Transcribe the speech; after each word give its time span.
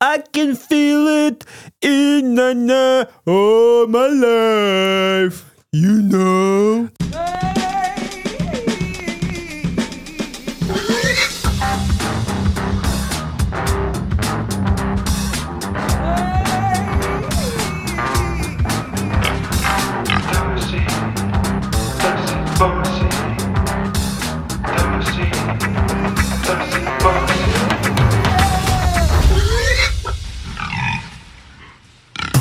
I 0.00 0.18
can 0.32 0.54
feel 0.54 1.06
it 1.08 1.44
in 1.80 2.34
the 2.34 2.54
night 2.54 3.08
of 3.08 3.12
oh, 3.26 3.86
my 3.88 4.06
life. 4.08 5.44
You 5.72 6.02
know. 6.02 6.90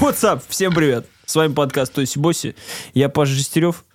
What's 0.06 0.24
up? 0.24 0.44
Всем 0.50 0.72
привет. 0.72 1.08
С 1.26 1.36
вами 1.36 1.54
подкаст 1.54 1.92
Тоси 1.92 2.20
Боси. 2.20 2.56
Я 2.94 3.10
Паша 3.10 3.32
Жестерев, 3.32 3.86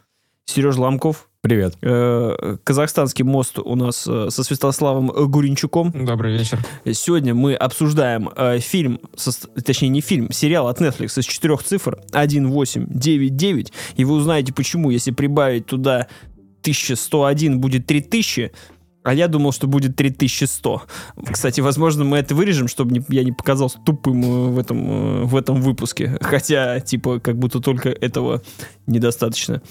Сережа 0.44 0.80
Ломков. 0.80 1.28
Привет. 1.40 1.76
Э, 1.82 2.56
Казахстанский 2.64 3.22
мост 3.22 3.60
у 3.60 3.76
нас 3.76 4.08
э, 4.08 4.28
со 4.28 4.42
Святославом 4.42 5.06
Гуринчуком. 5.06 5.92
Добрый 6.04 6.36
вечер. 6.36 6.58
Сегодня 6.84 7.32
мы 7.32 7.54
обсуждаем 7.54 8.28
э, 8.34 8.58
фильм, 8.58 8.98
точнее 9.64 9.90
не 9.90 10.00
фильм, 10.00 10.32
сериал 10.32 10.66
от 10.66 10.80
Netflix 10.80 11.16
из 11.16 11.26
четырех 11.26 11.62
цифр 11.62 11.92
1899. 12.10 13.72
И 13.94 14.04
вы 14.04 14.12
узнаете 14.12 14.52
почему, 14.52 14.90
если 14.90 15.12
прибавить 15.12 15.66
туда 15.66 16.08
1101 16.62 17.60
будет 17.60 17.86
3000, 17.86 18.50
а 19.02 19.14
я 19.14 19.28
думал, 19.28 19.52
что 19.52 19.66
будет 19.66 19.96
3100. 19.96 20.82
Кстати, 21.32 21.60
возможно, 21.60 22.04
мы 22.04 22.18
это 22.18 22.34
вырежем, 22.34 22.68
чтобы 22.68 22.92
не- 22.92 23.04
я 23.08 23.24
не 23.24 23.32
показался 23.32 23.78
тупым 23.84 24.22
э, 24.22 24.50
в 24.50 24.58
этом, 24.58 25.22
э, 25.22 25.24
в 25.24 25.36
этом 25.36 25.60
выпуске. 25.62 26.18
Хотя, 26.20 26.80
типа, 26.80 27.18
как 27.20 27.38
будто 27.38 27.60
только 27.60 27.88
этого 27.88 28.42
недостаточно. 28.86 29.62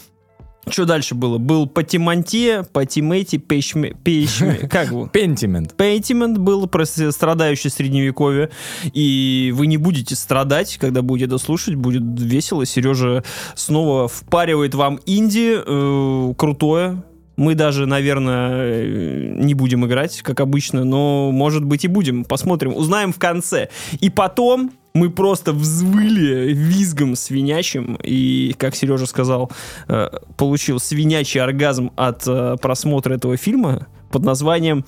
Что 0.67 0.85
дальше 0.85 1.15
было? 1.15 1.37
Был 1.37 1.67
Патимонте, 1.67 2.63
Патимети, 2.73 3.37
Пейшме... 3.37 3.95
Пейшме... 4.03 4.53
Как 4.69 4.89
его? 4.89 5.07
Пентимент. 5.07 5.75
Пейтимент 5.75 6.37
был 6.37 6.67
про 6.67 6.85
с- 6.85 7.11
страдающее 7.11 7.71
средневековье, 7.71 8.49
и 8.93 9.51
вы 9.55 9.67
не 9.67 9.77
будете 9.77 10.15
страдать, 10.15 10.77
когда 10.77 11.01
будете 11.01 11.25
это 11.27 11.37
слушать, 11.37 11.75
будет 11.75 12.03
весело. 12.19 12.65
Сережа 12.65 13.23
снова 13.55 14.07
впаривает 14.07 14.75
вам 14.75 14.99
инди, 15.05 15.57
э, 15.65 16.33
крутое. 16.37 17.03
Мы 17.39 17.55
даже, 17.55 17.85
наверное, 17.85 18.51
э, 18.51 19.33
не 19.37 19.53
будем 19.53 19.85
играть, 19.85 20.21
как 20.23 20.41
обычно, 20.41 20.83
но, 20.83 21.31
может 21.31 21.63
быть, 21.63 21.85
и 21.85 21.87
будем. 21.87 22.25
Посмотрим, 22.25 22.75
узнаем 22.75 23.13
в 23.13 23.17
конце. 23.17 23.69
И 24.01 24.09
потом 24.09 24.73
мы 24.93 25.09
просто 25.09 25.53
взвыли 25.53 26.51
визгом 26.51 27.15
свинячим, 27.15 27.97
и, 28.03 28.53
как 28.57 28.75
Сережа 28.75 29.05
сказал, 29.05 29.49
э, 29.87 30.09
получил 30.35 30.81
свинячий 30.81 31.39
оргазм 31.39 31.91
от 31.95 32.27
э, 32.27 32.57
просмотра 32.61 33.13
этого 33.13 33.37
фильма 33.37 33.87
под 34.11 34.25
названием 34.25 34.83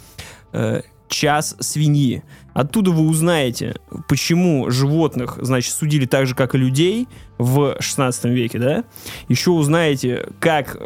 «Час 1.08 1.56
свиньи». 1.62 2.24
Оттуда 2.54 2.92
вы 2.92 3.08
узнаете, 3.08 3.76
почему 4.10 4.70
животных, 4.70 5.38
значит, 5.42 5.74
судили 5.74 6.06
так 6.06 6.28
же, 6.28 6.36
как 6.36 6.54
и 6.54 6.58
людей 6.58 7.08
в 7.42 7.76
16 7.80 8.26
веке, 8.26 8.60
да? 8.60 8.84
Еще 9.28 9.50
узнаете, 9.52 10.28
как 10.40 10.76
э, 10.80 10.84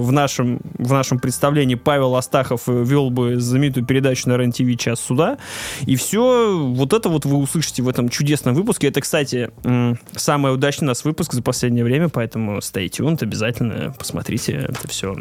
в, 0.00 0.10
нашем, 0.10 0.60
в 0.78 0.92
нашем 0.92 1.18
представлении 1.20 1.76
Павел 1.76 2.16
Астахов 2.16 2.62
э, 2.68 2.82
вел 2.84 3.10
бы 3.10 3.38
знаменитую 3.40 3.86
передачу 3.86 4.28
на 4.28 4.36
РЕН-ТВ 4.36 4.76
«Час 4.78 4.98
суда». 5.00 5.38
И 5.86 5.94
все 5.96 6.58
вот 6.58 6.92
это 6.92 7.08
вот 7.08 7.24
вы 7.24 7.36
услышите 7.36 7.82
в 7.82 7.88
этом 7.88 8.08
чудесном 8.08 8.54
выпуске. 8.54 8.88
Это, 8.88 9.00
кстати, 9.00 9.50
м, 9.62 9.98
самый 10.16 10.52
удачный 10.52 10.86
у 10.86 10.88
нас 10.88 11.04
выпуск 11.04 11.32
за 11.32 11.42
последнее 11.42 11.84
время, 11.84 12.08
поэтому 12.08 12.58
stay 12.58 12.88
tuned, 12.88 13.22
обязательно 13.22 13.94
посмотрите 13.96 14.52
это 14.68 14.88
все 14.88 15.14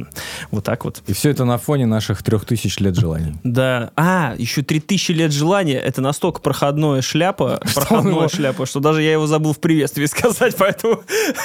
вот 0.51 0.63
так 0.63 0.85
вот. 0.85 1.03
И 1.07 1.13
все 1.13 1.29
это 1.29 1.45
на 1.45 1.57
фоне 1.57 1.85
наших 1.85 2.23
трех 2.23 2.45
тысяч 2.45 2.79
лет 2.79 2.95
желаний. 2.95 3.35
Да. 3.44 3.91
А, 3.95 4.33
еще 4.38 4.63
3000 4.63 5.12
лет 5.12 5.31
желания. 5.31 5.78
Это 5.79 6.01
настолько 6.01 6.41
проходное 6.41 7.01
шляпа, 7.01 7.62
проходное 7.75 8.12
его- 8.13 8.28
шляпа, 8.29 8.66
что 8.66 8.79
даже 8.79 9.01
я 9.03 9.12
его 9.12 9.28
забыл 9.28 9.53
в 9.53 9.59
приветствии 9.59 10.06
сказать, 10.07 10.56
поэтому 10.63 11.03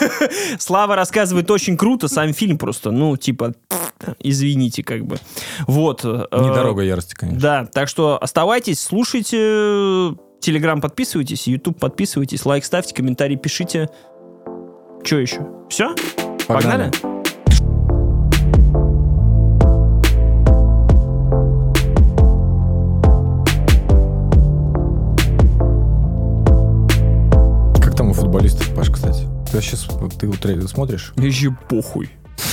Слава 0.59 0.95
рассказывает 0.95 1.51
очень 1.51 1.77
круто, 1.77 2.09
сам 2.09 2.33
фильм 2.33 2.57
просто, 2.59 2.91
ну, 2.91 3.17
типа, 3.17 3.55
извините, 4.21 4.83
как 4.85 5.05
бы. 5.05 5.19
Вот. 5.67 6.05
э, 6.05 6.27
Не 6.33 6.55
дорога 6.55 6.83
ярости, 6.83 7.15
конечно. 7.15 7.41
Да, 7.41 7.67
так 7.67 7.89
что 7.89 8.17
оставайтесь, 8.21 8.81
слушайте, 8.81 10.17
Телеграм 10.41 10.81
подписывайтесь, 10.81 11.49
Ютуб 11.49 11.79
подписывайтесь, 11.81 12.45
лайк 12.47 12.65
ставьте, 12.65 12.95
комментарий 12.95 13.37
пишите. 13.37 13.89
Че 15.05 15.19
еще? 15.19 15.47
Все? 15.69 15.95
Погнали? 16.47 16.91
Как 27.81 27.95
там 27.97 28.11
у 28.11 28.13
футболистов, 28.13 28.75
Паш, 28.75 28.91
кстати? 28.91 29.08
Ты 29.51 29.61
сейчас 29.63 29.89
ты 30.19 30.27
утре- 30.27 30.61
смотришь? 30.69 31.13
Вообще 31.17 31.57
похуй. 31.69 32.11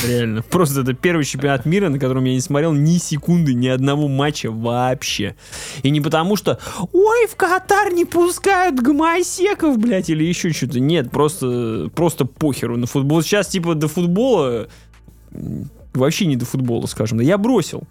Реально. 0.08 0.42
Просто 0.42 0.82
это 0.82 0.94
первый 0.94 1.26
чемпионат 1.26 1.66
мира, 1.66 1.90
на 1.90 2.00
котором 2.00 2.24
я 2.24 2.34
не 2.34 2.40
смотрел 2.40 2.74
ни 2.74 2.98
секунды, 2.98 3.54
ни 3.54 3.68
одного 3.68 4.08
матча 4.08 4.52
вообще. 4.52 5.36
И 5.84 5.90
не 5.90 6.02
потому 6.02 6.36
что 6.36 6.60
«Ой, 6.92 7.28
в 7.28 7.36
Катар 7.36 7.94
не 7.94 8.06
пускают 8.06 8.80
гомосеков, 8.80 9.78
блядь», 9.78 10.10
или 10.10 10.24
еще 10.24 10.52
что-то. 10.52 10.80
Нет, 10.80 11.12
просто, 11.12 11.90
просто 11.94 12.26
похеру 12.26 12.78
на 12.78 12.88
футбол. 12.88 13.22
Сейчас 13.22 13.48
типа 13.48 13.76
до 13.76 13.88
футбола 13.88 14.68
вообще 15.94 16.26
не 16.26 16.36
до 16.36 16.46
футбола, 16.46 16.88
скажем. 16.88 17.20
Я 17.20 17.38
бросил. 17.38 17.84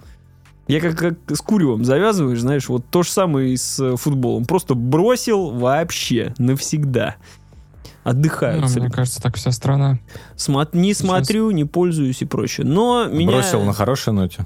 Я 0.67 0.81
как, 0.81 0.97
как 0.97 1.15
с 1.29 1.41
куревом 1.41 1.85
завязываешь, 1.85 2.41
знаешь, 2.41 2.69
вот 2.69 2.87
то 2.91 3.03
же 3.03 3.11
самое 3.11 3.53
и 3.53 3.57
с 3.57 3.79
э, 3.79 3.97
футболом. 3.97 4.47
Просто 4.47 4.75
бросил 4.75 5.51
вообще 5.51 6.35
навсегда. 6.39 7.17
Отдыхаю. 8.05 8.61
Ну, 8.61 8.69
мне 8.69 8.91
кажется, 8.91 9.21
так 9.21 9.37
вся 9.37 9.51
страна. 9.51 9.99
Смо- 10.37 10.69
не 10.73 10.95
смотрю, 10.95 11.51
не 11.51 11.65
пользуюсь 11.65 12.21
и 12.23 12.27
прочее. 12.27 12.67
Но 12.67 13.07
меня... 13.07 13.33
Бросил 13.33 13.63
на 13.65 13.73
хорошей 13.73 14.13
ноте. 14.13 14.45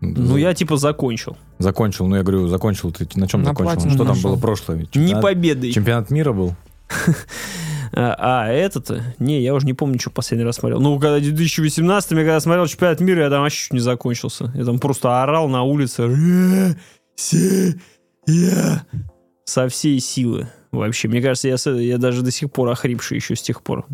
Ну, 0.00 0.36
я 0.36 0.52
типа 0.52 0.76
закончил. 0.76 1.36
Закончил, 1.58 2.08
ну 2.08 2.16
я 2.16 2.22
говорю, 2.22 2.48
закончил 2.48 2.90
ты 2.90 3.06
на 3.14 3.28
чем 3.28 3.42
На 3.42 3.50
закончил? 3.50 3.88
Что 3.88 3.98
там 3.98 4.08
нашел. 4.08 4.30
было 4.30 4.40
прошлое? 4.40 4.78
Не 4.78 4.86
Чемпионат- 4.86 5.22
победой. 5.22 5.72
Чемпионат 5.72 6.10
мира 6.10 6.32
был? 6.32 6.54
А, 7.94 8.16
а, 8.18 8.48
это-то? 8.48 9.02
Не, 9.18 9.42
я 9.42 9.52
уже 9.52 9.66
не 9.66 9.74
помню, 9.74 10.00
что 10.00 10.08
последний 10.08 10.46
раз 10.46 10.56
смотрел. 10.56 10.80
Ну, 10.80 10.98
когда 10.98 11.18
в 11.18 11.20
2018 11.20 12.10
я 12.12 12.16
когда 12.16 12.40
смотрел 12.40 12.66
чемпионат 12.66 13.00
мира, 13.00 13.24
я 13.24 13.28
там 13.28 13.42
вообще 13.42 13.64
чуть 13.64 13.74
не 13.74 13.80
закончился. 13.80 14.50
Я 14.54 14.64
там 14.64 14.78
просто 14.78 15.22
орал 15.22 15.46
на 15.50 15.62
улице. 15.62 16.06
«Россия!» 17.18 18.86
Со 19.44 19.68
всей 19.68 20.00
силы. 20.00 20.48
Вообще, 20.72 21.06
мне 21.06 21.20
кажется, 21.20 21.48
я, 21.48 21.56
я 21.72 21.98
даже 21.98 22.22
до 22.22 22.30
сих 22.30 22.50
пор 22.50 22.70
охрипший 22.70 23.18
еще 23.18 23.36
с 23.36 23.42
тех 23.42 23.62
пор. 23.62 23.84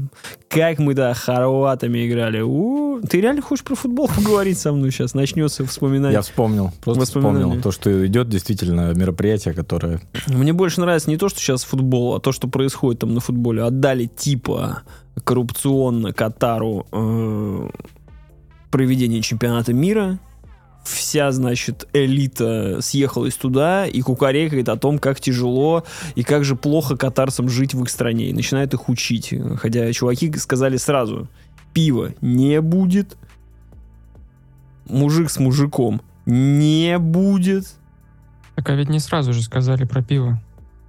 Как 0.48 0.78
мы, 0.78 0.94
да, 0.94 1.12
хорватами 1.12 2.06
играли. 2.06 2.40
У, 2.40 3.00
ты 3.00 3.20
реально 3.20 3.42
хочешь 3.42 3.64
про 3.64 3.74
футбол 3.74 4.08
поговорить 4.16 4.58
со 4.58 4.72
мной 4.72 4.92
сейчас? 4.92 5.12
Начнется 5.12 5.66
вспоминать. 5.66 6.12
Я 6.12 6.22
вспомнил. 6.22 6.72
Просто 6.80 7.04
вспомнил 7.04 7.60
то, 7.60 7.72
что 7.72 8.06
идет 8.06 8.28
действительно 8.28 8.94
мероприятие, 8.94 9.54
которое... 9.54 10.00
Мне 10.28 10.52
больше 10.52 10.80
нравится 10.80 11.10
не 11.10 11.16
то, 11.16 11.28
что 11.28 11.40
сейчас 11.40 11.64
футбол, 11.64 12.14
а 12.14 12.20
то, 12.20 12.30
что 12.30 12.46
происходит 12.46 13.00
там 13.00 13.12
на 13.12 13.20
футболе. 13.20 13.64
Отдали 13.64 14.06
типа 14.06 14.82
коррупционно 15.24 16.12
Катару 16.12 16.86
э, 16.92 17.70
проведение 18.70 19.20
чемпионата 19.20 19.72
мира. 19.72 20.20
Вся, 20.88 21.30
значит, 21.32 21.86
элита 21.92 22.78
съехалась 22.80 23.34
туда 23.34 23.86
и 23.86 24.00
кукарекает 24.00 24.68
о 24.68 24.76
том, 24.76 24.98
как 24.98 25.20
тяжело 25.20 25.84
и 26.14 26.22
как 26.22 26.44
же 26.44 26.56
плохо 26.56 26.96
катарцам 26.96 27.48
жить 27.48 27.74
в 27.74 27.82
их 27.82 27.90
стране. 27.90 28.30
И 28.30 28.32
начинает 28.32 28.72
их 28.74 28.88
учить. 28.88 29.34
Хотя 29.56 29.92
чуваки 29.92 30.32
сказали 30.38 30.76
сразу, 30.76 31.28
пива 31.74 32.14
не 32.20 32.60
будет, 32.60 33.16
мужик 34.88 35.30
с 35.30 35.38
мужиком 35.38 36.00
не 36.26 36.98
будет. 36.98 37.66
Так 38.56 38.70
а 38.70 38.74
ведь 38.74 38.88
не 38.88 38.98
сразу 38.98 39.32
же 39.32 39.42
сказали 39.42 39.84
про 39.84 40.02
пиво. 40.02 40.40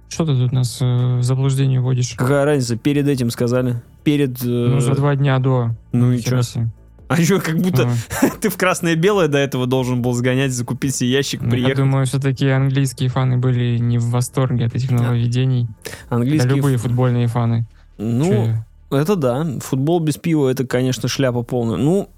Что 0.08 0.26
ты 0.26 0.34
тут 0.36 0.50
нас 0.50 0.78
э, 0.80 1.18
в 1.18 1.22
заблуждение 1.22 1.80
вводишь? 1.80 2.14
Какая 2.16 2.44
разница? 2.44 2.76
Перед 2.76 3.06
этим 3.06 3.30
сказали. 3.30 3.80
Перед... 4.02 4.42
э, 4.42 4.46
Ну, 4.46 4.80
за 4.80 4.94
два 4.94 5.14
дня 5.14 5.38
до. 5.38 5.76
ну 5.92 6.10
и 6.12 6.18
себе. 6.18 6.68
А 7.10 7.20
еще 7.20 7.40
как 7.40 7.58
будто 7.58 7.90
ты 8.40 8.50
в 8.50 8.56
красное-белое 8.56 9.26
до 9.26 9.38
этого 9.38 9.66
должен 9.66 10.00
был 10.00 10.12
сгонять, 10.12 10.52
закупить 10.52 10.94
себе 10.94 11.10
ящик, 11.10 11.40
ну, 11.40 11.46
Я 11.46 11.50
приехать. 11.50 11.76
думаю, 11.78 12.06
все-таки 12.06 12.46
английские 12.48 13.08
фаны 13.08 13.36
были 13.36 13.78
не 13.78 13.98
в 13.98 14.10
восторге 14.10 14.66
от 14.66 14.76
этих 14.76 14.92
нововведений. 14.92 15.66
Да 15.84 16.16
Английский... 16.16 16.48
любые 16.48 16.76
футбольные 16.76 17.26
фаны. 17.26 17.66
Ну, 17.98 18.54
это 18.92 19.16
да. 19.16 19.44
Футбол 19.58 19.98
без 19.98 20.18
пива, 20.18 20.50
это, 20.50 20.64
конечно, 20.64 21.08
шляпа 21.08 21.42
полная. 21.42 21.78
Ну, 21.78 22.08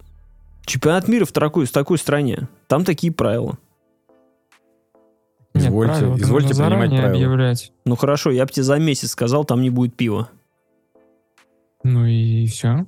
чемпионат 0.67 1.09
мира 1.09 1.25
в 1.25 1.33
такой, 1.33 1.65
в 1.65 1.73
такой 1.73 1.97
стране. 1.97 2.47
Там 2.69 2.85
такие 2.85 3.15
правила. 3.15 3.57
Нет, 5.55 5.69
Извольте, 5.69 5.95
правила-то 5.95 6.23
извольте 6.23 6.53
заранее 6.55 7.01
правила. 7.01 7.17
объявлять. 7.17 7.73
Ну 7.87 7.97
хорошо, 7.97 8.31
я 8.31 8.45
бы 8.45 8.53
тебе 8.53 8.65
за 8.65 8.79
месяц 8.79 9.13
сказал, 9.13 9.47
там 9.47 9.63
не 9.63 9.71
будет 9.71 9.97
пива. 9.97 10.29
Ну 11.83 12.05
и 12.05 12.47
все. 12.47 12.85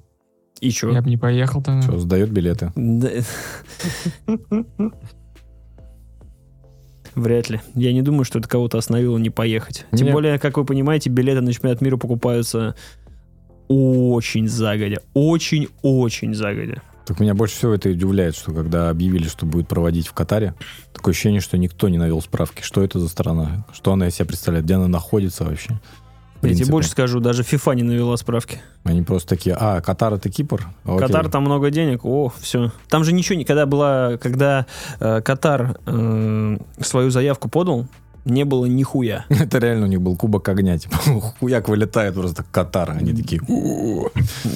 И 0.64 0.70
чё? 0.70 0.92
Я 0.92 1.02
бы 1.02 1.10
не 1.10 1.18
поехал 1.18 1.62
там. 1.62 1.82
Что, 1.82 1.98
сдает 1.98 2.30
билеты. 2.30 2.72
Вряд 7.14 7.50
ли. 7.50 7.60
Я 7.74 7.92
не 7.92 8.00
думаю, 8.00 8.24
что 8.24 8.38
это 8.38 8.48
кого-то 8.48 8.78
остановило 8.78 9.18
не 9.18 9.28
поехать. 9.28 9.84
Тем 9.94 10.10
более, 10.10 10.38
как 10.38 10.56
вы 10.56 10.64
понимаете, 10.64 11.10
билеты 11.10 11.42
на 11.42 11.52
чемпионат 11.52 11.82
мира 11.82 11.98
покупаются 11.98 12.74
очень 13.68 14.48
загодя. 14.48 15.00
Очень-очень 15.12 16.34
загодя. 16.34 16.80
Так 17.04 17.20
меня 17.20 17.34
больше 17.34 17.56
всего 17.56 17.74
это 17.74 17.90
удивляет, 17.90 18.34
что 18.34 18.54
когда 18.54 18.88
объявили, 18.88 19.28
что 19.28 19.44
будет 19.44 19.68
проводить 19.68 20.06
в 20.06 20.14
Катаре, 20.14 20.54
такое 20.94 21.12
ощущение, 21.12 21.42
что 21.42 21.58
никто 21.58 21.90
не 21.90 21.98
навел 21.98 22.22
справки. 22.22 22.62
Что 22.62 22.82
это 22.82 22.98
за 22.98 23.08
страна? 23.08 23.66
Что 23.74 23.92
она 23.92 24.08
из 24.08 24.14
себя 24.14 24.24
представляет? 24.24 24.64
Где 24.64 24.76
она 24.76 24.88
находится 24.88 25.44
вообще? 25.44 25.78
В 26.44 26.46
Я 26.46 26.50
тебе 26.50 26.56
принципе. 26.58 26.72
больше 26.72 26.90
скажу, 26.90 27.20
даже 27.20 27.42
FIFA 27.42 27.76
не 27.76 27.82
навела 27.82 28.16
справки. 28.16 28.60
Они 28.84 29.02
просто 29.02 29.30
такие, 29.30 29.56
а, 29.58 29.80
Катар 29.80 30.14
это 30.14 30.28
Кипр? 30.28 30.66
Окей. 30.84 30.98
Катар 30.98 31.28
там 31.30 31.44
много 31.44 31.70
денег, 31.70 32.04
о, 32.04 32.32
все. 32.38 32.70
Там 32.88 33.04
же 33.04 33.12
ничего 33.12 33.36
не, 33.36 33.44
когда 33.44 33.66
была, 33.66 34.18
когда 34.18 34.66
э, 35.00 35.20
Катар 35.22 35.78
э, 35.86 36.56
свою 36.80 37.10
заявку 37.10 37.48
подал, 37.48 37.86
не 38.24 38.44
было 38.44 38.66
нихуя. 38.66 39.24
Это 39.28 39.58
реально 39.58 39.86
у 39.86 39.88
них 39.88 40.00
был 40.00 40.16
кубок 40.16 40.48
огня. 40.48 40.78
Типа, 40.78 40.96
хуяк 41.40 41.68
вылетает 41.68 42.14
просто 42.14 42.44
Катар. 42.50 42.90
Они 42.90 43.12
такие. 43.12 43.40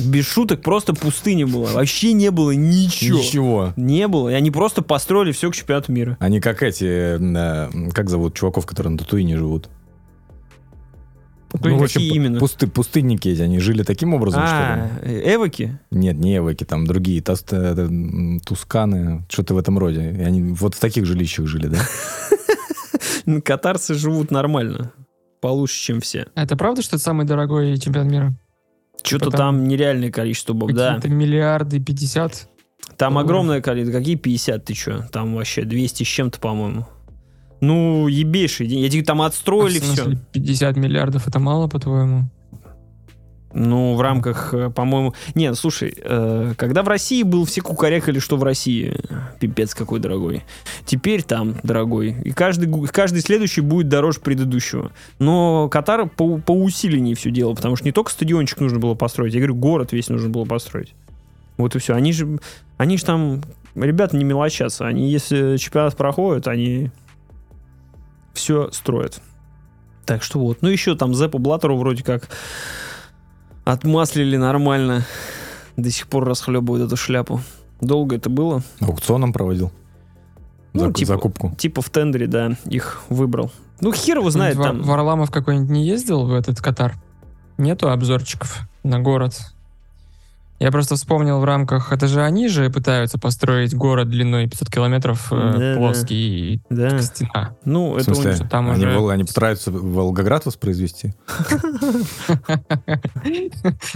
Без 0.06 0.26
шуток 0.26 0.62
просто 0.62 0.94
пустыня 0.94 1.46
была. 1.46 1.72
Вообще 1.72 2.12
не 2.12 2.30
было 2.30 2.52
ничего. 2.52 3.18
ничего. 3.18 3.72
Не 3.76 4.08
было. 4.08 4.30
И 4.30 4.34
они 4.34 4.50
просто 4.50 4.82
построили 4.82 5.32
все 5.32 5.50
к 5.50 5.54
чемпионату 5.54 5.92
мира. 5.92 6.16
Они 6.20 6.40
как 6.40 6.62
эти, 6.62 7.18
э, 7.18 7.90
как 7.92 8.10
зовут 8.10 8.34
чуваков, 8.34 8.66
которые 8.66 8.92
на 8.92 8.98
Татуине 8.98 9.36
живут? 9.36 9.68
Ну, 11.52 11.76
в 11.78 11.82
общем, 11.82 12.00
именно? 12.02 12.38
пусты, 12.38 12.66
пустынники 12.66 13.28
эти, 13.28 13.40
они 13.40 13.58
жили 13.58 13.82
таким 13.82 14.14
образом, 14.14 14.42
что 14.46 14.54
А, 14.54 14.90
эвоки? 15.04 15.62
ли? 15.62 15.72
Нет, 15.90 16.16
не 16.16 16.36
эвоки, 16.36 16.64
там 16.64 16.86
другие, 16.86 17.20
тас- 17.22 17.44
э, 17.50 17.74
м, 17.74 18.40
тусканы, 18.40 19.24
что-то 19.30 19.54
в 19.54 19.58
этом 19.58 19.78
роде. 19.78 20.10
И 20.12 20.22
они 20.22 20.42
вот 20.42 20.74
в 20.74 20.78
таких 20.80 21.06
жилищах 21.06 21.46
жили, 21.46 21.68
да? 21.68 21.78
Катарцы 23.44 23.94
живут 23.94 24.30
нормально. 24.30 24.92
Получше, 25.40 25.80
чем 25.80 26.00
все. 26.00 26.26
А 26.34 26.42
это 26.42 26.56
правда, 26.56 26.82
что 26.82 26.96
это 26.96 27.04
самый 27.04 27.24
дорогой 27.26 27.76
чемпионат 27.78 28.10
мира? 28.12 28.34
Что-то 29.02 29.30
там 29.30 29.38
там 29.38 29.68
нереальное 29.68 30.10
количество 30.10 30.52
баб, 30.54 30.72
да. 30.72 30.94
Какие-то 30.96 31.08
миллиарды, 31.16 31.78
50? 31.80 32.48
Там 32.96 33.16
огромное 33.16 33.60
количество. 33.60 33.98
Какие 33.98 34.16
50, 34.16 34.64
ты 34.64 34.74
что? 34.74 35.08
Там 35.12 35.34
вообще 35.36 35.62
200 35.64 36.02
с 36.02 36.06
чем-то, 36.06 36.40
по-моему. 36.40 36.86
Ну, 37.60 38.06
ебейшие 38.08 38.68
деньги. 38.68 38.84
Я 38.84 38.90
тебе 38.90 39.02
там 39.02 39.22
отстроили 39.22 39.78
А 39.78 39.82
все. 39.82 40.16
50 40.32 40.76
миллиардов 40.76 41.26
это 41.26 41.38
мало, 41.38 41.68
по-твоему? 41.68 42.24
Ну, 43.54 43.94
в 43.94 44.00
рамках, 44.02 44.52
э, 44.52 44.70
по-моему... 44.70 45.14
Нет, 45.34 45.56
слушай, 45.56 45.94
э, 45.96 46.52
когда 46.56 46.82
в 46.82 46.88
России 46.88 47.22
был, 47.22 47.46
все 47.46 47.62
кукарекали, 47.62 48.18
что 48.18 48.36
в 48.36 48.42
России 48.42 48.94
пипец 49.40 49.74
какой 49.74 50.00
дорогой. 50.00 50.44
Теперь 50.84 51.22
там 51.22 51.56
дорогой. 51.62 52.14
И 52.24 52.30
каждый, 52.30 52.70
каждый 52.88 53.22
следующий 53.22 53.62
будет 53.62 53.88
дороже 53.88 54.20
предыдущего. 54.20 54.92
Но 55.18 55.68
Катар 55.70 56.08
по, 56.08 56.38
по 56.38 56.52
усиленнее 56.52 57.14
все 57.14 57.30
делал, 57.30 57.56
потому 57.56 57.76
что 57.76 57.86
не 57.86 57.92
только 57.92 58.10
стадиончик 58.12 58.60
нужно 58.60 58.78
было 58.78 58.94
построить, 58.94 59.32
я 59.32 59.40
говорю, 59.40 59.54
город 59.54 59.92
весь 59.92 60.10
нужно 60.10 60.28
было 60.28 60.44
построить. 60.44 60.92
Вот 61.56 61.74
и 61.74 61.78
все. 61.78 61.94
Они 61.94 62.12
же, 62.12 62.38
они 62.76 62.98
же 62.98 63.04
там, 63.06 63.42
ребята 63.74 64.14
не 64.16 64.24
мелочатся. 64.24 64.86
Они, 64.86 65.10
если 65.10 65.56
чемпионат 65.56 65.96
проходит, 65.96 66.46
они 66.48 66.90
все 68.38 68.70
строят. 68.72 69.20
Так 70.06 70.22
что 70.22 70.38
вот. 70.38 70.58
Ну, 70.62 70.68
еще 70.68 70.94
там 70.96 71.14
Зепу 71.14 71.38
Блаттеру 71.38 71.76
вроде 71.76 72.02
как 72.02 72.28
отмаслили 73.64 74.36
нормально. 74.36 75.04
До 75.76 75.90
сих 75.90 76.08
пор 76.08 76.24
расхлебывают 76.24 76.86
эту 76.86 76.96
шляпу. 76.96 77.40
Долго 77.80 78.16
это 78.16 78.30
было. 78.30 78.62
Аукционом 78.80 79.32
проводил. 79.32 79.70
Ну, 80.72 80.88
Зак- 80.88 80.94
типа- 80.94 81.06
Закупку. 81.14 81.54
Типа 81.56 81.82
в 81.82 81.90
тендере, 81.90 82.26
да, 82.26 82.56
их 82.64 83.00
выбрал. 83.08 83.52
Ну, 83.80 83.92
хер 83.92 84.18
его 84.18 84.30
знает 84.30 84.56
Вар- 84.56 84.68
там. 84.70 84.82
Варламов 84.82 85.30
какой-нибудь 85.30 85.70
не 85.70 85.86
ездил 85.86 86.24
в 86.26 86.32
этот 86.32 86.60
Катар? 86.60 86.94
Нету 87.58 87.90
обзорчиков 87.90 88.60
на 88.82 88.98
город? 89.00 89.34
Я 90.60 90.72
просто 90.72 90.96
вспомнил 90.96 91.38
в 91.38 91.44
рамках... 91.44 91.92
Это 91.92 92.08
же 92.08 92.20
они 92.20 92.48
же 92.48 92.68
пытаются 92.68 93.16
построить 93.18 93.74
город 93.74 94.08
длиной 94.10 94.48
500 94.48 94.70
километров, 94.70 95.28
э, 95.32 95.36
Да-да. 95.52 95.76
плоский, 95.76 96.54
и 96.54 96.60
Да. 96.68 97.00
стена. 97.00 97.56
Ну, 97.64 97.92
В 97.92 97.96
это 97.98 98.10
у 98.10 98.14
смысле, 98.14 98.30
них- 98.32 98.36
что 98.40 98.48
там 98.48 98.70
они, 98.70 98.84
уже- 98.84 98.98
Вол- 98.98 99.10
они 99.10 99.22
пытаются 99.24 99.70
Волгоград 99.70 100.46
воспроизвести? 100.46 101.14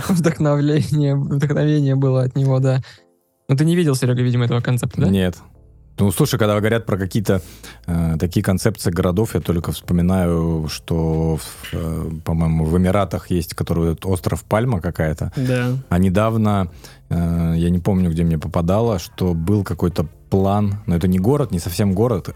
Вдохновление, 0.09 1.17
вдохновение 1.17 1.94
было 1.97 2.23
от 2.23 2.37
него, 2.37 2.59
да. 2.59 2.81
Но 3.49 3.56
ты 3.56 3.65
не 3.65 3.76
видел, 3.76 3.94
Серега, 3.94 4.23
видимо, 4.23 4.44
этого 4.44 4.61
концепта, 4.61 5.03
да? 5.03 5.08
Нет. 5.08 5.37
Ну, 6.02 6.10
слушай, 6.10 6.37
когда 6.37 6.58
говорят 6.58 6.84
про 6.84 6.96
какие-то 6.99 7.43
э, 7.87 8.16
такие 8.19 8.43
концепции 8.43 8.90
городов, 8.90 9.34
я 9.34 9.40
только 9.40 9.70
вспоминаю, 9.70 10.66
что, 10.69 11.38
э, 11.72 12.10
по-моему, 12.25 12.64
в 12.64 12.76
Эмиратах 12.76 13.31
есть, 13.31 13.54
который 13.54 13.90
вот 13.90 14.04
остров 14.04 14.43
Пальма 14.43 14.81
какая-то. 14.81 15.31
Да. 15.37 15.76
А 15.90 15.99
недавно, 15.99 16.72
э, 17.08 17.54
я 17.56 17.70
не 17.70 17.78
помню, 17.78 18.10
где 18.10 18.25
мне 18.25 18.37
попадало, 18.37 18.99
что 18.99 19.32
был 19.32 19.62
какой-то 19.62 20.08
план, 20.28 20.82
но 20.87 20.96
это 20.96 21.06
не 21.06 21.20
город, 21.20 21.52
не 21.52 21.60
совсем 21.60 21.94
город, 21.94 22.34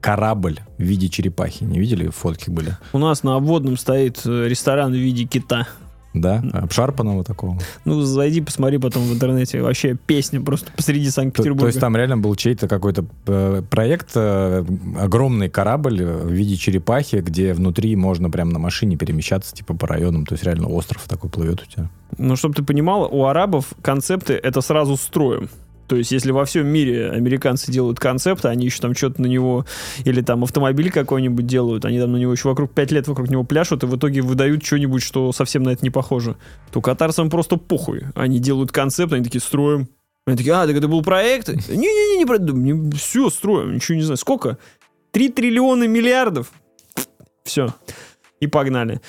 корабль 0.00 0.58
в 0.76 0.82
виде 0.82 1.08
черепахи. 1.08 1.62
Не 1.62 1.78
видели? 1.78 2.08
Фотки 2.08 2.50
были. 2.50 2.76
У 2.92 2.98
нас 2.98 3.22
на 3.22 3.36
обводном 3.36 3.76
стоит 3.76 4.22
э, 4.26 4.48
ресторан 4.48 4.90
в 4.90 4.96
виде 4.96 5.24
кита. 5.24 5.68
Да? 6.14 6.42
Обшарпанного 6.52 7.24
такого. 7.24 7.58
Ну, 7.84 8.00
зайди, 8.02 8.40
посмотри 8.40 8.78
потом 8.78 9.02
в 9.02 9.12
интернете. 9.12 9.60
Вообще 9.60 9.96
песня 9.96 10.40
просто 10.40 10.70
посреди 10.76 11.06
То, 11.06 11.12
Санкт-Петербурга. 11.12 11.62
то 11.62 11.66
есть 11.66 11.80
там 11.80 11.96
реально 11.96 12.16
был 12.16 12.34
чей-то 12.36 12.68
какой-то 12.68 13.04
э, 13.26 13.62
проект, 13.68 14.10
э, 14.14 14.64
огромный 14.96 15.48
корабль 15.48 16.02
в 16.04 16.30
виде 16.30 16.56
черепахи, 16.56 17.16
где 17.16 17.52
внутри 17.52 17.96
можно 17.96 18.30
прям 18.30 18.50
на 18.50 18.60
машине 18.60 18.96
перемещаться, 18.96 19.54
типа 19.54 19.74
по 19.74 19.88
районам. 19.88 20.24
То 20.24 20.34
есть 20.34 20.44
реально 20.44 20.68
остров 20.68 21.02
такой 21.08 21.30
плывет 21.30 21.62
у 21.62 21.66
тебя. 21.66 21.90
Ну, 22.16 22.36
чтобы 22.36 22.54
ты 22.54 22.62
понимал, 22.62 23.08
у 23.10 23.24
арабов 23.24 23.72
концепты 23.82 24.34
это 24.34 24.60
сразу 24.60 24.96
строим. 24.96 25.48
То 25.86 25.96
есть, 25.96 26.12
если 26.12 26.32
во 26.32 26.44
всем 26.44 26.66
мире 26.66 27.10
американцы 27.10 27.70
делают 27.70 27.98
концепты, 28.00 28.48
они 28.48 28.66
еще 28.66 28.80
там 28.80 28.94
что-то 28.94 29.20
на 29.20 29.26
него, 29.26 29.66
или 30.04 30.22
там 30.22 30.42
автомобиль 30.44 30.90
какой-нибудь 30.90 31.46
делают, 31.46 31.84
они 31.84 31.98
там 32.00 32.12
на 32.12 32.16
него 32.16 32.32
еще 32.32 32.48
вокруг, 32.48 32.72
пять 32.72 32.90
лет 32.90 33.06
вокруг 33.06 33.28
него 33.28 33.44
пляшут, 33.44 33.82
и 33.82 33.86
в 33.86 33.96
итоге 33.96 34.22
выдают 34.22 34.64
что-нибудь, 34.64 35.02
что 35.02 35.32
совсем 35.32 35.62
на 35.62 35.70
это 35.70 35.82
не 35.82 35.90
похоже. 35.90 36.36
То 36.72 36.80
катарцам 36.80 37.28
просто 37.28 37.56
похуй. 37.56 38.04
Они 38.14 38.38
делают 38.38 38.72
концепт, 38.72 39.12
они 39.12 39.24
такие, 39.24 39.40
строим. 39.40 39.88
Они 40.26 40.36
такие, 40.36 40.54
а, 40.54 40.66
так 40.66 40.74
это 40.74 40.88
был 40.88 41.02
проект? 41.02 41.48
Не-не-не, 41.48 42.24
не, 42.24 42.72
не 42.72 42.90
все 42.92 43.28
строим, 43.28 43.74
ничего 43.74 43.96
не 43.96 44.02
знаю. 44.02 44.16
Сколько? 44.16 44.58
Три 45.12 45.28
триллиона 45.28 45.86
миллиардов? 45.86 46.50
Все. 47.44 47.74
И 48.40 48.46
погнали. 48.46 49.00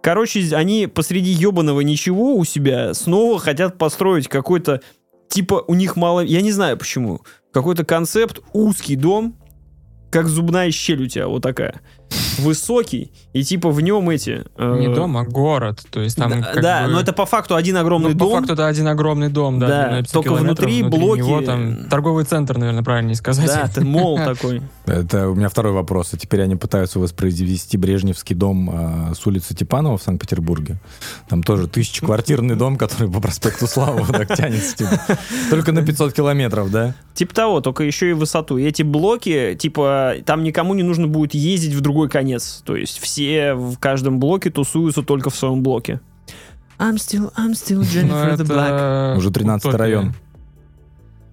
Короче, 0.00 0.54
они 0.54 0.86
посреди 0.86 1.30
ебаного 1.30 1.80
ничего 1.80 2.34
у 2.36 2.44
себя 2.44 2.94
снова 2.94 3.38
хотят 3.38 3.76
построить 3.76 4.28
какой-то, 4.28 4.80
типа, 5.30 5.64
у 5.66 5.74
них 5.74 5.96
мало... 5.96 6.20
Я 6.20 6.42
не 6.42 6.52
знаю 6.52 6.76
почему. 6.76 7.22
Какой-то 7.52 7.84
концепт, 7.84 8.40
узкий 8.52 8.96
дом, 8.96 9.36
как 10.10 10.26
зубная 10.26 10.70
щель 10.70 11.04
у 11.04 11.06
тебя, 11.06 11.28
вот 11.28 11.42
такая. 11.42 11.80
Высокий, 12.38 13.12
и 13.32 13.42
типа 13.44 13.70
в 13.70 13.80
нем 13.80 14.08
эти... 14.10 14.44
э, 14.56 14.78
Не 14.78 14.88
дом, 14.94 15.16
а 15.16 15.24
город. 15.24 15.80
То 15.90 16.00
есть 16.00 16.16
там 16.16 16.30
да, 16.30 16.40
как 16.52 16.62
да, 16.62 16.84
бы- 16.86 16.92
но 16.92 17.00
это 17.00 17.12
по 17.12 17.26
факту 17.26 17.54
один 17.54 17.76
огромный 17.76 18.12
Ну, 18.14 18.18
по 18.18 18.24
дом. 18.24 18.38
факту 18.38 18.54
это 18.54 18.66
один 18.66 18.88
огромный 18.88 19.28
дом, 19.28 19.58
да. 19.58 19.66
Да, 19.68 19.82
длиной 19.84 19.98
50 20.02 20.12
только 20.14 20.28
километров, 20.30 20.58
внутри 20.70 20.82
блоки- 20.82 21.18
него 21.18 21.40
там 21.42 21.88
торговый 21.90 22.24
центр, 22.24 22.56
наверное, 22.58 22.82
правильнее 22.82 23.14
сказать. 23.14 23.46
Да, 23.46 23.68
ты 23.68 23.84
мол 23.84 24.16
такой. 24.24 24.62
Это 24.86 25.28
у 25.28 25.34
меня 25.34 25.48
второй 25.48 25.72
вопрос. 25.72 26.10
А 26.14 26.16
теперь 26.16 26.42
они 26.42 26.56
пытаются 26.56 26.98
воспроизвести 26.98 27.76
Брежневский 27.76 28.34
дом 28.34 28.70
э, 29.10 29.14
с 29.14 29.26
улицы 29.26 29.54
Типанова 29.54 29.98
в 29.98 30.02
Санкт-Петербурге. 30.02 30.78
Там 31.28 31.42
тоже 31.42 31.68
тысячеквартирный 31.68 32.56
дом, 32.56 32.76
который 32.76 33.10
по 33.10 33.20
проспекту 33.20 33.66
Славы 33.66 34.02
вот 34.02 34.16
так 34.16 34.34
тянется. 34.36 34.76
типа. 34.76 34.90
Только 35.50 35.72
на 35.72 35.82
500 35.84 36.12
километров, 36.14 36.70
да? 36.70 36.94
Типа 37.14 37.34
того, 37.34 37.60
только 37.60 37.84
еще 37.84 38.10
и 38.10 38.12
высоту. 38.14 38.56
И 38.56 38.64
эти 38.64 38.82
блоки, 38.82 39.54
типа, 39.60 40.14
там 40.24 40.42
никому 40.42 40.72
не 40.74 40.82
нужно 40.82 41.06
будет 41.06 41.34
ездить 41.34 41.74
в 41.74 41.80
другой 41.82 41.99
конец. 42.08 42.62
То 42.64 42.76
есть 42.76 42.98
все 42.98 43.54
в 43.54 43.78
каждом 43.78 44.18
блоке 44.18 44.50
тусуются 44.50 45.02
только 45.02 45.30
в 45.30 45.36
своем 45.36 45.62
блоке. 45.62 46.00
I'm 46.78 46.94
still, 46.94 47.32
I'm 47.36 47.52
still 47.52 47.76
Но 47.78 47.82
Jennifer 47.82 48.36
the 48.36 48.46
Black. 48.46 49.16
Уже 49.18 49.30
13 49.30 49.64
утопия. 49.66 49.78
район. 49.78 50.14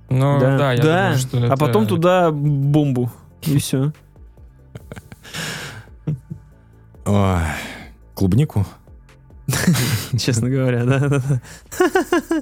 Ну, 0.10 0.40
да, 0.40 0.74
я 0.74 0.82
да. 0.82 1.04
думаю, 1.04 1.18
что 1.18 1.38
а 1.38 1.46
это- 1.46 1.58
потом 1.58 1.88
туда 1.88 2.32
бомбу. 2.32 3.12
И 3.44 3.58
все. 3.60 3.92
Ой, 7.06 7.42
клубнику? 8.14 8.66
Честно 10.18 10.50
говоря, 10.50 10.84
да. 10.84 11.00
да, 11.00 11.20
да. 11.20 11.42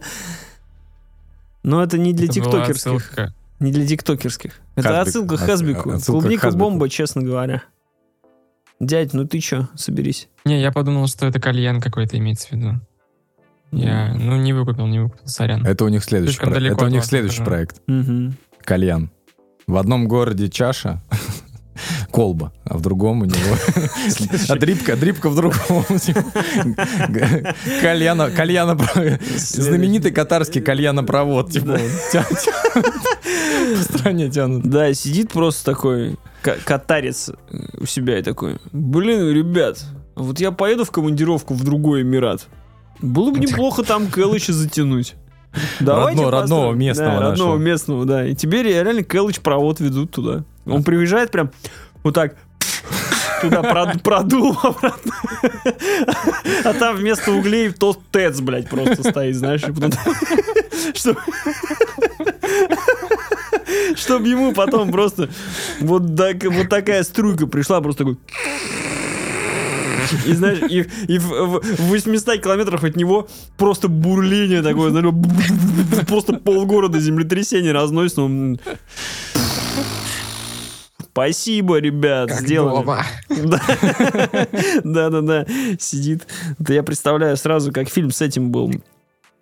Но 1.63 1.83
это 1.83 1.97
не 1.97 2.13
для 2.13 2.27
тиктокерских. 2.27 3.11
Не 3.59 3.71
для 3.71 3.85
тиктокерских. 3.85 4.59
Это 4.75 5.01
отсылка 5.01 5.37
к 5.37 5.45
к 5.45 6.05
Клубника 6.05 6.51
бомба, 6.51 6.89
честно 6.89 7.21
говоря. 7.21 7.63
Дядь, 8.79 9.13
ну 9.13 9.25
ты 9.25 9.39
чё, 9.39 9.67
соберись. 9.75 10.27
Не, 10.43 10.59
я 10.61 10.71
подумал, 10.71 11.07
что 11.07 11.25
это 11.27 11.39
кальян 11.39 11.79
какой-то 11.81 12.17
имеется 12.17 12.49
в 12.49 12.51
виду. 12.51 12.73
Я, 13.71 14.13
ну, 14.13 14.35
не 14.37 14.53
выкупил, 14.53 14.85
не 14.87 14.99
выкупил, 14.99 15.27
сорян. 15.27 15.65
Это 15.65 15.85
у 15.85 15.87
них 15.89 16.03
следующий, 16.03 16.39
про- 16.39 16.59
это 16.59 16.85
у 16.85 16.87
них 16.89 17.03
следующий 17.03 17.43
проект. 17.43 17.81
Мгм. 17.87 18.35
Кальян. 18.63 19.09
В 19.67 19.77
одном 19.77 20.07
городе 20.07 20.49
чаша, 20.49 21.01
колба, 22.11 22.53
а 22.63 22.77
в 22.77 22.81
другом 22.81 23.21
у 23.21 23.25
него... 23.25 23.57
А 24.49 24.55
дрипка, 24.55 24.95
дрипка 24.95 25.29
в 25.29 25.35
другом. 25.35 25.83
Кальяна, 27.81 28.29
кальяна, 28.35 28.77
знаменитый 29.35 30.11
катарский 30.11 30.61
кальянопровод. 30.61 31.51
Типа, 31.51 31.79
по 32.13 33.83
стране 33.83 34.29
тянут. 34.29 34.63
Да, 34.63 34.93
сидит 34.93 35.31
просто 35.31 35.65
такой 35.65 36.17
катарец 36.65 37.31
у 37.79 37.85
себя 37.85 38.19
и 38.19 38.23
такой, 38.23 38.57
блин, 38.71 39.29
ребят, 39.31 39.83
вот 40.15 40.39
я 40.39 40.51
поеду 40.51 40.85
в 40.85 40.91
командировку 40.91 41.53
в 41.53 41.63
другой 41.63 42.01
Эмират. 42.03 42.47
Было 43.01 43.31
бы 43.31 43.39
неплохо 43.39 43.83
там 43.83 44.07
Кэлыча 44.07 44.53
затянуть. 44.53 45.15
Давайте 45.79 46.21
Родно- 46.23 46.31
родного 46.31 46.61
построим». 46.71 46.79
местного 46.79 47.09
Да, 47.11 47.19
родного 47.29 47.49
нашего. 47.49 47.57
местного, 47.57 48.05
да. 48.05 48.25
И 48.25 48.35
теперь 48.35 48.67
реально 48.67 49.03
Кэлыч 49.03 49.39
провод 49.41 49.79
ведут 49.79 50.11
туда. 50.11 50.43
Он 50.65 50.83
приезжает 50.83 51.31
прям 51.31 51.51
вот 52.03 52.13
так 52.15 52.35
туда 53.41 53.61
прод- 53.61 54.01
продул 54.01 54.57
обратно. 54.61 55.13
А 56.63 56.73
там 56.73 56.95
вместо 56.95 57.31
углей 57.31 57.71
тот 57.71 57.99
ТЭЦ, 58.11 58.39
блядь, 58.41 58.69
просто 58.69 59.03
стоит, 59.09 59.35
знаешь. 59.35 59.61
и 59.63 59.71
потом- 63.95 63.97
Чтоб- 63.97 64.17
Чтоб 64.19 64.25
ему 64.27 64.53
потом 64.53 64.91
просто 64.91 65.29
вот, 65.79 66.15
так- 66.15 66.43
вот 66.45 66.69
такая 66.69 67.03
струйка 67.03 67.47
пришла, 67.47 67.81
просто 67.81 68.03
такой... 68.05 68.17
И 70.27 70.33
знаешь, 70.33 70.59
и, 70.69 70.85
и 71.11 71.17
в, 71.17 71.27
в- 71.29 71.61
в 71.63 71.79
800 71.89 72.39
километрах 72.41 72.83
от 72.83 72.95
него 72.95 73.27
просто 73.57 73.87
бурление 73.87 74.61
такое, 74.61 74.91
знаешь, 74.91 75.07
просто 76.07 76.33
полгорода 76.33 76.99
землетрясение 76.99 77.71
разносится. 77.71 78.21
он- 78.21 78.59
Спасибо, 81.11 81.77
ребят, 81.79 82.29
Как 82.29 82.41
сделали. 82.41 82.75
дома. 82.83 83.03
Да. 83.29 83.61
Да-да-да, 84.83 85.45
сидит. 85.79 86.27
Да 86.59 86.73
я 86.73 86.83
представляю 86.83 87.37
сразу, 87.37 87.71
как 87.71 87.89
фильм 87.89 88.11
с 88.11 88.21
этим 88.21 88.51
был. 88.51 88.73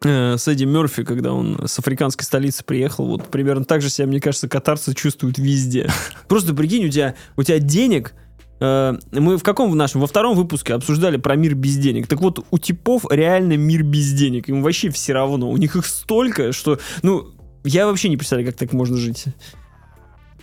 Э, 0.03 0.37
С 0.37 0.47
Эдди 0.47 0.63
Мерфи, 0.65 1.03
когда 1.03 1.33
он 1.33 1.67
с 1.67 1.79
африканской 1.79 2.25
столицы 2.25 2.63
приехал, 2.63 3.05
вот 3.05 3.27
примерно 3.27 3.65
так 3.65 3.81
же 3.81 3.89
себя, 3.89 4.07
мне 4.07 4.19
кажется, 4.19 4.47
катарцы 4.47 4.93
чувствуют 4.93 5.37
везде. 5.37 5.89
Просто 6.27 6.53
прикинь, 6.53 6.85
у 6.85 6.89
тебя, 6.89 7.15
у 7.35 7.43
тебя 7.43 7.59
денег, 7.59 8.13
э, 8.59 8.93
мы 9.11 9.37
в 9.37 9.43
каком 9.43 9.71
в 9.71 9.75
нашем? 9.75 10.01
Во 10.01 10.07
втором 10.07 10.35
выпуске 10.35 10.73
обсуждали 10.73 11.17
про 11.17 11.35
мир 11.35 11.55
без 11.55 11.77
денег. 11.77 12.07
Так 12.07 12.21
вот, 12.21 12.45
у 12.49 12.57
типов 12.57 13.05
реально 13.09 13.57
мир 13.57 13.83
без 13.83 14.11
денег. 14.13 14.49
Им 14.49 14.61
вообще 14.61 14.89
все 14.89 15.13
равно. 15.13 15.49
У 15.49 15.57
них 15.57 15.75
их 15.75 15.85
столько, 15.85 16.51
что, 16.51 16.79
ну, 17.01 17.33
я 17.63 17.87
вообще 17.87 18.09
не 18.09 18.17
представляю, 18.17 18.49
как 18.51 18.59
так 18.59 18.73
можно 18.73 18.97
жить. 18.97 19.25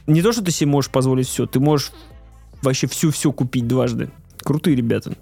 Не 0.07 0.23
то, 0.23 0.33
что 0.33 0.43
ты 0.43 0.51
себе 0.51 0.71
можешь 0.71 0.91
позволить 0.91 1.29
все, 1.29 1.47
ты 1.47 1.61
можешь 1.61 1.93
вообще 2.63 2.87
всю-все 2.87 3.33
купить 3.33 3.67
дважды. 3.67 4.11
Крутые 4.39 4.77
ребята. 4.77 5.15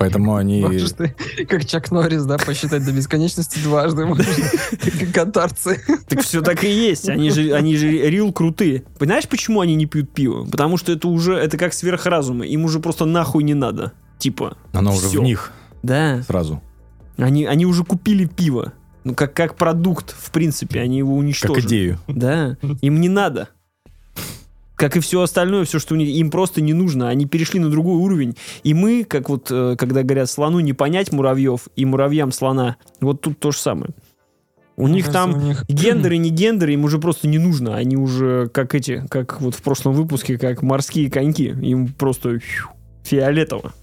Поэтому 0.00 0.34
они... 0.36 0.60
Можешь 0.62 0.92
ты, 0.92 1.14
как 1.46 1.66
Чак 1.66 1.90
Норрис, 1.90 2.24
да, 2.24 2.38
посчитать 2.38 2.82
до 2.86 2.90
бесконечности 2.90 3.58
дважды. 3.58 4.06
Как 4.80 5.12
катарцы. 5.12 5.82
Так 6.08 6.22
все 6.22 6.40
так 6.40 6.64
и 6.64 6.70
есть. 6.70 7.10
Они 7.10 7.28
же, 7.30 7.52
они 7.52 7.76
же 7.76 7.86
рил 8.08 8.32
крутые. 8.32 8.84
Понимаешь, 8.98 9.28
почему 9.28 9.60
они 9.60 9.74
не 9.74 9.84
пьют 9.84 10.10
пиво? 10.10 10.46
Потому 10.46 10.78
что 10.78 10.90
это 10.92 11.06
уже, 11.06 11.34
это 11.34 11.58
как 11.58 11.74
сверхразумы. 11.74 12.46
Им 12.46 12.64
уже 12.64 12.80
просто 12.80 13.04
нахуй 13.04 13.44
не 13.44 13.52
надо. 13.52 13.92
Типа. 14.18 14.56
Оно 14.72 14.94
уже 14.94 15.06
в 15.08 15.22
них 15.22 15.52
Да. 15.82 16.22
сразу. 16.22 16.62
Они, 17.18 17.44
они 17.44 17.66
уже 17.66 17.84
купили 17.84 18.24
пиво. 18.24 18.72
Ну, 19.04 19.14
как, 19.14 19.34
как 19.34 19.56
продукт, 19.56 20.14
в 20.18 20.30
принципе, 20.30 20.80
они 20.80 20.96
его 20.98 21.12
Как 21.12 21.20
уничтожили. 21.20 21.66
идею. 21.66 21.98
Да, 22.08 22.56
им 22.80 23.00
не 23.02 23.10
надо. 23.10 23.48
Как 24.80 24.96
и 24.96 25.00
все 25.00 25.20
остальное, 25.20 25.66
все, 25.66 25.78
что 25.78 25.94
им 25.94 26.30
просто 26.30 26.62
не 26.62 26.72
нужно. 26.72 27.10
Они 27.10 27.26
перешли 27.26 27.60
на 27.60 27.68
другой 27.68 27.96
уровень. 27.96 28.34
И 28.62 28.72
мы, 28.72 29.04
как 29.04 29.28
вот, 29.28 29.48
э, 29.50 29.76
когда 29.78 30.02
говорят, 30.02 30.30
слону 30.30 30.60
не 30.60 30.72
понять 30.72 31.12
муравьев, 31.12 31.68
и 31.76 31.84
муравьям 31.84 32.32
слона, 32.32 32.76
вот 33.02 33.20
тут 33.20 33.38
то 33.38 33.50
же 33.50 33.58
самое. 33.58 33.90
У 34.76 34.84
Мне 34.84 34.94
них 34.94 35.06
кажется, 35.06 35.32
там 35.32 35.42
у 35.42 35.46
них- 35.46 35.64
гендеры, 35.68 36.16
не 36.16 36.30
гендеры, 36.30 36.72
им 36.72 36.84
уже 36.84 36.98
просто 36.98 37.28
не 37.28 37.36
нужно. 37.36 37.76
Они 37.76 37.96
уже 37.96 38.48
как 38.48 38.74
эти, 38.74 39.04
как 39.10 39.42
вот 39.42 39.54
в 39.54 39.60
прошлом 39.60 39.92
выпуске, 39.92 40.38
как 40.38 40.62
морские 40.62 41.10
коньки. 41.10 41.48
Им 41.48 41.88
просто 41.88 42.38
фью, 42.38 42.68
фиолетово. 43.04 43.74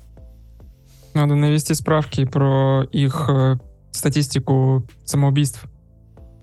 Надо 1.13 1.35
навести 1.35 1.75
справки 1.75 2.25
про 2.25 2.85
их 2.91 3.29
э, 3.29 3.57
статистику 3.91 4.83
самоубийств. 5.05 5.63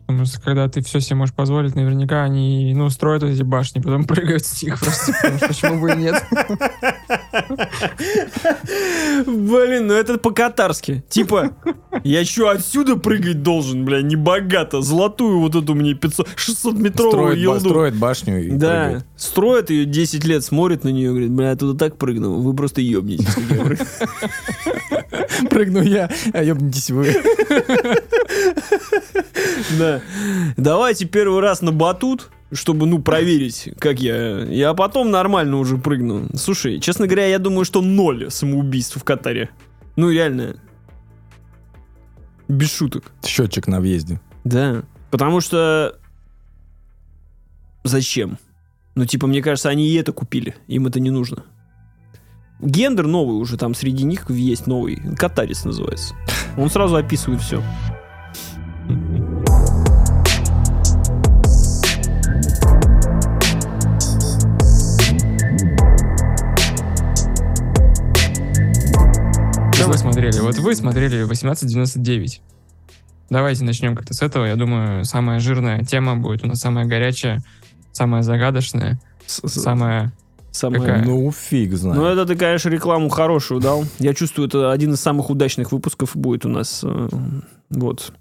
Потому 0.06 0.26
что 0.26 0.40
когда 0.40 0.68
ты 0.68 0.82
все 0.82 1.00
себе 1.00 1.16
можешь 1.16 1.34
позволить, 1.34 1.74
наверняка 1.74 2.24
они, 2.24 2.72
ну, 2.74 2.90
строят 2.90 3.22
эти 3.22 3.42
башни, 3.42 3.80
потом 3.80 4.04
прыгают 4.06 4.44
с 4.44 4.62
них 4.62 4.78
просто. 4.78 5.12
потому 5.12 5.38
что 5.38 5.48
Почему 5.48 5.80
бы 5.80 5.92
и 5.92 5.96
нет? 5.96 6.22
Блин, 9.26 9.86
ну 9.86 9.94
это 9.94 10.18
по-катарски. 10.18 11.04
Типа, 11.08 11.52
я 12.02 12.24
что, 12.24 12.48
отсюда 12.50 12.96
прыгать 12.96 13.42
должен, 13.42 13.84
бля, 13.84 14.02
не 14.02 14.16
богато. 14.16 14.82
Золотую 14.82 15.40
вот 15.40 15.54
эту 15.54 15.74
мне 15.74 15.94
500, 15.94 16.28
600 16.36 16.74
метровую 16.78 17.38
елду. 17.38 17.60
строит 17.70 17.96
башню 17.96 18.44
и 18.44 18.50
Да, 18.50 18.84
прыгает. 18.84 19.06
строит 19.16 19.70
ее 19.70 19.84
10 19.86 20.24
лет, 20.24 20.44
смотрит 20.44 20.84
на 20.84 20.88
нее, 20.88 21.10
говорит, 21.10 21.30
бля, 21.30 21.50
я 21.50 21.56
туда 21.56 21.78
так 21.78 21.96
прыгнул, 21.98 22.40
вы 22.40 22.54
просто 22.54 22.80
ебнетесь. 22.80 23.26
прыгну». 25.50 25.82
Я, 25.82 26.10
а 26.32 26.42
ебнитесь 26.42 26.90
вы. 26.90 27.14
Да. 29.78 30.00
Давайте 30.56 31.06
первый 31.06 31.40
раз 31.40 31.62
на 31.62 31.72
батут, 31.72 32.30
чтобы, 32.52 32.86
ну, 32.86 33.00
проверить, 33.00 33.70
как 33.78 34.00
я. 34.00 34.44
Я 34.44 34.74
потом 34.74 35.10
нормально 35.10 35.58
уже 35.58 35.76
прыгну. 35.76 36.28
Слушай, 36.34 36.80
честно 36.80 37.06
говоря, 37.06 37.26
я 37.26 37.38
думаю, 37.38 37.64
что 37.64 37.82
ноль 37.82 38.30
самоубийств 38.30 38.96
в 38.96 39.04
Катаре. 39.04 39.50
Ну, 39.96 40.10
реально. 40.10 40.56
Без 42.48 42.72
шуток. 42.72 43.12
Счетчик 43.24 43.66
на 43.66 43.80
въезде. 43.80 44.20
Да. 44.44 44.82
Потому 45.10 45.40
что... 45.40 45.98
Зачем? 47.84 48.38
Ну, 48.94 49.06
типа, 49.06 49.26
мне 49.26 49.42
кажется, 49.42 49.68
они 49.68 49.88
и 49.88 49.94
это 49.94 50.12
купили. 50.12 50.54
Им 50.68 50.86
это 50.86 51.00
не 51.00 51.10
нужно. 51.10 51.44
Гендер 52.60 53.06
новый 53.06 53.36
уже, 53.36 53.56
там 53.56 53.74
среди 53.74 54.04
них 54.04 54.30
есть 54.30 54.66
новый. 54.66 54.96
Катарец 55.16 55.64
называется. 55.64 56.14
Он 56.56 56.70
сразу 56.70 56.96
описывает 56.96 57.40
все. 57.40 57.62
Что 69.72 69.88
вы 69.88 69.98
смотрели? 69.98 70.38
Вот 70.40 70.56
вы 70.58 70.74
смотрели 70.76 71.22
1899. 71.22 72.40
Давайте 73.30 73.64
начнем 73.64 73.96
как-то 73.96 74.14
с 74.14 74.22
этого. 74.22 74.44
Я 74.44 74.54
думаю, 74.54 75.04
самая 75.04 75.40
жирная 75.40 75.82
тема 75.82 76.16
будет 76.16 76.44
у 76.44 76.46
нас 76.46 76.60
самая 76.60 76.84
горячая, 76.84 77.42
самая 77.92 78.22
загадочная, 78.22 79.00
самая... 79.26 80.12
Самое- 80.54 80.82
Какая? 80.82 81.04
Ну, 81.04 81.32
фиг 81.32 81.74
знает. 81.74 81.96
Ну, 81.98 82.06
это 82.06 82.24
ты, 82.26 82.36
конечно, 82.36 82.68
рекламу 82.68 83.08
хорошую 83.08 83.60
дал. 83.60 83.84
Я 83.98 84.14
чувствую, 84.14 84.46
это 84.46 84.70
один 84.70 84.92
из 84.94 85.00
самых 85.00 85.28
удачных 85.28 85.72
выпусков 85.72 86.10
будет 86.14 86.46
у 86.46 86.48
нас. 86.48 86.80
э, 86.84 87.08
Вот. 87.70 88.12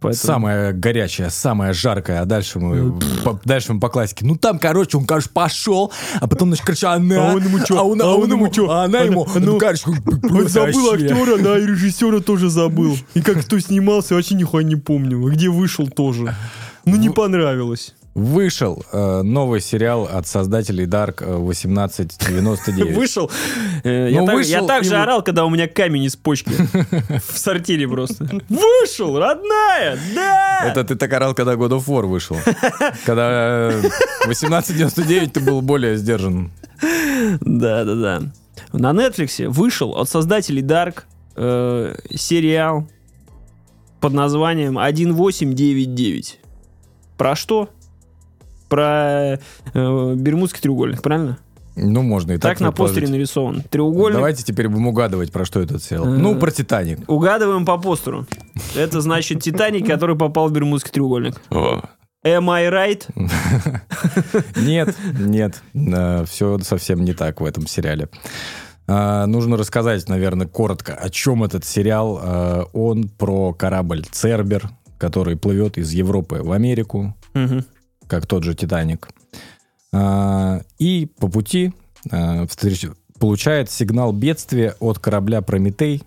Поэтому- 0.00 0.26
Самая 0.26 0.72
горячая, 0.72 1.30
самая 1.30 1.72
жаркая, 1.72 2.20
а 2.22 2.24
дальше 2.24 2.58
мы, 2.58 2.92
по, 3.24 3.40
дальше 3.44 3.72
мы 3.72 3.78
по 3.80 3.88
классике. 3.88 4.26
Ну 4.26 4.34
там, 4.36 4.58
короче, 4.58 4.98
он, 4.98 5.06
короче, 5.06 5.28
пошел, 5.32 5.92
а 6.20 6.26
потом, 6.26 6.48
значит, 6.48 6.66
короче, 6.66 6.88
она, 6.88 7.30
А 7.30 7.34
он 7.36 7.44
ему 7.44 7.60
чё? 7.64 7.78
а 7.78 7.82
он, 7.84 8.02
а 8.02 8.04
А 8.06 8.08
он 8.16 8.24
ему, 8.28 8.44
ему 8.44 8.48
чё? 8.52 8.68
а 8.68 8.82
она 8.84 8.98
Она- 8.98 9.06
ему, 9.06 9.28
ну, 9.34 9.40
ну, 9.52 9.58
короче, 9.58 9.84
Он 9.88 10.48
забыл 10.48 10.92
актера, 10.92 11.38
да, 11.38 11.56
и 11.58 11.62
режиссера 11.64 12.18
тоже 12.20 12.50
забыл. 12.50 12.96
И 13.14 13.22
как 13.22 13.40
кто 13.42 13.58
снимался, 13.60 14.14
вообще 14.16 14.34
нихуя 14.34 14.64
не 14.64 14.74
помню. 14.76 15.22
Где 15.30 15.48
вышел 15.48 15.86
тоже. 15.88 16.34
Ну, 16.84 16.96
не 16.96 17.08
понравилось. 17.08 17.94
Вышел 18.14 18.84
э, 18.92 19.22
новый 19.22 19.62
сериал 19.62 20.04
от 20.04 20.26
создателей 20.26 20.84
Dark 20.84 21.22
э, 21.24 21.34
1899. 21.34 22.94
Вышел. 22.96 23.30
э, 23.84 24.10
Я 24.10 24.20
Ну, 24.20 24.26
так- 24.26 24.34
вышел 24.34 24.50
я 24.52 24.62
так 24.66 24.84
же 24.84 24.96
орал, 24.96 25.22
когда 25.22 25.46
у 25.46 25.50
меня 25.50 25.66
камень 25.66 26.04
из 26.04 26.16
почки. 26.16 26.50
В 27.30 27.38
сортире 27.38 27.88
просто. 27.88 28.28
Вышел, 28.50 29.18
родная! 29.18 29.98
Да! 30.14 30.64
Это 30.66 30.84
ты 30.84 30.96
так 30.96 31.10
орал, 31.14 31.32
когда 31.34 31.54
God 31.54 31.70
of 31.70 31.86
War 31.86 32.04
вышел. 32.06 32.36
Когда 33.06 33.70
э, 33.72 33.78
1899 34.24 35.32
ты 35.32 35.40
был 35.40 35.62
более 35.62 35.96
сдержан. 35.96 36.50
Да, 37.40 37.84
да, 37.84 37.94
да. 37.94 38.22
На 38.74 38.90
Netflix 38.92 39.48
вышел 39.48 39.92
от 39.96 40.10
создателей 40.10 40.62
Dark 40.62 41.04
э, 41.36 41.94
сериал 42.14 42.86
под 44.00 44.12
названием 44.12 44.76
1899. 44.76 46.40
Про 47.16 47.36
что? 47.36 47.70
Про 48.72 49.38
э, 49.74 50.14
Бермудский 50.14 50.62
треугольник, 50.62 51.02
правильно? 51.02 51.36
Ну, 51.76 52.00
можно 52.00 52.32
и 52.32 52.38
так 52.38 52.52
Так 52.52 52.60
на 52.60 52.72
постере 52.72 53.06
нарисован. 53.06 53.60
Треугольник. 53.68 54.14
Давайте 54.14 54.44
теперь 54.44 54.66
будем 54.70 54.86
угадывать, 54.86 55.30
про 55.30 55.44
что 55.44 55.60
этот 55.60 55.82
сериал. 55.82 56.06
Э. 56.06 56.16
Ну, 56.16 56.36
про 56.36 56.50
Титаник. 56.50 57.00
Угадываем 57.06 57.66
по 57.66 57.76
постеру. 57.76 58.26
Это 58.74 59.02
значит 59.02 59.42
Титаник, 59.42 59.86
который 59.86 60.16
попал 60.16 60.48
в 60.48 60.52
Бермудский 60.52 60.90
треугольник. 60.90 61.38
Am 61.50 62.50
I 62.50 62.70
right? 62.70 63.02
Нет, 64.56 64.96
нет, 65.12 65.62
все 66.30 66.58
совсем 66.60 67.04
не 67.04 67.12
так 67.12 67.42
в 67.42 67.44
этом 67.44 67.66
сериале. 67.66 68.08
А, 68.86 69.26
Нужно 69.26 69.58
рассказать, 69.58 70.08
наверное, 70.08 70.46
коротко, 70.46 70.94
о 70.94 71.10
чем 71.10 71.44
этот 71.44 71.66
сериал. 71.66 72.70
Он 72.72 73.10
про 73.10 73.52
корабль 73.52 74.06
Цербер, 74.10 74.70
который 74.96 75.36
плывет 75.36 75.76
из 75.76 75.90
Европы 75.92 76.40
в 76.42 76.52
Америку. 76.52 77.14
Как 78.12 78.26
тот 78.26 78.44
же 78.44 78.54
Титаник. 78.54 79.08
А, 79.94 80.60
И 80.78 81.06
по 81.18 81.28
пути 81.28 81.72
а, 82.10 82.44
встреч- 82.46 82.92
получает 83.18 83.70
сигнал 83.70 84.12
бедствия 84.12 84.74
от 84.80 84.98
корабля 84.98 85.40
Прометей, 85.40 86.02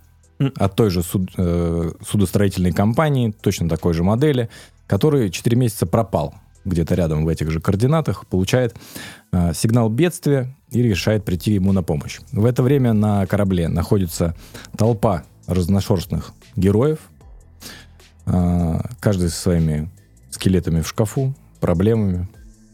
от 0.55 0.75
той 0.75 0.89
же 0.91 1.01
суд- 1.01 1.31
э, 1.37 1.91
судостроительной 2.07 2.73
компании, 2.73 3.33
точно 3.41 3.67
такой 3.69 3.93
же 3.93 4.03
модели, 4.03 4.49
который 4.85 5.31
4 5.31 5.57
месяца 5.57 5.85
пропал 5.87 6.35
где-то 6.65 6.93
рядом 6.93 7.25
в 7.25 7.29
этих 7.29 7.49
же 7.49 7.59
координатах, 7.59 8.27
получает 8.27 8.75
а, 9.31 9.53
сигнал 9.55 9.89
бедствия 9.89 10.55
и 10.69 10.83
решает 10.83 11.25
прийти 11.25 11.53
ему 11.53 11.71
на 11.71 11.81
помощь. 11.81 12.19
В 12.31 12.45
это 12.45 12.61
время 12.61 12.93
на 12.93 13.25
корабле 13.25 13.67
находится 13.67 14.35
толпа 14.77 15.23
разношерстных 15.47 16.33
героев, 16.55 16.99
каждый 18.99 19.29
со 19.29 19.39
своими 19.39 19.89
скелетами 20.31 20.81
в 20.81 20.87
шкафу, 20.87 21.33
проблемами. 21.59 22.27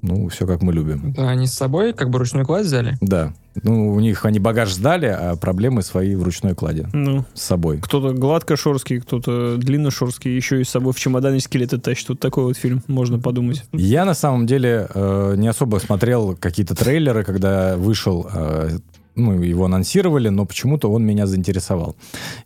Ну, 0.03 0.29
все 0.29 0.47
как 0.47 0.63
мы 0.63 0.73
любим. 0.73 1.13
Да, 1.13 1.29
они 1.29 1.45
с 1.45 1.53
собой 1.53 1.93
как 1.93 2.09
бы 2.09 2.17
ручной 2.17 2.43
кладь 2.43 2.65
взяли. 2.65 2.97
Да. 3.01 3.33
Ну, 3.61 3.93
у 3.93 3.99
них 3.99 4.25
они 4.25 4.39
багаж 4.39 4.73
сдали, 4.73 5.05
а 5.05 5.35
проблемы 5.35 5.83
свои 5.83 6.15
в 6.15 6.23
ручной 6.23 6.55
кладе 6.55 6.87
Ну, 6.93 7.23
с 7.35 7.41
собой. 7.43 7.79
кто-то 7.79 8.11
гладкошорский, 8.13 8.99
кто-то 9.01 9.57
длинношорский, 9.57 10.35
еще 10.35 10.59
и 10.59 10.63
с 10.63 10.69
собой 10.69 10.93
в 10.93 10.99
чемодане 10.99 11.39
скелеты 11.39 11.77
тащит. 11.77 12.09
Вот 12.09 12.19
такой 12.19 12.45
вот 12.45 12.57
фильм, 12.57 12.81
можно 12.87 13.19
подумать. 13.19 13.63
Я 13.73 14.05
на 14.05 14.15
самом 14.15 14.47
деле 14.47 14.87
э, 14.91 15.35
не 15.37 15.47
особо 15.47 15.77
смотрел 15.77 16.35
какие-то 16.35 16.73
трейлеры, 16.73 17.23
когда 17.23 17.77
вышел, 17.77 18.27
э, 18.33 18.69
ну, 19.15 19.39
его 19.39 19.65
анонсировали, 19.65 20.29
но 20.29 20.45
почему-то 20.45 20.89
он 20.91 21.05
меня 21.05 21.27
заинтересовал. 21.27 21.95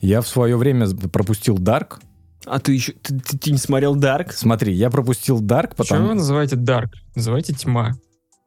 Я 0.01 0.20
в 0.22 0.27
свое 0.27 0.58
время 0.58 0.89
пропустил 1.13 1.56
Dark. 1.58 2.00
А 2.46 2.60
ты 2.60 2.74
еще, 2.74 2.94
ты, 2.94 3.20
ты- 3.20 3.38
ты 3.38 3.52
не 3.52 3.58
смотрел 3.58 3.96
Дарк? 3.96 4.32
Смотри, 4.34 4.74
я 4.74 4.90
пропустил 4.90 5.42
Dark, 5.42 5.70
Почему 5.75 5.78
потому... 6.00 6.08
вы 6.10 6.14
называете 6.16 6.56
Dark? 6.56 6.90
Называйте 7.16 7.54
Тьма. 7.54 7.94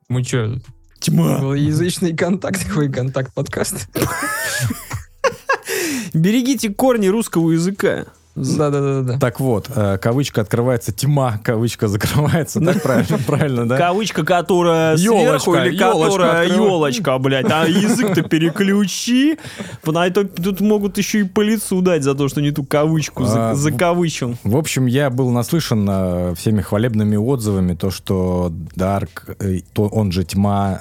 Мы 0.09 0.23
что, 0.25 0.59
Тьма. 1.01 1.55
язычный 1.57 2.17
контакт, 2.17 2.65
какой 2.69 2.91
контакт 2.91 3.35
подкаст? 3.35 3.89
Берегите 6.15 6.71
корни 6.71 7.09
русского 7.09 7.51
языка. 7.53 8.07
Да-да-да. 8.39 9.19
Так 9.19 9.41
вот, 9.41 9.71
э, 9.75 9.99
кавычка 10.01 10.43
открывается, 10.43 10.93
тьма, 10.93 11.41
кавычка 11.43 11.89
закрывается. 11.89 12.61
Так 12.61 12.83
правильно, 12.83 13.19
правильно, 13.27 13.69
да? 13.69 13.77
Кавычка, 13.77 14.25
которая 14.25 14.97
сверху 14.97 15.55
или 15.55 15.77
которая 15.77 16.49
елочка, 16.49 17.19
блядь. 17.19 17.51
А 17.51 17.67
язык-то 17.67 18.23
переключи. 18.23 19.39
Тут 20.43 20.61
могут 20.61 20.99
еще 20.99 21.21
и 21.21 21.25
по 21.25 21.41
лицу 21.41 21.81
дать 21.81 22.03
за 22.03 22.15
то, 22.15 22.29
что 22.29 22.41
не 22.41 22.51
ту 22.51 22.65
кавычку 22.65 23.25
А, 23.27 23.55
закавычил. 23.55 24.37
В 24.45 24.57
общем, 24.57 24.87
я 24.87 25.11
был 25.11 25.31
наслышан 25.31 25.87
э, 25.89 26.35
всеми 26.37 26.61
хвалебными 26.61 27.17
отзывами, 27.17 27.75
то, 27.75 27.91
что 27.91 28.53
Dark, 28.77 29.37
э, 29.39 29.61
то 29.73 29.87
он 29.87 30.13
же 30.13 30.25
Тьма, 30.25 30.81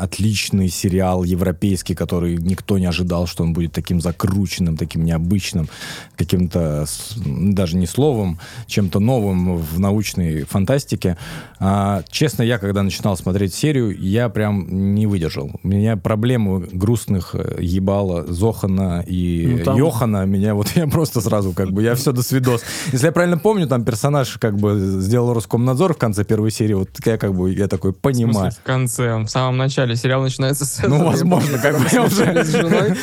отличный 0.00 0.68
сериал 0.68 1.22
европейский, 1.24 1.94
который 1.94 2.36
никто 2.36 2.78
не 2.78 2.86
ожидал, 2.86 3.26
что 3.26 3.42
он 3.42 3.52
будет 3.52 3.72
таким 3.72 4.00
закрученным, 4.00 4.76
таким 4.76 5.04
необычным, 5.04 5.68
каким-то 6.16 6.84
с- 6.96 7.14
даже 7.24 7.76
не 7.76 7.86
словом, 7.86 8.38
чем-то 8.66 8.98
новым 9.00 9.56
в 9.58 9.78
научной 9.78 10.42
фантастике. 10.44 11.16
А, 11.58 12.02
честно, 12.10 12.42
я 12.42 12.58
когда 12.58 12.82
начинал 12.82 13.16
смотреть 13.16 13.54
серию, 13.54 13.96
я 13.98 14.28
прям 14.28 14.94
не 14.94 15.06
выдержал. 15.06 15.50
У 15.62 15.68
меня 15.68 15.96
проблемы 15.96 16.66
грустных 16.72 17.34
э, 17.34 17.58
ебало 17.60 18.24
Зохана 18.26 19.04
и 19.06 19.56
Ну, 19.58 19.64
там- 19.64 19.76
Йохана. 19.76 20.24
Меня 20.26 20.54
вот 20.54 20.68
я 20.74 20.86
просто 20.86 21.20
сразу 21.20 21.52
как 21.52 21.70
бы, 21.72 21.82
я 21.82 21.94
все 21.94 22.12
до 22.12 22.22
свидос. 22.22 22.62
Если 22.92 23.06
я 23.06 23.12
правильно 23.12 23.38
помню, 23.38 23.66
там 23.66 23.84
персонаж 23.84 24.38
как 24.38 24.56
бы 24.58 24.78
сделал 25.00 25.32
Роскомнадзор 25.34 25.94
в 25.94 25.98
конце 25.98 26.24
первой 26.24 26.50
серии, 26.50 26.74
вот 26.74 26.88
я 27.04 27.18
как 27.18 27.34
бы, 27.34 27.52
я 27.52 27.68
такой 27.68 27.92
В 27.92 27.96
понимаю. 27.96 28.34
смысле, 28.52 28.60
в 28.62 28.66
конце, 28.66 29.12
он 29.12 29.26
в 29.26 29.30
самом 29.30 29.56
начале. 29.56 29.96
Сериал 29.96 30.22
начинается 30.22 30.64
с 30.64 30.82
Ну, 30.86 31.04
возможно, 31.04 31.58
как 31.58 31.78
бы 31.78 31.86
я 31.92 32.02
уже- 32.04 32.24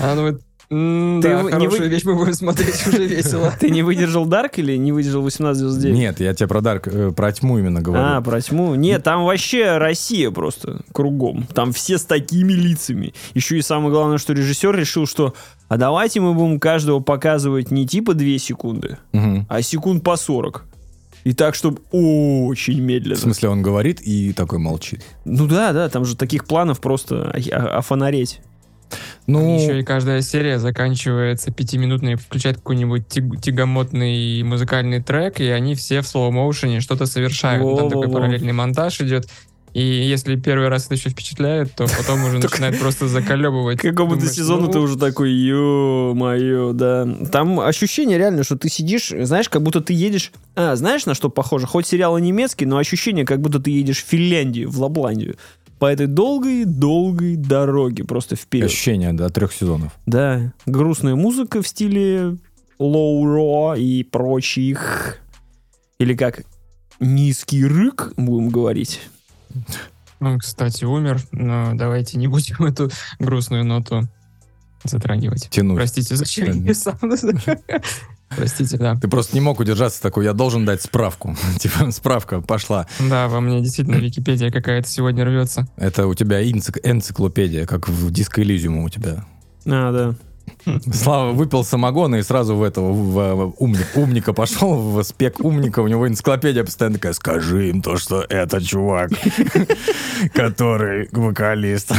она 0.00 0.14
говорит, 0.14 0.40
«М, 0.70 1.20
Ты 1.20 1.28
да, 1.28 1.42
не 1.42 1.50
хорошую 1.50 1.82
вы- 1.82 1.88
вещь 1.88 2.04
мы 2.04 2.14
будем 2.14 2.32
смотреть, 2.34 2.86
уже 2.86 3.04
весело. 3.04 3.52
Ты 3.60 3.70
не 3.70 3.82
выдержал 3.82 4.24
Дарк 4.24 4.58
или 4.58 4.76
не 4.76 4.92
выдержал 4.92 5.20
1899? 5.22 5.96
Нет, 5.98 6.20
я 6.20 6.32
тебе 6.32 6.46
про 6.46 6.60
Дарк, 6.60 6.86
э, 6.86 7.10
про 7.10 7.32
тьму 7.32 7.58
именно 7.58 7.80
говорю. 7.82 8.04
А, 8.04 8.20
про 8.20 8.40
тьму. 8.40 8.76
Нет, 8.76 9.02
там 9.02 9.24
вообще 9.24 9.78
Россия 9.78 10.30
просто 10.30 10.82
кругом. 10.92 11.44
Там 11.54 11.72
все 11.72 11.98
с 11.98 12.04
такими 12.04 12.52
лицами. 12.52 13.14
Еще 13.34 13.58
и 13.58 13.62
самое 13.62 13.90
главное, 13.90 14.18
что 14.18 14.32
режиссер 14.32 14.76
решил, 14.76 15.06
что 15.06 15.34
а 15.68 15.76
давайте 15.76 16.20
мы 16.20 16.34
будем 16.34 16.60
каждого 16.60 17.00
показывать 17.00 17.70
не 17.72 17.86
типа 17.86 18.14
2 18.14 18.38
секунды, 18.38 18.98
а 19.48 19.62
секунд 19.62 20.04
по 20.04 20.16
40. 20.16 20.64
И 21.24 21.34
так, 21.34 21.54
чтобы 21.54 21.80
очень 21.90 22.78
В 22.78 22.80
медленно. 22.80 23.16
смысле, 23.16 23.50
он 23.50 23.60
говорит 23.60 24.00
и 24.00 24.32
такой 24.32 24.58
молчит. 24.58 25.02
Ну 25.26 25.46
да, 25.46 25.72
да, 25.72 25.88
там 25.90 26.04
же 26.06 26.16
таких 26.16 26.46
планов 26.46 26.80
просто 26.80 27.30
офонареть. 27.76 28.40
Ну, 29.26 29.58
Еще 29.58 29.80
и 29.80 29.82
каждая 29.82 30.20
серия 30.22 30.58
заканчивается 30.58 31.50
пятиминутной, 31.52 32.16
включает 32.16 32.56
какой-нибудь 32.56 33.08
тяг- 33.08 33.40
тягомотный 33.40 34.42
музыкальный 34.42 35.02
трек, 35.02 35.40
и 35.40 35.48
они 35.48 35.74
все 35.74 36.00
в 36.00 36.06
слоу-моушене 36.06 36.80
что-то 36.80 37.06
совершают. 37.06 37.62
Там 37.62 37.88
такой 37.88 38.06
Во-во-во. 38.06 38.20
параллельный 38.20 38.52
монтаж 38.52 39.00
идет. 39.00 39.28
И 39.72 39.82
если 39.82 40.34
первый 40.34 40.66
раз 40.68 40.86
это 40.86 40.94
еще 40.94 41.10
впечатляет, 41.10 41.72
то 41.76 41.86
потом 41.96 42.24
уже 42.24 42.38
начинает 42.40 42.78
просто 42.80 43.06
заколебывать. 43.06 43.78
К 43.78 43.82
какому-то 43.82 44.26
сезону 44.26 44.66
ну, 44.66 44.72
ты 44.72 44.78
уже 44.80 44.98
такой, 44.98 45.30
ё-моё, 45.30 46.72
да. 46.72 47.06
Там 47.30 47.60
ощущение 47.60 48.18
реально, 48.18 48.42
что 48.42 48.56
ты 48.56 48.68
сидишь, 48.68 49.12
знаешь, 49.16 49.48
как 49.48 49.62
будто 49.62 49.80
ты 49.80 49.92
едешь... 49.92 50.32
А, 50.56 50.74
знаешь, 50.74 51.06
на 51.06 51.14
что 51.14 51.28
похоже? 51.28 51.66
Хоть 51.66 51.86
сериал 51.86 52.18
и 52.18 52.20
немецкий, 52.22 52.66
но 52.66 52.78
ощущение, 52.78 53.24
как 53.24 53.40
будто 53.40 53.60
ты 53.60 53.70
едешь 53.70 54.02
в 54.02 54.08
Финляндию, 54.08 54.68
в 54.68 54.80
Лапландию. 54.80 55.36
По 55.80 55.86
этой 55.86 56.06
долгой-долгой 56.06 57.36
дороге 57.36 58.04
просто 58.04 58.36
вперед. 58.36 58.66
ощущение 58.66 59.14
до 59.14 59.30
трех 59.30 59.50
сезонов. 59.50 59.98
Да, 60.04 60.52
грустная 60.66 61.14
музыка 61.14 61.62
в 61.62 61.66
стиле 61.66 62.36
лоу-ро 62.78 63.76
и 63.76 64.02
прочих. 64.04 65.16
Или 65.98 66.14
как 66.14 66.42
низкий 67.00 67.64
рык, 67.64 68.12
будем 68.18 68.50
говорить. 68.50 69.00
Он, 70.20 70.38
кстати, 70.38 70.84
умер, 70.84 71.18
но 71.32 71.72
давайте 71.74 72.18
не 72.18 72.28
будем 72.28 72.62
эту 72.62 72.90
грустную 73.18 73.64
ноту 73.64 74.02
затрагивать. 74.84 75.48
Тянуть. 75.48 75.76
Простите, 75.76 76.14
зачем 76.14 76.62
я 76.62 76.74
сам... 76.74 76.98
Простите, 78.36 78.76
да. 78.78 78.96
Ты 78.96 79.08
просто 79.08 79.34
не 79.34 79.40
мог 79.40 79.60
удержаться 79.60 80.00
такой, 80.00 80.24
я 80.24 80.32
должен 80.32 80.64
дать 80.64 80.82
справку. 80.82 81.36
типа, 81.58 81.90
справка 81.90 82.40
пошла. 82.40 82.86
Да, 82.98 83.28
во 83.28 83.40
мне 83.40 83.60
действительно 83.60 83.96
Википедия 83.96 84.50
какая-то 84.50 84.88
сегодня 84.88 85.24
рвется. 85.24 85.68
Это 85.76 86.06
у 86.06 86.14
тебя 86.14 86.42
энцик- 86.42 86.80
энциклопедия, 86.82 87.66
как 87.66 87.88
в 87.88 88.10
диско 88.10 88.40
у 88.40 88.88
тебя. 88.88 89.24
А, 89.66 89.92
да. 89.92 90.14
Слава 90.92 91.32
выпил 91.32 91.64
самогона 91.64 92.16
и 92.16 92.22
сразу 92.22 92.54
в 92.56 92.62
этого 92.62 92.92
в, 92.92 93.34
в 93.34 93.54
умник, 93.58 93.86
умника 93.94 94.32
пошел, 94.32 94.76
в 94.76 95.02
спек 95.02 95.40
умника, 95.40 95.80
у 95.80 95.88
него 95.88 96.06
энциклопедия 96.08 96.64
постоянно 96.64 96.96
такая, 96.96 97.12
скажи 97.12 97.70
им 97.70 97.82
то, 97.82 97.96
что 97.96 98.24
это 98.28 98.60
чувак, 98.62 99.10
который 100.34 101.08
вокалист. 101.12 101.92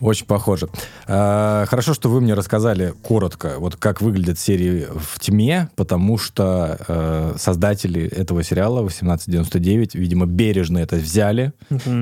Очень 0.00 0.26
похоже. 0.26 0.68
А, 1.06 1.64
Хорошо, 1.66 1.94
что 1.94 2.08
вы 2.08 2.20
мне 2.20 2.34
рассказали 2.34 2.94
коротко, 3.02 3.54
вот 3.58 3.76
как 3.76 4.00
выглядят 4.00 4.38
серии 4.38 4.86
в 4.94 5.18
тьме, 5.20 5.68
потому 5.76 6.18
что 6.18 6.78
э, 6.86 7.34
создатели 7.38 8.02
этого 8.02 8.42
сериала 8.42 8.78
1899, 8.80 9.94
видимо, 9.94 10.26
бережно 10.26 10.78
это 10.78 10.96
взяли 10.96 11.52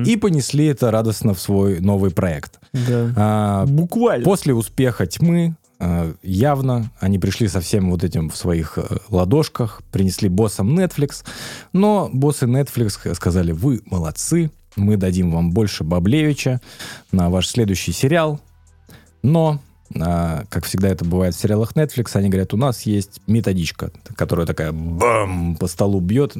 и 0.05 0.17
понесли 0.17 0.65
это 0.65 0.91
радостно 0.91 1.33
в 1.33 1.39
свой 1.39 1.79
новый 1.79 2.11
проект. 2.11 2.59
Да. 2.73 3.13
А, 3.15 3.65
Буквально. 3.65 4.25
После 4.25 4.53
успеха 4.53 5.05
тьмы 5.05 5.55
э, 5.79 6.13
явно 6.23 6.91
они 6.99 7.19
пришли 7.19 7.47
со 7.47 7.59
всем 7.61 7.91
вот 7.91 8.03
этим 8.03 8.29
в 8.29 8.35
своих 8.35 8.77
э, 8.77 8.83
ладошках, 9.09 9.81
принесли 9.91 10.29
боссам 10.29 10.77
Netflix, 10.77 11.23
но 11.73 12.09
боссы 12.11 12.45
Netflix 12.45 13.13
сказали, 13.15 13.51
вы 13.51 13.81
молодцы, 13.85 14.51
мы 14.75 14.97
дадим 14.97 15.31
вам 15.31 15.51
больше 15.51 15.83
Баблевича 15.83 16.61
на 17.11 17.29
ваш 17.29 17.47
следующий 17.47 17.91
сериал, 17.91 18.39
но, 19.21 19.59
а, 19.99 20.43
как 20.49 20.65
всегда 20.65 20.89
это 20.89 21.05
бывает 21.05 21.35
в 21.35 21.39
сериалах 21.39 21.73
Netflix, 21.73 22.11
они 22.13 22.29
говорят, 22.29 22.53
у 22.53 22.57
нас 22.57 22.83
есть 22.83 23.21
методичка, 23.27 23.91
которая 24.15 24.45
такая 24.45 24.71
бам, 24.71 25.55
по 25.55 25.67
столу 25.67 25.99
бьет, 25.99 26.35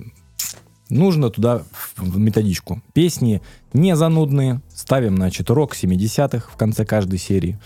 нужно 0.90 1.30
туда 1.30 1.64
в 1.98 2.18
методичку. 2.18 2.82
Песни 2.94 3.42
не 3.74 3.96
занудные, 3.96 4.62
ставим, 4.74 5.16
значит, 5.16 5.50
рок 5.50 5.76
70-х 5.76 6.50
в 6.52 6.58
конце 6.58 6.86
каждой 6.86 7.20
серии. 7.20 7.60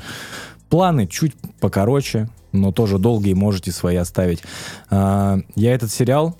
Планы 0.69 1.07
чуть 1.07 1.33
покороче, 1.59 2.29
но 2.51 2.71
тоже 2.71 2.97
долгие 2.97 3.33
можете 3.33 3.71
свои 3.71 3.95
оставить. 3.95 4.43
А, 4.89 5.39
Я 5.55 5.73
этот 5.73 5.91
сериал... 5.91 6.37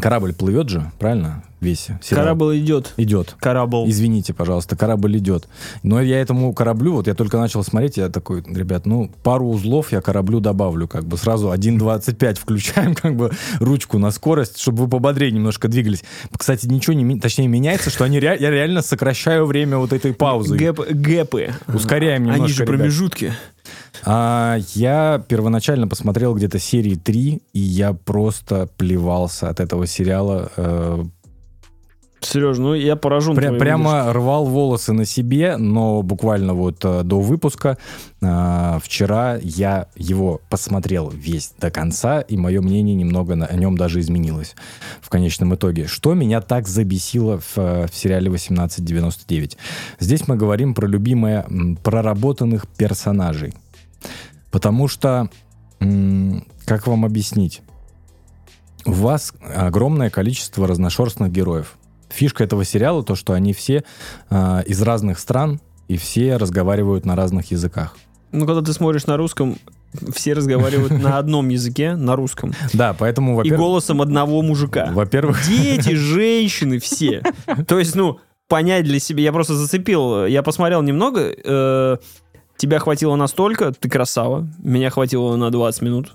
Корабль 0.00 0.34
плывет 0.34 0.68
же, 0.68 0.90
правильно? 0.98 1.44
Весь 1.64 1.88
сериал. 2.02 2.22
Корабль 2.24 2.58
идет. 2.58 2.92
Идет. 2.96 3.34
Корабль. 3.40 3.88
Извините, 3.90 4.32
пожалуйста, 4.34 4.76
корабль 4.76 5.18
идет. 5.18 5.48
Но 5.82 6.00
я 6.00 6.20
этому 6.20 6.52
кораблю, 6.52 6.94
вот 6.94 7.06
я 7.06 7.14
только 7.14 7.38
начал 7.38 7.64
смотреть, 7.64 7.96
я 7.96 8.08
такой, 8.08 8.42
ребят, 8.46 8.86
ну, 8.86 9.10
пару 9.22 9.48
узлов 9.48 9.92
я 9.92 10.00
кораблю 10.00 10.40
добавлю, 10.40 10.86
как 10.86 11.04
бы 11.04 11.16
сразу 11.16 11.50
1.25 11.52 12.38
включаем, 12.38 12.94
как 13.02 13.16
бы 13.16 13.30
ручку 13.60 13.98
на 13.98 14.10
скорость, 14.10 14.58
чтобы 14.60 14.84
вы 14.84 14.88
пободрее 14.88 15.30
немножко 15.32 15.68
двигались. 15.68 16.04
Кстати, 16.36 16.66
ничего 16.66 16.94
не, 16.94 17.18
точнее, 17.18 17.48
меняется, 17.48 17.90
что 17.90 18.04
они 18.04 18.20
ре- 18.20 18.36
я 18.38 18.50
реально 18.50 18.82
сокращаю 18.82 19.46
время 19.46 19.78
вот 19.78 19.92
этой 19.92 20.12
паузы. 20.14 20.56
Гэп- 20.56 20.92
гэпы. 20.92 21.52
Ускоряем 21.68 22.22
немножко, 22.24 22.44
Они 22.44 22.52
же 22.52 22.62
ребят. 22.64 22.76
промежутки. 22.76 23.32
А, 24.04 24.58
я 24.74 25.22
первоначально 25.28 25.88
посмотрел 25.88 26.34
где-то 26.34 26.58
серии 26.58 26.94
3, 26.96 27.40
и 27.52 27.58
я 27.58 27.92
просто 27.94 28.68
плевался 28.76 29.48
от 29.48 29.60
этого 29.60 29.86
сериала. 29.86 30.50
э, 30.56 31.04
Сереж, 32.24 32.58
ну 32.58 32.74
я 32.74 32.96
поражен. 32.96 33.36
Пря- 33.36 33.58
прямо 33.58 34.12
рвал 34.12 34.46
волосы 34.46 34.92
на 34.92 35.04
себе, 35.04 35.56
но 35.56 36.02
буквально 36.02 36.54
вот 36.54 36.84
э, 36.84 37.02
до 37.02 37.20
выпуска 37.20 37.78
э, 38.20 38.78
вчера 38.82 39.38
я 39.42 39.88
его 39.96 40.40
посмотрел 40.50 41.10
весь 41.10 41.52
до 41.58 41.70
конца, 41.70 42.20
и 42.20 42.36
мое 42.36 42.60
мнение 42.60 42.94
немного 42.94 43.34
на- 43.36 43.46
о 43.46 43.56
нем 43.56 43.76
даже 43.76 44.00
изменилось 44.00 44.54
в 45.00 45.08
конечном 45.08 45.54
итоге. 45.54 45.86
Что 45.86 46.14
меня 46.14 46.40
так 46.40 46.66
забесило 46.68 47.38
в, 47.38 47.58
э, 47.58 47.86
в 47.90 47.94
сериале 47.94 48.28
1899? 48.30 49.56
Здесь 50.00 50.26
мы 50.28 50.36
говорим 50.36 50.74
про 50.74 50.86
любимые 50.86 51.46
проработанных 51.82 52.66
персонажей. 52.68 53.54
Потому 54.50 54.88
что, 54.88 55.28
как 56.64 56.86
вам 56.86 57.04
объяснить? 57.04 57.62
У 58.86 58.92
вас 58.92 59.32
огромное 59.54 60.10
количество 60.10 60.66
разношерстных 60.68 61.32
героев. 61.32 61.76
Фишка 62.14 62.44
этого 62.44 62.64
сериала 62.64 63.02
то, 63.02 63.14
что 63.14 63.32
они 63.32 63.52
все 63.52 63.84
а, 64.30 64.60
из 64.66 64.80
разных 64.82 65.18
стран 65.18 65.60
и 65.88 65.96
все 65.96 66.36
разговаривают 66.36 67.04
на 67.04 67.16
разных 67.16 67.50
языках. 67.50 67.96
Ну, 68.32 68.46
когда 68.46 68.62
ты 68.62 68.72
смотришь 68.72 69.06
на 69.06 69.16
русском, 69.16 69.56
все 70.12 70.32
разговаривают 70.32 70.90
на 71.02 71.18
одном 71.18 71.48
языке, 71.48 71.94
на 71.94 72.16
русском. 72.16 72.52
Да, 72.72 72.94
поэтому, 72.98 73.40
И 73.42 73.50
голосом 73.50 74.02
одного 74.02 74.42
мужика. 74.42 74.90
во-первых, 74.92 75.46
Дети, 75.46 75.90
женщины, 75.94 76.78
все. 76.78 77.22
То 77.68 77.78
есть, 77.78 77.94
ну, 77.94 78.18
понять 78.48 78.84
для 78.84 78.98
себя. 78.98 79.22
Я 79.22 79.32
просто 79.32 79.54
зацепил. 79.54 80.26
Я 80.26 80.42
посмотрел 80.42 80.82
немного. 80.82 81.32
э, 81.32 81.96
тебя 82.56 82.78
хватило 82.78 83.14
настолько, 83.16 83.72
ты 83.72 83.88
красава. 83.88 84.48
Меня 84.62 84.90
хватило 84.90 85.36
на 85.36 85.50
20 85.50 85.82
минут. 85.82 86.12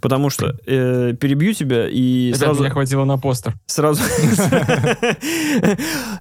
Потому 0.00 0.30
что 0.30 0.56
э, 0.66 1.14
перебью 1.18 1.52
тебя 1.54 1.88
и 1.88 2.28
Опять 2.30 2.40
сразу... 2.40 2.60
меня 2.60 2.70
хватило 2.70 3.04
на 3.04 3.18
постер. 3.18 3.54
Сразу. 3.66 4.02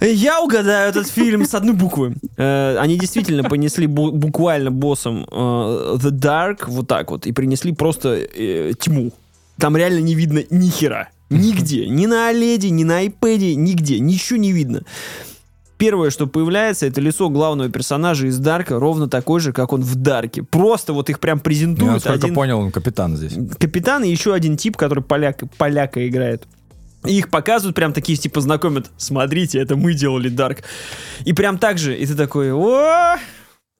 Я 0.01 0.41
угадаю 0.41 0.89
этот 0.89 1.07
фильм 1.07 1.45
с 1.45 1.53
одной 1.53 1.75
буквы. 1.75 2.15
Э, 2.37 2.77
Они 2.79 2.97
действительно 2.97 3.43
понесли 3.43 3.87
бу- 3.87 4.11
буквально 4.11 4.71
боссом 4.71 5.25
э, 5.29 5.95
The 5.97 6.11
Dark 6.11 6.65
вот 6.67 6.87
так 6.87 7.11
вот 7.11 7.27
и 7.27 7.31
принесли 7.31 7.73
просто 7.73 8.15
э, 8.15 8.73
тьму. 8.79 9.11
Там 9.57 9.75
реально 9.75 9.99
не 9.99 10.15
видно 10.15 10.43
ни 10.49 10.69
хера. 10.69 11.09
Нигде. 11.29 11.87
Ни 11.87 12.07
на 12.07 12.31
OLED, 12.31 12.69
ни 12.69 12.83
на 12.83 13.05
iPad, 13.05 13.53
нигде. 13.55 13.99
Ничего 13.99 14.39
не 14.39 14.51
видно. 14.51 14.81
Первое, 15.79 16.09
что 16.09 16.27
появляется, 16.27 16.85
это 16.87 16.99
лицо 16.99 17.29
главного 17.29 17.69
персонажа 17.69 18.27
из 18.27 18.37
Дарка, 18.37 18.77
ровно 18.79 19.07
такой 19.07 19.39
же, 19.39 19.53
как 19.53 19.71
он 19.71 19.81
в 19.81 19.95
Дарке. 19.95 20.43
Просто 20.43 20.91
вот 20.91 21.09
их 21.09 21.19
прям 21.21 21.37
я 21.37 21.41
презентуют. 21.41 21.93
насколько 21.93 22.25
один- 22.25 22.35
понял, 22.35 22.59
он 22.59 22.69
капитан 22.71 23.15
здесь. 23.15 23.33
капитан 23.57 24.03
и 24.03 24.09
еще 24.09 24.33
один 24.33 24.57
тип, 24.57 24.75
который 24.75 25.01
поляк, 25.03 25.41
поляка 25.57 26.05
играет. 26.05 26.43
И 27.05 27.17
их 27.17 27.29
показывают, 27.29 27.77
прям 27.77 27.93
такие, 27.93 28.17
типа, 28.17 28.41
знакомят. 28.41 28.91
Смотрите, 28.97 29.57
это 29.57 29.77
мы 29.77 29.93
делали 29.93 30.27
Дарк. 30.27 30.63
И 31.23 31.31
прям 31.31 31.57
так 31.57 31.77
же. 31.77 31.95
И 31.97 32.05
ты 32.05 32.13
такой, 32.13 32.51
о, 32.51 33.15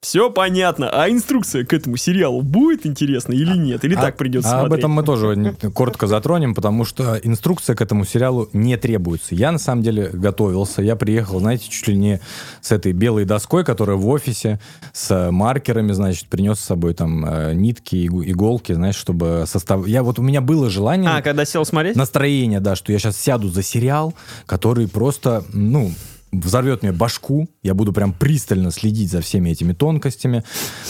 все 0.00 0.30
понятно. 0.30 0.88
А 0.90 1.10
инструкция 1.10 1.64
к 1.64 1.74
этому 1.74 1.98
сериалу 1.98 2.40
будет 2.40 2.86
интересна 2.86 3.34
или 3.34 3.54
нет? 3.56 3.84
Или 3.84 3.94
А- 3.94 4.00
так 4.00 4.16
придется 4.16 4.50
а 4.50 4.60
об 4.60 4.66
смотреть? 4.68 4.78
этом 4.78 4.90
мы 4.92 5.02
тоже 5.02 5.54
коротко 5.74 6.06
затронем, 6.06 6.54
потому 6.54 6.86
что 6.86 7.18
инструкция 7.22 7.76
к 7.76 7.82
этому 7.82 8.06
сериалу 8.06 8.48
не 8.54 8.78
требуется. 8.78 9.34
Я 9.34 9.52
на 9.52 9.58
самом 9.58 9.82
деле 9.82 10.08
готовился. 10.10 10.80
Я 10.80 10.96
приехал, 10.96 11.40
знаете, 11.40 11.68
чуть 11.68 11.88
ли 11.88 11.96
не 11.98 12.20
с 12.62 12.72
этой 12.72 12.92
белой 12.92 13.26
доской, 13.26 13.62
которая 13.62 13.98
в 13.98 14.08
офисе, 14.08 14.58
с 14.94 15.30
маркерами, 15.30 15.92
значит, 15.92 16.28
принес 16.28 16.58
с 16.58 16.64
собой 16.64 16.94
там 16.94 17.26
э, 17.26 17.52
нитки, 17.52 18.06
иголки, 18.06 18.72
знаешь, 18.72 18.96
чтобы 18.96 19.44
состав... 19.46 19.86
Я 19.86 20.02
вот 20.02 20.18
у 20.18 20.22
меня 20.22 20.40
было 20.40 20.70
желание... 20.70 21.10
А, 21.10 21.20
когда 21.20 21.44
сел 21.44 21.66
смотреть? 21.66 21.96
настроение, 21.96 22.60
да, 22.60 22.74
что 22.74 22.90
я 22.92 22.98
сейчас 22.98 23.18
сяду 23.18 23.48
за 23.50 23.62
сериал, 23.62 24.14
который 24.46 24.88
просто, 24.88 25.44
ну, 25.52 25.92
взорвет 26.32 26.82
мне 26.82 26.92
башку, 26.92 27.48
я 27.62 27.74
буду 27.74 27.92
прям 27.92 28.12
пристально 28.12 28.70
следить 28.70 29.10
за 29.10 29.20
всеми 29.20 29.50
этими 29.50 29.72
тонкостями. 29.72 30.44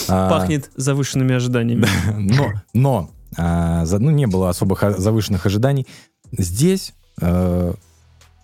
А, 0.07 0.29
Пахнет 0.29 0.69
завышенными 0.75 1.35
ожиданиями. 1.35 1.87
но, 2.17 2.51
но 2.73 3.11
а, 3.37 3.85
за- 3.85 3.99
ну, 3.99 4.09
не 4.11 4.27
было 4.27 4.49
особо 4.49 4.75
ха- 4.75 4.97
завышенных 4.97 5.45
ожиданий. 5.45 5.87
Здесь, 6.31 6.93
э, 7.21 7.73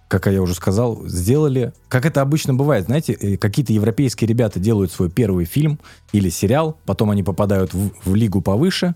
как 0.08 0.28
я 0.28 0.42
уже 0.42 0.54
сказал, 0.56 1.06
сделали, 1.08 1.74
как 1.90 2.06
это 2.06 2.22
обычно 2.22 2.54
бывает, 2.54 2.86
знаете, 2.86 3.14
э, 3.14 3.38
какие-то 3.38 3.74
европейские 3.74 4.28
ребята 4.28 4.60
делают 4.60 4.92
свой 4.92 5.10
первый 5.10 5.46
фильм 5.46 5.80
или 6.12 6.30
сериал, 6.30 6.78
потом 6.86 7.12
они 7.12 7.24
попадают 7.24 7.74
в, 7.74 7.92
в 8.04 8.16
лигу 8.16 8.42
повыше, 8.42 8.96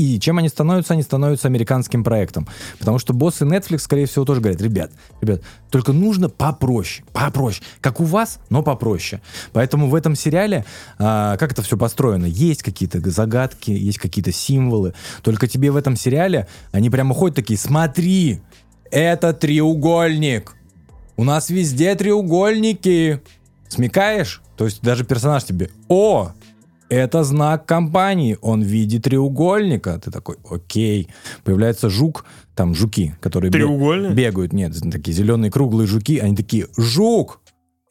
и 0.00 0.18
чем 0.18 0.38
они 0.38 0.48
становятся? 0.48 0.94
Они 0.94 1.02
становятся 1.02 1.48
американским 1.48 2.02
проектом. 2.02 2.48
Потому 2.78 2.98
что 2.98 3.12
боссы 3.12 3.44
Netflix, 3.44 3.80
скорее 3.80 4.06
всего, 4.06 4.24
тоже 4.24 4.40
говорят, 4.40 4.62
ребят, 4.62 4.90
ребят, 5.20 5.42
только 5.68 5.92
нужно 5.92 6.28
попроще, 6.30 7.04
попроще. 7.12 7.62
Как 7.80 8.00
у 8.00 8.04
вас, 8.04 8.38
но 8.48 8.62
попроще. 8.62 9.20
Поэтому 9.52 9.88
в 9.88 9.94
этом 9.94 10.16
сериале, 10.16 10.64
а, 10.98 11.36
как 11.36 11.52
это 11.52 11.62
все 11.62 11.76
построено, 11.76 12.24
есть 12.24 12.62
какие-то 12.62 13.00
загадки, 13.10 13.70
есть 13.70 13.98
какие-то 13.98 14.32
символы. 14.32 14.94
Только 15.22 15.46
тебе 15.46 15.70
в 15.70 15.76
этом 15.76 15.96
сериале 15.96 16.48
они 16.72 16.88
прямо 16.88 17.14
ходят 17.14 17.36
такие, 17.36 17.58
смотри, 17.58 18.40
это 18.90 19.32
треугольник. 19.32 20.54
У 21.16 21.24
нас 21.24 21.50
везде 21.50 21.94
треугольники. 21.94 23.20
Смекаешь? 23.68 24.40
То 24.56 24.64
есть 24.64 24.82
даже 24.82 25.04
персонаж 25.04 25.44
тебе, 25.44 25.70
о, 25.88 26.32
это 26.90 27.24
знак 27.24 27.66
компании, 27.66 28.36
он 28.42 28.62
в 28.62 28.66
виде 28.66 29.00
треугольника. 29.00 29.98
Ты 29.98 30.10
такой, 30.10 30.36
окей. 30.50 31.08
Появляется 31.44 31.88
жук, 31.88 32.26
там 32.54 32.74
жуки, 32.74 33.14
которые 33.20 33.50
бегают. 34.12 34.52
Нет, 34.52 34.74
такие 34.92 35.14
зеленые 35.14 35.50
круглые 35.50 35.86
жуки, 35.86 36.18
они 36.18 36.36
такие, 36.36 36.66
жук, 36.76 37.40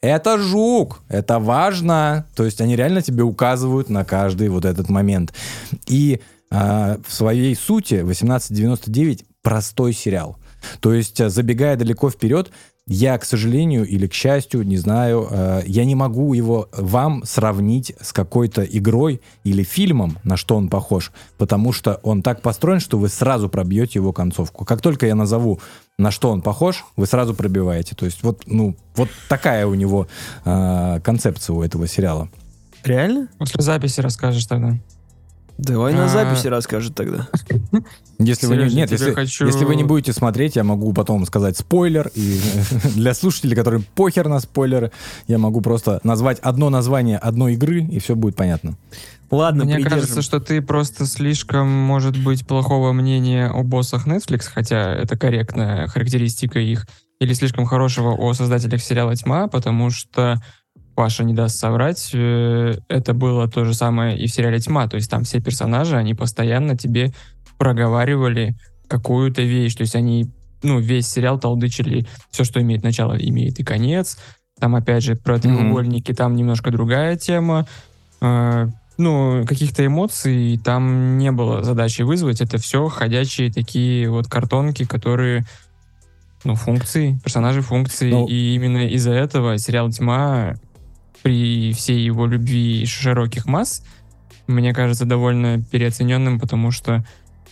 это 0.02 0.38
жук, 0.38 1.02
это 1.08 1.38
важно. 1.38 2.26
То 2.36 2.44
есть 2.44 2.60
они 2.60 2.76
реально 2.76 3.02
тебе 3.02 3.24
указывают 3.24 3.88
на 3.88 4.04
каждый 4.04 4.48
вот 4.48 4.64
этот 4.64 4.88
момент. 4.90 5.32
И 5.86 6.20
а, 6.50 6.98
в 7.06 7.12
своей 7.12 7.54
сути 7.56 7.94
1899 7.94 9.24
простой 9.42 9.92
сериал. 9.92 10.36
То 10.80 10.92
есть, 10.92 11.20
а, 11.20 11.30
забегая 11.30 11.76
далеко 11.76 12.10
вперед, 12.10 12.50
я, 12.92 13.16
к 13.18 13.24
сожалению 13.24 13.86
или 13.86 14.08
к 14.08 14.12
счастью, 14.12 14.66
не 14.66 14.76
знаю, 14.76 15.28
э, 15.30 15.62
я 15.64 15.84
не 15.84 15.94
могу 15.94 16.34
его 16.34 16.68
вам 16.72 17.22
сравнить 17.24 17.94
с 18.00 18.12
какой-то 18.12 18.64
игрой 18.64 19.20
или 19.44 19.62
фильмом, 19.62 20.18
на 20.24 20.36
что 20.36 20.56
он 20.56 20.68
похож, 20.68 21.12
потому 21.38 21.72
что 21.72 22.00
он 22.02 22.20
так 22.20 22.42
построен, 22.42 22.80
что 22.80 22.98
вы 22.98 23.08
сразу 23.08 23.48
пробьете 23.48 24.00
его 24.00 24.12
концовку. 24.12 24.64
Как 24.64 24.80
только 24.80 25.06
я 25.06 25.14
назову, 25.14 25.60
на 25.98 26.10
что 26.10 26.30
он 26.30 26.42
похож, 26.42 26.84
вы 26.96 27.06
сразу 27.06 27.32
пробиваете. 27.32 27.94
То 27.94 28.06
есть 28.06 28.24
вот, 28.24 28.42
ну, 28.46 28.74
вот 28.96 29.08
такая 29.28 29.68
у 29.68 29.74
него 29.74 30.08
э, 30.44 30.98
концепция 31.04 31.54
у 31.54 31.62
этого 31.62 31.86
сериала. 31.86 32.28
Реально? 32.82 33.28
После 33.38 33.62
записи 33.62 34.00
расскажешь 34.00 34.46
тогда. 34.46 34.76
Давай 35.62 35.92
на 35.92 36.06
А. 36.06 36.08
записи 36.08 36.46
расскажет 36.46 36.94
тогда. 36.94 37.28
Если 38.18 38.46
вы 38.46 38.56
не, 38.56 38.74
нет, 38.74 38.90
если, 38.90 39.12
хочу- 39.12 39.46
если 39.46 39.64
вы 39.64 39.76
не 39.76 39.84
будете 39.84 40.12
смотреть, 40.12 40.56
я 40.56 40.64
могу 40.64 40.92
потом 40.92 41.24
сказать 41.26 41.56
спойлер. 41.58 42.10
И 42.14 42.40
для 42.94 43.14
слушателей, 43.14 43.54
которым 43.54 43.84
похер 43.94 44.28
на 44.28 44.40
спойлеры, 44.40 44.90
я 45.26 45.38
могу 45.38 45.60
просто 45.60 46.00
назвать 46.02 46.38
одно 46.40 46.70
название 46.70 47.18
одной 47.18 47.54
игры, 47.54 47.82
и 47.82 47.98
все 47.98 48.14
будет 48.14 48.36
понятно. 48.36 48.76
Ладно, 49.30 49.64
Мне 49.64 49.74
придержим. 49.74 49.98
кажется, 49.98 50.22
что 50.22 50.40
ты 50.40 50.60
просто 50.60 51.06
слишком, 51.06 51.68
может 51.68 52.16
быть, 52.16 52.46
плохого 52.46 52.92
мнения 52.92 53.46
о 53.48 53.62
боссах 53.62 54.06
Netflix, 54.06 54.46
хотя 54.52 54.92
это 54.94 55.16
корректная 55.16 55.86
характеристика 55.86 56.58
их, 56.58 56.86
или 57.20 57.32
слишком 57.34 57.66
хорошего 57.66 58.12
о 58.12 58.32
создателях 58.32 58.82
сериала 58.82 59.14
«Тьма», 59.14 59.46
потому 59.46 59.90
что 59.90 60.42
Паша 61.00 61.24
не 61.24 61.32
даст 61.32 61.58
соврать, 61.58 62.10
э, 62.12 62.74
это 62.88 63.14
было 63.14 63.48
то 63.48 63.64
же 63.64 63.72
самое 63.72 64.18
и 64.18 64.26
в 64.26 64.34
сериале 64.34 64.58
«Тьма», 64.58 64.86
то 64.86 64.96
есть 64.96 65.10
там 65.10 65.24
все 65.24 65.40
персонажи, 65.40 65.96
они 65.96 66.12
постоянно 66.12 66.76
тебе 66.76 67.10
проговаривали 67.56 68.54
какую-то 68.86 69.40
вещь, 69.40 69.74
то 69.76 69.80
есть 69.80 69.94
они 69.94 70.28
ну, 70.62 70.78
весь 70.78 71.08
сериал 71.08 71.38
толдычили, 71.40 72.06
все, 72.30 72.44
что 72.44 72.60
имеет 72.60 72.82
начало, 72.82 73.14
имеет 73.14 73.58
и 73.58 73.64
конец. 73.64 74.18
Там, 74.58 74.76
опять 74.76 75.02
же, 75.02 75.16
про 75.16 75.38
треугольники, 75.38 76.12
там 76.12 76.36
немножко 76.36 76.70
другая 76.70 77.16
тема. 77.16 77.66
Э, 78.20 78.68
ну, 78.98 79.46
каких-то 79.46 79.86
эмоций 79.86 80.60
там 80.62 81.16
не 81.16 81.32
было 81.32 81.64
задачи 81.64 82.02
вызвать. 82.02 82.42
Это 82.42 82.58
все 82.58 82.88
ходячие 82.88 83.50
такие 83.50 84.10
вот 84.10 84.26
картонки, 84.26 84.84
которые 84.84 85.46
ну, 86.44 86.56
функции, 86.56 87.18
персонажи 87.24 87.62
функции. 87.62 88.10
Ну- 88.10 88.26
и 88.26 88.54
именно 88.54 88.86
из-за 88.88 89.12
этого 89.12 89.56
сериал 89.56 89.88
«Тьма» 89.88 90.56
при 91.22 91.72
всей 91.72 92.00
его 92.00 92.26
любви 92.26 92.86
широких 92.86 93.46
масс, 93.46 93.82
мне 94.46 94.72
кажется, 94.72 95.04
довольно 95.04 95.62
переоцененным, 95.62 96.40
потому 96.40 96.70
что, 96.70 97.04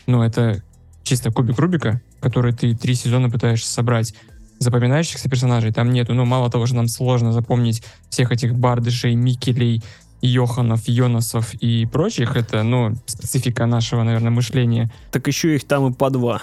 ну, 0.06 0.22
это 0.22 0.62
чисто 1.04 1.30
кубик 1.30 1.58
Рубика, 1.58 2.00
который 2.20 2.52
ты 2.52 2.74
три 2.74 2.94
сезона 2.94 3.30
пытаешься 3.30 3.72
собрать. 3.72 4.14
Запоминающихся 4.58 5.30
персонажей 5.30 5.72
там 5.72 5.92
нету. 5.92 6.14
Ну, 6.14 6.24
мало 6.24 6.50
того, 6.50 6.66
что 6.66 6.76
нам 6.76 6.88
сложно 6.88 7.32
запомнить 7.32 7.82
всех 8.10 8.32
этих 8.32 8.54
Бардышей, 8.54 9.14
Микелей, 9.14 9.82
Йоханов, 10.20 10.88
Йонасов 10.88 11.54
и 11.54 11.86
прочих, 11.86 12.36
это, 12.36 12.64
ну, 12.64 12.96
специфика 13.06 13.66
нашего, 13.66 14.02
наверное, 14.02 14.30
мышления. 14.30 14.90
Так 15.12 15.28
еще 15.28 15.54
их 15.54 15.64
там 15.64 15.92
и 15.92 15.94
по 15.94 16.10
два. 16.10 16.42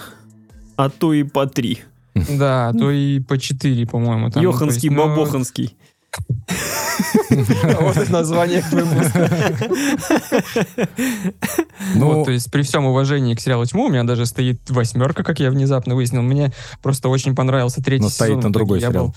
А 0.76 0.88
то 0.88 1.12
и 1.12 1.24
по 1.24 1.46
три. 1.46 1.80
Да, 2.14 2.68
а 2.68 2.72
то 2.72 2.90
и 2.90 3.20
по 3.20 3.38
четыре, 3.38 3.86
по-моему. 3.86 4.30
Йоханский, 4.34 4.88
есть, 4.88 4.98
Бабоханский. 4.98 5.76
Вот 7.80 7.96
и 7.96 8.12
название 8.12 8.62
выпуска. 8.70 9.30
Ну, 11.94 12.06
Вот, 12.06 12.24
то 12.26 12.30
есть 12.30 12.50
при 12.50 12.62
всем 12.62 12.86
уважении 12.86 13.34
к 13.34 13.40
сериалу 13.40 13.64
«Тьму» 13.66 13.84
у 13.86 13.88
меня 13.88 14.04
даже 14.04 14.26
стоит 14.26 14.58
восьмерка, 14.68 15.22
как 15.22 15.40
я 15.40 15.50
внезапно 15.50 15.94
выяснил. 15.94 16.22
Мне 16.22 16.52
просто 16.82 17.08
очень 17.08 17.34
понравился 17.34 17.82
третий 17.82 18.04
Но 18.04 18.08
стоит 18.08 18.42
на 18.42 18.52
другой 18.52 18.80
сериал. 18.80 19.14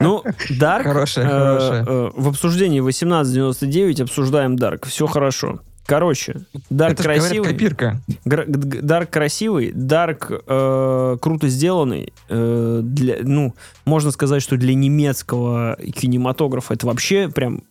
Ну, 0.00 0.22
Дарк. 0.50 0.86
Хорошая, 0.86 1.26
э, 1.26 1.28
хорошая. 1.28 1.84
э, 1.86 2.10
В 2.16 2.28
обсуждении 2.28 2.80
1899 2.80 4.00
обсуждаем 4.00 4.56
Дарк. 4.56 4.86
Все 4.86 5.06
хорошо. 5.06 5.60
Короче, 5.86 6.40
Дарк 6.68 6.98
ж, 6.98 7.04
говорят, 7.04 7.22
красивый. 7.22 7.48
копирка. 7.52 8.00
Дарк 8.24 9.10
красивый, 9.10 9.70
Дарк 9.72 10.30
э, 10.30 11.16
круто 11.20 11.48
сделанный. 11.48 12.12
э, 12.28 12.80
для, 12.82 13.18
ну, 13.22 13.54
можно 13.84 14.10
сказать, 14.10 14.42
что 14.42 14.56
для 14.56 14.74
немецкого 14.74 15.76
кинематографа 15.94 16.74
это 16.74 16.86
вообще 16.86 17.28
прям 17.28 17.62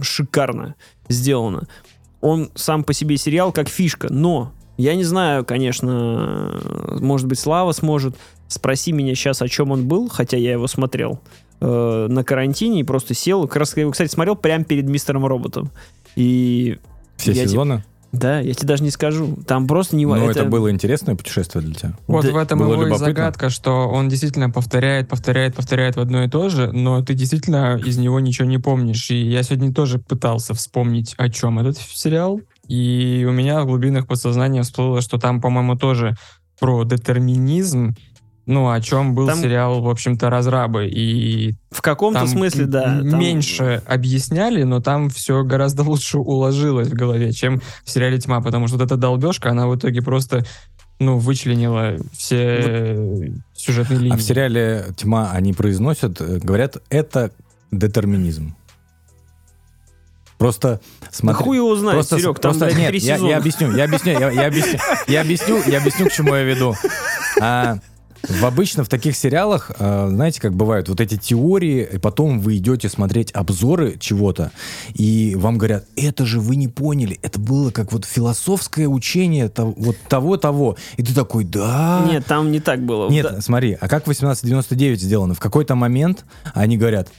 шикарно 0.00 0.74
сделано. 1.08 1.66
Он 2.20 2.50
сам 2.54 2.84
по 2.84 2.92
себе 2.92 3.16
сериал 3.16 3.50
как 3.52 3.68
фишка, 3.68 4.12
но 4.12 4.52
я 4.76 4.94
не 4.94 5.04
знаю, 5.04 5.44
конечно, 5.44 6.60
может 7.00 7.26
быть, 7.26 7.38
Слава 7.38 7.72
сможет. 7.72 8.16
Спроси 8.48 8.92
меня 8.92 9.14
сейчас, 9.14 9.40
о 9.40 9.48
чем 9.48 9.70
он 9.70 9.88
был, 9.88 10.08
хотя 10.08 10.36
я 10.36 10.52
его 10.52 10.66
смотрел 10.66 11.20
э, 11.60 12.06
на 12.10 12.24
карантине 12.24 12.80
и 12.80 12.84
просто 12.84 13.14
сел. 13.14 13.46
Как 13.46 13.56
раз 13.56 13.74
я 13.76 13.82
его, 13.82 13.92
кстати, 13.92 14.10
смотрел 14.10 14.36
прямо 14.36 14.64
перед 14.64 14.84
мистером 14.86 15.24
роботом. 15.24 15.70
И 16.14 16.78
все 17.16 17.32
я 17.32 17.44
сезоны? 17.44 17.84
да, 18.12 18.38
я 18.38 18.54
тебе 18.54 18.68
даже 18.68 18.84
не 18.84 18.90
скажу. 18.90 19.36
Там 19.46 19.66
просто 19.66 19.96
не... 19.96 20.06
Ну, 20.06 20.12
ва- 20.12 20.30
это 20.30 20.44
было 20.44 20.70
интересное 20.70 21.16
путешествие 21.16 21.64
для 21.64 21.74
тебя. 21.74 21.92
Вот 22.06 22.24
Да, 22.24 22.30
в 22.30 22.36
этом 22.36 22.60
было 22.60 22.74
его 22.74 22.82
и 22.82 22.84
любопытно. 22.86 23.06
загадка, 23.06 23.50
что 23.50 23.88
он 23.88 24.08
действительно 24.08 24.50
повторяет, 24.50 25.08
повторяет, 25.08 25.56
повторяет 25.56 25.96
в 25.96 26.00
одно 26.00 26.22
и 26.22 26.28
то 26.28 26.48
же, 26.48 26.70
но 26.70 27.02
ты 27.02 27.14
действительно 27.14 27.76
из 27.84 27.98
него 27.98 28.20
ничего 28.20 28.46
не 28.46 28.58
помнишь. 28.58 29.10
И 29.10 29.16
я 29.16 29.42
сегодня 29.42 29.74
тоже 29.74 29.98
пытался 29.98 30.54
вспомнить, 30.54 31.14
о 31.18 31.28
чем 31.28 31.58
этот 31.58 31.76
сериал. 31.76 32.40
И 32.68 33.26
у 33.28 33.32
меня 33.32 33.62
в 33.62 33.66
глубинах 33.66 34.06
подсознания 34.06 34.62
всплыло, 34.62 35.00
что 35.00 35.18
там, 35.18 35.40
по-моему, 35.40 35.76
тоже 35.76 36.14
про 36.60 36.84
детерминизм, 36.84 37.96
ну, 38.46 38.70
о 38.70 38.80
чем 38.80 39.14
был 39.14 39.26
Там- 39.26 39.38
сериал, 39.40 39.80
в 39.80 39.88
общем-то, 39.88 40.28
«Разрабы». 40.30 40.86
И 40.88 41.54
В 41.70 41.80
каком-то 41.80 42.20
там 42.20 42.28
смысле, 42.28 42.66
да. 42.66 42.82
там- 42.84 43.18
меньше 43.18 43.82
объясняли, 43.86 44.62
но 44.64 44.80
там 44.80 45.08
все 45.10 45.42
гораздо 45.44 45.82
лучше 45.88 46.18
уложилось 46.18 46.88
в 46.88 46.94
голове, 46.94 47.32
чем 47.32 47.60
в 47.84 47.90
сериале 47.90 48.18
«Тьма», 48.18 48.40
потому 48.40 48.68
что 48.68 48.76
вот 48.76 48.84
эта 48.84 48.96
долбежка, 48.96 49.50
она 49.50 49.66
в 49.66 49.76
итоге 49.76 50.02
просто 50.02 50.44
ну, 51.00 51.18
вычленила 51.18 51.96
все 52.12 52.36
э, 52.38 53.28
сюжетные 53.54 53.98
линии. 53.98 54.14
А 54.14 54.16
в 54.16 54.22
сериале 54.22 54.84
«Тьма» 54.96 55.30
они 55.32 55.52
произносят, 55.52 56.20
э, 56.20 56.38
говорят, 56.42 56.76
это 56.88 57.30
детерминизм. 57.72 58.54
Просто 60.38 60.80
Да 61.00 61.08
смотри. 61.12 61.44
хуй 61.44 61.56
его 61.56 61.74
знает, 61.76 61.94
Просто, 61.96 62.18
Серег, 62.18 62.38
там, 62.40 62.50
просто 62.52 62.66
блядь, 62.66 62.76
нет, 62.78 62.88
три 62.90 62.98
я, 63.00 63.14
сезона. 63.16 63.30
я 63.30 63.36
объясню, 63.38 63.72
я 63.76 63.84
объясню, 63.84 64.12
я, 64.12 64.30
я 64.30 64.46
объясню, 64.46 64.78
я 65.06 65.20
объясню, 65.22 65.62
я 65.66 65.78
объясню, 65.78 66.06
к 66.08 66.12
чему 66.12 66.34
я 66.34 66.42
веду. 66.42 66.74
А, 67.40 67.76
в 68.28 68.44
обычно 68.44 68.84
в 68.84 68.88
таких 68.88 69.16
сериалах, 69.16 69.70
а, 69.78 70.08
знаете, 70.08 70.40
как 70.40 70.54
бывают 70.54 70.88
вот 70.88 71.00
эти 71.00 71.16
теории, 71.16 71.88
и 71.92 71.98
потом 71.98 72.40
вы 72.40 72.56
идете 72.56 72.88
смотреть 72.88 73.32
обзоры 73.32 73.96
чего-то, 73.98 74.50
и 74.94 75.34
вам 75.36 75.58
говорят, 75.58 75.86
это 75.96 76.24
же 76.26 76.40
вы 76.40 76.56
не 76.56 76.68
поняли, 76.68 77.18
это 77.22 77.38
было 77.38 77.70
как 77.70 77.92
вот 77.92 78.04
философское 78.04 78.86
учение 78.86 79.50
вот 79.56 79.96
того-того. 80.08 80.76
И 80.96 81.02
ты 81.02 81.14
такой, 81.14 81.44
да. 81.44 82.06
Нет, 82.10 82.26
там 82.26 82.50
не 82.52 82.60
так 82.60 82.84
было. 82.84 83.08
Нет, 83.08 83.26
Да. 83.30 83.40
смотри, 83.40 83.76
а 83.80 83.88
как 83.88 84.02
1899 84.02 85.00
сделано? 85.00 85.34
В 85.34 85.40
какой-то 85.40 85.74
момент 85.74 86.24
они 86.54 86.76
говорят, 86.76 87.10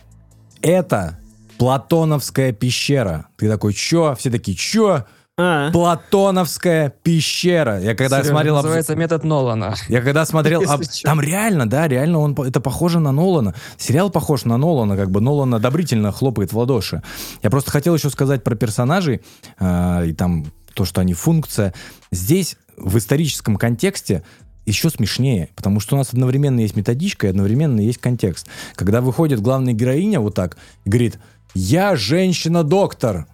это 0.61 1.19
Платоновская 1.57 2.51
пещера. 2.51 3.27
Ты 3.37 3.47
такой, 3.49 3.73
чё? 3.73 4.15
Все 4.19 4.29
такие, 4.29 4.57
чё? 4.57 5.05
А, 5.38 5.69
Платоновская 5.71 6.93
пещера. 7.04 7.82
Я 7.82 7.93
когда 7.93 8.19
Сережа, 8.19 8.30
смотрел... 8.30 8.56
называется 8.56 8.95
метод 8.95 9.26
Нолана. 9.26 9.76
Я 9.89 10.02
когда 10.02 10.26
смотрел... 10.26 10.62
Об-. 10.69 10.84
Там 11.04 11.19
реально, 11.19 11.69
да, 11.69 11.89
реально 11.89 12.19
он, 12.19 12.34
это 12.36 12.62
похоже 12.62 13.00
на 13.00 13.12
Нолана. 13.12 13.54
Сериал 13.78 14.10
похож 14.10 14.45
на 14.45 14.56
Нолана, 14.58 14.95
как 14.95 15.12
бы 15.12 15.19
Нолан 15.19 15.54
одобрительно 15.54 16.13
хлопает 16.13 16.54
в 16.54 16.58
ладоши. 16.58 17.04
Я 17.43 17.50
просто 17.50 17.69
хотел 17.69 17.95
еще 17.95 18.10
сказать 18.10 18.45
про 18.45 18.56
персонажей, 18.56 19.21
а, 19.60 20.04
и 20.04 20.13
там 20.13 20.45
то, 20.74 20.86
что 20.86 21.02
они 21.02 21.13
функция. 21.13 21.74
Здесь 22.12 22.56
в 22.78 22.98
историческом 22.98 23.58
контексте 23.58 24.24
еще 24.65 24.89
смешнее, 24.89 25.50
потому 25.56 25.82
что 25.82 25.95
у 25.95 25.98
нас 25.98 26.13
одновременно 26.13 26.62
есть 26.62 26.78
методичка 26.78 27.28
и 27.28 27.30
одновременно 27.32 27.82
есть 27.82 27.98
контекст. 27.98 28.48
Когда 28.76 29.02
выходит 29.02 29.41
главная 29.41 29.74
героиня 29.74 30.21
вот 30.21 30.34
так 30.34 30.56
говорит, 30.86 31.19
я 31.54 31.98
женщина-доктор, 31.98 33.28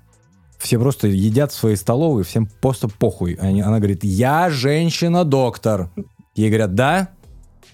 все 0.61 0.77
просто 0.79 1.07
едят 1.07 1.51
в 1.51 1.55
своей 1.55 1.75
столовой, 1.75 2.23
всем 2.23 2.47
просто 2.61 2.87
похуй. 2.87 3.33
Они- 3.41 3.61
она 3.61 3.77
говорит, 3.79 4.03
я 4.03 4.49
женщина-доктор. 4.49 5.89
Ей 6.35 6.49
говорят, 6.49 6.75
да? 6.75 7.09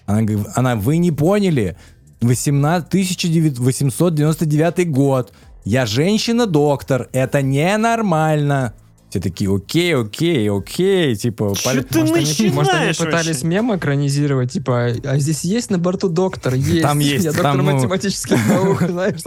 Она, 0.06 0.22
говорит, 0.22 0.46
она, 0.54 0.74
вы 0.76 0.98
не 0.98 1.12
поняли. 1.12 1.76
18, 2.22 2.88
1899 2.88 4.90
год. 4.90 5.32
Я 5.64 5.86
женщина-доктор. 5.86 7.08
Это 7.12 7.42
ненормально. 7.42 8.74
Все 9.10 9.20
такие, 9.20 9.54
окей, 9.54 9.96
окей, 9.96 10.50
окей. 10.50 11.14
Типа, 11.16 11.54
Чё 11.56 11.64
пали- 11.64 11.80
ты 11.80 12.00
Может, 12.00 12.14
они, 12.16 12.26
начинаешь 12.26 12.54
может, 12.54 12.74
они 12.74 12.92
пытались 12.92 13.26
вообще? 13.42 13.46
мем 13.46 13.74
экранизировать, 13.76 14.52
типа, 14.52 14.92
а 15.04 15.18
здесь 15.18 15.44
есть 15.44 15.70
на 15.70 15.78
борту 15.78 16.10
доктор? 16.10 16.54
Есть. 16.54 16.82
Там 16.82 16.98
есть, 16.98 17.24
Я 17.24 17.32
там, 17.32 17.56
доктор 17.56 17.62
ну- 17.62 17.72
математических 17.76 18.36
наук, 18.48 18.82
знаешь. 18.82 19.20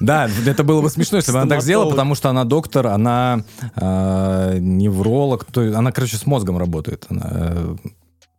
Да, 0.00 0.28
это 0.46 0.64
было 0.64 0.82
бы 0.82 0.90
смешно, 0.90 1.18
если 1.18 1.30
бы 1.30 1.38
она 1.40 1.48
так 1.48 1.62
сделала, 1.62 1.90
потому 1.90 2.16
что 2.16 2.28
она 2.28 2.44
доктор, 2.44 2.88
она 2.88 3.44
э, 3.76 4.56
невролог, 4.58 5.44
то 5.44 5.62
есть 5.62 5.76
она, 5.76 5.92
короче, 5.92 6.16
с 6.16 6.26
мозгом 6.26 6.58
работает, 6.58 7.06
э, 7.10 7.76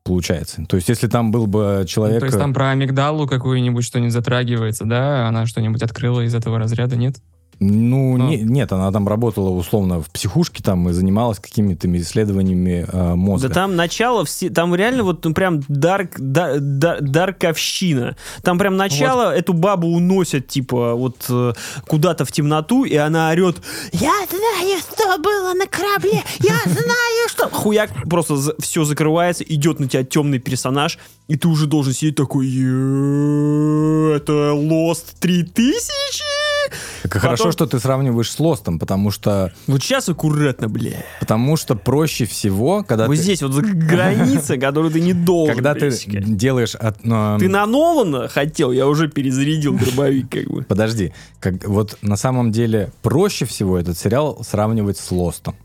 получается. 0.04 0.66
То 0.68 0.76
есть, 0.76 0.90
если 0.90 1.08
там 1.08 1.32
был 1.32 1.48
бы 1.48 1.86
человек... 1.88 2.20
То 2.20 2.26
есть 2.26 2.38
там 2.38 2.54
про 2.54 2.72
амигдалу 2.72 3.28
какую-нибудь 3.28 3.86
что-нибудь 3.86 4.12
затрагивается, 4.12 4.84
да? 4.86 5.28
Она 5.28 5.46
что-нибудь 5.46 5.84
открыла 5.84 6.22
из 6.22 6.36
этого 6.36 6.60
разряда, 6.60 6.98
нет? 6.98 7.16
Ну, 7.62 8.18
Ну. 8.18 8.30
не- 8.30 8.38
нет, 8.38 8.72
она 8.72 8.90
там 8.92 9.08
работала 9.08 9.50
условно 9.50 10.02
в 10.02 10.10
психушке 10.10 10.64
там 10.64 10.88
и 10.90 10.94
занималась 10.94 11.40
какими-то 11.40 11.88
исследованиями 11.98 12.86
э, 12.92 13.16
мозга. 13.16 13.50
Да 13.50 13.54
там 13.54 13.76
начало, 13.76 14.26
там 14.54 14.74
реально 14.76 15.04
вот 15.04 15.26
ну, 15.26 15.34
прям 15.34 15.62
дарк, 15.68 16.16
да- 16.20 16.56
да- 16.60 17.00
дарковщина. 17.02 18.16
Там 18.44 18.58
прям 18.58 18.78
начало 18.78 19.36
эту 19.36 19.54
бабу 19.54 19.88
уносят, 19.88 20.48
типа, 20.48 20.94
вот 20.96 21.26
э, 21.30 21.54
куда-то 21.86 22.24
в 22.24 22.32
темноту, 22.32 22.86
и 22.86 22.96
она 22.96 23.30
орет, 23.32 23.58
я 23.92 24.14
знаю, 24.30 24.80
что 24.80 25.18
было 25.18 25.54
на 25.54 25.68
корабле, 25.68 26.24
я 26.40 26.56
знаю, 26.66 27.28
что... 27.30 27.50
Хуяк, 27.52 27.90
просто 28.10 28.38
все 28.60 28.86
закрывается, 28.86 29.44
идет 29.44 29.80
на 29.80 29.88
тебя 29.90 30.04
темный 30.06 30.40
персонаж, 30.40 30.98
и 31.28 31.36
ты 31.36 31.48
уже 31.50 31.68
должен 31.68 31.94
сидеть 31.94 32.16
такой, 32.16 32.48
«Е, 32.48 34.16
это 34.16 34.54
Lost 34.56 35.16
3000? 35.20 36.24
И 37.04 37.08
хорошо, 37.10 37.46
Потом- 37.46 37.52
что 37.52 37.66
ты 37.68 37.80
сравниваешь 37.80 38.32
с 38.32 38.40
Лостом, 38.40 38.80
потому 38.80 39.12
что, 39.12 39.52
Вот 39.68 39.82
сейчас 39.84 40.10
аккуратно, 40.10 40.68
бля. 40.70 41.04
потому 41.20 41.58
что 41.58 41.76
проще 41.76 42.26
всего, 42.26 42.84
когда 42.84 43.08
Вот 43.08 43.16
ты, 43.16 43.22
здесь 43.22 43.42
вот 43.42 43.54
граница, 43.56 44.58
которую 44.60 44.92
ты 44.92 45.02
не 45.02 45.14
должен 45.14 45.56
когда 45.56 45.74
ты 45.74 45.92
делаешь... 46.08 46.76
От, 46.76 47.02
Ты 47.02 47.50
на 47.50 47.66
Нолана 47.66 48.28
хотел, 48.28 48.72
я 48.72 48.88
уже 48.88 49.08
перезарядил 49.10 49.78
дробовик, 49.78 50.30
как 50.30 50.48
бы. 50.48 50.64
Подожди, 50.64 51.14
как, 51.40 51.66
вот 51.68 51.98
на 52.02 52.16
самом 52.16 52.52
деле 52.52 52.92
проще 53.02 53.46
всего 53.46 53.78
этот 53.78 53.98
сериал 53.98 54.44
сравнивать 54.44 54.98
с 54.98 55.12
Лостом. 55.12 55.56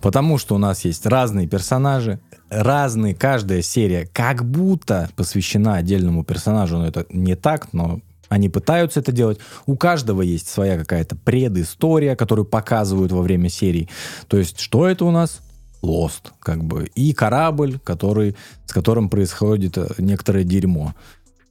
Потому 0.00 0.38
что 0.38 0.54
у 0.54 0.58
нас 0.58 0.84
есть 0.84 1.06
разные 1.06 1.46
персонажи, 1.46 2.20
разные, 2.48 3.14
каждая 3.14 3.62
серия 3.62 4.08
как 4.12 4.44
будто 4.44 5.10
посвящена 5.16 5.74
отдельному 5.76 6.24
персонажу, 6.24 6.78
но 6.78 6.86
это 6.86 7.06
не 7.10 7.34
так, 7.34 7.72
но 7.72 8.00
они 8.28 8.48
пытаются 8.48 9.00
это 9.00 9.12
делать. 9.12 9.38
У 9.66 9.76
каждого 9.76 10.22
есть 10.22 10.48
своя 10.48 10.78
какая-то 10.78 11.16
предыстория, 11.16 12.16
которую 12.16 12.44
показывают 12.44 13.12
во 13.12 13.22
время 13.22 13.48
серий. 13.48 13.88
То 14.28 14.36
есть, 14.36 14.60
что 14.60 14.86
это 14.86 15.04
у 15.04 15.10
нас? 15.10 15.40
Lost, 15.82 16.32
как 16.40 16.64
бы. 16.64 16.90
И 16.94 17.12
корабль, 17.12 17.78
который, 17.78 18.36
с 18.66 18.72
которым 18.72 19.08
происходит 19.08 19.78
э, 19.78 19.86
некоторое 19.98 20.44
дерьмо 20.44 20.94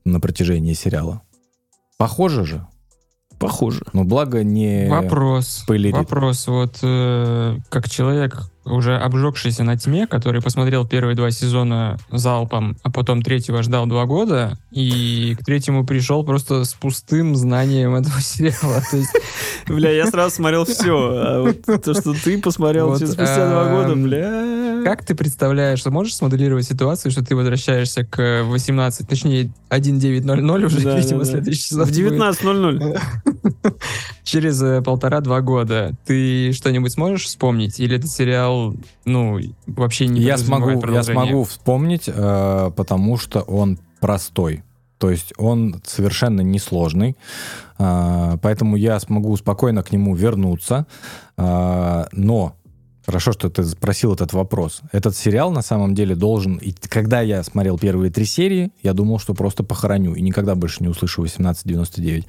на 0.04 0.20
протяжении 0.20 0.74
сериала. 0.74 1.22
Похоже 1.98 2.46
же. 2.46 2.68
Похоже. 3.40 3.84
Но 3.94 4.04
благо 4.04 4.44
не... 4.44 4.88
Вопрос. 4.90 5.48
спойлерит. 5.48 5.96
Вопрос. 5.96 6.48
Вот 6.48 6.80
э, 6.82 7.58
как 7.70 7.90
человек, 7.90 8.50
уже 8.66 8.98
обжегшийся 8.98 9.64
на 9.64 9.78
тьме, 9.78 10.08
который 10.08 10.42
посмотрел 10.42 10.86
первые 10.88 11.16
два 11.16 11.32
сезона 11.32 11.98
залпом, 12.12 12.78
а 12.84 12.92
потом 12.92 13.22
третьего 13.22 13.62
ждал 13.64 13.86
два 13.86 14.06
года, 14.06 14.58
и 14.72 15.36
к 15.40 15.46
третьему 15.46 15.86
пришел 15.86 16.24
просто 16.24 16.66
с 16.66 16.74
пустым 16.74 17.36
знанием 17.36 17.96
этого 17.96 18.20
сериала. 18.22 18.82
То 18.90 18.98
есть, 18.98 19.12
Бля, 19.68 19.92
я 19.92 20.08
сразу 20.08 20.36
смотрел 20.36 20.66
все. 20.66 20.96
А 20.96 21.54
то, 21.78 21.94
что 21.94 22.14
ты 22.14 22.42
посмотрел 22.42 22.96
спустя 22.96 23.50
два 23.50 23.70
года, 23.70 23.94
эм, 23.94 24.04
бля. 24.04 24.82
как 24.84 25.06
ты 25.06 25.16
представляешь, 25.16 25.80
что 25.80 25.92
можешь 25.92 26.16
смоделировать 26.16 26.66
ситуацию, 26.66 27.12
что 27.12 27.24
ты 27.24 27.36
возвращаешься 27.36 28.04
к 28.04 28.44
18, 28.46 29.08
точнее 29.08 29.52
1900 29.70 30.64
уже, 30.66 30.82
Да, 30.82 30.98
видимо, 30.98 31.20
да, 31.20 31.26
да. 31.26 31.32
следующий 31.32 31.62
сезон 31.62 31.86
В 31.86 31.90
будет. 31.90 32.14
19.00. 32.14 33.00
через 34.24 34.62
э, 34.62 34.82
полтора-два 34.82 35.42
года 35.42 35.94
ты 36.06 36.52
что-нибудь 36.54 36.92
сможешь 36.92 37.26
вспомнить? 37.26 37.80
Или 37.80 37.98
этот 37.98 38.10
сериал, 38.10 38.55
ну, 39.06 39.40
вообще 39.68 40.08
не 40.08 40.22
Я 40.22 40.38
смогу, 40.38 40.82
я 40.92 41.04
смогу 41.04 41.44
вспомнить, 41.44 42.04
э, 42.08 42.72
потому 42.76 43.18
что 43.18 43.42
он 43.42 43.80
простой. 44.00 44.64
То 44.98 45.10
есть 45.10 45.34
он 45.38 45.82
совершенно 45.84 46.42
несложный, 46.42 47.18
э, 47.78 48.38
поэтому 48.42 48.76
я 48.78 49.00
смогу 49.00 49.36
спокойно 49.38 49.84
к 49.84 49.92
нему 49.92 50.16
вернуться. 50.16 50.86
Э, 51.38 52.06
но 52.12 52.56
хорошо, 53.06 53.34
что 53.34 53.50
ты 53.50 53.64
спросил 53.64 54.14
этот 54.14 54.34
вопрос. 54.34 54.82
Этот 54.92 55.16
сериал 55.16 55.52
на 55.52 55.62
самом 55.62 55.94
деле 55.96 56.16
должен... 56.16 56.56
И 56.58 56.72
когда 56.72 57.22
я 57.22 57.44
смотрел 57.44 57.78
первые 57.78 58.12
три 58.12 58.26
серии, 58.26 58.72
я 58.84 58.94
думал, 58.94 59.20
что 59.20 59.34
просто 59.34 59.64
похороню 59.64 60.16
и 60.16 60.22
никогда 60.22 60.56
больше 60.56 60.82
не 60.82 60.90
услышу 60.90 61.22
1899. 61.22 62.26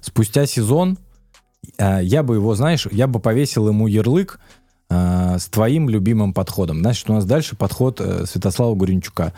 Спустя 0.00 0.46
сезон 0.46 0.98
э, 1.78 2.00
я 2.02 2.22
бы 2.22 2.36
его, 2.36 2.54
знаешь, 2.54 2.86
я 2.90 3.06
бы 3.06 3.18
повесил 3.18 3.68
ему 3.68 3.86
ярлык 3.86 4.38
э, 4.90 5.36
с 5.38 5.46
твоим 5.48 5.88
любимым 5.88 6.32
подходом. 6.34 6.80
Значит, 6.80 7.08
у 7.08 7.14
нас 7.14 7.24
дальше 7.24 7.56
подход 7.56 8.00
э, 8.00 8.26
Святослава 8.26 8.74
Гуренчука. 8.74 9.32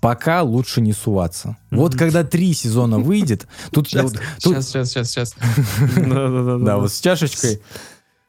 Пока 0.00 0.42
лучше 0.42 0.80
не 0.82 0.92
суваться. 0.92 1.56
Вот 1.70 1.94
когда 1.96 2.22
три 2.22 2.52
сезона 2.52 2.98
выйдет, 2.98 3.46
тут, 3.72 3.88
Сейчас, 3.88 4.02
вот- 4.02 4.20
тут- 4.42 4.62
сейчас, 4.62 4.88
сейчас, 4.90 5.10
сейчас, 5.10 5.34
да, 5.96 6.76
вот 6.76 6.92
с 6.92 7.00
чашечкой. 7.00 7.60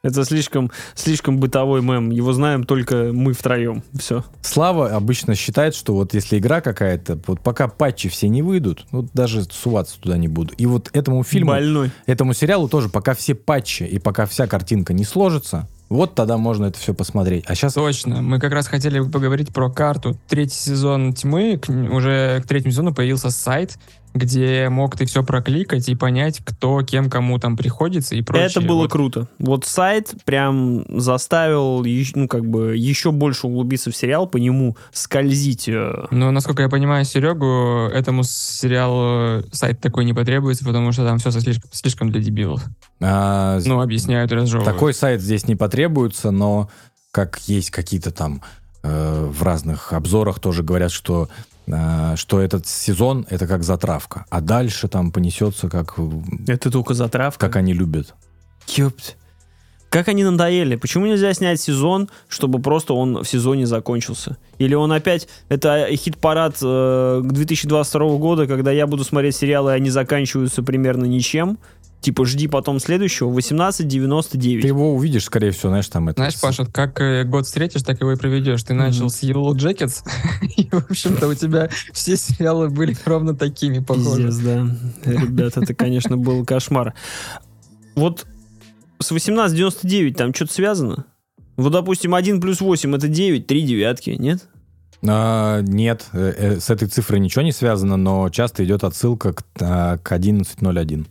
Это 0.00 0.24
слишком, 0.24 0.70
слишком 0.94 1.38
бытовой 1.38 1.82
мем. 1.82 2.10
Его 2.10 2.32
знаем 2.32 2.62
только 2.64 3.10
мы 3.12 3.32
втроем. 3.32 3.82
Все. 3.98 4.24
Слава 4.42 4.94
обычно 4.94 5.34
считает, 5.34 5.74
что 5.74 5.92
вот 5.94 6.14
если 6.14 6.38
игра 6.38 6.60
какая-то, 6.60 7.18
вот 7.26 7.40
пока 7.40 7.66
патчи 7.66 8.08
все 8.08 8.28
не 8.28 8.40
выйдут, 8.42 8.86
вот 8.92 9.06
даже 9.12 9.42
суваться 9.44 10.00
туда 10.00 10.16
не 10.16 10.28
буду. 10.28 10.54
И 10.54 10.66
вот 10.66 10.88
этому 10.92 11.24
фильму, 11.24 11.50
Больной. 11.50 11.90
этому 12.06 12.32
сериалу 12.32 12.68
тоже, 12.68 12.88
пока 12.88 13.14
все 13.14 13.34
патчи 13.34 13.82
и 13.82 13.98
пока 13.98 14.26
вся 14.26 14.46
картинка 14.46 14.92
не 14.94 15.04
сложится, 15.04 15.68
вот 15.88 16.14
тогда 16.14 16.36
можно 16.36 16.66
это 16.66 16.78
все 16.78 16.94
посмотреть. 16.94 17.44
А 17.46 17.54
сейчас 17.54 17.74
Точно. 17.74 18.20
Мы 18.20 18.38
как 18.38 18.52
раз 18.52 18.68
хотели 18.68 19.00
поговорить 19.00 19.52
про 19.52 19.70
карту. 19.70 20.18
Третий 20.28 20.56
сезон 20.56 21.14
«Тьмы», 21.14 21.60
уже 21.66 22.42
к 22.42 22.46
третьему 22.46 22.72
сезону 22.72 22.94
появился 22.94 23.30
сайт, 23.30 23.78
где 24.18 24.68
мог 24.68 24.96
ты 24.96 25.06
все 25.06 25.22
прокликать 25.24 25.88
и 25.88 25.94
понять, 25.94 26.40
кто 26.44 26.82
кем 26.82 27.08
кому 27.08 27.38
там 27.38 27.56
приходится 27.56 28.14
и 28.14 28.22
прочее. 28.22 28.46
Это 28.48 28.60
было 28.60 28.82
Вот. 28.82 28.90
круто. 28.92 29.28
Вот 29.38 29.64
сайт 29.64 30.14
прям 30.24 30.84
заставил, 31.00 31.82
ну, 32.14 32.28
как 32.28 32.44
бы, 32.44 32.76
еще 32.76 33.10
больше 33.12 33.46
углубиться 33.46 33.90
в 33.90 33.96
сериал, 33.96 34.26
по 34.26 34.36
нему 34.36 34.76
скользить. 34.92 35.68
э, 35.68 36.06
Но, 36.10 36.30
насколько 36.30 36.62
я 36.62 36.68
понимаю 36.68 37.04
Серегу, 37.04 37.88
этому 37.92 38.22
сериалу 38.24 39.44
сайт 39.52 39.80
такой 39.80 40.04
не 40.04 40.12
потребуется, 40.14 40.64
потому 40.64 40.92
что 40.92 41.04
там 41.04 41.18
все 41.18 41.30
слишком, 41.30 41.70
слишком 41.72 42.10
для 42.12 42.20
дебилов. 42.20 42.62
а, 43.00 43.58
Ну, 43.64 43.80
объясняют, 43.80 44.32
разжевывают. 44.32 44.74
Такой 44.74 44.94
сайт 44.94 45.20
здесь 45.20 45.46
не 45.46 45.56
потребуется, 45.56 46.30
но 46.30 46.68
как 47.10 47.38
есть 47.46 47.70
какие-то 47.70 48.10
там 48.10 48.42
э, 48.82 49.26
в 49.30 49.42
разных 49.42 49.92
обзорах 49.92 50.40
тоже 50.40 50.62
говорят, 50.62 50.90
что 50.92 51.28
э, 51.28 51.47
что 52.16 52.40
этот 52.40 52.66
сезон 52.66 53.26
это 53.28 53.46
как 53.46 53.62
затравка, 53.62 54.24
а 54.30 54.40
дальше 54.40 54.88
там 54.88 55.12
понесется 55.12 55.68
как 55.68 55.94
Это 56.46 56.70
только 56.70 56.94
затравка. 56.94 57.46
как 57.46 57.56
они 57.56 57.72
любят. 57.72 58.14
Ёпть. 58.68 59.16
Как 59.90 60.08
они 60.08 60.22
надоели. 60.22 60.76
Почему 60.76 61.06
нельзя 61.06 61.32
снять 61.32 61.60
сезон, 61.60 62.10
чтобы 62.28 62.58
просто 62.60 62.92
он 62.92 63.22
в 63.22 63.24
сезоне 63.24 63.66
закончился? 63.66 64.36
Или 64.58 64.74
он 64.74 64.92
опять... 64.92 65.28
Это 65.48 65.88
хит-парад 65.90 66.56
э, 66.60 67.22
к 67.24 67.32
2022 67.32 68.16
года, 68.18 68.46
когда 68.46 68.70
я 68.70 68.86
буду 68.86 69.02
смотреть 69.04 69.36
сериалы, 69.36 69.72
и 69.72 69.74
они 69.76 69.88
заканчиваются 69.88 70.62
примерно 70.62 71.06
ничем. 71.06 71.58
Типа, 72.00 72.24
жди 72.24 72.46
потом 72.46 72.78
следующего. 72.78 73.30
18.99. 73.36 74.60
Ты 74.60 74.66
его 74.68 74.94
увидишь, 74.94 75.24
скорее 75.24 75.50
всего, 75.50 75.70
знаешь, 75.70 75.88
там 75.88 76.08
это. 76.08 76.20
Знаешь, 76.22 76.40
Паша, 76.40 76.64
как 76.64 77.00
э, 77.00 77.24
год 77.24 77.46
встретишь, 77.46 77.82
так 77.82 78.00
его 78.00 78.12
и 78.12 78.16
проведешь. 78.16 78.62
Ты 78.62 78.74
начал 78.74 79.10
с 79.10 79.22
Yellow 79.22 79.52
Jackets, 79.52 80.04
и, 80.56 80.68
в 80.70 80.90
общем-то, 80.90 81.26
у 81.26 81.34
тебя 81.34 81.68
все 81.92 82.16
сериалы 82.16 82.70
были 82.70 82.96
ровно 83.04 83.34
такими, 83.34 83.80
похожи. 83.80 84.26
Пиздец, 84.26 84.44
да. 84.44 84.76
Ребят, 85.04 85.56
это, 85.56 85.74
конечно, 85.74 86.16
был 86.16 86.44
кошмар. 86.44 86.94
Вот 87.96 88.26
с 89.00 89.10
18.99 89.10 90.14
там 90.14 90.34
что-то 90.34 90.52
связано? 90.52 91.04
Вот, 91.56 91.72
допустим, 91.72 92.14
1 92.14 92.40
плюс 92.40 92.60
8 92.60 92.94
это 92.94 93.08
9, 93.08 93.46
3 93.46 93.62
девятки, 93.62 94.10
нет? 94.10 94.46
А, 95.06 95.60
нет, 95.62 96.06
э, 96.12 96.34
э, 96.36 96.60
с 96.60 96.70
этой 96.70 96.88
цифрой 96.88 97.20
ничего 97.20 97.42
не 97.42 97.52
связано, 97.52 97.96
но 97.96 98.28
часто 98.30 98.64
идет 98.64 98.84
отсылка 98.84 99.32
к, 99.32 99.42
а, 99.60 99.98
к 99.98 100.12
11.01. 100.12 101.06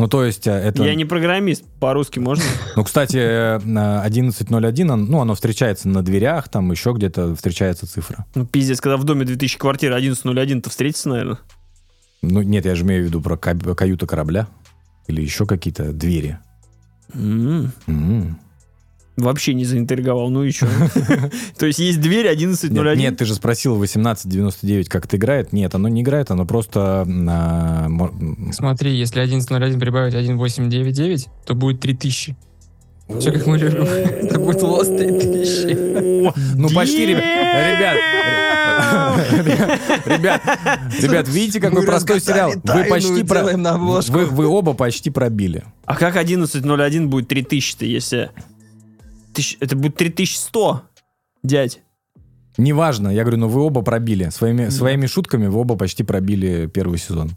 Ну, 0.00 0.08
то 0.08 0.24
есть, 0.24 0.46
э, 0.46 0.50
это... 0.52 0.82
Я 0.82 0.94
не 0.94 1.04
программист, 1.04 1.62
по-русски 1.78 2.18
можно? 2.20 2.42
Ну, 2.76 2.84
кстати, 2.84 3.18
э, 3.18 3.58
на 3.64 4.02
11.01, 4.06 4.90
он- 4.90 5.04
ну, 5.06 5.20
оно 5.20 5.34
встречается 5.34 5.88
на 5.88 6.02
дверях, 6.02 6.48
там 6.48 6.70
еще 6.70 6.92
где-то 6.92 7.36
встречается 7.36 7.86
цифра. 7.86 8.24
Ну, 8.34 8.46
пиздец, 8.46 8.80
когда 8.80 8.96
в 8.96 9.04
доме 9.04 9.26
2000 9.26 9.58
квартир 9.58 9.92
11.01, 9.92 10.62
то 10.62 10.70
встретится, 10.70 11.10
наверное. 11.10 11.38
Ну, 12.22 12.40
нет, 12.40 12.64
я 12.64 12.74
же 12.76 12.84
имею 12.84 13.02
в 13.04 13.06
виду 13.08 13.20
про 13.20 13.36
каюты 13.36 14.06
корабля. 14.06 14.48
Или 15.06 15.20
еще 15.20 15.44
какие-то 15.44 15.92
двери. 15.92 16.38
М, 17.12 17.70
М. 17.86 18.38
Вообще 19.20 19.54
не 19.54 19.64
заинтриговал, 19.64 20.30
ну 20.30 20.44
и 20.44 20.50
что? 20.50 20.66
То 21.58 21.66
есть 21.66 21.78
есть 21.78 22.00
дверь 22.00 22.26
Нет, 22.26 22.38
11.01? 22.38 22.96
нет, 22.96 23.18
ты 23.18 23.24
же 23.26 23.34
спросил 23.34 23.74
1899 23.74 24.88
как 24.88 25.04
это 25.04 25.16
играет. 25.16 25.52
Нет, 25.52 25.74
оно 25.74 25.88
не 25.88 26.00
играет, 26.02 26.30
оно 26.30 26.46
просто... 26.46 27.06
а, 27.28 27.88
Смотри, 28.52 28.96
если 28.96 29.22
11.01 29.22 29.78
прибавить 29.78 30.14
1.899, 30.14 31.28
то 31.44 31.54
будет 31.54 31.80
3000. 31.80 32.34
Все 33.18 33.32
как 33.32 33.46
мы 33.46 33.58
любим. 33.58 33.82
Это 33.82 34.38
будет 34.38 34.62
лост 34.62 34.96
3000. 34.96 36.54
Ну, 36.56 36.68
почти, 36.70 37.06
ребят. 37.06 37.24
Ребят, 40.06 40.40
ребят, 41.00 41.28
видите, 41.28 41.60
какой 41.60 41.84
простой 41.84 42.20
сериал. 42.20 42.52
Вы 42.64 42.84
почти 42.84 43.24
про-. 43.24 43.44
Вы 43.44 44.26
вы 44.26 44.46
оба 44.46 44.74
почти 44.74 45.10
пробили. 45.10 45.64
А 45.84 45.96
как 45.96 46.16
11.01 46.16 47.06
будет 47.06 47.30
3000-то, 47.30 47.84
если... 47.84 48.30
Тысяч- 49.34 49.56
Это 49.60 49.76
будет 49.76 49.96
3100, 49.96 50.82
дядь. 51.42 51.80
Неважно, 52.56 53.08
я 53.08 53.22
говорю, 53.22 53.38
ну 53.38 53.48
вы 53.48 53.62
оба 53.62 53.82
пробили. 53.82 54.28
Своими, 54.30 54.68
своими 54.68 55.06
шутками 55.06 55.46
вы 55.46 55.60
оба 55.60 55.76
почти 55.76 56.02
пробили 56.02 56.66
первый 56.66 56.98
сезон. 56.98 57.30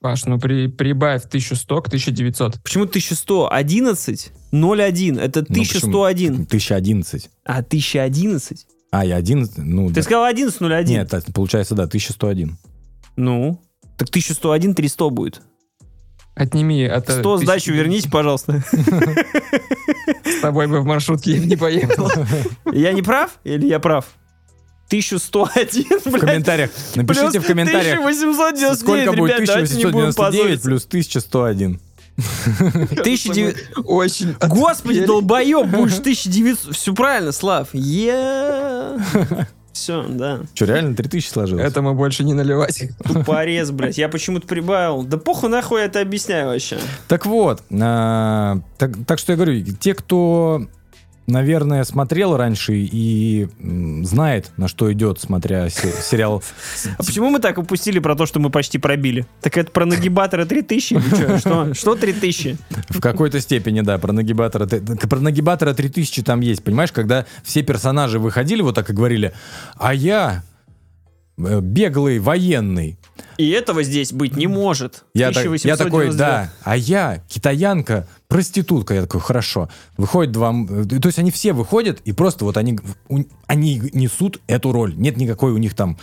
Паш, 0.00 0.26
ну 0.26 0.38
при, 0.38 0.66
прибавь 0.68 1.24
1100 1.24 1.80
к 1.82 1.86
1900. 1.88 2.62
Почему 2.62 2.84
1100? 2.84 3.48
11? 3.50 4.32
01. 4.52 5.18
Это 5.18 5.40
Ну, 5.40 5.46
почему? 5.46 6.02
1101. 6.02 6.42
1011. 6.46 7.30
А 7.44 7.62
1011? 7.62 8.66
А, 8.90 9.04
я 9.04 9.16
11, 9.16 9.58
ну... 9.58 9.88
Ты 9.88 9.94
да. 9.94 10.02
сказал 10.02 10.30
11.01. 10.30 10.84
Нет, 10.88 11.12
получается, 11.34 11.74
да, 11.74 11.84
1101. 11.84 12.56
Ну, 13.16 13.60
так 13.96 14.08
1101 14.10 14.74
300 14.74 15.08
будет. 15.08 15.42
Отними 16.34 16.84
от... 16.84 17.08
100 17.10 17.38
сдачу 17.38 17.72
верните, 17.72 18.10
пожалуйста. 18.10 18.62
С 20.24 20.40
тобой 20.40 20.66
бы 20.66 20.80
в 20.80 20.84
маршрутке 20.84 21.38
не 21.38 21.56
поехал. 21.56 22.10
Я 22.72 22.92
не 22.92 23.02
прав? 23.02 23.38
Или 23.44 23.66
я 23.66 23.78
прав? 23.78 24.06
1101, 24.88 26.00
В 26.00 26.06
блядь. 26.10 26.20
комментариях, 26.20 26.70
напишите 26.94 27.40
в 27.40 27.46
комментариях, 27.46 28.00
1899, 28.00 28.78
сколько 28.78 29.12
будет 29.12 29.34
ребят, 29.40 29.46
давайте 29.46 29.74
не 29.76 29.84
будем 29.86 30.10
1899 30.10 30.16
позориться. 30.16 30.68
плюс 30.68 30.84
1101. 30.86 31.80
1900... 32.16 33.86
Очень 33.86 34.34
Господи, 34.40 35.04
долбоеб, 35.04 35.66
будешь 35.66 35.98
1900... 35.98 36.74
Все 36.76 36.94
правильно, 36.94 37.32
Слав. 37.32 37.68
Е. 37.72 38.98
Все, 39.74 40.04
да. 40.08 40.40
Что, 40.54 40.66
реально 40.66 40.94
3000 40.94 41.28
сложилось? 41.28 41.64
Это 41.64 41.82
мы 41.82 41.94
больше 41.94 42.22
не 42.22 42.32
наливать. 42.32 42.90
Тупорез, 43.04 43.72
блядь. 43.72 43.98
Я 43.98 44.08
почему-то 44.08 44.46
прибавил. 44.46 45.02
Да 45.02 45.18
похуй 45.18 45.50
нахуй 45.50 45.80
я 45.80 45.86
это 45.86 46.00
объясняю 46.00 46.46
вообще. 46.46 46.78
Так 47.08 47.26
вот, 47.26 47.60
а, 47.82 48.60
так, 48.78 48.92
так 49.04 49.18
что 49.18 49.32
я 49.32 49.36
говорю, 49.36 49.62
те, 49.80 49.94
кто, 49.94 50.66
наверное, 51.26 51.84
смотрел 51.84 52.36
раньше 52.36 52.74
и 52.76 53.48
знает, 54.02 54.52
на 54.56 54.68
что 54.68 54.92
идет, 54.92 55.20
смотря 55.20 55.68
се- 55.70 55.92
сериал. 55.92 56.42
А 56.98 57.02
почему 57.02 57.30
мы 57.30 57.38
так 57.38 57.58
упустили 57.58 57.98
про 57.98 58.14
то, 58.14 58.26
что 58.26 58.40
мы 58.40 58.50
почти 58.50 58.78
пробили? 58.78 59.26
Так 59.40 59.56
это 59.56 59.70
про 59.70 59.86
нагибаторы 59.86 60.44
3000 60.44 60.94
или 60.94 61.00
что? 61.08 61.38
Что? 61.38 61.74
Что 61.74 61.94
3000? 61.94 62.56
В 62.90 63.00
какой-то 63.00 63.40
степени, 63.40 63.80
да, 63.80 63.98
про 63.98 64.12
нагибатора. 64.12 64.66
Про 64.66 65.20
нагибатора 65.20 65.74
3000 65.74 66.22
там 66.22 66.40
есть, 66.40 66.62
понимаешь, 66.62 66.92
когда 66.92 67.26
все 67.42 67.62
персонажи 67.62 68.18
выходили 68.18 68.62
вот 68.62 68.74
так 68.74 68.90
и 68.90 68.92
говорили, 68.92 69.32
а 69.76 69.94
я 69.94 70.42
э, 71.38 71.60
беглый 71.60 72.18
военный. 72.18 72.98
И 73.36 73.50
этого 73.50 73.82
здесь 73.82 74.12
быть 74.12 74.36
не 74.36 74.46
может. 74.46 75.04
Я, 75.14 75.32
так- 75.32 75.44
я 75.44 75.76
такой, 75.76 76.08
1899. 76.08 76.16
да, 76.16 76.50
а 76.62 76.76
я 76.76 77.22
китаянка, 77.28 78.06
проститутка. 78.28 78.94
Я 78.94 79.02
такой, 79.02 79.20
хорошо. 79.20 79.68
Выходит 79.96 80.32
два... 80.32 80.52
э, 80.52 80.84
То 81.00 81.08
есть 81.08 81.18
они 81.18 81.30
все 81.30 81.52
выходят, 81.52 82.00
и 82.04 82.12
просто 82.12 82.44
вот 82.44 82.56
они, 82.56 82.78
они 83.46 83.82
несут 83.92 84.40
эту 84.46 84.72
роль. 84.72 84.94
Нет 84.96 85.16
никакой 85.16 85.52
у 85.52 85.58
них 85.58 85.74
там 85.74 85.98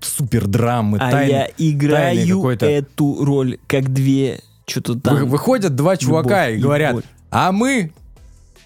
супер 0.00 0.46
драмы, 0.46 0.98
А 1.00 1.10
тайны. 1.10 1.30
я 1.30 1.50
играю 1.58 2.50
эту 2.60 3.24
роль 3.24 3.58
как 3.66 3.92
две 3.92 4.40
что-то 4.66 4.98
там. 5.00 5.16
Вы- 5.16 5.24
выходят 5.26 5.74
два 5.74 5.96
чувака 5.96 6.48
любовь 6.48 6.58
и 6.58 6.62
говорят, 6.62 6.94
боль. 6.94 7.02
а 7.30 7.52
мы 7.52 7.92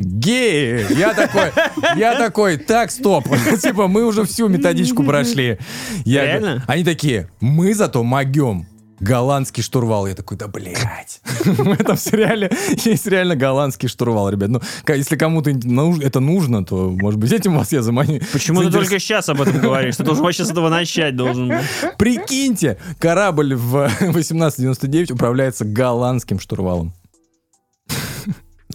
геи. 0.01 0.87
Я 0.99 1.15
такой, 1.15 1.53
я 1.97 2.17
такой, 2.17 2.57
так, 2.57 2.91
стоп. 2.91 3.25
Типа, 3.63 3.87
мы 3.87 4.05
уже 4.05 4.25
всю 4.25 4.49
методичку 4.49 5.05
прошли. 5.05 5.59
Я 6.05 6.25
Реально? 6.25 6.65
Они 6.67 6.85
такие, 6.85 7.31
мы 7.41 7.75
зато 7.75 8.03
могем. 8.03 8.67
Голландский 9.01 9.63
штурвал. 9.63 10.07
Я 10.07 10.15
такой, 10.15 10.37
да, 10.37 10.47
блядь. 10.47 11.23
В 11.45 11.73
этом 11.73 11.97
сериале 11.97 12.51
есть 12.85 13.07
реально 13.07 13.35
голландский 13.35 13.89
штурвал, 13.89 14.29
ребят. 14.29 14.51
Ну, 14.51 14.61
если 14.89 15.17
кому-то 15.17 15.51
это 15.51 16.21
нужно, 16.21 16.65
то, 16.67 16.91
может 16.91 17.19
быть, 17.19 17.33
этим 17.33 17.57
вас 17.57 17.73
я 17.73 17.81
заманю. 17.81 18.21
Почему 18.31 18.63
ты 18.63 18.71
только 18.71 18.99
сейчас 18.99 19.31
об 19.31 19.41
этом 19.41 19.59
говоришь? 19.59 19.97
Ты 19.97 20.05
должен 20.05 20.23
вообще 20.23 20.45
с 20.45 20.51
этого 20.51 20.69
начать 20.69 21.17
должен. 21.17 21.51
Прикиньте, 21.97 22.77
корабль 22.99 23.55
в 23.55 23.85
1899 24.01 25.13
управляется 25.13 25.65
голландским 25.65 26.39
штурвалом. 26.39 26.93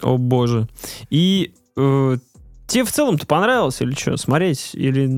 О 0.02 0.16
боже. 0.18 0.68
И 1.10 1.54
э, 1.76 2.16
тебе 2.66 2.84
в 2.84 2.92
целом-то 2.92 3.26
понравилось 3.26 3.80
или 3.80 3.94
что? 3.94 4.16
Смотреть? 4.16 4.70
Или... 4.74 5.08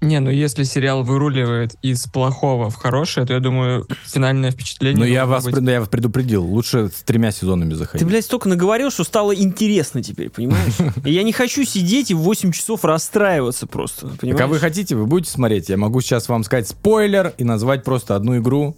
Не, 0.00 0.20
ну 0.20 0.28
если 0.28 0.64
сериал 0.64 1.02
выруливает 1.02 1.76
из 1.80 2.04
плохого 2.04 2.68
в 2.68 2.74
хорошее, 2.74 3.26
то 3.26 3.32
я 3.32 3.40
думаю, 3.40 3.88
финальное 4.04 4.50
впечатление... 4.50 4.98
Но 4.98 5.04
Ну, 5.06 5.10
я 5.10 5.20
должно 5.20 5.34
вас, 5.36 5.44
быть- 5.44 5.54
пред- 5.54 5.68
я 5.70 5.80
вас 5.80 5.88
предупредил, 5.88 6.44
лучше 6.44 6.90
с 6.94 7.02
тремя 7.04 7.30
сезонами 7.30 7.70
Ты, 7.70 7.76
заходить. 7.76 8.06
блядь, 8.06 8.24
столько 8.26 8.50
наговорил, 8.50 8.90
что 8.90 9.02
стало 9.04 9.34
интересно 9.34 10.02
теперь, 10.02 10.28
понимаешь? 10.28 10.74
И 11.06 11.10
я 11.14 11.22
не 11.22 11.32
хочу 11.32 11.64
сидеть 11.64 12.10
и 12.10 12.14
в 12.14 12.18
8 12.18 12.52
часов 12.52 12.84
расстраиваться 12.84 13.66
просто, 13.66 14.08
Так, 14.08 14.20
понимаешь? 14.20 14.44
а 14.44 14.46
вы 14.48 14.58
хотите, 14.58 14.94
вы 14.94 15.06
будете 15.06 15.30
смотреть? 15.32 15.70
Я 15.70 15.78
могу 15.78 16.02
сейчас 16.02 16.28
вам 16.28 16.44
сказать 16.44 16.68
спойлер 16.68 17.32
и 17.38 17.44
назвать 17.44 17.82
просто 17.82 18.14
одну 18.14 18.36
игру. 18.36 18.76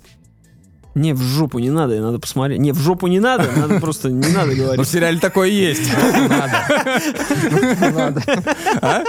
Не, 0.97 1.13
в 1.13 1.21
жопу 1.21 1.59
не 1.59 1.69
надо, 1.69 2.01
надо 2.01 2.19
посмотреть. 2.19 2.59
Не, 2.59 2.73
в 2.73 2.79
жопу 2.79 3.07
не 3.07 3.21
надо, 3.21 3.51
надо 3.55 3.81
просто 3.81 4.09
не 4.09 4.33
надо 4.33 4.47
Но 4.47 4.53
в 4.55 4.57
говорить. 4.57 4.89
сериале 4.89 5.19
такое 5.19 5.49
есть. 5.49 5.91
Надо. 7.91 9.05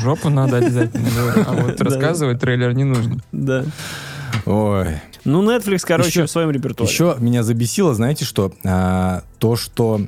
Жопу 0.00 0.30
надо 0.30 0.56
обязательно. 0.56 1.08
А 1.46 1.52
вот 1.52 1.80
рассказывать 1.80 2.40
трейлер 2.40 2.72
не 2.72 2.84
нужно. 2.84 3.18
Да. 3.30 3.64
Ой. 4.46 5.00
Ну, 5.24 5.42
Netflix, 5.42 5.80
короче, 5.86 6.24
в 6.24 6.30
своем 6.30 6.50
репертуаре. 6.50 6.90
Еще 6.90 7.14
меня 7.18 7.42
забесило, 7.42 7.94
знаете 7.94 8.24
что? 8.24 8.52
А, 8.64 9.22
то, 9.38 9.56
что... 9.56 10.00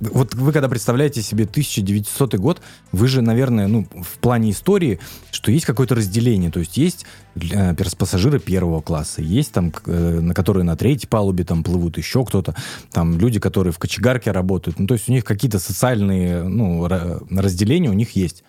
Вот 0.00 0.34
вы 0.34 0.52
когда 0.52 0.68
представляете 0.68 1.22
себе 1.22 1.44
1900 1.44 2.34
год, 2.36 2.60
вы 2.92 3.08
же, 3.08 3.22
наверное, 3.22 3.66
ну, 3.66 3.86
в 3.94 4.18
плане 4.18 4.50
истории, 4.50 4.98
что 5.30 5.50
есть 5.50 5.66
какое-то 5.66 5.94
разделение. 5.94 6.50
То 6.50 6.60
есть 6.60 6.76
есть 6.76 7.06
э, 7.36 7.74
пассажиры 7.96 8.38
первого 8.38 8.80
класса, 8.80 9.22
есть 9.22 9.52
там, 9.52 9.72
э, 9.86 10.20
на 10.20 10.34
которые 10.34 10.64
на 10.64 10.76
третьей 10.76 11.08
палубе 11.08 11.44
там 11.44 11.62
плывут 11.62 11.98
еще 11.98 12.24
кто-то, 12.24 12.54
там 12.92 13.18
люди, 13.18 13.40
которые 13.40 13.72
в 13.72 13.78
кочегарке 13.78 14.30
работают. 14.30 14.78
Ну, 14.78 14.86
то 14.86 14.94
есть 14.94 15.08
у 15.08 15.12
них 15.12 15.24
какие-то 15.24 15.58
социальные 15.58 16.44
ну, 16.44 16.86
ра- 16.86 17.22
разделения 17.30 17.90
у 17.90 17.94
них 17.94 18.16
есть. 18.16 18.44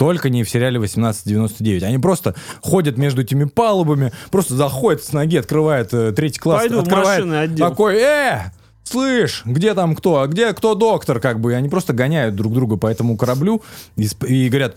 Только 0.00 0.30
не 0.30 0.44
в 0.44 0.48
сериале 0.48 0.78
1899. 0.78 1.82
Они 1.82 1.98
просто 1.98 2.34
ходят 2.62 2.96
между 2.96 3.20
этими 3.20 3.44
палубами, 3.44 4.12
просто 4.30 4.54
заходят 4.54 5.04
с 5.04 5.12
ноги, 5.12 5.36
открывает 5.36 5.92
э, 5.92 6.12
третий 6.12 6.40
класс, 6.40 6.62
Пойду 6.62 6.78
открывает 6.78 7.54
такой, 7.56 7.96
э, 7.96 8.50
слышь, 8.90 9.42
где 9.44 9.74
там 9.74 9.94
кто, 9.94 10.20
а 10.20 10.26
где 10.26 10.52
кто 10.52 10.74
доктор, 10.74 11.20
как 11.20 11.40
бы. 11.40 11.52
И 11.52 11.54
они 11.54 11.68
просто 11.68 11.92
гоняют 11.92 12.34
друг 12.34 12.52
друга 12.52 12.76
по 12.76 12.86
этому 12.86 13.16
кораблю 13.16 13.62
и, 13.96 14.08
и 14.26 14.48
говорят, 14.48 14.76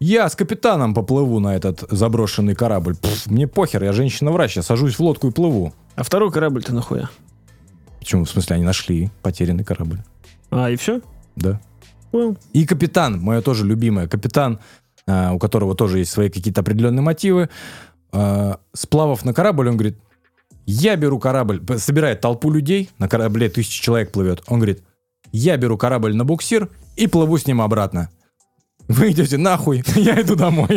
я 0.00 0.28
с 0.28 0.36
капитаном 0.36 0.94
поплыву 0.94 1.40
на 1.40 1.56
этот 1.56 1.84
заброшенный 1.90 2.54
корабль. 2.54 2.96
Пф, 2.96 3.26
мне 3.26 3.46
похер, 3.46 3.82
я 3.84 3.92
женщина-врач, 3.92 4.56
я 4.56 4.62
сажусь 4.62 4.98
в 4.98 5.00
лодку 5.00 5.28
и 5.28 5.30
плыву. 5.30 5.72
А 5.94 6.02
второй 6.02 6.30
корабль-то 6.30 6.74
нахуя? 6.74 7.08
Почему? 7.98 8.24
В 8.24 8.30
смысле, 8.30 8.56
они 8.56 8.64
нашли 8.64 9.10
потерянный 9.22 9.64
корабль. 9.64 10.00
А, 10.50 10.70
и 10.70 10.76
все? 10.76 11.00
Да. 11.36 11.60
Понял. 12.10 12.36
И 12.52 12.66
капитан, 12.66 13.20
мое 13.20 13.40
тоже 13.40 13.66
любимое, 13.66 14.06
капитан, 14.06 14.60
а, 15.06 15.32
у 15.32 15.38
которого 15.38 15.74
тоже 15.74 15.98
есть 15.98 16.10
свои 16.10 16.28
какие-то 16.28 16.60
определенные 16.60 17.02
мотивы, 17.02 17.48
а, 18.12 18.58
сплавав 18.72 19.24
на 19.24 19.32
корабль, 19.32 19.68
он 19.68 19.76
говорит, 19.76 19.98
я 20.66 20.96
беру 20.96 21.18
корабль, 21.18 21.62
собирает 21.78 22.20
толпу 22.20 22.50
людей, 22.50 22.90
на 22.98 23.08
корабле 23.08 23.48
тысяча 23.48 23.82
человек 23.82 24.12
плывет, 24.12 24.42
он 24.46 24.58
говорит, 24.58 24.82
я 25.32 25.56
беру 25.56 25.76
корабль 25.76 26.14
на 26.14 26.24
буксир 26.24 26.68
и 26.96 27.06
плыву 27.06 27.38
с 27.38 27.46
ним 27.46 27.60
обратно. 27.60 28.08
Вы 28.86 29.12
идете 29.12 29.38
нахуй, 29.38 29.82
я 29.96 30.20
иду 30.20 30.36
домой. 30.36 30.68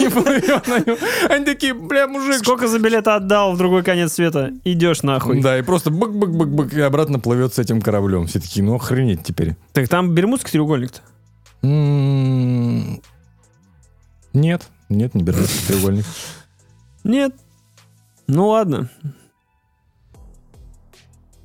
И 0.00 0.08
плывет 0.08 0.66
на 0.66 0.78
нем. 0.80 0.96
Они 1.28 1.44
такие, 1.44 1.72
бля, 1.72 2.08
мужик. 2.08 2.38
Сколько 2.38 2.66
за 2.66 2.80
билет 2.80 3.06
отдал 3.06 3.52
в 3.54 3.58
другой 3.58 3.84
конец 3.84 4.14
света? 4.14 4.50
Идешь 4.64 5.04
нахуй. 5.04 5.40
Да, 5.40 5.56
и 5.56 5.62
просто 5.62 5.90
бык-бык-бык-бык, 5.90 6.74
и 6.76 6.80
обратно 6.80 7.20
плывет 7.20 7.54
с 7.54 7.60
этим 7.60 7.80
кораблем. 7.80 8.26
Все 8.26 8.40
такие, 8.40 8.64
ну 8.64 8.74
охренеть 8.74 9.22
теперь. 9.22 9.54
Так 9.72 9.88
там 9.88 10.10
Бермудский 10.16 10.50
треугольник-то. 10.50 11.00
М, 11.62 13.00
Нет, 14.32 14.62
нет, 14.88 15.14
не 15.14 15.22
берется 15.22 15.66
треугольник. 15.68 16.06
Нет. 17.04 17.34
Ну 18.32 18.48
ладно. 18.48 18.88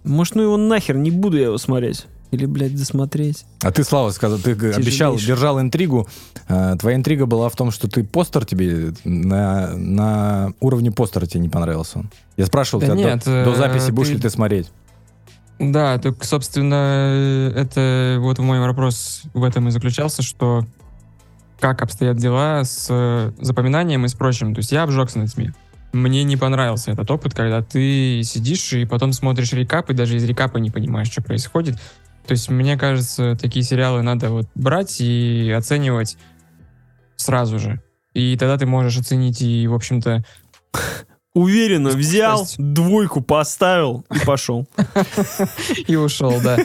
Может, 0.04 0.36
ну 0.36 0.44
его 0.44 0.58
нахер, 0.58 0.96
не 0.98 1.10
буду 1.12 1.38
я 1.38 1.46
его 1.46 1.58
смотреть. 1.58 2.06
Или, 2.32 2.46
блядь, 2.46 2.76
досмотреть. 2.76 3.46
А 3.64 3.72
ты, 3.72 3.84
Слава, 3.84 4.10
сказал, 4.12 4.38
ты 4.40 4.56
г- 4.56 4.74
обещал, 4.76 5.14
Тяжелейший. 5.14 5.28
держал 5.28 5.62
интригу. 5.62 6.08
А, 6.50 6.76
Твоя 6.76 6.98
интрига 6.98 7.26
была 7.28 7.50
в 7.50 7.56
том, 7.56 7.72
что 7.72 7.88
ты 7.88 8.04
постер 8.04 8.46
тебе 8.46 8.94
на, 9.04 9.76
на 9.76 10.54
уровне 10.60 10.92
постера 10.92 11.26
тебе 11.28 11.40
не 11.42 11.50
понравился 11.50 12.00
он. 12.00 12.10
Я 12.36 12.46
спрашивал 12.46 12.82
Да 12.82 12.88
тебя 12.88 12.96
до- 12.96 13.02
нет, 13.04 13.24
до, 13.24 13.52
э, 13.52 13.56
записи, 13.56 13.92
будешь 13.92 14.10
ты- 14.10 14.14
ли 14.16 14.20
ты 14.22 14.30
смотреть. 14.30 14.70
Да, 15.60 15.98
так, 15.98 16.22
собственно, 16.26 17.54
это 17.56 18.18
вот 18.20 18.40
мой 18.40 18.60
вопрос 18.60 19.24
в 19.34 19.44
этом 19.44 19.70
и 19.70 19.72
заключался, 19.72 20.22
что 20.22 20.66
как 21.60 21.82
обстоят 21.82 22.18
дела 22.18 22.64
с 22.66 22.88
э, 22.90 23.32
запоминанием 23.40 24.04
и 24.06 24.10
с 24.10 24.14
прочим. 24.14 24.54
То 24.54 24.60
есть 24.60 24.72
я 24.74 24.84
обжегся 24.84 25.20
на 25.20 25.28
тьме. 25.28 25.54
Мне 25.96 26.26
не 26.26 26.36
понравился 26.36 26.92
этот 26.92 27.10
опыт, 27.10 27.34
когда 27.34 27.62
ты 27.62 28.22
сидишь 28.24 28.74
и 28.74 28.84
потом 28.84 29.14
смотришь 29.14 29.54
рекап, 29.54 29.90
и 29.90 29.94
даже 29.94 30.18
из 30.18 30.26
рекапа 30.26 30.58
не 30.58 30.70
понимаешь, 30.70 31.10
что 31.10 31.24
происходит. 31.24 31.76
То 32.28 32.34
есть, 32.34 32.50
мне 32.50 32.78
кажется, 32.78 33.38
такие 33.40 33.64
сериалы 33.64 34.02
надо 34.02 34.30
вот 34.30 34.50
брать 34.56 35.00
и 35.00 35.50
оценивать 35.56 36.18
сразу 37.16 37.60
же. 37.60 37.82
И 38.14 38.36
тогда 38.36 38.58
ты 38.58 38.66
можешь 38.66 38.98
оценить 38.98 39.42
и, 39.42 39.68
в 39.68 39.74
общем-то, 39.74 40.26
Уверенно 41.36 41.90
взял, 41.90 42.48
двойку 42.58 43.20
поставил 43.22 44.06
и 44.10 44.26
пошел. 44.26 44.68
И 45.88 45.96
ушел, 45.98 46.40
да. 46.42 46.58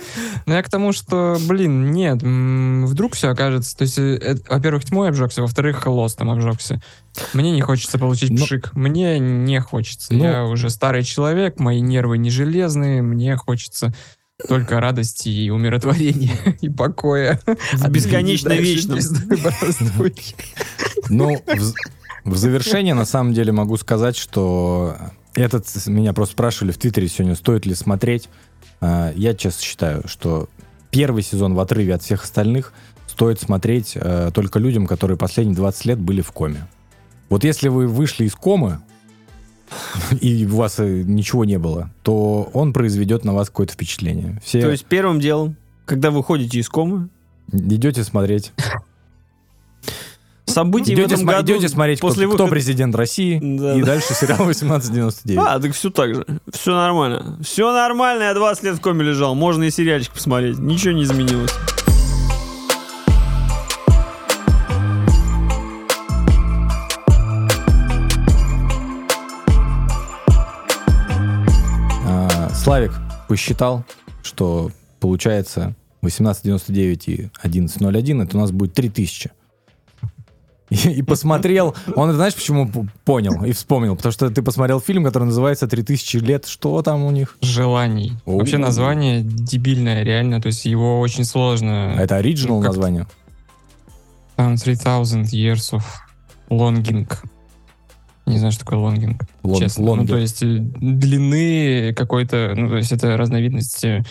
Но 0.46 0.54
я 0.54 0.62
к 0.62 0.70
тому, 0.70 0.92
что, 0.92 1.36
блин, 1.48 1.90
нет, 1.90 2.22
вдруг 2.22 3.14
все 3.14 3.30
окажется. 3.30 3.76
То 3.76 3.82
есть, 3.82 3.98
э, 3.98 4.14
это, 4.14 4.42
во-первых, 4.48 4.84
тьмой 4.84 5.08
обжегся, 5.08 5.42
во-вторых, 5.42 5.84
лостом 5.86 6.30
обжегся. 6.30 6.80
Мне 7.34 7.50
не 7.50 7.60
хочется 7.62 7.98
получить 7.98 8.30
Ну- 8.30 8.44
пшик. 8.44 8.72
Мне 8.74 9.18
не 9.18 9.60
хочется. 9.60 10.14
Ну- 10.14 10.22
Я 10.22 10.44
уже 10.44 10.70
старый 10.70 11.02
человек, 11.02 11.58
мои 11.58 11.80
нервы 11.80 12.16
не 12.18 12.30
железные, 12.30 13.02
мне 13.02 13.36
хочется 13.36 13.92
только 14.48 14.80
радости 14.80 15.28
и 15.28 15.50
умиротворения 15.50 16.36
и 16.60 16.68
покоя. 16.68 17.40
Бесконечно 17.88 18.50
бороздуй. 19.42 20.14
Ну, 21.08 21.42
в, 22.24 22.36
завершение, 22.36 22.94
на 22.94 23.04
самом 23.04 23.32
деле, 23.32 23.52
могу 23.52 23.76
сказать, 23.76 24.16
что 24.16 24.96
Этот 25.34 25.66
меня 25.86 26.12
просто 26.12 26.32
спрашивали 26.32 26.72
в 26.72 26.78
Твиттере 26.78 27.08
сегодня, 27.08 27.34
стоит 27.34 27.66
ли 27.66 27.74
смотреть. 27.74 28.28
А, 28.80 29.12
Я 29.14 29.34
честно 29.34 29.62
считаю, 29.62 30.08
что 30.08 30.48
первый 30.90 31.22
сезон 31.22 31.54
в 31.54 31.60
отрыве 31.60 31.94
от 31.94 32.02
всех 32.02 32.24
остальных 32.24 32.72
стоит 33.06 33.40
смотреть 33.40 33.92
э, 33.94 34.30
только 34.32 34.58
людям, 34.58 34.86
которые 34.86 35.16
последние 35.16 35.56
20 35.56 35.84
лет 35.84 35.98
были 35.98 36.20
в 36.20 36.32
коме. 36.32 36.66
Вот 37.28 37.44
если 37.44 37.68
вы 37.68 37.86
вышли 37.86 38.24
из 38.24 38.34
комы, 38.34 38.80
и 40.20 40.46
у 40.46 40.56
вас 40.56 40.78
э, 40.78 41.02
ничего 41.02 41.44
не 41.44 41.58
было, 41.58 41.90
то 42.02 42.50
он 42.52 42.72
произведет 42.72 43.24
на 43.24 43.34
вас 43.34 43.48
какое-то 43.48 43.74
впечатление. 43.74 44.40
Все 44.44 44.60
То 44.62 44.70
есть 44.70 44.84
первым 44.86 45.20
делом, 45.20 45.56
когда 45.84 46.10
вы 46.10 46.24
ходите 46.24 46.58
из 46.58 46.68
комы, 46.68 47.08
идете 47.52 48.04
смотреть. 48.04 48.52
Событий 50.50 50.94
в 50.94 50.98
Идете, 50.98 51.14
этом 51.14 51.26
сма- 51.26 51.32
году 51.36 51.52
идете 51.54 51.68
смотреть, 51.68 52.00
после 52.00 52.26
кто, 52.26 52.34
кто 52.34 52.44
выхода- 52.44 52.50
президент 52.50 52.94
России, 52.94 53.38
Да, 53.42 53.76
и 53.76 53.80
да. 53.80 53.86
дальше 53.86 54.14
сериал 54.14 54.38
1899. 54.40 55.38
А, 55.46 55.58
так 55.60 55.72
все 55.74 55.90
так 55.90 56.14
же. 56.14 56.26
Все 56.52 56.72
нормально. 56.72 57.38
Все 57.42 57.72
нормально, 57.72 58.24
я 58.24 58.34
20 58.34 58.64
лет 58.64 58.76
в 58.76 58.80
коме 58.80 59.04
лежал. 59.04 59.34
Можно 59.34 59.64
и 59.64 59.70
сериальчик 59.70 60.12
посмотреть. 60.12 60.58
Ничего 60.58 60.92
не 60.92 61.04
изменилось. 61.04 61.50
А, 72.06 72.50
Славик 72.54 72.92
посчитал, 73.28 73.84
что 74.22 74.70
получается 75.00 75.74
1899 76.00 77.08
и 77.08 77.30
1101, 77.42 78.22
это 78.22 78.36
у 78.36 78.40
нас 78.40 78.50
будет 78.52 78.74
3000. 78.74 79.30
И, 80.70 80.74
и 80.98 81.02
посмотрел, 81.02 81.74
он, 81.96 82.12
знаешь, 82.12 82.34
почему 82.34 82.70
понял 83.04 83.44
и 83.44 83.52
вспомнил? 83.52 83.96
Потому 83.96 84.12
что 84.12 84.30
ты 84.30 84.42
посмотрел 84.42 84.80
фильм, 84.80 85.04
который 85.04 85.24
называется 85.24 85.66
«3000 85.66 86.20
лет». 86.20 86.46
Что 86.46 86.80
там 86.82 87.04
у 87.04 87.10
них? 87.10 87.36
Желаний. 87.42 88.12
Оу. 88.24 88.38
Вообще 88.38 88.56
название 88.58 89.22
дебильное, 89.22 90.02
реально. 90.04 90.40
То 90.40 90.46
есть 90.46 90.64
его 90.64 91.00
очень 91.00 91.24
сложно. 91.24 91.94
А 91.96 92.00
это 92.02 92.16
оригинал 92.16 92.60
Ну, 92.60 92.66
название? 92.66 93.06
Там 94.36 94.56
3000 94.56 95.34
years 95.34 95.72
of 95.76 95.82
longing. 96.48 97.12
Не 98.26 98.38
знаю, 98.38 98.52
что 98.52 98.64
такое 98.64 98.78
longing. 98.78 99.22
Lon- 99.42 99.58
честно. 99.58 99.84
Ну, 99.84 99.90
longer. 99.90 100.08
то 100.14 100.18
есть 100.18 100.42
э, 100.42 100.58
длины 100.60 101.92
какой-то, 101.94 102.52
ну, 102.56 102.68
то 102.68 102.76
есть 102.76 102.92
это 102.92 103.16
разновидность. 103.16 103.82
э, 103.84 104.04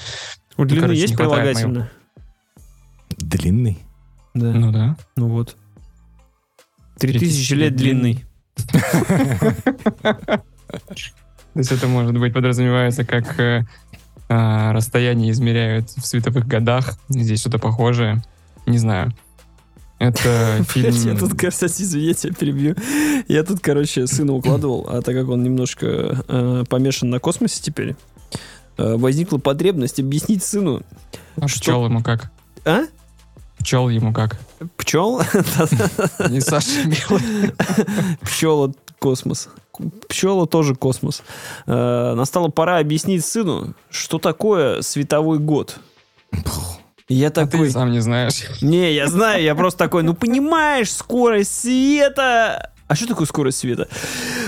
У 0.58 0.66
длины 0.66 0.82
короче, 0.82 1.00
есть 1.02 1.16
прилагательное? 1.16 1.90
Длинный. 3.18 3.80
Да. 4.34 4.52
Ну 4.52 4.72
да. 4.72 4.98
Ну 5.16 5.30
вот. 5.30 5.56
3000 7.00 7.20
3000 7.20 7.54
лет 7.54 7.76
длинный. 7.76 8.26
То 11.54 11.60
есть 11.60 11.72
это, 11.72 11.88
может 11.88 12.18
быть, 12.18 12.34
подразумевается 12.34 13.04
как 13.04 13.40
э, 13.40 13.64
а, 14.30 14.72
расстояние 14.72 15.32
измеряют 15.32 15.90
в 15.90 16.06
световых 16.06 16.48
годах. 16.48 16.98
Здесь 17.10 17.40
что-то 17.42 17.58
похожее. 17.58 18.22
Не 18.68 18.78
знаю. 18.78 19.14
Это 19.98 20.64
фильм... 20.70 20.94
Я 20.94 21.16
тут, 21.18 21.34
кстати, 21.34 21.82
извини, 21.82 22.16
я 22.24 22.32
перебью. 22.34 22.76
Я 23.28 23.44
тут, 23.44 23.60
короче, 23.60 24.06
сына 24.08 24.34
укладывал, 24.34 24.86
а 24.90 25.02
так 25.02 25.16
как 25.16 25.28
он 25.30 25.44
немножко 25.44 26.24
э, 26.28 26.64
помешан 26.70 27.10
на 27.10 27.20
космосе 27.20 27.62
теперь, 27.62 27.96
э, 28.78 28.96
возникла 28.96 29.40
потребность 29.40 30.00
объяснить 30.00 30.44
сыну, 30.44 30.84
А 31.38 31.48
что- 31.48 31.84
ему 31.86 32.02
как? 32.04 32.32
а? 32.66 32.84
Пчел 33.60 33.90
ему 33.90 34.14
как? 34.14 34.38
Пчел? 34.78 35.20
Не 36.30 36.40
Саша 36.42 36.84
Милый. 36.86 37.54
Пчела 38.22 38.74
космос. 39.00 39.50
Пчела 40.08 40.48
тоже 40.48 40.76
космос. 40.76 41.24
Э, 41.66 42.14
Настала 42.16 42.50
пора 42.50 42.80
объяснить 42.80 43.26
сыну, 43.26 43.74
что 43.90 44.18
такое 44.20 44.82
световой 44.82 45.40
год. 45.40 45.78
Я 47.08 47.28
А 47.28 47.32
ты 47.32 47.46
такой, 47.46 47.72
сам 47.72 47.92
не 47.92 48.00
знаешь. 48.02 48.44
не, 48.62 48.94
я 48.94 49.08
знаю, 49.08 49.42
я 49.42 49.56
просто 49.56 49.80
такой, 49.80 50.04
ну 50.04 50.14
понимаешь, 50.14 50.92
скорость 50.92 51.62
света. 51.62 52.72
А 52.90 52.96
что 52.96 53.06
такое 53.06 53.28
скорость 53.28 53.60
света? 53.60 53.88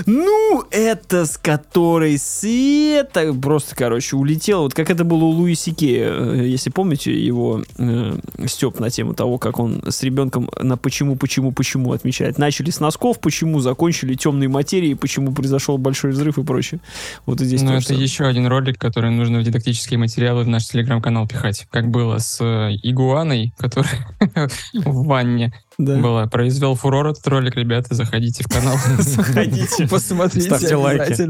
Ну, 0.04 0.64
это 0.72 1.26
с 1.26 1.38
которой 1.38 2.18
свет 2.18 3.16
просто, 3.40 3.76
короче, 3.76 4.16
улетел. 4.16 4.62
Вот 4.62 4.74
как 4.74 4.90
это 4.90 5.04
было 5.04 5.22
у 5.22 5.28
Луи 5.28 5.54
Сике, 5.54 6.08
э, 6.08 6.42
если 6.48 6.70
помните 6.70 7.12
его 7.12 7.62
э, 7.78 8.18
степ 8.46 8.80
на 8.80 8.90
тему 8.90 9.14
того, 9.14 9.38
как 9.38 9.60
он 9.60 9.84
с 9.88 10.02
ребенком 10.02 10.50
на 10.60 10.76
почему, 10.76 11.14
почему, 11.14 11.52
почему 11.52 11.92
отмечает. 11.92 12.36
Начали 12.36 12.70
с 12.70 12.80
носков, 12.80 13.20
почему, 13.20 13.60
закончили 13.60 14.14
темной 14.14 14.48
материей, 14.48 14.96
почему 14.96 15.32
произошел 15.32 15.78
большой 15.78 16.10
взрыв 16.10 16.36
и 16.36 16.42
прочее. 16.42 16.80
Вот 17.26 17.40
и 17.40 17.44
здесь 17.44 17.62
Ну, 17.62 17.74
это 17.74 17.86
самое. 17.86 18.02
еще 18.02 18.24
один 18.24 18.48
ролик, 18.48 18.76
который 18.76 19.12
нужно 19.12 19.38
в 19.38 19.44
дидактические 19.44 20.00
материалы 20.00 20.42
в 20.42 20.48
наш 20.48 20.66
телеграм-канал 20.66 21.28
пихать. 21.28 21.68
Как 21.70 21.88
было 21.88 22.18
с 22.18 22.40
э, 22.40 22.76
игуаной, 22.82 23.54
которая 23.56 24.08
в 24.74 25.06
ванне 25.06 25.52
Да. 25.78 25.96
была. 25.98 26.26
Произвел 26.26 26.74
фурор 26.74 27.08
этот 27.08 27.26
ролик, 27.26 27.56
ребята, 27.56 27.94
заходите 27.94 28.44
в 28.44 28.48
канал. 28.48 28.76
Заходите. 28.98 29.88
Посмотрите 29.88 30.46
Ставьте 30.46 30.76
лайки. 30.76 31.28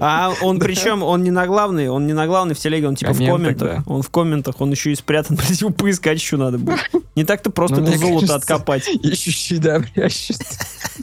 А 0.00 0.32
он 0.42 0.58
причем, 0.58 1.02
он 1.02 1.22
не 1.22 1.30
на 1.30 1.46
главный, 1.46 1.88
он 1.88 2.06
не 2.06 2.12
на 2.12 2.26
главный 2.26 2.54
в 2.54 2.58
телеге, 2.58 2.88
он 2.88 2.96
типа 2.96 3.12
в 3.12 3.18
Комментах. 3.18 3.82
Он 3.86 4.02
в 4.02 4.10
комментах, 4.10 4.60
он 4.60 4.70
еще 4.70 4.92
и 4.92 4.94
спрятан, 4.94 5.36
блядь, 5.36 5.60
его 5.60 5.70
поискать 5.70 6.18
еще 6.18 6.36
надо 6.36 6.58
будет. 6.58 6.78
Не 7.14 7.24
так-то 7.24 7.50
просто 7.50 7.76
Ну, 7.76 7.82
это 7.82 7.98
мне 7.98 7.98
золото 7.98 8.34
откопать. 8.36 8.88
Ищущий, 8.88 9.58
да, 9.58 9.80
прячущий. 9.80 10.36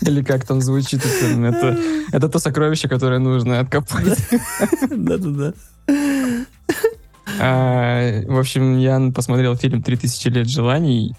Или 0.02 0.24
как 0.24 0.46
там 0.46 0.62
звучит 0.62 1.06
это. 1.06 1.78
Это, 2.12 2.30
то 2.30 2.40
сокровище, 2.40 2.88
которое 2.88 3.20
нужно 3.20 3.60
откопать. 3.60 4.18
Да-да-да. 4.90 5.54
А, 7.40 8.22
в 8.28 8.40
общем, 8.40 8.78
я 8.78 9.12
посмотрел 9.14 9.56
фильм 9.56 9.82
«3000 9.82 10.30
лет 10.30 10.48
желаний». 10.48 11.16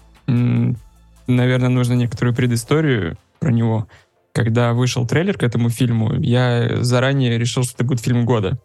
Наверное, 1.27 1.69
нужно 1.69 1.93
некоторую 1.93 2.33
предысторию 2.33 3.17
про 3.39 3.51
него. 3.51 3.87
Когда 4.33 4.73
вышел 4.73 5.05
трейлер 5.05 5.37
к 5.37 5.43
этому 5.43 5.69
фильму, 5.69 6.13
я 6.21 6.83
заранее 6.83 7.37
решил, 7.37 7.63
что 7.63 7.73
это 7.75 7.83
будет 7.83 8.01
фильм 8.01 8.25
года. 8.25 8.57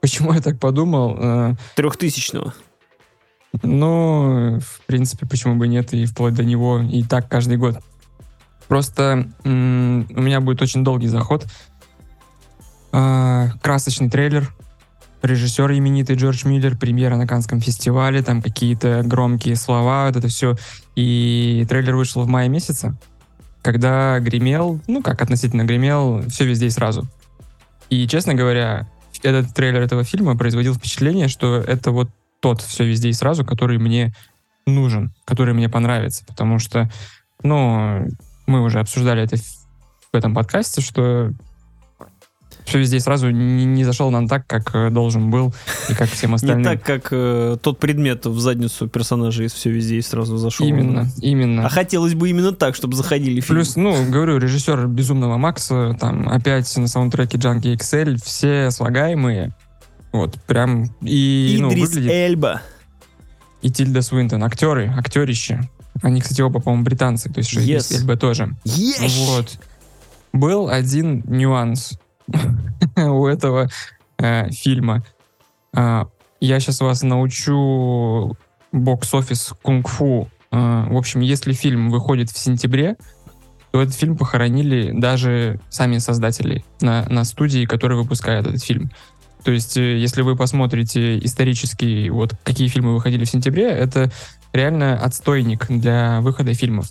Почему 0.00 0.32
я 0.32 0.40
так 0.40 0.58
подумал? 0.58 1.16
Э, 1.18 1.54
Трехтысячного. 1.76 2.54
Ну, 3.62 4.58
в 4.60 4.80
принципе, 4.86 5.26
почему 5.26 5.56
бы 5.56 5.68
нет, 5.68 5.92
и 5.92 6.06
вплоть 6.06 6.34
до 6.34 6.44
него, 6.44 6.80
и 6.80 7.02
так 7.02 7.28
каждый 7.28 7.58
год. 7.58 7.78
Просто 8.68 9.28
м, 9.44 10.06
у 10.10 10.20
меня 10.20 10.40
будет 10.40 10.62
очень 10.62 10.82
долгий 10.82 11.08
заход. 11.08 11.46
А, 12.92 13.50
красочный 13.62 14.08
трейлер. 14.08 14.50
Режиссер 15.22 15.70
именитый 15.72 16.16
Джордж 16.16 16.46
Миллер, 16.46 16.76
премьера 16.76 17.16
на 17.16 17.26
Канском 17.26 17.60
фестивале, 17.60 18.22
там 18.22 18.42
какие-то 18.42 19.02
громкие 19.04 19.56
слова, 19.56 20.06
вот 20.06 20.16
это 20.16 20.28
все. 20.28 20.56
И 20.96 21.64
трейлер 21.68 21.94
вышел 21.96 22.22
в 22.22 22.28
мае 22.28 22.48
месяце, 22.48 22.96
когда 23.62 24.18
гремел, 24.18 24.80
ну 24.88 25.02
как 25.02 25.22
относительно 25.22 25.64
гремел, 25.64 26.22
все 26.28 26.44
везде 26.44 26.66
и 26.66 26.70
сразу. 26.70 27.08
И, 27.88 28.08
честно 28.08 28.34
говоря, 28.34 28.88
этот 29.22 29.54
трейлер 29.54 29.82
этого 29.82 30.02
фильма 30.02 30.36
производил 30.36 30.74
впечатление, 30.74 31.28
что 31.28 31.56
это 31.56 31.92
вот 31.92 32.10
тот 32.40 32.60
все 32.60 32.84
везде 32.84 33.08
и 33.08 33.12
сразу, 33.12 33.44
который 33.44 33.78
мне 33.78 34.12
нужен, 34.66 35.12
который 35.24 35.54
мне 35.54 35.68
понравится. 35.68 36.24
Потому 36.26 36.58
что, 36.58 36.90
ну, 37.42 38.08
мы 38.46 38.62
уже 38.62 38.80
обсуждали 38.80 39.22
это 39.22 39.36
в 39.36 40.16
этом 40.16 40.34
подкасте, 40.34 40.80
что 40.80 41.32
все 42.64 42.78
везде 42.78 43.00
сразу 43.00 43.30
не, 43.30 43.64
не 43.64 43.84
зашел 43.84 44.10
нам 44.10 44.28
так, 44.28 44.46
как 44.46 44.74
э, 44.74 44.90
должен 44.90 45.30
был, 45.30 45.52
и 45.88 45.94
как 45.94 46.08
всем 46.10 46.30
Не 46.32 46.36
остальным. 46.36 46.64
так, 46.64 46.82
как 46.82 47.08
э, 47.10 47.56
тот 47.60 47.78
предмет 47.78 48.26
в 48.26 48.38
задницу 48.40 48.88
персонажа 48.88 49.44
из 49.44 49.52
все 49.52 49.70
везде 49.70 49.96
и 49.96 50.02
сразу 50.02 50.36
зашел. 50.36 50.66
Именно, 50.66 51.08
именно. 51.20 51.66
А 51.66 51.68
хотелось 51.68 52.14
бы 52.14 52.30
именно 52.30 52.52
так, 52.52 52.74
чтобы 52.74 52.96
заходили 52.96 53.40
фильмы. 53.40 53.62
Плюс, 53.62 53.76
ну, 53.76 54.10
говорю, 54.10 54.38
режиссер 54.38 54.86
«Безумного 54.86 55.36
Макса», 55.36 55.96
там, 55.98 56.28
опять 56.28 56.74
на 56.76 56.88
саундтреке 56.88 57.38
Junkie 57.38 57.76
XL, 57.76 58.18
все 58.22 58.70
слагаемые, 58.70 59.52
вот, 60.12 60.36
прям, 60.46 60.94
и, 61.00 61.56
ну, 61.60 61.70
Идрис 61.70 61.88
выглядит... 61.90 62.12
Эльба. 62.12 62.62
и 63.62 63.70
Тильда 63.70 64.02
Свинтон. 64.02 64.44
Актеры, 64.44 64.92
актерище. 64.96 65.68
Они, 66.02 66.20
кстати, 66.20 66.40
оба, 66.40 66.60
по-моему, 66.60 66.84
британцы, 66.84 67.30
то 67.30 67.38
есть 67.38 67.52
Yes. 67.54 67.94
Эльба 67.96 68.16
тоже. 68.16 68.50
Ешь! 68.64 69.26
Вот. 69.26 69.58
Был 70.32 70.68
один 70.68 71.22
нюанс 71.26 71.98
у 72.96 73.26
этого 73.26 73.68
э, 74.18 74.50
фильма. 74.50 75.04
А, 75.74 76.08
я 76.40 76.60
сейчас 76.60 76.80
вас 76.80 77.02
научу 77.02 78.36
бокс-офис 78.72 79.54
кунг-фу. 79.62 80.28
А, 80.50 80.86
в 80.88 80.96
общем, 80.96 81.20
если 81.20 81.52
фильм 81.52 81.90
выходит 81.90 82.30
в 82.30 82.38
сентябре, 82.38 82.96
то 83.70 83.80
этот 83.80 83.94
фильм 83.94 84.16
похоронили 84.16 84.92
даже 84.92 85.60
сами 85.70 85.98
создатели 85.98 86.64
на, 86.80 87.06
на 87.08 87.24
студии, 87.24 87.64
которые 87.64 87.98
выпускают 87.98 88.46
этот 88.46 88.62
фильм. 88.62 88.90
То 89.44 89.50
есть, 89.50 89.76
э, 89.76 89.98
если 89.98 90.22
вы 90.22 90.36
посмотрите 90.36 91.18
исторически, 91.18 92.08
вот 92.10 92.34
какие 92.44 92.68
фильмы 92.68 92.94
выходили 92.94 93.24
в 93.24 93.30
сентябре, 93.30 93.68
это 93.68 94.10
реально 94.52 94.96
отстойник 94.98 95.66
для 95.68 96.20
выхода 96.20 96.54
фильмов. 96.54 96.88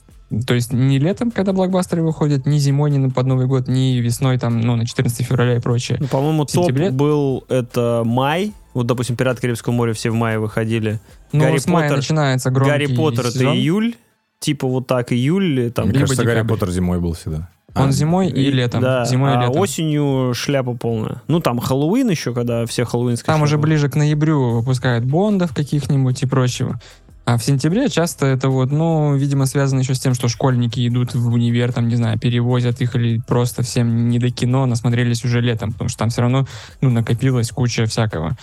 То 0.48 0.54
есть 0.54 0.72
не 0.72 0.98
летом, 1.00 1.32
когда 1.32 1.52
блокбастеры 1.54 2.04
выходят, 2.04 2.46
ни 2.46 2.58
зимой, 2.58 2.92
ни 2.92 3.10
под 3.10 3.26
Новый 3.28 3.48
год, 3.48 3.68
ни 3.68 3.98
весной, 3.98 4.38
там, 4.38 4.62
ну, 4.62 4.76
на 4.76 4.86
14 4.86 5.26
февраля 5.26 5.58
и 5.58 5.60
прочее. 5.60 5.98
Ну, 6.00 6.08
по-моему, 6.08 6.48
сентябре? 6.48 6.88
топ 6.88 6.96
был 6.96 7.44
это 7.50 8.04
май. 8.06 8.54
Вот, 8.74 8.88
допустим, 8.88 9.18
«Пираты 9.18 9.42
Карибского 9.42 9.74
моря» 9.74 9.92
все 9.94 10.10
в 10.10 10.14
мае 10.16 10.40
выходили. 10.40 11.02
Ну, 11.34 11.42
Гарри 11.42 11.58
с 11.58 11.68
мая 11.68 11.90
Поттер- 11.90 11.96
начинается 11.98 12.50
громкий 12.52 12.72
Гарри 12.72 12.96
Поттер 12.96 13.26
это 13.28 13.54
июль. 13.56 13.96
Типа 14.40 14.68
вот 14.68 14.88
так, 14.88 15.12
июль. 15.12 15.44
или 15.46 15.70
Там, 15.70 15.86
Мне 15.86 15.94
Либо 15.96 16.06
кажется, 16.08 16.24
Гарри 16.24 16.36
декабрь. 16.38 16.54
Поттер 16.54 16.72
зимой 16.72 17.00
был 17.02 17.14
всегда. 17.14 17.50
Он 17.76 17.90
А, 17.90 17.92
зимой 17.92 18.30
и, 18.30 18.52
летом. 18.52 18.82
Да, 18.82 19.06
Зимой 19.06 19.32
а 19.34 19.36
и 19.36 19.46
летом. 19.48 19.62
осенью 19.62 20.34
шляпа 20.34 20.74
полная. 20.74 21.22
Ну, 21.28 21.40
там 21.40 21.60
Хэллоуин 21.60 22.10
еще, 22.10 22.34
когда 22.34 22.66
все 22.66 22.84
хэллоуинские 22.86 23.26
Там 23.28 23.42
уже 23.44 23.52
шляпы. 23.52 23.64
ближе 23.64 23.90
к 23.90 23.96
ноябрю 23.96 24.60
выпускают 24.60 25.06
бондов 25.06 25.54
каких-нибудь 25.54 26.22
и 26.24 26.26
прочего. 26.26 26.82
А 27.24 27.38
в 27.38 27.44
сентябре 27.44 27.88
часто 27.88 28.26
это 28.26 28.50
вот, 28.50 28.72
ну, 28.72 29.16
видимо, 29.16 29.46
связано 29.46 29.80
еще 29.80 29.94
с 29.94 30.00
тем, 30.00 30.14
что 30.14 30.28
школьники 30.28 30.86
идут 30.88 31.14
в 31.14 31.28
универ, 31.32 31.72
там, 31.72 31.88
не 31.88 31.96
знаю, 31.96 32.20
перевозят 32.20 32.82
их 32.82 32.96
или 32.96 33.20
просто 33.20 33.62
всем 33.62 34.10
не 34.10 34.18
до 34.18 34.32
кино, 34.32 34.66
насмотрелись 34.66 35.24
уже 35.24 35.40
летом, 35.40 35.72
потому 35.72 35.90
что 35.90 36.00
там 36.00 36.10
все 36.10 36.22
равно, 36.22 36.48
ну, 36.82 36.90
накопилась 36.90 37.52
куча 37.52 37.86
всякого. 37.86 38.38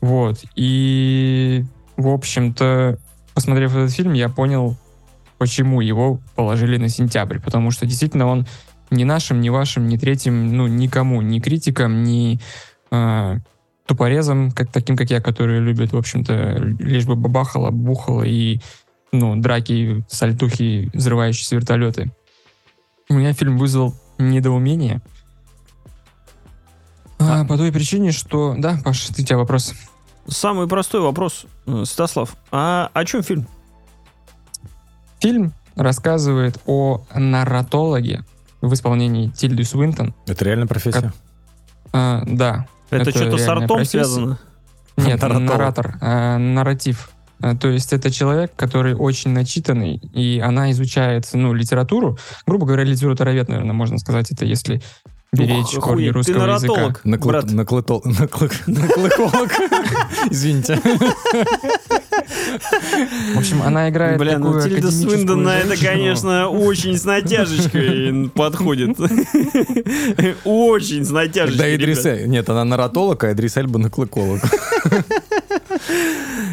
Вот. 0.00 0.40
И, 0.56 1.64
в 1.96 2.08
общем-то, 2.08 2.98
посмотрев 3.34 3.74
этот 3.76 3.92
фильм, 3.92 4.12
я 4.14 4.28
понял, 4.28 4.76
почему 5.38 5.80
его 5.80 6.20
положили 6.34 6.76
на 6.76 6.88
сентябрь. 6.88 7.38
Потому 7.38 7.70
что 7.70 7.86
действительно 7.86 8.26
он 8.26 8.46
ни 8.90 9.04
нашим, 9.04 9.40
ни 9.40 9.48
вашим, 9.48 9.86
ни 9.86 9.96
третьим, 9.96 10.56
ну, 10.56 10.66
никому, 10.66 11.22
ни 11.22 11.38
критикам, 11.38 12.02
ни 12.02 12.40
э, 12.90 13.36
тупорезам, 13.88 14.52
как, 14.52 14.70
таким, 14.70 14.96
как 14.96 15.10
я, 15.10 15.20
которые 15.20 15.60
любят, 15.60 15.92
в 15.92 15.96
общем-то, 15.96 16.58
лишь 16.78 17.06
бы 17.06 17.16
бабахало, 17.16 17.70
бухало 17.70 18.22
и, 18.22 18.60
ну, 19.12 19.34
драки, 19.34 20.04
сальтухи, 20.08 20.90
взрывающиеся 20.92 21.56
вертолеты. 21.56 22.12
У 23.08 23.14
меня 23.14 23.32
фильм 23.32 23.56
вызвал 23.56 23.94
недоумение. 24.18 25.00
А, 27.18 27.46
по 27.46 27.56
той 27.56 27.72
причине, 27.72 28.12
что... 28.12 28.54
Да, 28.58 28.78
Паш, 28.84 29.08
у 29.08 29.14
тебя 29.14 29.38
вопрос. 29.38 29.72
Самый 30.26 30.68
простой 30.68 31.00
вопрос, 31.00 31.46
э, 31.66 31.84
Стаслав. 31.86 32.36
А 32.52 32.90
о 32.92 33.04
чем 33.06 33.22
фильм? 33.22 33.48
Фильм 35.20 35.54
рассказывает 35.76 36.60
о 36.66 37.06
нарратологе 37.14 38.22
в 38.60 38.74
исполнении 38.74 39.28
Тильды 39.30 39.64
Свинтон. 39.64 40.14
Это 40.26 40.44
реально 40.44 40.66
профессия? 40.66 41.14
А, 41.92 42.22
да, 42.26 42.66
Это, 42.90 43.10
Это 43.10 43.18
что-то 43.18 43.38
с 43.38 43.48
артом 43.48 43.68
профессия. 43.68 43.90
связано? 44.04 44.38
Нет, 44.96 45.22
наратор, 45.22 45.96
а, 46.00 46.38
нарратив. 46.38 47.10
А, 47.40 47.54
То 47.54 47.68
есть 47.68 47.92
это 47.92 48.10
человек, 48.10 48.52
который 48.56 48.94
очень 48.94 49.30
начитанный, 49.30 49.96
и 49.96 50.40
она 50.44 50.70
изучает, 50.72 51.28
ну, 51.32 51.52
литературу. 51.52 52.18
Грубо 52.46 52.66
говоря, 52.66 52.82
литературовед, 52.84 53.48
наверное, 53.48 53.74
можно 53.74 53.98
сказать 53.98 54.30
это, 54.32 54.44
если 54.44 54.82
беречь 55.32 55.74
Ух, 55.76 55.84
корни 55.84 56.08
охуеть, 56.08 56.14
русского 56.14 56.46
ты 56.46 56.50
языка. 56.52 56.94
Наклы- 57.04 57.44
наклытол- 57.44 58.02
наклык- 58.04 58.62
Наклыковок. 58.66 59.52
Извините. 60.30 60.80
В 63.34 63.38
общем, 63.38 63.62
она 63.62 63.88
играет 63.88 64.18
Бля, 64.18 64.38
ну 64.38 64.46
такую 64.46 64.62
Тильда 64.62 64.78
академическую 64.88 65.10
Свиндон 65.16 65.42
на 65.44 65.58
это, 65.58 65.76
конечно, 65.76 66.48
очень 66.48 66.96
с 66.98 67.04
натяжечкой 67.04 68.30
подходит. 68.34 68.98
Очень 70.44 71.04
с 71.04 71.10
натяжечкой, 71.10 71.58
Да, 71.58 71.74
Идрис 71.74 72.04
ребят. 72.04 72.18
Эль- 72.20 72.26
Нет, 72.28 72.48
она 72.48 72.64
нарратолог, 72.64 73.22
а 73.24 73.32
Идрис 73.32 73.56
Эльба 73.56 73.78
наклыколог. 73.78 74.40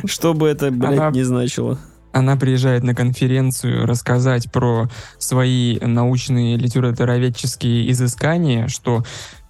Что 0.06 0.34
бы 0.34 0.47
это, 0.47 0.72
блядь, 0.72 0.93
Она- 0.99 1.12
не 1.12 1.24
значило. 1.24 1.78
Она 2.12 2.38
приезжает 2.38 2.84
на 2.84 2.95
конференцию 2.95 3.86
рассказать 3.86 4.49
про 4.51 4.89
свои 5.18 5.78
научные 5.82 6.56
литературоведческие 6.56 7.91
изыскания, 7.91 8.70
что 8.70 9.03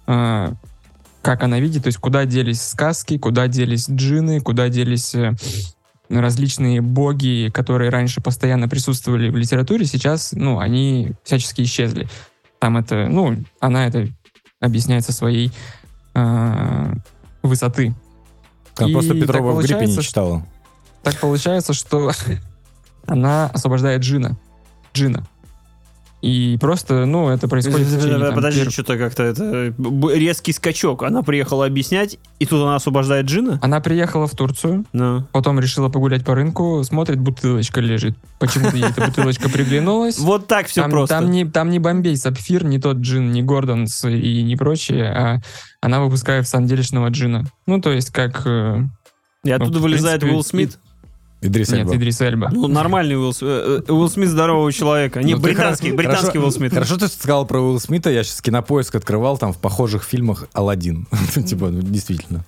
э, 0.08 0.48
как 1.22 1.42
она 1.44 1.60
видит, 1.60 1.84
то 1.84 1.88
есть 1.88 1.98
куда 1.98 2.24
делись 2.24 2.60
сказки, 2.62 3.18
куда 3.18 3.46
делись 3.46 3.88
джины, 3.88 4.40
куда 4.40 4.68
делись 4.68 5.14
э, 5.14 5.34
различные 6.08 6.80
боги, 6.80 7.50
которые 7.52 7.90
раньше 7.90 8.20
постоянно 8.20 8.68
присутствовали 8.68 9.30
в 9.30 9.36
литературе, 9.36 9.86
сейчас, 9.86 10.32
ну, 10.32 10.58
они 10.58 11.12
всячески 11.24 11.62
исчезли. 11.62 12.08
Там 12.58 12.76
это, 12.76 13.08
ну, 13.08 13.36
она 13.60 13.86
это 13.86 14.08
объясняет 14.60 15.04
со 15.04 15.12
своей 15.12 15.52
э, 16.14 16.94
высоты. 17.42 17.94
Там 18.74 18.90
И 18.90 18.92
просто 18.92 19.14
Петрова 19.14 19.52
в 19.52 19.62
гриппе 19.62 19.86
не 19.86 19.98
читала. 19.98 20.46
Так 21.02 21.18
получается, 21.20 21.72
что 21.72 22.10
она 23.06 23.46
освобождает 23.46 24.02
джина. 24.02 24.38
Джина. 24.94 25.26
И 26.26 26.58
просто, 26.58 27.06
ну, 27.06 27.28
это 27.28 27.46
происходит... 27.46 27.86
течение, 27.86 28.18
там, 28.18 28.34
Подожди, 28.34 28.62
пер- 28.62 28.70
что-то 28.70 28.98
как-то 28.98 29.22
это 29.22 29.72
резкий 30.12 30.52
скачок. 30.52 31.04
Она 31.04 31.22
приехала 31.22 31.66
объяснять, 31.66 32.18
и 32.40 32.46
тут 32.46 32.62
она 32.62 32.74
освобождает 32.74 33.26
Джина? 33.26 33.60
Она 33.62 33.80
приехала 33.80 34.26
в 34.26 34.32
Турцию, 34.32 34.84
Ну. 34.92 35.24
потом 35.30 35.60
решила 35.60 35.88
погулять 35.88 36.24
по 36.24 36.34
рынку, 36.34 36.82
смотрит, 36.82 37.20
бутылочка 37.20 37.80
лежит. 37.80 38.16
Почему-то 38.40 38.76
ей 38.76 38.86
эта 38.86 39.06
бутылочка 39.06 39.48
приглянулась. 39.48 40.18
Вот 40.18 40.48
так 40.48 40.66
все 40.66 40.82
там, 40.82 40.90
просто. 40.90 41.14
Там 41.14 41.30
не, 41.30 41.44
там 41.44 41.70
не 41.70 41.78
Bombay 41.78 42.16
Sapphire, 42.16 42.64
не 42.64 42.80
тот 42.80 42.96
джин, 42.96 43.30
не 43.30 43.44
Gordon's 43.44 44.04
и 44.04 44.42
не 44.42 44.56
прочее, 44.56 45.04
а 45.12 45.38
она 45.80 46.00
выпускает 46.00 46.48
самделишного 46.48 47.08
джина. 47.08 47.44
Ну, 47.66 47.80
то 47.80 47.92
есть 47.92 48.10
как... 48.10 48.42
э, 48.46 48.80
И 49.44 49.50
оттуда 49.52 49.78
в 49.78 49.82
вылезает 49.82 50.24
Уилл 50.24 50.42
Смит. 50.42 50.78
Идрис 51.42 51.68
Нет, 51.70 51.80
Эльба. 51.80 51.96
Идрис 51.96 52.20
Эльба. 52.22 52.50
Ну, 52.52 52.66
нормальный 52.66 53.14
Уилл, 53.16 53.32
С- 53.34 53.42
э, 53.42 53.82
Уилл 53.88 54.08
Смит 54.08 54.28
здорового 54.30 54.72
человека. 54.72 55.22
Не, 55.22 55.34
Ну, 55.34 55.40
британский, 55.40 55.90
хоро- 55.90 55.96
британский 55.96 56.24
хорошо- 56.26 56.40
Уилл 56.40 56.50
Смит. 56.52 56.72
Хорошо 56.72 56.96
ты 56.96 57.08
сказал 57.08 57.46
про 57.46 57.60
Уилла 57.60 57.78
Смита, 57.78 58.10
я 58.10 58.24
сейчас 58.24 58.40
кинопоиск 58.40 58.94
открывал, 58.94 59.36
там 59.38 59.52
в 59.52 59.58
похожих 59.58 60.02
фильмах 60.02 60.46
Алладин. 60.54 61.06
Типа, 61.46 61.68
ну, 61.68 61.82
действительно. 61.82 62.44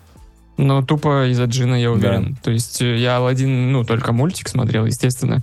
Ну, 0.57 0.82
тупо 0.82 1.28
из-за 1.30 1.45
Джина, 1.45 1.74
я 1.80 1.93
уверен. 1.93 2.36
То 2.43 2.51
есть 2.51 2.80
э, 2.82 2.97
я 2.97 3.18
Алладин, 3.18 3.72
ну, 3.72 3.84
только 3.84 4.12
мультик 4.12 4.49
смотрел, 4.49 4.86
естественно. 4.86 5.43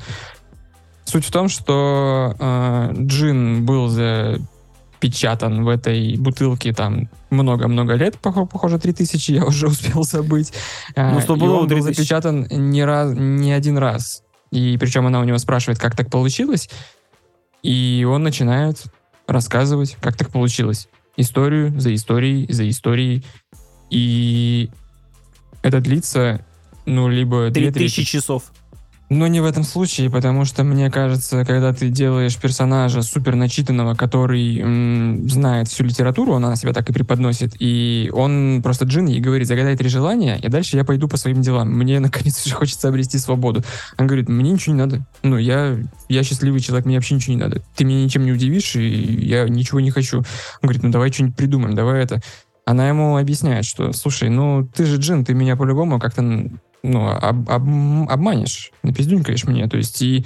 Суть 1.06 1.24
в 1.26 1.32
том, 1.32 1.48
что 1.50 2.36
э, 2.40 2.94
Джин 2.98 3.64
был 3.66 3.88
запечатан 4.96 5.64
в 5.64 5.70
этой 5.70 6.16
бутылке 6.18 6.74
там 6.74 7.10
много-много 7.30 7.94
лет, 7.96 8.16
пох- 8.22 8.48
похоже, 8.48 8.80
3000, 8.80 9.32
я 9.32 9.46
уже 9.46 9.68
успел 9.68 10.04
забыть. 10.04 10.54
Э, 10.96 11.12
Ну, 11.12 11.20
и 11.20 11.22
стопудово 11.22 11.54
он 11.62 11.68
был 11.68 11.70
3000. 11.70 11.96
запечатан 11.96 12.48
не, 12.50 12.84
раз, 12.86 13.14
не 13.16 13.52
один 13.54 13.78
раз. 13.78 14.24
И 14.52 14.78
причем 14.80 15.06
она 15.06 15.20
у 15.20 15.24
него 15.24 15.38
спрашивает, 15.38 15.80
как 15.80 15.96
так 15.96 16.10
получилось. 16.10 16.70
И 17.64 18.06
он 18.10 18.24
начинает 18.24 18.84
рассказывать, 19.28 19.98
как 20.00 20.16
так 20.16 20.30
получилось. 20.32 20.88
Историю 21.18 21.78
за 21.80 21.94
историей, 21.94 22.52
за 22.52 22.70
историей. 22.70 23.24
И 23.90 24.70
это 25.62 25.80
длится, 25.82 26.46
ну, 26.86 27.10
либо 27.10 27.50
две 27.50 27.72
3000 27.72 27.96
трети. 27.96 28.08
часов. 28.10 28.44
Но 29.10 29.28
не 29.28 29.40
в 29.40 29.46
этом 29.46 29.64
случае, 29.64 30.10
потому 30.10 30.46
что, 30.46 30.64
мне 30.64 30.90
кажется, 30.90 31.46
когда 31.46 31.74
ты 31.74 31.90
делаешь 31.90 32.38
персонажа 32.38 33.04
супер 33.04 33.36
начитанного, 33.36 33.94
который 33.94 34.60
м, 34.60 35.30
знает 35.30 35.68
всю 35.68 35.84
литературу, 35.84 36.34
он 36.34 36.44
она 36.44 36.56
себя 36.56 36.74
так 36.74 36.90
и 36.90 36.94
преподносит, 36.94 37.56
и 37.60 38.10
он 38.14 38.62
просто 38.64 38.86
джин 38.86 39.08
и 39.08 39.20
говорит, 39.20 39.48
загадай 39.48 39.78
три 39.78 39.90
желания, 39.90 40.40
и 40.42 40.48
дальше 40.48 40.76
я 40.76 40.84
пойду 40.84 41.08
по 41.08 41.18
своим 41.18 41.42
делам. 41.42 41.72
Мне, 41.72 42.00
наконец, 42.02 42.44
уже 42.46 42.56
хочется 42.56 42.88
обрести 42.88 43.20
свободу. 43.20 43.64
Он 43.98 44.08
говорит, 44.08 44.28
мне 44.28 44.52
ничего 44.52 44.74
не 44.74 44.82
надо. 44.82 45.06
Ну, 45.22 45.38
я, 45.38 45.78
я 46.10 46.24
счастливый 46.24 46.60
человек, 46.60 46.86
мне 46.86 46.96
вообще 46.96 47.16
ничего 47.16 47.36
не 47.36 47.42
надо. 47.42 47.62
Ты 47.76 47.86
меня 47.86 48.04
ничем 48.04 48.26
не 48.26 48.32
удивишь, 48.32 48.76
и 48.76 48.88
я 48.88 49.48
ничего 49.48 49.80
не 49.80 49.92
хочу. 49.92 50.18
Он 50.18 50.26
говорит, 50.64 50.82
ну, 50.82 50.90
давай 50.90 51.12
что-нибудь 51.12 51.36
придумаем, 51.36 51.76
давай 51.76 52.02
это. 52.02 52.22
Она 52.66 52.88
ему 52.88 53.18
объясняет, 53.18 53.66
что, 53.66 53.94
слушай, 53.94 54.30
ну, 54.30 54.68
ты 54.68 54.86
же 54.86 54.98
джин, 54.98 55.24
ты 55.24 55.36
меня 55.36 55.56
по-любому 55.56 56.00
как-то 56.00 56.24
ну, 56.92 57.08
об- 57.10 57.50
об- 57.50 58.10
обманешь, 58.10 58.72
напиздюнькаешь 58.84 59.46
мне. 59.46 59.68
То 59.68 59.78
есть, 59.78 60.02
и 60.02 60.26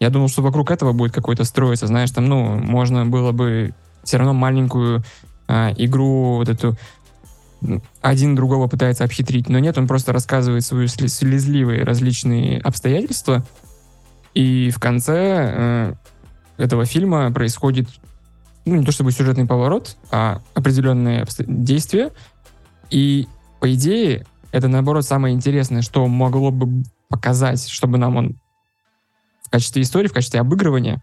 я 0.00 0.10
думал, 0.10 0.28
что 0.28 0.42
вокруг 0.42 0.70
этого 0.70 0.92
будет 0.92 1.12
какой-то 1.12 1.44
строиться, 1.44 1.86
знаешь, 1.86 2.10
там, 2.10 2.26
ну, 2.26 2.58
можно 2.58 3.06
было 3.06 3.32
бы 3.32 3.74
все 4.04 4.18
равно 4.18 4.34
маленькую 4.34 5.02
а, 5.48 5.72
игру 5.76 6.36
вот 6.36 6.48
эту 6.48 6.76
один 8.02 8.34
другого 8.34 8.68
пытается 8.68 9.04
обхитрить, 9.04 9.48
но 9.48 9.58
нет, 9.58 9.78
он 9.78 9.86
просто 9.86 10.12
рассказывает 10.12 10.64
свои 10.64 10.86
слезливые 10.86 11.84
различные 11.84 12.60
обстоятельства, 12.60 13.44
и 14.34 14.70
в 14.70 14.78
конце 14.78 15.14
э, 15.16 15.94
этого 16.58 16.84
фильма 16.84 17.32
происходит, 17.32 17.88
ну, 18.66 18.76
не 18.76 18.84
то 18.84 18.92
чтобы 18.92 19.10
сюжетный 19.10 19.46
поворот, 19.46 19.96
а 20.10 20.42
определенные 20.54 21.24
действия, 21.38 22.12
и, 22.90 23.26
по 23.60 23.72
идее, 23.72 24.26
это, 24.56 24.68
наоборот, 24.68 25.04
самое 25.04 25.34
интересное, 25.34 25.82
что 25.82 26.06
могло 26.06 26.50
бы 26.50 26.82
показать, 27.10 27.68
чтобы 27.68 27.98
нам 27.98 28.16
он 28.16 28.36
в 29.42 29.50
качестве 29.50 29.82
истории, 29.82 30.08
в 30.08 30.14
качестве 30.14 30.40
обыгрывания, 30.40 31.02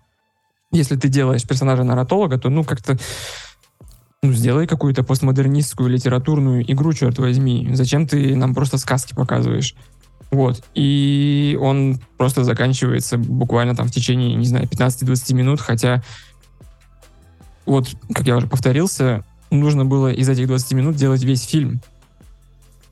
если 0.72 0.96
ты 0.96 1.08
делаешь 1.08 1.48
персонажа 1.48 1.84
нарратолога, 1.84 2.40
то, 2.40 2.50
ну, 2.50 2.64
как-то 2.64 2.98
ну, 4.24 4.34
сделай 4.34 4.66
какую-то 4.66 5.04
постмодернистскую 5.04 5.88
литературную 5.88 6.64
игру, 6.72 6.94
черт 6.94 7.20
возьми. 7.20 7.70
Зачем 7.74 8.08
ты 8.08 8.36
нам 8.36 8.56
просто 8.56 8.80
сказки 8.80 9.14
показываешь? 9.14 9.76
Вот. 10.32 10.64
И 10.74 11.56
он 11.62 12.00
просто 12.18 12.44
заканчивается 12.44 13.20
буквально 13.20 13.76
там 13.76 13.88
в 13.88 13.92
течение, 13.92 14.34
не 14.34 14.48
знаю, 14.48 14.66
15-20 14.66 15.34
минут, 15.36 15.62
хотя 15.62 16.02
вот, 17.68 17.90
как 18.16 18.26
я 18.26 18.36
уже 18.36 18.48
повторился, 18.48 19.24
нужно 19.52 19.86
было 19.86 20.12
из 20.12 20.28
этих 20.28 20.48
20 20.48 20.74
минут 20.74 20.96
делать 20.96 21.24
весь 21.24 21.44
фильм. 21.44 21.82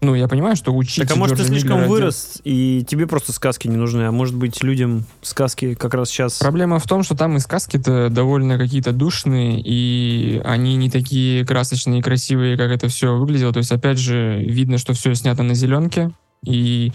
Ну, 0.04 0.16
я 0.16 0.28
понимаю, 0.28 0.56
что 0.56 0.74
учить 0.74 1.08
Так 1.08 1.16
а 1.16 1.20
может 1.20 1.38
ты 1.38 1.44
Джорджа 1.44 1.54
слишком 1.54 1.78
Миллера 1.78 1.90
вырос, 1.90 2.42
и 2.44 2.84
тебе 2.88 3.06
просто 3.06 3.32
сказки 3.34 3.68
не 3.68 3.78
нужны, 3.78 4.02
а 4.02 4.12
может 4.12 4.36
быть 4.36 4.64
людям 4.64 5.06
сказки 5.22 5.76
как 5.76 5.94
раз 5.94 6.10
сейчас... 6.10 6.40
Проблема 6.40 6.80
в 6.80 6.88
том, 6.88 7.04
что 7.04 7.16
там 7.16 7.38
и 7.38 7.40
сказки-то 7.40 8.10
довольно 8.10 8.58
какие-то 8.58 8.94
душные, 8.94 9.62
и 9.64 10.42
они 10.44 10.76
не 10.76 10.90
такие 10.90 11.46
красочные 11.46 12.00
и 12.00 12.02
красивые, 12.02 12.58
как 12.58 12.72
это 12.72 12.88
все 12.88 13.16
выглядело. 13.16 13.54
То 13.54 13.60
есть, 13.60 13.72
опять 13.72 14.00
же, 14.00 14.44
видно, 14.44 14.80
что 14.80 14.94
все 14.94 15.14
снято 15.14 15.44
на 15.44 15.54
зеленке, 15.54 16.12
и 16.44 16.92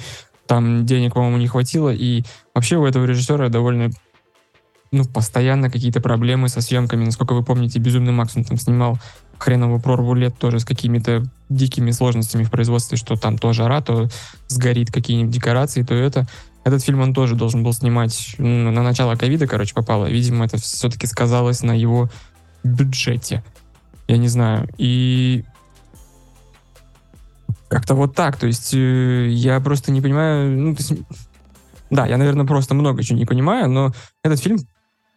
там 0.49 0.85
денег, 0.85 1.15
по-моему, 1.15 1.39
не 1.39 1.47
хватило. 1.47 1.91
И 1.95 2.25
вообще 2.55 2.77
у 2.77 2.87
этого 2.87 3.05
режиссера 3.05 3.49
довольно 3.49 3.91
ну, 4.93 5.05
постоянно 5.05 5.71
какие-то 5.71 6.01
проблемы 6.01 6.49
со 6.49 6.61
съемками. 6.61 7.05
Насколько 7.05 7.35
вы 7.35 7.45
помните, 7.45 7.79
«Безумный 7.79 8.13
Макс» 8.13 8.37
он 8.37 8.45
там 8.45 8.57
снимал 8.57 8.99
хреновую 9.39 9.81
прорву 9.81 10.15
лет 10.15 10.37
тоже 10.39 10.61
с 10.61 10.65
какими-то 10.65 11.25
дикими 11.49 11.91
сложностями 11.91 12.45
в 12.45 12.51
производстве, 12.51 12.97
что 12.97 13.17
там 13.17 13.39
то 13.39 13.53
жара, 13.53 13.81
то 13.81 14.09
сгорит 14.49 14.93
какие-нибудь 14.93 15.33
декорации, 15.33 15.83
то 15.83 15.95
это. 15.95 16.27
Этот 16.65 16.83
фильм 16.83 17.01
он 17.01 17.15
тоже 17.15 17.37
должен 17.37 17.63
был 17.63 17.73
снимать 17.73 18.35
ну, 18.39 18.73
на 18.73 18.83
начало 18.83 19.15
ковида, 19.15 19.47
короче, 19.47 19.75
попало. 19.75 20.07
Видимо, 20.07 20.45
это 20.45 20.59
все-таки 20.59 21.07
сказалось 21.07 21.63
на 21.63 21.73
его 21.73 22.11
бюджете. 22.65 23.45
Я 24.09 24.17
не 24.17 24.29
знаю. 24.29 24.69
И 24.77 25.45
как-то 27.69 27.95
вот 27.95 28.15
так. 28.15 28.37
То 28.37 28.47
есть 28.49 28.75
э, 28.75 29.29
я 29.29 29.61
просто 29.61 29.93
не 29.93 30.01
понимаю... 30.01 30.59
Ну, 30.59 30.75
то 30.75 30.83
есть, 30.83 31.01
да, 31.91 32.07
я, 32.07 32.17
наверное, 32.17 32.47
просто 32.47 32.75
много 32.75 33.03
чего 33.05 33.19
не 33.19 33.27
понимаю, 33.27 33.71
но 33.71 33.93
этот 34.25 34.41
фильм 34.41 34.59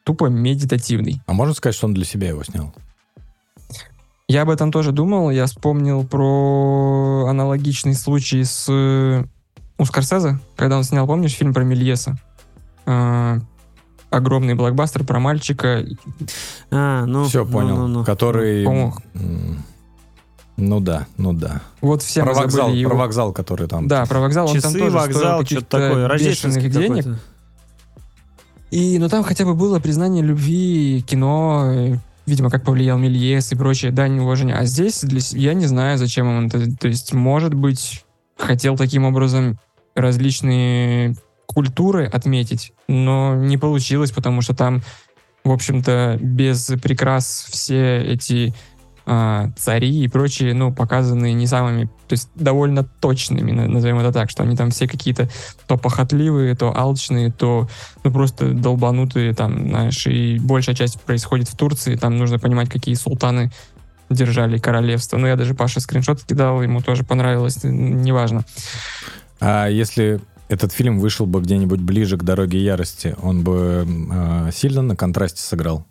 тупо 0.03 0.25
медитативный. 0.25 1.21
А 1.25 1.33
можно 1.33 1.53
сказать, 1.53 1.75
что 1.75 1.87
он 1.87 1.93
для 1.93 2.05
себя 2.05 2.29
его 2.29 2.43
снял? 2.43 2.73
Я 4.29 4.43
об 4.43 4.51
этом 4.51 4.71
тоже 4.71 4.91
думал. 4.91 5.31
Я 5.31 5.47
вспомнил 5.47 6.05
про 6.05 7.25
аналогичный 7.27 7.95
случай 7.95 8.43
с 8.43 8.67
э, 8.69 9.23
у 9.79 9.85
Скорсезе, 9.85 10.37
когда 10.55 10.77
он 10.77 10.83
снял, 10.83 11.07
помнишь, 11.07 11.33
фильм 11.33 11.51
про 11.51 11.63
Мельеса? 11.63 12.15
Э, 12.85 13.39
огромный 14.11 14.53
блокбастер 14.53 15.03
про 15.03 15.19
мальчика. 15.19 15.83
А, 16.69 17.05
ну... 17.05 17.23
Все, 17.25 17.43
ну, 17.43 17.51
понял. 17.51 17.75
ну, 17.75 17.87
ну. 17.87 18.05
Который... 18.05 18.63
По-моему, 18.65 18.93
м, 19.15 19.63
Ну 20.57 20.79
да, 20.79 21.07
ну 21.17 21.33
да. 21.33 21.61
Вот 21.81 22.03
все 22.03 22.21
Про 22.21 22.35
вокзал, 22.35 22.67
забыли 22.67 22.81
его. 22.81 22.91
про 22.91 22.97
вокзал, 22.99 23.33
который 23.33 23.67
там... 23.67 23.87
Да, 23.87 24.05
про 24.05 24.19
вокзал. 24.19 24.45
он 24.45 24.53
там 24.53 24.61
Часы, 24.61 24.77
тоже 24.77 24.95
вокзал, 24.95 25.43
что-то 25.43 25.65
такое, 25.65 26.07
рождественский 26.07 26.67
бешеных 26.67 27.03
денег. 27.03 27.19
И, 28.69 28.99
ну, 28.99 29.09
там 29.09 29.23
хотя 29.23 29.43
бы 29.43 29.55
было 29.55 29.79
признание 29.79 30.21
любви, 30.23 31.03
кино, 31.07 31.97
видимо, 32.25 32.49
как 32.49 32.63
повлиял 32.63 32.97
Мельес 32.97 33.51
и 33.51 33.55
прочее, 33.55 33.91
дань 33.91 34.19
уважения. 34.19 34.55
А 34.55 34.65
здесь 34.65 35.01
для, 35.01 35.19
я 35.31 35.53
не 35.53 35.65
знаю, 35.65 35.97
зачем 35.97 36.27
он 36.27 36.47
это. 36.47 36.75
То 36.77 36.87
есть, 36.87 37.13
может 37.13 37.53
быть, 37.53 38.03
хотел 38.37 38.77
таким 38.77 39.05
образом 39.05 39.59
различные 39.95 41.15
культуры 41.45 42.05
отметить, 42.05 42.73
но 42.87 43.35
не 43.35 43.57
получилось, 43.57 44.11
потому 44.11 44.41
что 44.41 44.55
там, 44.55 44.81
в 45.43 45.51
общем-то, 45.51 46.17
без 46.21 46.71
прикрас 46.81 47.47
все 47.49 48.01
эти 48.01 48.53
цари 49.57 50.03
и 50.03 50.07
прочие, 50.07 50.53
ну, 50.53 50.73
показаны 50.73 51.33
не 51.33 51.47
самыми, 51.47 51.85
то 51.85 52.13
есть 52.13 52.29
довольно 52.35 52.83
точными, 52.83 53.51
на- 53.51 53.67
назовем 53.67 53.99
это 53.99 54.11
так, 54.11 54.29
что 54.29 54.43
они 54.43 54.55
там 54.55 54.69
все 54.69 54.87
какие-то 54.87 55.29
то 55.67 55.77
похотливые, 55.77 56.55
то 56.55 56.75
алчные, 56.75 57.31
то 57.31 57.67
ну, 58.03 58.11
просто 58.11 58.53
долбанутые, 58.53 59.33
там, 59.33 59.69
знаешь, 59.69 60.05
и 60.05 60.37
большая 60.39 60.75
часть 60.75 61.01
происходит 61.01 61.47
в 61.47 61.57
Турции, 61.57 61.95
там 61.95 62.17
нужно 62.17 62.37
понимать, 62.39 62.69
какие 62.69 62.95
султаны 62.95 63.51
держали 64.09 64.57
королевство. 64.57 65.17
Ну, 65.17 65.27
я 65.27 65.35
даже 65.35 65.53
Паше 65.53 65.79
скриншот 65.79 66.23
кидал, 66.23 66.61
ему 66.61 66.81
тоже 66.81 67.03
понравилось, 67.03 67.59
неважно. 67.63 68.43
А 69.39 69.67
если 69.67 70.19
этот 70.49 70.71
фильм 70.71 70.99
вышел 70.99 71.25
бы 71.25 71.41
где-нибудь 71.41 71.79
ближе 71.79 72.17
к 72.17 72.23
«Дороге 72.23 72.61
ярости», 72.61 73.15
он 73.21 73.43
бы 73.43 73.87
а, 74.11 74.49
сильно 74.51 74.81
на 74.81 74.95
контрасте 74.95 75.41
сыграл? 75.41 75.85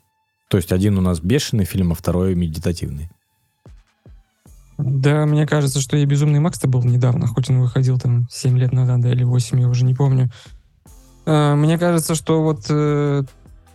То 0.49 0.57
есть 0.57 0.73
один 0.73 0.97
у 0.99 1.01
нас 1.01 1.21
бешеный 1.21 1.65
фильм, 1.65 1.93
а 1.93 1.95
второй 1.95 2.35
медитативный. 2.35 3.11
Да, 4.79 5.27
мне 5.27 5.47
кажется, 5.47 5.81
что 5.81 5.97
и 5.97 6.05
«Безумный 6.05 6.39
Макс»-то 6.41 6.69
был 6.69 6.85
недавно, 6.85 7.27
хоть 7.27 7.51
он 7.51 7.61
выходил 7.61 7.99
там 7.99 8.29
7 8.31 8.57
лет 8.59 8.73
назад, 8.73 9.01
да, 9.01 9.11
или 9.11 9.25
8, 9.25 9.61
я 9.61 9.69
уже 9.69 9.85
не 9.85 9.95
помню. 9.95 10.31
Э, 11.27 11.55
Мне 11.57 11.79
кажется, 11.79 12.15
что 12.15 12.43
вот 12.45 12.67
э, 12.71 13.25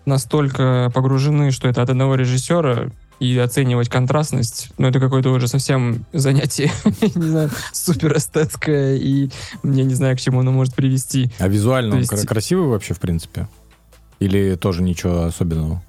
настолько 0.06 0.90
погружены, 0.96 1.52
что 1.52 1.68
это 1.68 1.82
от 1.82 1.90
одного 1.90 2.16
режиссера, 2.16 2.90
и 3.20 3.38
оценивать 3.38 3.90
контрастность, 3.90 4.72
ну, 4.78 4.88
это 4.88 5.00
какое-то 5.00 5.30
уже 5.30 5.48
совсем 5.48 6.06
занятие, 6.14 6.72
не 7.16 7.28
знаю, 7.30 7.50
супер 7.72 8.18
эстетское, 8.18 8.96
и 8.96 9.30
я 9.64 9.84
не 9.84 9.94
знаю, 9.94 10.16
к 10.18 10.20
чему 10.20 10.40
оно 10.40 10.52
может 10.52 10.74
привести. 10.74 11.32
А 11.38 11.48
визуально 11.48 11.96
он 11.96 12.02
есть- 12.02 12.26
красивый 12.28 12.68
вообще, 12.68 12.94
в 12.94 13.00
принципе? 13.00 13.48
Или 14.20 14.56
тоже 14.56 14.82
ничего 14.84 15.24
особенного? 15.24 15.84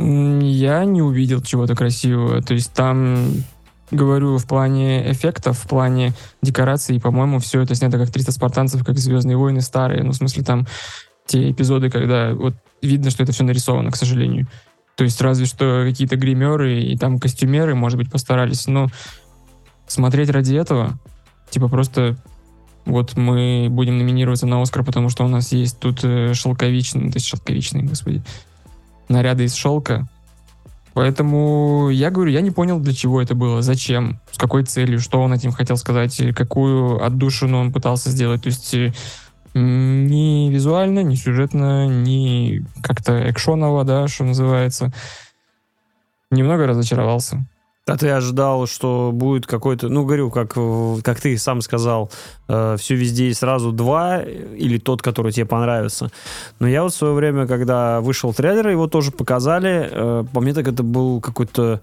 Я 0.00 0.84
не 0.84 1.02
увидел 1.02 1.42
чего-то 1.42 1.74
красивого. 1.74 2.40
То 2.40 2.54
есть 2.54 2.72
там, 2.72 3.32
говорю, 3.90 4.38
в 4.38 4.46
плане 4.46 5.10
эффектов, 5.10 5.58
в 5.58 5.68
плане 5.68 6.12
декораций, 6.40 7.00
по-моему, 7.00 7.40
все 7.40 7.62
это 7.62 7.74
снято 7.74 7.98
как 7.98 8.10
300 8.10 8.30
спартанцев, 8.30 8.84
как 8.84 8.96
«Звездные 8.96 9.36
войны» 9.36 9.60
старые. 9.60 10.04
Ну, 10.04 10.12
в 10.12 10.16
смысле, 10.16 10.44
там 10.44 10.66
те 11.26 11.50
эпизоды, 11.50 11.90
когда 11.90 12.32
вот 12.32 12.54
видно, 12.80 13.10
что 13.10 13.24
это 13.24 13.32
все 13.32 13.42
нарисовано, 13.42 13.90
к 13.90 13.96
сожалению. 13.96 14.46
То 14.94 15.02
есть 15.02 15.20
разве 15.20 15.46
что 15.46 15.84
какие-то 15.84 16.16
гримеры 16.16 16.80
и 16.80 16.96
там 16.96 17.18
костюмеры, 17.18 17.74
может 17.74 17.98
быть, 17.98 18.10
постарались. 18.10 18.68
Но 18.68 18.88
смотреть 19.88 20.30
ради 20.30 20.54
этого, 20.54 20.96
типа 21.50 21.68
просто 21.68 22.16
вот 22.84 23.16
мы 23.16 23.66
будем 23.68 23.98
номинироваться 23.98 24.46
на 24.46 24.62
Оскар, 24.62 24.84
потому 24.84 25.08
что 25.08 25.24
у 25.24 25.28
нас 25.28 25.52
есть 25.52 25.78
тут 25.80 26.04
э, 26.04 26.34
шелковичный, 26.34 27.10
то 27.10 27.16
есть 27.16 27.26
шелковичный, 27.26 27.82
господи, 27.82 28.22
наряды 29.08 29.44
из 29.44 29.54
шелка. 29.54 30.08
Поэтому 30.94 31.90
я 31.90 32.10
говорю, 32.10 32.32
я 32.32 32.40
не 32.40 32.50
понял, 32.50 32.80
для 32.80 32.92
чего 32.92 33.22
это 33.22 33.34
было, 33.36 33.62
зачем, 33.62 34.20
с 34.32 34.38
какой 34.38 34.64
целью, 34.64 34.98
что 34.98 35.20
он 35.20 35.32
этим 35.32 35.52
хотел 35.52 35.76
сказать, 35.76 36.20
какую 36.34 37.04
отдушину 37.04 37.58
он 37.58 37.72
пытался 37.72 38.10
сделать. 38.10 38.42
То 38.42 38.48
есть 38.48 38.74
э, 38.74 38.92
ни 39.54 40.50
визуально, 40.50 41.04
ни 41.04 41.14
сюжетно, 41.14 41.86
ни 41.86 42.64
как-то 42.82 43.30
экшоново, 43.30 43.84
да, 43.84 44.08
что 44.08 44.24
называется. 44.24 44.92
Немного 46.30 46.66
разочаровался. 46.66 47.46
А 47.88 47.96
ты 47.96 48.10
ожидал, 48.10 48.66
что 48.66 49.10
будет 49.12 49.46
какой-то, 49.46 49.88
ну, 49.88 50.04
говорю, 50.04 50.30
как, 50.30 50.52
э, 50.56 50.96
как 51.02 51.20
ты 51.20 51.36
сам 51.38 51.60
сказал, 51.62 52.10
все 52.46 52.94
везде 52.94 53.28
и 53.28 53.34
сразу 53.34 53.72
два, 53.72 54.20
э, 54.20 54.56
или 54.56 54.78
тот, 54.78 55.02
который 55.02 55.32
тебе 55.32 55.46
понравится. 55.46 56.10
Но 56.60 56.68
я 56.68 56.82
вот 56.82 56.92
в 56.92 56.96
свое 56.96 57.14
время, 57.14 57.46
когда 57.46 58.00
вышел 58.00 58.32
трейлер, 58.32 58.68
его 58.68 58.86
тоже 58.86 59.10
показали, 59.10 59.88
э, 59.90 60.24
по 60.32 60.40
мне 60.40 60.54
так 60.54 60.68
это 60.68 60.82
был 60.82 61.20
какой-то 61.20 61.80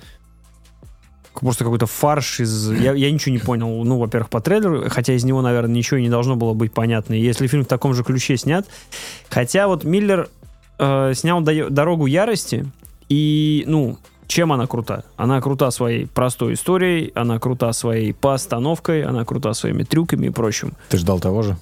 просто 1.40 1.64
какой-то 1.64 1.86
фарш 1.86 2.40
из... 2.40 2.72
Я, 2.72 2.94
я 2.94 3.12
ничего 3.12 3.34
не 3.34 3.40
понял, 3.40 3.84
ну, 3.84 3.98
во-первых, 3.98 4.30
по 4.30 4.40
трейлеру, 4.42 4.86
хотя 4.90 5.14
из 5.14 5.24
него, 5.24 5.42
наверное, 5.42 5.76
ничего 5.76 6.00
не 6.00 6.10
должно 6.10 6.36
было 6.36 6.54
быть 6.54 6.74
понятно. 6.74 7.14
Если 7.14 7.48
фильм 7.48 7.66
в 7.66 7.68
таком 7.68 7.94
же 7.94 8.04
ключе 8.04 8.38
снят. 8.38 8.66
Хотя 9.30 9.68
вот 9.68 9.84
Миллер 9.84 10.30
э, 10.80 11.14
снял 11.14 11.42
«Даё- 11.42 11.70
«Дорогу 11.70 12.06
ярости», 12.06 12.66
и, 13.10 13.64
ну, 13.68 13.98
чем 14.28 14.52
она 14.54 14.68
крута? 14.68 15.04
Она 15.18 15.40
крута 15.42 15.72
своей 15.72 16.06
простой 16.08 16.54
историей, 16.54 17.12
она 17.16 17.40
крута 17.40 17.72
своей 17.74 18.14
постановкой, 18.14 19.04
она 19.04 19.26
крута 19.26 19.54
своими 19.54 19.84
трюками 19.84 20.28
и 20.28 20.30
прочим. 20.30 20.74
Ты 20.90 20.98
ждал 20.98 21.20
того 21.20 21.42
же? 21.42 21.58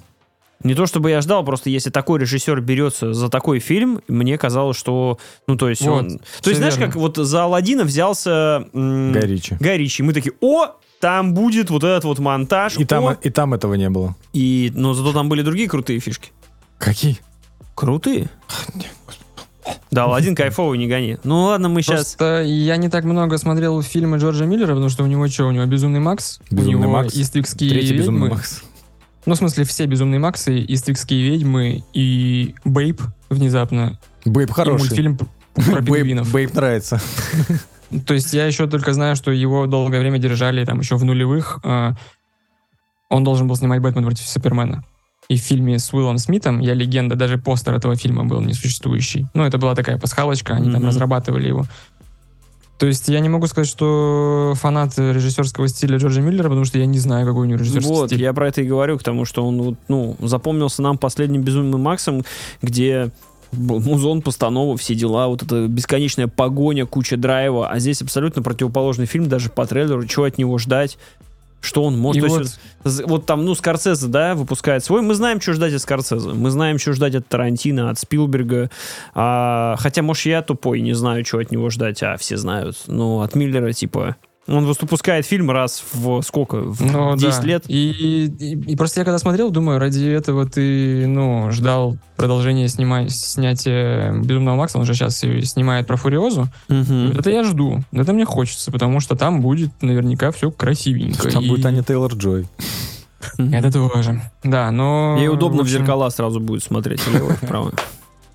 Не 0.63 0.75
то 0.75 0.85
чтобы 0.85 1.09
я 1.09 1.19
ждал, 1.19 1.43
просто 1.43 1.69
если 1.69 1.89
такой 1.89 2.19
режиссер 2.21 2.61
берется 2.61 3.13
за 3.13 3.27
такой 3.29 3.59
фильм, 3.59 3.99
мне 4.07 4.37
казалось, 4.37 4.77
что, 4.77 5.17
ну 5.45 5.57
то 5.57 5.67
есть 5.67 5.81
Вот, 5.81 6.05
он, 6.05 6.19
то 6.41 6.49
есть 6.49 6.57
знаешь, 6.59 6.77
верно. 6.77 6.87
как 6.87 6.95
вот 6.95 7.17
за 7.17 7.43
Алладина 7.43 7.83
взялся 7.83 8.65
м, 8.73 9.11
Гай 9.11 9.23
Ричи. 9.27 9.57
Гай 9.59 9.77
Ричи. 9.77 10.01
Мы 10.03 10.13
такие, 10.13 10.33
о, 10.39 10.67
там 11.01 11.33
будет 11.33 11.69
вот 11.69 11.83
этот 11.83 12.05
вот 12.05 12.19
монтаж, 12.19 12.77
И 12.77 12.85
там, 12.85 13.03
о». 13.07 13.13
и 13.21 13.29
там 13.29 13.53
этого 13.53 13.73
не 13.73 13.89
было. 13.89 14.15
и, 14.31 14.71
но 14.73 14.93
зато 14.93 15.11
там 15.11 15.27
были 15.27 15.41
другие 15.41 15.67
крутые 15.67 15.99
фишки. 15.99 16.31
Какие? 16.77 17.17
Крутые? 17.75 18.29
Да, 19.91 20.05
Алладин 20.05 20.35
кайфовый, 20.35 20.77
не 20.77 20.87
гони. 20.87 21.17
Ну 21.23 21.43
ладно, 21.43 21.69
мы 21.69 21.81
сейчас... 21.81 22.15
Просто 22.15 22.43
я 22.43 22.77
не 22.77 22.89
так 22.89 23.03
много 23.03 23.37
смотрел 23.37 23.81
фильмы 23.81 24.17
Джорджа 24.17 24.45
Миллера, 24.45 24.69
потому 24.69 24.89
что 24.89 25.03
у 25.03 25.07
него 25.07 25.27
что, 25.27 25.45
у 25.47 25.51
него 25.51 25.65
«Безумный 25.65 25.99
Макс», 25.99 26.39
«Безумный 26.49 26.75
у 26.75 26.79
него 26.79 26.91
Макс», 26.91 27.13
«Иствикские 27.15 27.69
Третий 27.69 27.97
безумный 27.97 28.21
ведьмы». 28.23 28.35
Макс. 28.35 28.63
Ну, 29.25 29.35
в 29.35 29.37
смысле, 29.37 29.63
все 29.63 29.85
«Безумные 29.85 30.19
Максы», 30.19 30.65
«Иствикские 30.67 31.29
ведьмы» 31.29 31.83
и 31.93 32.55
«Бейб» 32.65 33.01
внезапно. 33.29 33.99
Бейб 34.25 34.49
И 34.49 34.53
хороший. 34.53 34.79
мультфильм 34.85 35.17
п- 35.17 35.25
про 35.55 35.81
Бейб, 35.81 35.85
пингвинов. 35.85 36.31
Бейб 36.31 36.53
нравится. 36.53 36.99
То 38.07 38.13
есть 38.15 38.33
я 38.33 38.45
еще 38.47 38.67
только 38.67 38.93
знаю, 38.93 39.15
что 39.15 39.31
его 39.31 39.67
долгое 39.67 39.99
время 39.99 40.17
держали 40.17 40.65
там 40.65 40.79
еще 40.79 40.95
в 40.95 41.05
нулевых. 41.05 41.59
а, 41.63 41.93
Он 43.09 43.23
должен 43.23 43.47
был 43.47 43.55
снимать 43.55 43.79
«Бэтмен 43.81 44.03
против 44.03 44.27
Супермена». 44.27 44.83
И 45.29 45.37
в 45.37 45.39
фильме 45.41 45.79
с 45.79 45.93
Уиллом 45.93 46.17
Смитом 46.17 46.59
«Я 46.59 46.73
легенда» 46.73 47.15
даже 47.15 47.37
постер 47.37 47.73
этого 47.73 47.95
фильма 47.95 48.25
был 48.25 48.41
несуществующий. 48.41 49.25
Ну, 49.33 49.43
это 49.43 49.57
была 49.57 49.73
такая 49.75 49.97
пасхалочка, 49.97 50.53
они 50.55 50.65
там 50.71 50.81
Мгм. 50.81 50.87
разрабатывали 50.89 51.47
его. 51.47 51.65
То 52.79 52.87
есть 52.87 53.07
я 53.07 53.19
не 53.21 53.29
могу 53.29 53.47
сказать, 53.47 53.69
что 53.69 54.53
фанат 54.55 54.97
режиссерского 54.97 55.69
стиля 55.69 55.97
Джорджа 55.97 56.19
Миллера, 56.21 56.43
потому 56.49 56.65
что 56.65 56.77
я 56.79 56.85
не 56.85 56.99
знаю, 56.99 57.25
какой 57.25 57.43
у 57.43 57.45
него 57.45 57.59
режиссерский 57.59 57.89
Вот, 57.89 58.07
стиль. 58.09 58.21
я 58.21 58.33
про 58.33 58.49
это 58.49 58.61
и 58.61 58.65
говорю, 58.67 58.97
потому 58.97 59.23
что 59.23 59.45
он, 59.47 59.61
вот, 59.61 59.75
ну, 59.87 60.17
запомнился 60.19 60.81
нам 60.81 60.97
последним 60.97 61.43
безумным 61.43 61.79
Максом, 61.79 62.23
где 62.61 63.11
музон, 63.53 64.21
постанова, 64.23 64.75
все 64.77 64.95
дела, 64.95 65.27
вот 65.27 65.43
эта 65.43 65.67
бесконечная 65.67 66.27
погоня, 66.27 66.85
куча 66.85 67.15
драйва, 67.15 67.69
а 67.69 67.79
здесь 67.79 68.01
абсолютно 68.01 68.41
противоположный 68.41 69.05
фильм, 69.05 69.29
даже 69.29 69.49
по 69.49 69.65
трейлеру, 69.65 70.05
чего 70.07 70.25
от 70.25 70.37
него 70.39 70.57
ждать, 70.57 70.97
что 71.63 71.83
он 71.83 71.97
может. 71.97 72.23
И 72.23 72.27
вот- 72.27 72.41
есть 72.41 72.59
вот 73.05 73.25
там, 73.25 73.45
ну, 73.45 73.55
Скорсезе, 73.55 74.07
да, 74.07 74.35
выпускает 74.35 74.83
свой, 74.83 75.01
мы 75.01 75.13
знаем, 75.13 75.39
что 75.39 75.53
ждать 75.53 75.73
от 75.73 75.81
Скорсезе, 75.81 76.29
мы 76.29 76.49
знаем, 76.49 76.77
что 76.77 76.91
ждать 76.91 77.15
от 77.15 77.27
Тарантино, 77.27 77.89
от 77.89 77.97
Спилберга, 77.97 78.69
а, 79.15 79.77
хотя, 79.79 80.01
может, 80.01 80.25
я 80.25 80.41
тупой, 80.41 80.81
не 80.81 80.93
знаю, 80.93 81.23
что 81.25 81.37
от 81.39 81.51
него 81.51 81.69
ждать, 81.69 82.03
а 82.03 82.17
все 82.17 82.35
знают, 82.35 82.77
ну, 82.87 83.21
от 83.21 83.35
Миллера, 83.35 83.71
типа, 83.71 84.17
он 84.47 84.65
выпускает 84.65 85.25
фильм 85.25 85.49
раз 85.51 85.83
в 85.93 86.21
сколько? 86.21 86.57
В 86.57 86.81
Ну, 86.81 87.15
10 87.15 87.41
да. 87.41 87.47
лет? 87.47 87.63
И, 87.67 88.25
и- 88.25 88.71
и 88.71 88.75
просто 88.75 88.99
я 88.99 89.05
когда 89.05 89.17
смотрел, 89.19 89.51
думаю, 89.51 89.79
ради 89.79 90.05
этого 90.05 90.45
ты, 90.45 91.07
ну, 91.07 91.49
ждал 91.51 91.97
продолжения 92.17 92.65
снима- 92.67 93.07
снятия 93.09 94.11
«Безумного 94.21 94.55
Макса», 94.57 94.77
он 94.79 94.85
же 94.85 94.93
сейчас 94.95 95.17
снимает 95.17 95.87
про 95.87 95.95
Фуриозу. 95.95 96.47
Мгм. 96.67 97.11
Это 97.17 97.29
я 97.29 97.43
жду, 97.43 97.83
это 97.93 98.11
мне 98.13 98.25
хочется, 98.25 98.71
потому 98.71 98.99
что 98.99 99.15
там 99.15 99.41
будет 99.41 99.71
наверняка 99.81 100.31
все 100.31 100.51
красивенько. 100.51 101.29
Там 101.31 101.43
И 101.43 101.47
будет 101.49 101.65
Аня 101.65 101.81
Тейлор-Джой. 101.81 102.45
Это 103.37 103.71
тоже. 103.71 104.21
Да, 104.43 104.69
но... 104.71 105.15
Ей 105.17 105.29
удобно 105.29 105.59
в, 105.59 105.61
общем, 105.61 105.77
зеркала 105.79 106.09
сразу 106.09 106.41
будет 106.41 106.61
смотреть, 106.63 107.05
влево 107.07 107.31
и 107.31 107.35
вправо. 107.35 107.71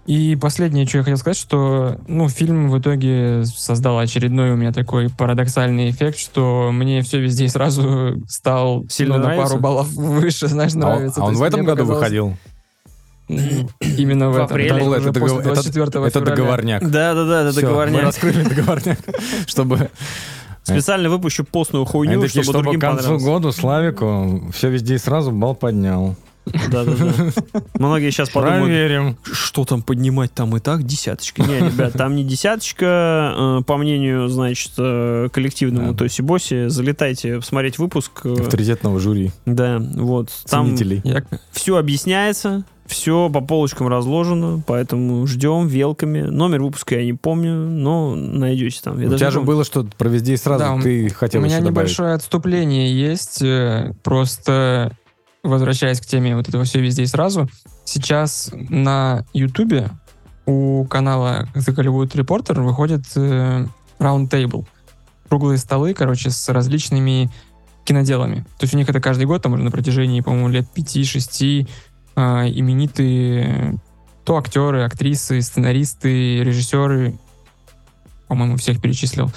И 0.08 0.36
последнее, 0.36 0.86
что 0.86 0.96
я 0.98 1.04
хотел 1.04 1.18
сказать, 1.18 1.36
что, 1.36 1.98
ну, 2.08 2.30
фильм 2.30 2.70
в 2.70 2.78
итоге 2.78 3.44
создал 3.44 3.98
очередной 3.98 4.52
у 4.52 4.56
меня 4.56 4.72
такой 4.72 5.10
парадоксальный 5.10 5.90
эффект, 5.90 6.18
что 6.18 6.70
мне 6.72 7.02
все 7.02 7.20
везде 7.20 7.44
и 7.44 7.48
сразу 7.48 8.14
стал 8.26 8.86
Сильно 8.88 9.16
ну, 9.18 9.20
на 9.20 9.26
нравится? 9.26 9.48
пару 9.50 9.60
баллов 9.62 9.88
выше, 9.92 10.48
знаешь, 10.48 10.72
А 10.72 10.76
он- 10.76 10.80
нравится. 10.80 11.20
а 11.20 11.24
он 11.26 11.34
То 11.34 11.38
в 11.38 11.42
есть 11.42 11.54
этом 11.54 11.66
году 11.66 11.82
показалось- 11.82 11.98
выходил? 11.98 12.36
Именно 13.28 14.30
в, 14.30 14.32
В 14.32 14.36
этом. 14.36 14.46
апреле. 14.46 14.70
Это 14.70 15.10
это- 15.10 15.20
24 15.42 15.84
Это 15.84 16.10
февраля. 16.10 16.20
договорняк. 16.36 16.90
Да-да-да, 16.90 17.40
это 17.42 17.52
Всё, 17.52 17.60
договорняк. 17.60 18.00
Мы 18.00 18.06
раскрыли 18.06 18.42
договорняк, 18.44 18.98
чтобы... 19.46 19.90
Специально 20.62 21.08
выпущу 21.10 21.44
постную 21.44 21.84
Они 21.84 21.90
хуйню, 21.92 22.20
такие, 22.22 22.42
чтобы 22.42 22.44
чтобы 22.60 22.62
другим 22.64 22.80
к 22.80 22.84
концу 22.84 23.18
года 23.18 23.52
Славику 23.52 24.42
все 24.54 24.70
везде 24.70 24.94
и 24.94 24.98
сразу 24.98 25.32
бал 25.32 25.54
поднял. 25.54 26.16
Да-да-да. 26.70 27.62
Многие 27.74 28.10
сейчас 28.10 28.30
подумают, 28.30 28.64
Проверим. 28.66 29.16
что 29.24 29.64
там 29.64 29.82
поднимать, 29.82 30.32
там 30.32 30.56
и 30.56 30.60
так 30.60 30.82
десяточка. 30.84 31.42
Не, 31.42 31.58
ребят, 31.60 31.92
там 31.94 32.14
не 32.16 32.24
десяточка, 32.24 33.34
э, 33.36 33.62
по 33.66 33.76
мнению, 33.76 34.28
значит, 34.28 34.72
э, 34.78 35.28
коллективному 35.32 35.92
Да. 35.92 35.98
Тоси 35.98 36.22
Боси, 36.22 36.68
залетайте 36.68 37.36
посмотреть 37.36 37.78
выпуск. 37.78 38.20
э, 38.24 38.34
Авторитетного 38.40 38.98
жюри, 39.00 39.30
Да, 39.46 39.78
вот. 39.80 40.30
Там 40.48 40.66
ценителей. 40.76 41.02
Все 41.52 41.76
объясняется, 41.76 42.64
все 42.86 43.28
по 43.28 43.40
полочкам 43.42 43.88
разложено, 43.88 44.62
поэтому 44.66 45.26
ждем 45.26 45.66
велками. 45.66 46.22
Номер 46.22 46.62
выпуска 46.62 46.94
я 46.98 47.04
не 47.04 47.12
помню, 47.12 47.54
но 47.54 48.14
найдете 48.14 48.80
там. 48.82 48.98
Я 49.00 49.08
У 49.08 49.16
тебя 49.16 49.30
же 49.30 49.40
было 49.42 49.62
что 49.64 49.84
про 49.98 50.08
везде 50.08 50.34
и 50.34 50.36
сразу, 50.38 50.64
Да, 50.64 50.80
ты 50.80 51.10
хотел 51.10 51.40
У 51.40 51.44
меня 51.44 51.56
еще 51.56 51.64
добавить. 51.66 51.88
небольшое 51.90 52.14
отступление 52.14 52.98
есть, 52.98 53.42
просто 54.02 54.92
возвращаясь 55.42 56.00
к 56.00 56.06
теме 56.06 56.36
вот 56.36 56.48
этого 56.48 56.64
все 56.64 56.80
везде 56.80 57.02
и 57.02 57.06
сразу. 57.06 57.48
Сейчас 57.84 58.50
на 58.52 59.24
Ютубе 59.32 59.90
у 60.46 60.84
канала 60.84 61.48
The 61.54 61.74
Hollywood 61.74 62.12
Reporter 62.12 62.60
выходит 62.62 63.04
э, 63.16 63.66
Roundtable. 63.98 64.66
Круглые 65.28 65.58
столы, 65.58 65.94
короче, 65.94 66.30
с 66.30 66.48
различными 66.48 67.30
киноделами. 67.84 68.46
То 68.58 68.64
есть 68.64 68.74
у 68.74 68.76
них 68.76 68.88
это 68.88 69.00
каждый 69.00 69.26
год, 69.26 69.42
там 69.42 69.54
уже 69.54 69.62
на 69.62 69.70
протяжении, 69.70 70.20
по-моему, 70.20 70.48
лет 70.48 70.66
5-6 70.74 71.68
именитые 72.16 73.78
то 74.28 74.36
актеры, 74.36 74.82
актрисы, 74.82 75.40
сценаристы, 75.40 76.42
режиссеры, 76.42 77.18
по-моему, 78.26 78.58
всех 78.58 78.78
перечислил, 78.78 79.30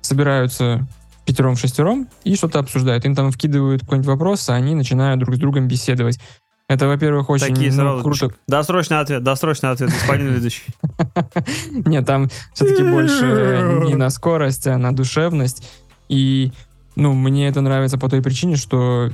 собираются 0.00 0.86
пятером-шестером 1.24 2.08
и 2.24 2.34
что-то 2.36 2.58
обсуждают. 2.58 3.04
Им 3.04 3.14
там 3.14 3.30
вкидывают 3.30 3.82
какой-нибудь 3.82 4.08
вопрос, 4.08 4.48
а 4.48 4.54
они 4.54 4.74
начинают 4.74 5.20
друг 5.20 5.36
с 5.36 5.38
другом 5.38 5.68
беседовать. 5.68 6.18
Это, 6.68 6.86
во-первых, 6.86 7.28
очень 7.28 7.48
Такие 7.48 7.70
ну, 7.70 7.76
сразу. 7.76 8.02
круто. 8.02 8.30
Досрочный 8.48 9.00
ответ, 9.00 9.22
досрочный 9.22 9.70
ответ, 9.70 9.90
господин 9.90 10.28
ведущий. 10.34 10.64
Нет, 11.70 12.06
там 12.06 12.30
все-таки 12.54 12.82
больше 12.82 13.84
не 13.86 13.94
на 13.94 14.10
скорость, 14.10 14.66
а 14.66 14.78
на 14.78 14.94
душевность. 14.94 15.68
И, 16.08 16.52
ну, 16.96 17.12
мне 17.12 17.48
это 17.48 17.60
нравится 17.60 17.98
по 17.98 18.08
той 18.08 18.22
причине, 18.22 18.56
что 18.56 19.10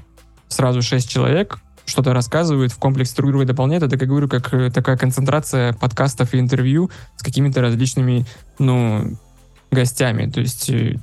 сразу 0.48 0.82
шесть 0.82 1.11
человек 1.11 1.59
что-то 1.84 2.12
рассказывают, 2.12 2.70
в 2.70 2.78
комплексе 2.78 3.14
друг 3.16 3.30
друга 3.30 3.46
дополняют. 3.46 3.82
Это, 3.82 3.96
как 3.96 4.09
говорю, 4.09 4.28
как 4.28 4.52
э, 4.52 4.70
такая 4.70 4.96
концентрация 4.96 5.72
подкастов 5.72 6.34
и 6.34 6.38
интервью 6.38 6.90
с 7.16 7.22
какими-то 7.22 7.62
различными, 7.62 8.26
ну, 8.59 9.18
гостями. 9.70 10.30
То 10.30 10.40
есть 10.40 10.68
э, 10.70 10.98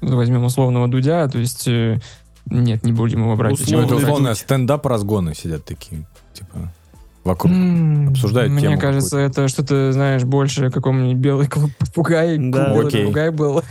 возьмем 0.00 0.44
условного 0.44 0.88
Дудя, 0.88 1.28
то 1.28 1.38
есть 1.38 1.66
э, 1.68 1.98
нет, 2.46 2.84
не 2.84 2.92
будем 2.92 3.20
его 3.22 3.36
брать. 3.36 3.54
Условно, 3.60 3.96
условно 3.96 4.34
стендап-разгоны 4.34 5.34
сидят 5.34 5.64
такие, 5.64 6.06
типа, 6.32 6.72
вокруг. 7.24 7.52
М, 7.52 8.10
обсуждают 8.10 8.52
Мне 8.52 8.62
тему 8.62 8.78
кажется, 8.78 9.18
это 9.18 9.48
что-то, 9.48 9.90
знаешь, 9.92 10.22
больше 10.24 10.70
каком-нибудь 10.70 11.16
белый 11.16 11.48
клуб 11.48 11.70
попугай. 11.78 12.36
Да. 12.38 12.68
белый 12.72 12.86
Окей. 12.86 13.00
попугай 13.02 13.30
был. 13.30 13.62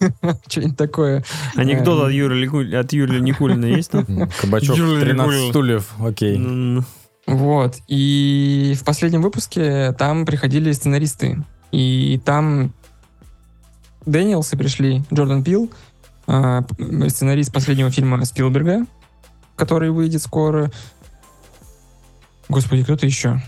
Что-нибудь 0.48 0.76
такое. 0.76 1.24
Анекдот 1.54 2.00
Эм. 2.00 2.06
от 2.06 2.12
Юрия 2.12 2.40
Лику- 2.40 2.76
от 2.76 2.92
Юрия 2.92 3.20
Никулина 3.20 3.66
есть 3.66 3.90
там? 3.92 4.04
Кабачок, 4.40 4.76
Юрий 4.76 5.00
13 5.02 5.32
Никулин. 5.32 5.50
стульев, 5.50 5.92
окей. 6.00 6.84
Вот. 7.26 7.76
И 7.88 8.74
в 8.78 8.84
последнем 8.84 9.22
выпуске 9.22 9.92
там 9.92 10.26
приходили 10.26 10.72
сценаристы. 10.72 11.42
И 11.72 12.20
там 12.24 12.72
Дэниелсы 14.06 14.56
пришли, 14.56 15.02
Джордан 15.12 15.42
Пил, 15.42 15.70
а, 16.26 16.64
сценарист 17.08 17.52
последнего 17.52 17.90
фильма 17.90 18.24
Спилберга, 18.24 18.86
который 19.56 19.90
выйдет 19.90 20.22
скоро. 20.22 20.70
Господи, 22.48 22.82
кто-то 22.84 23.06
еще. 23.06 23.40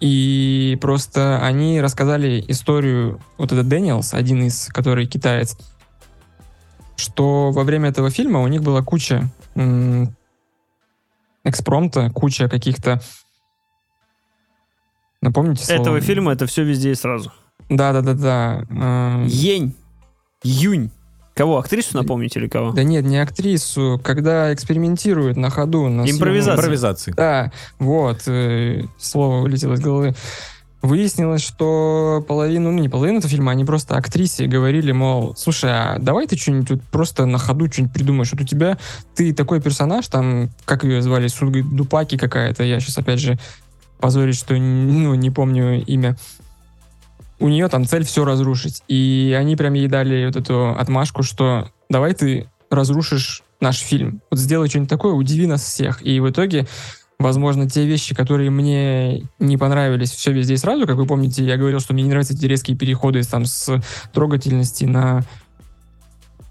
И 0.00 0.76
просто 0.80 1.38
они 1.44 1.80
рассказали 1.80 2.44
историю, 2.48 3.20
вот 3.38 3.52
этот 3.52 3.68
Дэниелс, 3.68 4.14
один 4.14 4.42
из, 4.42 4.66
который 4.66 5.06
китаец, 5.06 5.56
что 6.96 7.52
во 7.52 7.62
время 7.62 7.90
этого 7.90 8.10
фильма 8.10 8.40
у 8.40 8.48
них 8.48 8.62
была 8.62 8.82
куча 8.82 9.30
м, 9.54 10.16
экспромта, 11.44 12.10
куча 12.10 12.48
каких-то... 12.48 13.00
Напомните 15.20 15.64
слово? 15.64 15.80
Этого 15.80 16.00
фильма 16.00 16.32
это 16.32 16.46
все 16.46 16.64
везде 16.64 16.90
и 16.90 16.94
сразу. 16.96 17.32
Да-да-да-да. 17.76 18.64
э, 18.70 19.26
Ень. 19.28 19.74
Юнь. 20.42 20.90
Кого? 21.34 21.58
Актрису 21.58 21.96
напомните 21.96 22.40
или 22.40 22.48
кого? 22.48 22.72
Да 22.72 22.82
нет, 22.82 23.04
не 23.04 23.16
актрису, 23.18 23.98
когда 24.04 24.52
экспериментируют 24.52 25.38
на 25.38 25.48
ходу. 25.48 25.88
На. 25.88 26.02
Импровизации. 26.56 27.12
Да, 27.12 27.50
вот, 27.78 28.22
э, 28.26 28.82
слово 28.98 29.40
вылетело 29.40 29.74
из 29.74 29.80
головы. 29.80 30.14
Выяснилось, 30.82 31.42
что 31.42 32.24
половину, 32.26 32.72
ну 32.72 32.80
не 32.80 32.88
половину 32.88 33.18
этого 33.18 33.30
фильма, 33.30 33.52
они 33.52 33.64
просто 33.64 33.96
актрисе 33.96 34.46
говорили, 34.46 34.90
мол, 34.90 35.34
слушай, 35.36 35.70
а 35.70 35.96
давай 36.00 36.26
ты 36.26 36.36
что-нибудь 36.36 36.70
вот 36.70 36.82
просто 36.90 37.24
на 37.24 37.38
ходу 37.38 37.70
что-нибудь 37.72 37.94
придумаешь. 37.94 38.32
Вот 38.32 38.40
у 38.40 38.44
тебя, 38.44 38.76
ты 39.14 39.32
такой 39.32 39.62
персонаж, 39.62 40.08
там, 40.08 40.50
как 40.64 40.82
ее 40.82 41.00
звали, 41.00 41.28
Судга 41.28 41.62
Дупаки 41.62 42.18
какая-то, 42.18 42.64
я 42.64 42.80
сейчас 42.80 42.98
опять 42.98 43.20
же 43.20 43.38
позорюсь, 44.00 44.38
что 44.38 44.54
ну, 44.54 45.14
не 45.14 45.30
помню 45.30 45.82
имя. 45.84 46.16
У 47.42 47.48
нее 47.48 47.68
там 47.68 47.84
цель 47.84 48.04
все 48.04 48.24
разрушить. 48.24 48.82
И 48.86 49.36
они 49.38 49.56
прям 49.56 49.74
ей 49.74 49.88
дали 49.88 50.26
вот 50.26 50.36
эту 50.36 50.70
отмашку, 50.70 51.22
что 51.22 51.70
давай 51.90 52.14
ты 52.14 52.48
разрушишь 52.70 53.42
наш 53.60 53.78
фильм. 53.78 54.22
Вот 54.30 54.38
сделай 54.38 54.68
что-нибудь 54.68 54.90
такое, 54.90 55.12
удиви 55.12 55.46
нас 55.46 55.62
всех. 55.62 56.06
И 56.06 56.20
в 56.20 56.30
итоге 56.30 56.66
Возможно, 57.18 57.70
те 57.70 57.86
вещи, 57.86 58.16
которые 58.16 58.50
мне 58.50 59.28
не 59.38 59.56
понравились 59.56 60.10
все 60.10 60.32
везде 60.32 60.54
и 60.54 60.56
сразу, 60.56 60.88
как 60.88 60.96
вы 60.96 61.06
помните, 61.06 61.44
я 61.44 61.56
говорил, 61.56 61.78
что 61.78 61.94
мне 61.94 62.02
не 62.02 62.08
нравятся 62.08 62.34
эти 62.34 62.46
резкие 62.46 62.76
переходы 62.76 63.22
там, 63.22 63.44
с 63.44 63.80
трогательности 64.12 64.86
на 64.86 65.22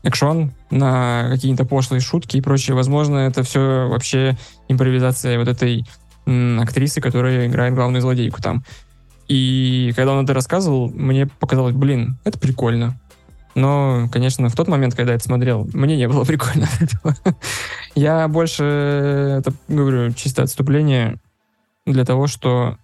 экшон, 0.04 0.54
на 0.70 1.28
какие-то 1.30 1.66
пошлые 1.66 2.00
шутки 2.00 2.38
и 2.38 2.42
прочее. 2.42 2.76
Возможно, 2.76 3.18
это 3.18 3.44
все 3.44 3.90
вообще 3.90 4.38
импровизация 4.70 5.38
вот 5.38 5.50
этой 5.50 5.86
актрисы, 6.26 7.02
которая 7.02 7.48
играет 7.48 7.74
главную 7.76 8.02
злодейку 8.02 8.42
там. 8.42 8.64
И 9.32 9.94
когда 9.96 10.12
он 10.12 10.26
это 10.26 10.34
рассказывал, 10.34 10.90
мне 10.90 11.26
показалось, 11.26 11.74
блин, 11.74 12.18
это 12.26 12.38
прикольно. 12.38 13.00
Но, 13.56 14.10
конечно, 14.12 14.50
в 14.50 14.56
тот 14.56 14.68
момент, 14.68 14.94
когда 14.94 15.14
я 15.14 15.16
это 15.16 15.24
смотрел, 15.24 15.70
мне 15.72 15.96
не 15.96 16.10
было 16.10 16.26
прикольно 16.26 16.68
этого. 16.82 17.16
Я 17.96 18.28
больше, 18.28 18.66
это, 19.40 19.54
говорю, 19.70 20.12
чисто 20.12 20.44
отступление 20.44 21.18
для 21.86 22.04
того, 22.04 22.28
что 22.28 22.78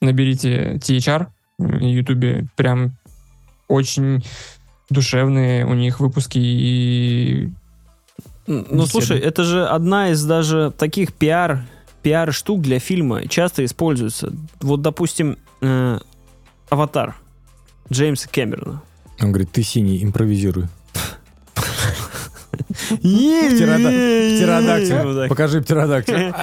наберите 0.00 0.76
THR 0.76 1.26
в 1.58 1.80
Ютубе, 1.82 2.46
прям 2.56 2.92
очень 3.68 4.24
душевные 4.88 5.66
у 5.66 5.74
них 5.74 6.00
выпуски 6.00 6.38
и 6.38 7.50
Ну, 8.46 8.86
слушай, 8.86 9.18
это 9.18 9.44
же 9.44 9.66
одна 9.66 10.08
из 10.12 10.24
даже 10.24 10.72
таких 10.78 11.12
пиар, 11.12 11.66
пиар-штук 12.02 12.62
для 12.62 12.78
фильма. 12.78 13.28
Часто 13.28 13.66
используется. 13.66 14.32
Вот, 14.62 14.80
допустим, 14.80 15.36
э, 15.60 15.98
«Аватар» 16.70 17.14
Джеймса 17.92 18.28
Кэмерона. 18.30 18.82
Он 19.20 19.32
говорит, 19.32 19.50
ты 19.52 19.62
синий, 19.62 20.02
импровизируй. 20.04 20.66
Птерода- 22.90 24.36
Птеродактиль. 24.36 25.28
Покажи 25.28 25.60
птеродактиль. 25.62 26.32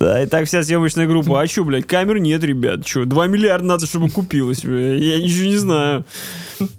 Да, 0.00 0.22
и 0.22 0.26
так 0.26 0.46
вся 0.46 0.62
съемочная 0.64 1.06
группа. 1.06 1.40
А 1.40 1.46
что, 1.46 1.64
блядь, 1.64 1.86
камер 1.86 2.18
нет, 2.18 2.42
ребят. 2.42 2.86
Что, 2.86 3.04
2 3.04 3.26
миллиарда 3.28 3.64
надо, 3.66 3.86
чтобы 3.86 4.10
купилось. 4.10 4.64
Я 4.64 5.18
ничего 5.20 5.46
не 5.46 5.56
знаю. 5.56 6.04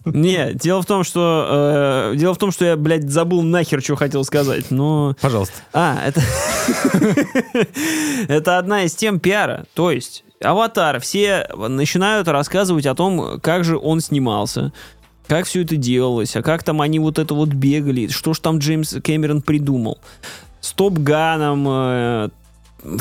Не, 0.06 0.54
дело 0.54 0.82
в 0.82 0.86
том, 0.86 1.04
что... 1.04 2.12
э, 2.14 2.16
дело 2.16 2.34
в 2.34 2.38
том, 2.38 2.52
что 2.52 2.66
я, 2.66 2.76
блядь, 2.76 3.10
забыл 3.10 3.42
нахер, 3.42 3.82
что 3.82 3.96
хотел 3.96 4.24
сказать. 4.24 4.72
Но... 4.72 5.16
Пожалуйста. 5.22 5.56
А, 5.74 6.00
это... 6.06 6.22
это 8.28 8.58
одна 8.58 8.84
из 8.84 8.96
тем 8.96 9.20
пиара. 9.20 9.66
То 9.74 9.92
есть, 9.92 10.24
аватар, 10.42 11.00
все 11.00 11.48
начинают 11.56 12.28
рассказывать 12.28 12.86
о 12.86 12.96
том, 12.96 13.40
как 13.42 13.64
же 13.64 13.78
он 13.78 14.02
снимался, 14.02 14.72
как 15.28 15.46
все 15.46 15.64
это 15.64 15.76
делалось, 15.76 16.36
а 16.36 16.44
как 16.44 16.64
там 16.64 16.82
они 16.82 17.00
вот 17.00 17.20
это 17.20 17.34
вот 17.34 17.50
бегали, 17.50 18.08
что 18.08 18.34
ж 18.34 18.40
там 18.40 18.60
Джеймс 18.60 18.96
Кэмерон 19.04 19.42
придумал. 19.42 20.00
С 20.62 20.74
Топ 20.74 20.94
Ганом 20.94 22.32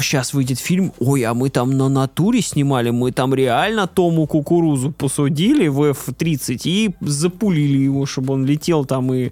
сейчас 0.01 0.35
выйдет 0.35 0.59
фильм, 0.59 0.93
ой, 0.99 1.23
а 1.23 1.35
мы 1.35 1.51
там 1.51 1.77
на 1.77 1.89
натуре 1.89 2.41
снимали, 2.41 2.91
мы 2.91 3.13
там 3.13 3.35
реально 3.35 3.87
Тому 3.87 4.27
кукурузу 4.27 4.93
посудили 4.93 5.69
в 5.69 5.83
F-30 5.83 6.61
и 6.65 6.95
запулили 7.01 7.79
его, 7.79 8.07
чтобы 8.07 8.35
он 8.35 8.45
летел 8.45 8.85
там 8.85 9.13
и 9.13 9.31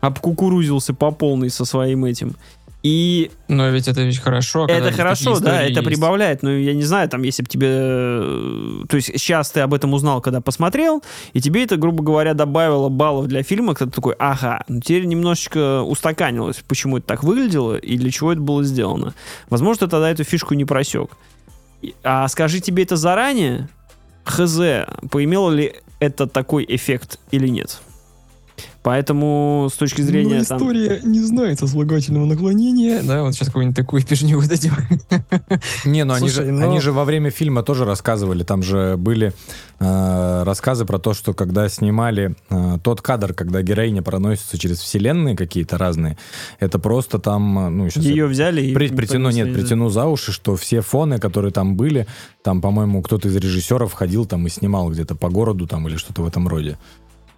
обкукурузился 0.00 0.94
по 0.94 1.10
полной 1.10 1.50
со 1.50 1.64
своим 1.64 2.04
этим. 2.04 2.36
И 2.82 3.30
Но 3.48 3.68
ведь 3.68 3.88
это 3.88 4.00
ведь 4.02 4.18
хорошо. 4.18 4.66
когда 4.66 4.88
это 4.88 4.96
хорошо, 4.96 5.38
да, 5.38 5.62
это 5.62 5.80
есть. 5.80 5.84
прибавляет. 5.84 6.42
Но 6.42 6.50
я 6.50 6.72
не 6.72 6.82
знаю, 6.82 7.08
там, 7.10 7.22
если 7.22 7.42
бы 7.42 7.48
тебе... 7.48 7.68
э, 7.70 8.84
То 8.88 8.96
есть 8.96 9.08
сейчас 9.08 9.50
ты 9.50 9.60
об 9.60 9.74
этом 9.74 9.92
узнал, 9.92 10.22
когда 10.22 10.40
посмотрел, 10.40 11.02
и 11.34 11.40
тебе 11.42 11.64
это, 11.64 11.76
грубо 11.76 12.02
говоря, 12.02 12.32
добавило 12.32 12.88
баллов 12.88 13.26
для 13.26 13.42
фильма, 13.42 13.74
ты 13.74 13.86
такой, 13.86 14.14
ага, 14.18 14.64
ну 14.68 14.80
теперь 14.80 15.04
немножечко 15.04 15.82
устаканилось, 15.82 16.62
почему 16.66 16.96
это 16.98 17.06
так 17.06 17.22
выглядело 17.22 17.76
и 17.76 17.98
для 17.98 18.10
чего 18.10 18.32
это 18.32 18.40
было 18.40 18.64
сделано. 18.64 19.14
Возможно, 19.50 19.86
ты 19.86 19.90
тогда 19.90 20.10
эту 20.10 20.24
фишку 20.24 20.54
не 20.54 20.64
просек. 20.64 21.10
А 22.02 22.28
скажи 22.28 22.60
тебе 22.60 22.84
это 22.84 22.96
заранее, 22.96 23.68
хз, 24.24 24.58
поимело 25.10 25.50
ли 25.50 25.74
это 25.98 26.26
такой 26.26 26.64
эффект 26.66 27.18
или 27.30 27.48
нет. 27.48 27.80
Поэтому 28.82 29.68
с 29.70 29.76
точки 29.76 30.00
зрения... 30.00 30.38
Ну, 30.38 30.44
там- 30.44 30.56
история 30.58 31.00
не 31.04 31.20
знает 31.20 31.58
сослагательного 31.58 32.24
наклонения. 32.24 33.02
Да, 33.02 33.22
вот 33.22 33.34
сейчас 33.34 33.48
какую-нибудь 33.48 33.76
такую 33.76 34.02
пижню 34.04 34.38
выдадим. 34.38 34.72
Не, 35.84 36.04
ну 36.04 36.14
они, 36.14 36.30
же, 36.30 36.44
ну- 36.50 36.66
они 36.66 36.80
же 36.80 36.92
во 36.92 37.04
время 37.04 37.30
фильма 37.30 37.62
тоже 37.62 37.84
рассказывали. 37.84 38.42
Там 38.42 38.62
же 38.62 38.96
были 38.96 39.34
э, 39.80 40.42
рассказы 40.44 40.86
про 40.86 40.98
то, 40.98 41.12
что 41.12 41.34
когда 41.34 41.68
снимали 41.68 42.34
э, 42.48 42.78
тот 42.82 43.02
кадр, 43.02 43.34
когда 43.34 43.60
героиня 43.60 44.02
проносится 44.02 44.56
через 44.56 44.78
вселенные 44.78 45.36
какие-то 45.36 45.76
разные, 45.76 46.16
это 46.58 46.78
просто 46.78 47.18
там, 47.18 47.58
э, 47.58 47.68
ну, 47.68 47.90
сейчас 47.90 48.04
Ее 48.04 48.26
взяли 48.26 48.62
и... 48.62 48.72
При- 48.74 48.88
притяну, 48.88 49.30
нет, 49.30 49.52
притяну 49.52 49.90
за 49.90 50.06
уши, 50.06 50.32
что 50.32 50.56
все 50.56 50.80
фоны, 50.80 51.18
которые 51.18 51.52
там 51.52 51.76
были, 51.76 52.06
там, 52.42 52.62
по-моему, 52.62 53.02
кто-то 53.02 53.28
из 53.28 53.36
режиссеров 53.36 53.92
ходил 53.92 54.24
там 54.24 54.46
и 54.46 54.50
снимал 54.50 54.88
где-то 54.90 55.14
по 55.16 55.28
городу 55.28 55.66
там 55.66 55.86
или 55.86 55.96
что-то 55.96 56.22
в 56.22 56.26
этом 56.26 56.48
роде. 56.48 56.78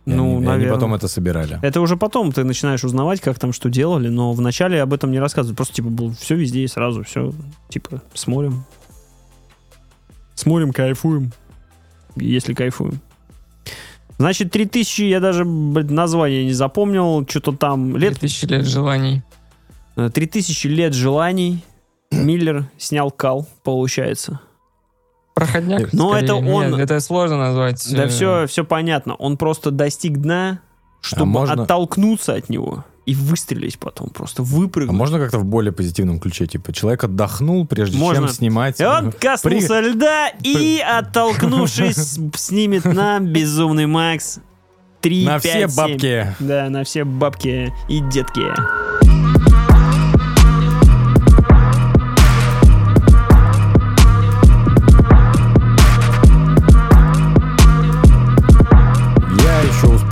И 0.05 0.11
Ну, 0.11 0.39
они, 0.39 0.47
и 0.47 0.49
они 0.49 0.67
потом 0.67 0.95
это 0.95 1.07
собирали. 1.09 1.59
Это 1.63 1.81
уже 1.81 1.97
потом 1.97 2.33
ты 2.33 2.43
начинаешь 2.45 2.83
узнавать, 2.85 3.21
как 3.21 3.39
там 3.39 3.53
что 3.53 3.71
делали, 3.71 4.09
но 4.09 4.33
вначале 4.33 4.83
об 4.83 4.93
этом 4.93 5.13
не 5.13 5.21
рассказывают. 5.21 5.57
Просто, 5.57 5.75
типа, 5.75 5.89
было 5.91 6.13
все 6.13 6.35
везде 6.35 6.63
и 6.63 6.67
сразу, 6.67 7.05
все, 7.05 7.33
типа, 7.69 8.03
смотрим. 8.15 8.65
Смотрим, 10.35 10.73
кайфуем. 10.73 11.33
Если 12.17 12.53
кайфуем. 12.55 13.01
Значит, 14.19 14.51
3000, 14.53 15.03
я 15.03 15.21
даже 15.21 15.45
блядь, 15.45 15.91
название 15.91 16.45
не 16.45 16.53
запомнил, 16.53 17.27
что-то 17.29 17.53
там, 17.53 17.97
лет, 17.97 18.19
Тысячи 18.21 18.45
лет 18.45 18.67
желаний. 18.67 19.23
э, 19.97 20.11
3000 20.13 20.67
лет 20.67 20.95
желаний. 20.95 21.65
Миллер 22.11 22.67
снял 22.77 23.11
кал, 23.11 23.49
получается. 23.65 24.41
Проходняк. 25.35 25.93
Ну, 25.93 26.13
это 26.15 26.35
он- 26.35 26.71
Нет, 26.73 26.81
это 26.81 27.01
сложно 27.01 27.39
назвать. 27.39 27.83
Да 27.95 28.05
э, 28.05 28.09
все, 28.09 28.47
все 28.47 28.65
понятно. 28.65 29.15
Он 29.15 29.37
просто 29.37 29.71
достиг 29.71 30.19
дна, 30.19 30.61
чтобы 31.01 31.27
можно- 31.27 31.63
оттолкнуться 31.63 32.35
от 32.35 32.49
него 32.51 32.85
и 33.07 33.15
выстрелить 33.15 33.79
потом, 33.79 34.11
просто 34.11 34.43
А 34.43 34.45
выпрыгнуть. 34.45 34.97
можно 34.97 35.19
как-то 35.19 35.39
в 35.39 35.45
более 35.45 35.73
позитивном 35.73 36.21
ключе? 36.21 36.47
Типа, 36.47 36.73
человек 36.73 37.03
отдохнул, 37.05 37.67
прежде 37.67 37.99
Можно. 37.99 38.27
чем 38.27 38.29
снимать. 38.35 38.81
И 38.81 38.85
он 38.85 39.11
коснулся 39.11 39.81
льда 39.81 40.29
и, 40.43 40.81
оттолкнувшись, 40.87 42.19
снимет 42.37 42.85
нам 42.85 43.27
безумный 43.27 43.87
Макс. 43.87 44.39
3, 45.01 45.25
На 45.27 45.39
все 45.41 45.67
бабки. 45.67 46.33
Да, 46.39 46.71
на 46.71 46.85
все 46.85 47.03
бабки 47.03 47.73
и 47.89 47.99
детки. 47.99 48.43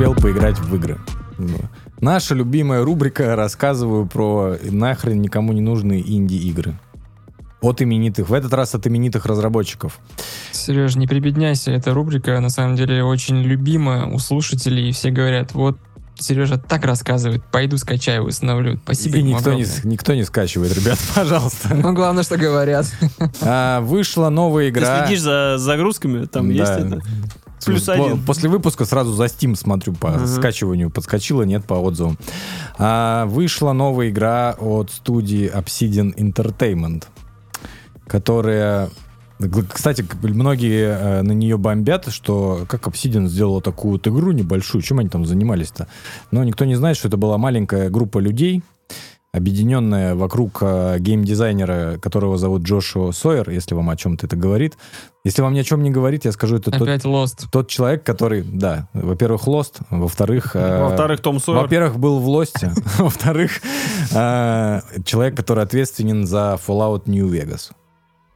Успел 0.01 0.15
поиграть 0.15 0.59
в 0.59 0.75
игры. 0.75 0.99
Наша 2.01 2.35
любимая 2.35 2.83
рубрика 2.83 3.37
«Рассказываю 3.37 4.07
про 4.07 4.57
нахрен 4.63 5.21
никому 5.21 5.53
не 5.53 5.61
нужные 5.61 6.01
инди-игры». 6.01 6.79
От 7.61 7.83
именитых, 7.83 8.31
в 8.31 8.33
этот 8.33 8.55
раз 8.55 8.75
от 8.75 8.87
именитых 8.87 9.27
разработчиков. 9.27 9.99
Сереж, 10.53 10.97
не 10.97 11.07
прибедняйся, 11.07 11.71
эта 11.73 11.93
рубрика 11.93 12.41
на 12.41 12.49
самом 12.49 12.77
деле 12.77 13.05
очень 13.05 13.43
любима 13.43 14.07
у 14.11 14.19
слушателей, 14.19 14.89
и 14.89 14.93
все 14.93 15.11
говорят, 15.11 15.53
вот 15.53 15.77
Сережа 16.19 16.57
так 16.57 16.87
рассказывает, 16.87 17.45
пойду 17.53 17.77
скачаю, 17.77 18.25
установлю. 18.25 18.79
Спасибо 18.83 19.19
И 19.19 19.23
никто 19.23 19.53
не, 19.53 19.63
огромное. 19.65 19.81
никто 19.85 20.15
не 20.15 20.25
скачивает, 20.25 20.75
ребят, 20.75 20.99
пожалуйста. 21.15 21.75
Ну, 21.75 21.93
главное, 21.93 22.23
что 22.23 22.39
говорят. 22.39 22.87
А, 23.43 23.83
Вышла 23.83 24.31
новая 24.31 24.65
Ты 24.73 24.79
игра. 24.79 25.05
следишь 25.07 25.21
за 25.23 25.57
загрузками? 25.59 26.25
Там 26.25 26.49
Да. 26.49 26.55
есть 26.55 26.73
это? 26.73 27.01
Плюс 27.65 27.89
один. 27.89 28.23
После 28.25 28.49
выпуска 28.49 28.85
сразу 28.85 29.13
за 29.13 29.25
Steam 29.25 29.55
смотрю 29.55 29.93
по 29.95 30.15
Ага. 30.15 30.27
скачиванию, 30.27 30.91
подскочила, 30.91 31.43
нет, 31.43 31.65
по 31.65 31.75
отзывам. 31.75 32.19
А, 32.79 33.27
вышла 33.27 33.73
новая 33.73 34.11
игра 34.11 34.57
от 34.59 34.91
студии 34.91 35.51
Obsidian 35.55 36.15
Entertainment, 36.17 37.05
которая... 38.07 38.91
Кстати, 39.73 40.05
многие 40.23 40.85
э, 40.85 41.23
на 41.23 41.33
нее 41.33 41.57
бомбят, 41.57 42.09
что 42.13 42.67
как 42.69 42.87
Obsidian 42.87 43.27
сделала 43.27 43.63
такую 43.63 43.93
вот 43.93 44.07
игру 44.07 44.33
небольшую, 44.33 44.83
чем 44.83 44.99
они 44.99 45.09
там 45.09 45.25
занимались-то. 45.25 45.89
Но 46.31 46.45
никто 46.45 46.67
не 46.67 46.75
знает, 46.75 46.99
что 46.99 47.09
это 47.09 47.17
была 47.17 47.39
маленькая 47.39 47.89
группа 47.89 48.19
людей, 48.19 48.63
объединенная 49.33 50.15
вокруг 50.15 50.59
э, 50.61 50.97
геймдизайнера, 50.99 51.99
которого 51.99 52.37
зовут 52.37 52.63
Джошуа 52.63 53.13
Сойер, 53.13 53.49
если 53.51 53.75
вам 53.75 53.91
о 53.91 53.97
чем-то 53.97 54.27
это 54.27 54.37
говорит. 54.37 54.77
Если 55.25 55.43
вам 55.43 55.53
ни 55.55 55.59
о 55.61 55.65
чем 55.65 55.83
не 55.83 55.91
говорит, 55.91 56.25
я 56.25 56.33
скажу, 56.33 56.57
это 56.57 56.71
тот, 56.71 56.83
Опять 56.83 57.05
Lost. 57.05 57.47
тот 57.53 57.69
человек, 57.69 58.03
который, 58.05 58.43
да, 58.43 58.89
во-первых, 58.95 59.47
Lost, 59.47 59.81
во-вторых... 59.91 60.57
э, 60.57 60.83
Во-вторых, 60.83 61.21
Том 61.21 61.39
Сойер. 61.39 61.61
во-первых, 61.63 61.99
был 61.99 62.19
в 62.21 62.29
Лосте, 62.29 62.73
во-вторых, 62.99 63.61
э, 64.13 64.81
человек, 65.05 65.37
который 65.37 65.63
ответственен 65.65 66.27
за 66.27 66.59
Fallout 66.67 67.03
New 67.07 67.29
Vegas. 67.29 67.71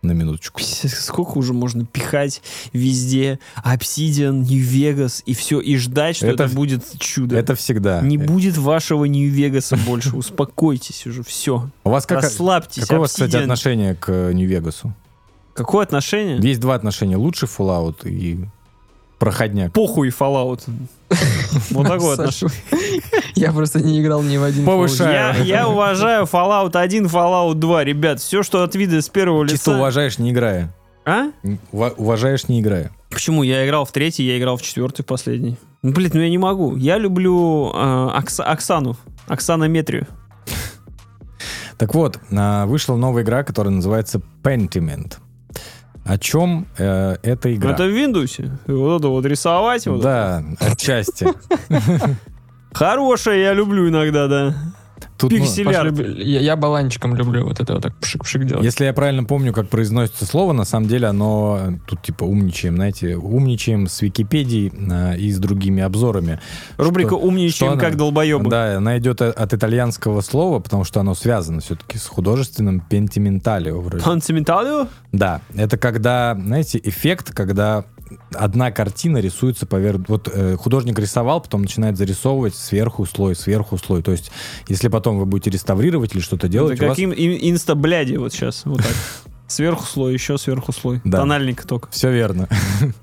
На 0.04 0.12
минуточку. 0.12 0.60
Сколько 0.62 1.38
уже 1.38 1.54
можно 1.54 1.84
пихать 1.86 2.42
везде 2.72 3.38
Obsidian, 3.64 4.44
Нью-Вегас 4.44 5.22
и 5.24 5.32
все, 5.34 5.60
и 5.60 5.76
ждать, 5.76 6.16
что 6.16 6.26
это, 6.26 6.44
Это- 6.44 6.54
будет 6.54 6.84
чудо. 6.98 7.36
Это 7.36 7.54
всегда. 7.54 8.00
Не 8.02 8.18
будет 8.18 8.56
вашего 8.58 9.06
Нью-Вегаса 9.06 9.76
больше. 9.76 10.14
Успокойтесь 10.16 11.06
уже, 11.06 11.22
все. 11.22 11.70
У 11.84 11.90
вас 11.90 12.04
как, 12.06 12.22
Расслабьтесь. 12.22 12.82
какое 12.82 12.98
у 12.98 13.00
вас, 13.00 13.12
кстати, 13.12 13.36
отношение 13.36 13.94
к 13.94 14.10
Vegas? 14.10 14.90
Какое 15.54 15.84
отношение? 15.84 16.38
Есть 16.40 16.60
два 16.60 16.74
отношения. 16.74 17.16
Лучший 17.16 17.48
Fallout 17.48 18.08
и 18.08 18.44
проходняк. 19.24 19.72
Похуй 19.72 20.08
Fallout. 20.10 20.60
Вот 21.70 21.86
такое 21.86 22.14
отношение. 22.14 22.54
Я 23.34 23.52
просто 23.52 23.80
не 23.80 24.02
играл 24.02 24.22
ни 24.22 24.36
в 24.36 24.42
один 24.42 24.66
Повышаю. 24.66 25.12
Я, 25.12 25.34
я 25.36 25.68
уважаю 25.74 26.24
Fallout 26.24 26.76
1, 26.76 27.06
Fallout 27.06 27.54
2, 27.54 27.84
ребят. 27.84 28.20
Все, 28.20 28.42
что 28.42 28.62
от 28.62 28.74
вида 28.74 29.00
с 29.00 29.08
первого 29.08 29.48
Чисто 29.48 29.70
лица. 29.70 29.78
уважаешь, 29.80 30.18
не 30.18 30.30
играя. 30.30 30.74
А? 31.06 31.28
Ува- 31.72 31.94
Уважаешь, 31.96 32.48
не 32.48 32.60
играя. 32.60 32.90
Почему? 33.10 33.42
Я 33.42 33.64
играл 33.66 33.84
в 33.86 33.92
третий, 33.92 34.24
я 34.24 34.38
играл 34.38 34.56
в 34.58 34.62
четвертый, 34.62 35.04
последний. 35.04 35.56
Ну, 35.82 35.92
блин, 35.92 36.10
ну 36.12 36.20
я 36.20 36.28
не 36.28 36.38
могу. 36.38 36.76
Я 36.76 36.98
люблю 36.98 37.70
э, 37.74 38.10
Окс- 38.18 38.42
Оксану. 38.42 38.96
Оксанометрию. 39.26 40.06
Так 41.78 41.94
вот, 41.94 42.18
а, 42.30 42.66
вышла 42.66 42.96
новая 42.96 43.22
игра, 43.22 43.42
которая 43.42 43.72
называется 43.74 44.20
Pentiment. 44.42 45.14
О 46.04 46.18
чем 46.18 46.66
э, 46.76 47.16
эта 47.22 47.54
игра? 47.54 47.72
Это 47.72 47.84
в 47.84 47.88
Windows. 47.88 48.50
Вот 48.66 48.98
это 48.98 49.08
вот 49.08 49.24
рисовать. 49.24 49.86
Вот 49.86 50.02
Да, 50.02 50.44
отчасти. 50.60 51.26
это. 51.68 52.16
Хорошее 52.72 53.42
я 53.42 53.52
люблю 53.54 53.88
иногда, 53.88 54.26
да. 54.26 54.54
Тут, 55.18 55.30
ну, 55.32 55.38
Пиксель. 55.38 55.64
Паша 55.64 55.82
Миллиард. 55.84 55.98
люб- 55.98 56.18
Я, 56.18 56.40
я 56.40 56.56
баланчиком 56.56 57.14
люблю 57.14 57.44
вот 57.44 57.60
это 57.60 57.74
вот 57.74 57.82
так 57.82 57.94
пшик-пшик 58.00 58.44
делать. 58.44 58.64
Если 58.64 58.84
я 58.84 58.92
правильно 58.92 59.24
помню, 59.24 59.52
как 59.52 59.68
произносится 59.68 60.26
слово, 60.26 60.52
на 60.52 60.64
самом 60.64 60.88
деле 60.88 61.06
оно 61.06 61.58
э, 61.60 61.72
тут 61.86 62.02
типа 62.02 62.24
умничаем, 62.24 62.76
знаете, 62.76 63.16
умничаем 63.16 63.86
с 63.86 64.02
Википедией 64.02 64.72
а, 64.90 65.14
и 65.14 65.30
с 65.30 65.38
другими 65.38 65.82
обзорами. 65.82 66.40
Рубрика 66.76 67.10
Что- 67.10 67.18
«Умнее, 67.20 67.50
что 67.50 67.70
она- 67.72 67.80
как 67.80 67.96
долбоебы». 67.96 68.50
Да, 68.50 68.76
она 68.78 68.98
идет 68.98 69.22
о- 69.22 69.30
от 69.30 69.54
итальянского 69.54 70.20
слова, 70.20 70.58
потому 70.60 70.84
что 70.84 71.00
оно 71.00 71.14
связано 71.14 71.60
все-таки 71.60 71.98
с 71.98 72.06
художественным 72.06 72.80
пентименталио 72.80 73.80
вроде. 73.80 74.04
Панцементалио? 74.04 74.88
Да, 75.12 75.40
это 75.54 75.76
когда, 75.78 76.34
знаете, 76.34 76.80
эффект, 76.82 77.32
когда 77.32 77.84
одна 78.32 78.70
картина 78.70 79.18
рисуется 79.18 79.66
поверх... 79.66 80.00
Вот 80.08 80.28
э, 80.32 80.56
художник 80.56 80.98
рисовал, 80.98 81.40
потом 81.40 81.62
начинает 81.62 81.96
зарисовывать 81.96 82.54
сверху 82.54 83.06
слой, 83.06 83.34
сверху 83.34 83.78
слой. 83.78 84.02
То 84.02 84.12
есть, 84.12 84.30
если 84.68 84.88
потом 84.88 85.18
вы 85.18 85.26
будете 85.26 85.50
реставрировать 85.50 86.14
или 86.14 86.20
что-то 86.20 86.48
делать, 86.48 86.76
Это 86.76 86.84
у 86.84 86.88
вас 86.88 86.96
каким 86.96 87.12
инста-бляди 87.12 88.16
вот 88.16 88.32
сейчас. 88.32 88.62
Вот 88.64 88.78
так. 88.78 88.92
Сверху 89.46 89.84
слой, 89.84 90.14
еще 90.14 90.38
сверху 90.38 90.72
слой. 90.72 91.00
Да. 91.04 91.18
Тональник 91.18 91.64
только. 91.64 91.90
все 91.90 92.10
верно. 92.10 92.48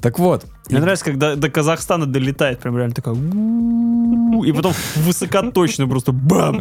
Так 0.00 0.18
вот, 0.18 0.44
Мне 0.68 0.78
нравится, 0.78 1.06
когда 1.06 1.36
до 1.36 1.50
Казахстана 1.50 2.06
долетает, 2.06 2.60
прям 2.60 2.76
реально 2.76 2.94
такая... 2.94 3.14
И 3.14 4.52
потом 4.52 4.74
высокоточно 4.96 5.88
просто 5.88 6.12
бам! 6.12 6.60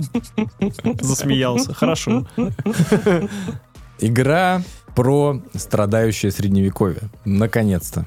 Засмеялся. 1.01 1.73
Хорошо. 1.73 2.25
игра 3.99 4.63
про 4.95 5.41
страдающее 5.55 6.31
средневековье. 6.31 7.01
Наконец-то. 7.25 8.05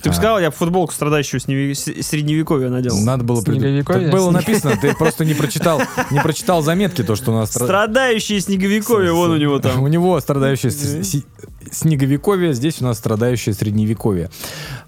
Ты 0.00 0.10
бы 0.10 0.14
А. 0.14 0.16
сказал, 0.16 0.38
я 0.38 0.50
бы 0.50 0.56
футболку 0.56 0.92
страдающую 0.92 1.40
средневековья 1.40 2.68
надел. 2.68 2.96
Надо 3.00 3.24
было... 3.24 3.42
Снеговиковье? 3.42 4.02
Так 4.04 4.12
было 4.12 4.30
написано, 4.30 4.76
ты 4.80 4.94
просто 4.98 5.24
не 5.24 5.34
прочитал, 5.34 5.80
не 6.12 6.20
прочитал 6.20 6.62
заметки, 6.62 7.02
то, 7.02 7.16
что 7.16 7.32
у 7.32 7.34
нас... 7.34 7.50
стра- 7.50 7.64
Страдающие 7.64 8.40
снеговиковье, 8.40 9.10
вон 9.12 9.32
у 9.32 9.36
него 9.36 9.54
У 9.54 9.60
там. 9.60 9.84
него 9.88 10.20
страдающее 10.20 10.70
с- 10.70 11.02
си- 11.04 11.24
снеговиковье, 11.72 12.54
здесь 12.54 12.80
у 12.80 12.84
нас 12.84 12.96
страдающее 12.98 13.52
средневековье. 13.56 14.30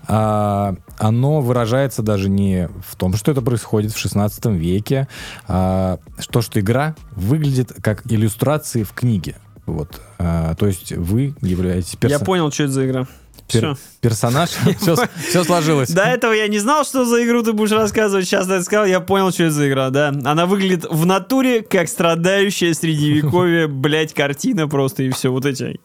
А, 0.06 0.76
оно 0.96 1.40
выражается 1.40 2.02
даже 2.02 2.28
не 2.28 2.68
в 2.88 2.94
том, 2.94 3.14
что 3.16 3.32
это 3.32 3.42
происходит 3.42 3.92
в 3.92 3.98
16 3.98 4.46
веке, 4.46 5.08
а 5.48 5.98
то, 6.30 6.40
что 6.40 6.61
игра 6.61 6.94
выглядит 7.16 7.72
как 7.82 8.02
иллюстрации 8.11 8.84
в 8.84 8.92
книге. 8.92 9.34
Вот. 9.72 10.00
А, 10.18 10.54
то 10.54 10.66
есть 10.66 10.92
вы 10.92 11.34
являетесь 11.42 11.96
Я 12.02 12.08
персо- 12.16 12.24
понял, 12.24 12.50
что 12.52 12.64
это 12.64 12.72
за 12.72 12.86
игра. 12.86 13.00
пер- 13.48 13.74
Все. 13.74 13.76
персонаж. 14.00 14.50
Все, 15.28 15.44
сложилось. 15.44 15.90
До 15.90 16.02
этого 16.02 16.32
я 16.32 16.48
не 16.48 16.58
знал, 16.58 16.84
что 16.84 17.04
за 17.04 17.24
игру 17.24 17.42
ты 17.42 17.52
будешь 17.52 17.72
рассказывать. 17.72 18.26
Сейчас 18.26 18.46
ты 18.46 18.62
сказал, 18.62 18.86
я 18.86 19.00
понял, 19.00 19.30
что 19.32 19.44
это 19.44 19.52
за 19.54 19.68
игра, 19.68 19.90
да. 19.90 20.08
Она 20.24 20.46
выглядит 20.46 20.84
в 20.90 21.06
натуре, 21.06 21.62
как 21.62 21.88
страдающая 21.88 22.74
средневековье, 22.74 23.66
блядь, 23.68 24.14
картина 24.14 24.68
просто, 24.68 25.02
и 25.04 25.10
все 25.10 25.30
вот 25.30 25.46
эти. 25.46 25.78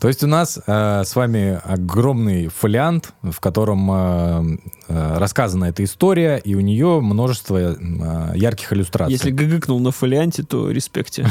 То 0.00 0.08
есть 0.08 0.24
у 0.24 0.26
нас 0.26 0.58
э, 0.66 1.02
с 1.04 1.14
вами 1.14 1.60
огромный 1.62 2.48
фолиант, 2.48 3.12
в 3.22 3.38
котором 3.38 3.90
э, 3.90 4.58
э, 4.88 5.18
рассказана 5.18 5.66
эта 5.66 5.84
история, 5.84 6.38
и 6.38 6.54
у 6.54 6.60
нее 6.60 7.02
множество 7.02 7.58
э, 7.58 8.32
ярких 8.34 8.72
иллюстраций. 8.72 9.12
Если 9.12 9.30
гыгыкнул 9.30 9.78
на 9.78 9.90
фолианте, 9.90 10.42
то 10.42 10.70
респекте. 10.70 11.26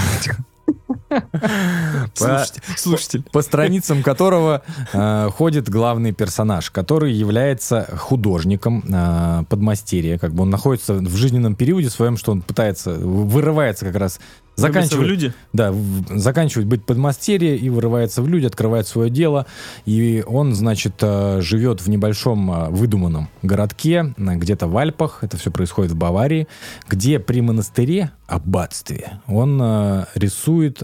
Слушайте, 2.14 2.62
слушатель. 2.78 3.24
по 3.32 3.42
страницам 3.42 4.04
которого 4.04 4.62
э, 4.94 5.30
ходит 5.36 5.68
главный 5.68 6.12
персонаж, 6.12 6.70
который 6.70 7.12
является 7.12 7.88
художником 7.98 8.84
э, 8.88 9.44
подмастерья. 9.50 10.20
Как 10.20 10.34
бы 10.34 10.44
он 10.44 10.52
находится 10.52 10.94
в 10.94 11.16
жизненном 11.16 11.56
периоде 11.56 11.90
своем, 11.90 12.18
что 12.18 12.32
он 12.32 12.42
пытается, 12.42 12.94
вырывается 12.94 13.86
как 13.86 13.96
раз, 13.96 14.20
Заканчивают 14.60 14.92
заканчивает, 14.92 15.10
люди. 15.10 15.34
да, 15.54 15.72
в- 15.72 16.18
заканчивает 16.18 16.68
быть 16.68 16.86
подмастерье 16.86 17.58
и 17.58 17.70
вырывается 17.70 18.22
в 18.22 18.28
люди, 18.28 18.46
открывает 18.46 18.88
свое 18.88 19.10
дело. 19.10 19.46
И 19.86 20.24
он, 20.28 20.54
значит, 20.54 20.96
э, 21.02 21.42
живет 21.42 21.82
в 21.82 21.90
небольшом 21.90 22.52
э, 22.52 22.70
выдуманном 22.70 23.30
городке, 23.42 24.14
где-то 24.18 24.68
в 24.68 24.78
Альпах, 24.78 25.20
это 25.24 25.38
все 25.38 25.52
происходит 25.52 25.92
в 25.92 25.96
Баварии, 25.96 26.48
где 26.88 27.20
при 27.20 27.42
монастыре, 27.42 28.12
аббатстве, 28.28 29.20
он 29.28 29.60
э, 29.62 30.06
рисует 30.16 30.84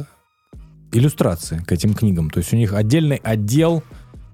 иллюстрации 0.91 1.57
к 1.59 1.71
этим 1.71 1.93
книгам. 1.93 2.29
То 2.29 2.39
есть 2.39 2.53
у 2.53 2.55
них 2.55 2.73
отдельный 2.73 3.17
отдел 3.17 3.83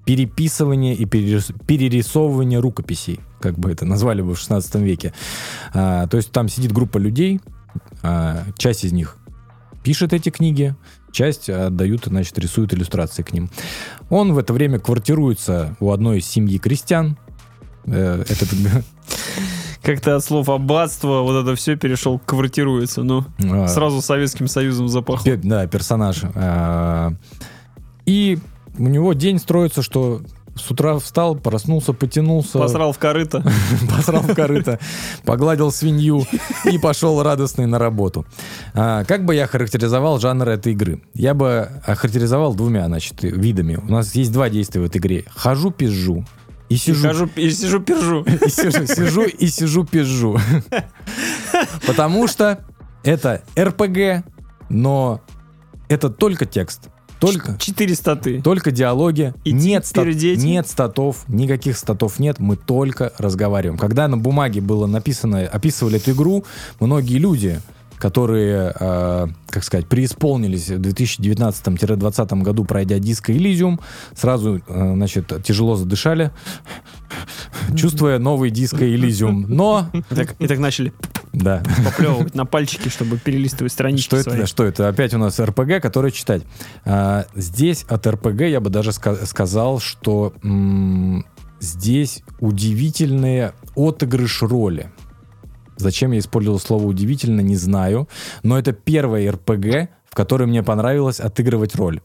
переписывания 0.05 0.93
и 0.93 1.05
перерис- 1.05 1.53
перерисовывания 1.65 2.59
рукописей, 2.59 3.19
как 3.39 3.57
бы 3.57 3.71
это 3.71 3.85
назвали 3.85 4.21
бы 4.21 4.33
в 4.35 4.39
16 4.39 4.75
веке. 4.75 5.13
А, 5.73 6.07
то 6.07 6.17
есть 6.17 6.31
там 6.31 6.49
сидит 6.49 6.71
группа 6.71 6.97
людей, 6.97 7.39
а, 8.03 8.43
часть 8.57 8.83
из 8.83 8.91
них 8.93 9.17
пишет 9.83 10.13
эти 10.13 10.29
книги, 10.29 10.75
часть 11.11 11.49
отдают, 11.49 12.05
значит, 12.05 12.37
рисуют 12.39 12.73
иллюстрации 12.73 13.23
к 13.23 13.33
ним. 13.33 13.49
Он 14.09 14.33
в 14.33 14.37
это 14.37 14.53
время 14.53 14.79
квартируется 14.79 15.75
у 15.79 15.91
одной 15.91 16.19
из 16.19 16.25
семьи 16.27 16.57
крестьян. 16.57 17.17
Э, 17.85 18.23
Этот 18.27 18.49
Как-то 19.81 20.15
от 20.15 20.23
слов 20.23 20.47
аббатство 20.49 21.21
вот 21.21 21.41
это 21.43 21.55
все 21.55 21.75
перешел 21.75 22.19
к 22.19 22.25
квартируется. 22.25 23.01
Ну, 23.01 23.25
а, 23.43 23.67
сразу 23.67 23.99
Советским 24.01 24.47
Союзом 24.47 24.87
запахло. 24.87 25.25
Пе- 25.25 25.37
Да, 25.37 25.65
персонаж. 25.65 26.21
А, 26.35 27.13
И 28.05 28.37
у 28.77 28.87
него 28.87 29.13
день 29.13 29.39
строится, 29.39 29.81
что 29.81 30.21
с 30.55 30.69
утра 30.69 30.97
встал, 30.99 31.35
проснулся, 31.35 31.93
потянулся, 31.93 32.59
Посрал 32.59 32.91
в 32.91 32.99
корыто. 32.99 33.43
посрал 33.89 34.21
в 34.21 34.33
корыто, 34.33 34.79
погладил 35.23 35.71
свинью 35.71 36.25
и 36.65 36.77
пошел 36.77 37.21
радостный 37.23 37.65
на 37.65 37.79
работу. 37.79 38.25
А, 38.73 39.03
Как 39.05 39.25
бы 39.25 39.35
я 39.35 39.47
характеризовал 39.47 40.19
жанр 40.19 40.49
этой 40.49 40.73
игры? 40.73 41.01
Я 41.13 41.33
бы 41.33 41.69
охарактеризовал 41.85 42.53
двумя, 42.53 42.85
значит, 42.87 43.21
видами. 43.23 43.75
У 43.75 43.91
нас 43.91 44.13
есть 44.15 44.31
два 44.31 44.49
действия 44.49 44.81
в 44.81 44.85
этой 44.85 44.97
игре. 44.97 45.25
Хожу, 45.35 45.71
пизжу. 45.71 46.25
И 46.69 46.77
сижу, 46.77 47.07
Хожу, 47.07 47.29
и 47.35 47.49
сижу, 47.51 47.79
пержу. 47.81 48.23
и 48.45 48.49
сижу, 48.49 48.85
сижу 48.85 49.23
и 49.23 49.47
сижу, 49.47 49.83
пизжу. 49.83 50.39
Потому 51.85 52.27
что 52.27 52.63
это 53.03 53.41
РПГ, 53.59 54.25
но 54.69 55.21
это 55.89 56.09
только 56.09 56.45
текст. 56.45 56.90
Только, 57.21 57.55
Четыре 57.59 57.93
статы. 57.95 58.41
только 58.41 58.71
диалоги. 58.71 59.33
Идти, 59.45 59.53
нет, 59.53 59.83
стат- 59.85 60.35
нет 60.37 60.67
статов, 60.67 61.23
никаких 61.27 61.77
статов 61.77 62.17
нет, 62.19 62.39
мы 62.39 62.55
только 62.55 63.13
разговариваем. 63.19 63.77
Когда 63.77 64.07
на 64.07 64.17
бумаге 64.17 64.59
было 64.59 64.87
написано, 64.87 65.41
описывали 65.45 65.97
эту 65.97 66.11
игру, 66.11 66.43
многие 66.79 67.19
люди, 67.19 67.61
которые, 68.01 68.73
э, 68.79 69.27
как 69.47 69.63
сказать, 69.63 69.87
преисполнились 69.87 70.69
в 70.69 70.81
2019-2020 70.81 72.41
году, 72.41 72.65
пройдя 72.65 72.97
диско 72.97 73.31
Elysium, 73.31 73.79
сразу, 74.15 74.57
э, 74.67 74.93
значит, 74.95 75.31
тяжело 75.43 75.75
задышали, 75.75 76.31
чувствуя 77.77 78.17
новый 78.19 78.49
диско 78.49 78.83
Elysium. 78.83 79.45
Но, 79.47 79.87
И 79.93 80.15
так, 80.15 80.35
и 80.39 80.47
так 80.47 80.57
начали 80.59 80.93
да, 81.31 81.61
поплевывать 81.85 82.33
на 82.35 82.45
пальчики, 82.45 82.89
чтобы 82.89 83.17
перелистывать 83.17 83.71
странички 83.71 84.07
Что 84.07 84.17
это, 84.17 84.29
свои. 84.31 84.45
что 84.45 84.63
это? 84.65 84.87
Опять 84.89 85.13
у 85.13 85.17
нас 85.17 85.39
РПГ, 85.39 85.79
который 85.81 86.11
читать. 86.11 86.41
А, 86.85 87.25
здесь 87.35 87.85
от 87.87 88.07
РПГ 88.07 88.41
я 88.41 88.59
бы 88.59 88.69
даже 88.69 88.89
ска- 88.89 89.25
сказал, 89.25 89.79
что 89.79 90.33
м, 90.43 91.23
здесь 91.59 92.23
удивительные 92.39 93.53
отыгрыш 93.75 94.41
роли. 94.41 94.89
Зачем 95.81 96.11
я 96.11 96.19
использовал 96.19 96.59
слово 96.59 96.85
удивительно, 96.85 97.41
не 97.41 97.55
знаю. 97.55 98.07
Но 98.43 98.57
это 98.57 98.71
первое 98.71 99.31
РПГ, 99.31 99.89
в 100.09 100.15
которой 100.15 100.47
мне 100.47 100.63
понравилось 100.63 101.19
отыгрывать 101.19 101.75
роль. 101.75 102.01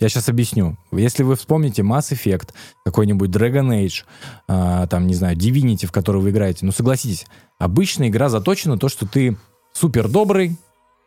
Я 0.00 0.08
сейчас 0.08 0.28
объясню. 0.28 0.76
Если 0.90 1.22
вы 1.22 1.36
вспомните 1.36 1.82
Mass 1.82 2.12
Effect, 2.12 2.50
какой-нибудь 2.84 3.30
Dragon 3.30 3.68
Age, 3.68 4.04
а, 4.48 4.86
там, 4.86 5.06
не 5.06 5.14
знаю, 5.14 5.36
Divinity, 5.36 5.86
в 5.86 5.92
который 5.92 6.20
вы 6.20 6.30
играете, 6.30 6.66
ну, 6.66 6.72
согласитесь, 6.72 7.26
обычно 7.58 8.08
игра 8.08 8.28
заточена 8.28 8.74
на 8.74 8.80
то, 8.80 8.88
что 8.88 9.06
ты 9.06 9.36
супер 9.72 10.08
добрый, 10.08 10.56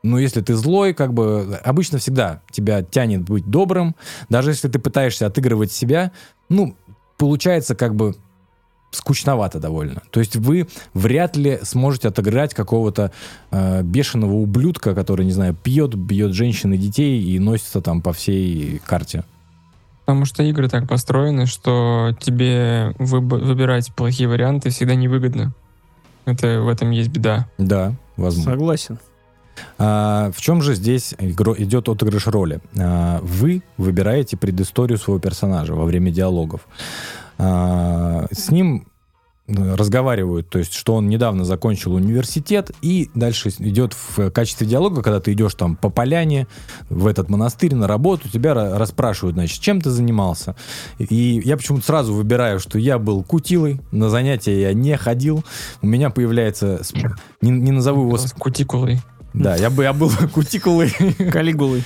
но 0.03 0.19
если 0.19 0.41
ты 0.41 0.55
злой, 0.55 0.93
как 0.93 1.13
бы 1.13 1.59
обычно 1.63 1.99
всегда 1.99 2.41
тебя 2.51 2.81
тянет 2.81 3.21
быть 3.21 3.45
добрым. 3.45 3.95
Даже 4.29 4.51
если 4.51 4.67
ты 4.67 4.79
пытаешься 4.79 5.27
отыгрывать 5.27 5.71
себя, 5.71 6.11
ну, 6.49 6.75
получается 7.17 7.75
как 7.75 7.95
бы 7.95 8.15
скучновато 8.91 9.59
довольно. 9.59 10.01
То 10.11 10.19
есть 10.19 10.35
вы 10.35 10.67
вряд 10.93 11.37
ли 11.37 11.59
сможете 11.63 12.09
отыграть 12.09 12.53
какого-то 12.53 13.11
э, 13.51 13.81
бешеного 13.83 14.33
ублюдка, 14.33 14.93
который, 14.93 15.25
не 15.25 15.31
знаю, 15.31 15.55
пьет, 15.55 15.95
бьет 15.95 16.33
женщин 16.33 16.73
и 16.73 16.77
детей 16.77 17.21
и 17.23 17.39
носится 17.39 17.81
там 17.81 18.01
по 18.01 18.11
всей 18.13 18.79
карте. 18.85 19.23
Потому 20.05 20.25
что 20.25 20.43
игры 20.43 20.67
так 20.67 20.89
построены, 20.89 21.45
что 21.45 22.15
тебе 22.19 22.93
выб- 22.99 23.43
выбирать 23.45 23.93
плохие 23.93 24.27
варианты 24.27 24.69
всегда 24.69 24.95
невыгодно. 24.95 25.53
Это 26.25 26.61
в 26.61 26.67
этом 26.67 26.91
есть 26.91 27.09
беда. 27.09 27.47
Да, 27.57 27.93
возможно. 28.17 28.51
Согласен. 28.51 28.99
А, 29.77 30.31
в 30.35 30.41
чем 30.41 30.61
же 30.61 30.75
здесь 30.75 31.13
игро- 31.17 31.55
идет 31.61 31.87
отыгрыш 31.87 32.27
роли? 32.27 32.59
А, 32.77 33.19
вы 33.21 33.63
выбираете 33.77 34.37
предысторию 34.37 34.97
своего 34.97 35.19
персонажа 35.19 35.73
во 35.75 35.85
время 35.85 36.11
диалогов. 36.11 36.61
А, 37.43 38.27
с 38.31 38.51
ним 38.51 38.85
э, 39.47 39.73
разговаривают, 39.75 40.47
то 40.49 40.59
есть, 40.59 40.73
что 40.73 40.93
он 40.93 41.09
недавно 41.09 41.43
закончил 41.43 41.95
университет, 41.95 42.69
и 42.83 43.09
дальше 43.15 43.49
идет 43.57 43.93
в 43.95 44.29
качестве 44.29 44.67
диалога, 44.67 45.01
когда 45.01 45.19
ты 45.19 45.33
идешь 45.33 45.55
там 45.55 45.75
по 45.75 45.89
поляне 45.89 46.45
в 46.91 47.07
этот 47.07 47.29
монастырь 47.29 47.73
на 47.73 47.87
работу, 47.87 48.29
тебя 48.29 48.51
ра- 48.51 48.77
расспрашивают, 48.77 49.33
значит, 49.35 49.59
чем 49.59 49.81
ты 49.81 49.89
занимался. 49.89 50.55
И 50.99 51.41
я 51.43 51.57
почему-то 51.57 51.83
сразу 51.83 52.13
выбираю, 52.13 52.59
что 52.59 52.77
я 52.77 52.99
был 52.99 53.23
кутилой, 53.23 53.81
на 53.91 54.11
занятия 54.11 54.61
я 54.61 54.73
не 54.75 54.95
ходил, 54.95 55.43
у 55.81 55.87
меня 55.87 56.11
появляется, 56.11 56.81
не, 57.41 57.49
не 57.49 57.71
назову 57.71 58.05
его, 58.07 58.19
кутикулой. 58.37 59.01
да, 59.33 59.55
я 59.55 59.71
бы 59.71 59.81
я 59.81 59.93
был 59.93 60.11
кутикулой, 60.33 60.91
Калигулы. 61.31 61.81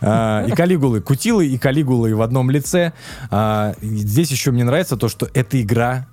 А, 0.00 0.44
и 0.46 0.52
калигулы, 0.52 1.00
кутилы 1.00 1.46
и 1.46 1.58
калигулы 1.58 2.14
в 2.14 2.22
одном 2.22 2.50
лице. 2.50 2.92
А, 3.30 3.74
Здесь 3.80 4.30
еще 4.30 4.50
мне 4.50 4.64
нравится 4.64 4.96
то, 4.96 5.08
что 5.08 5.28
эта 5.34 5.60
игра 5.60 6.06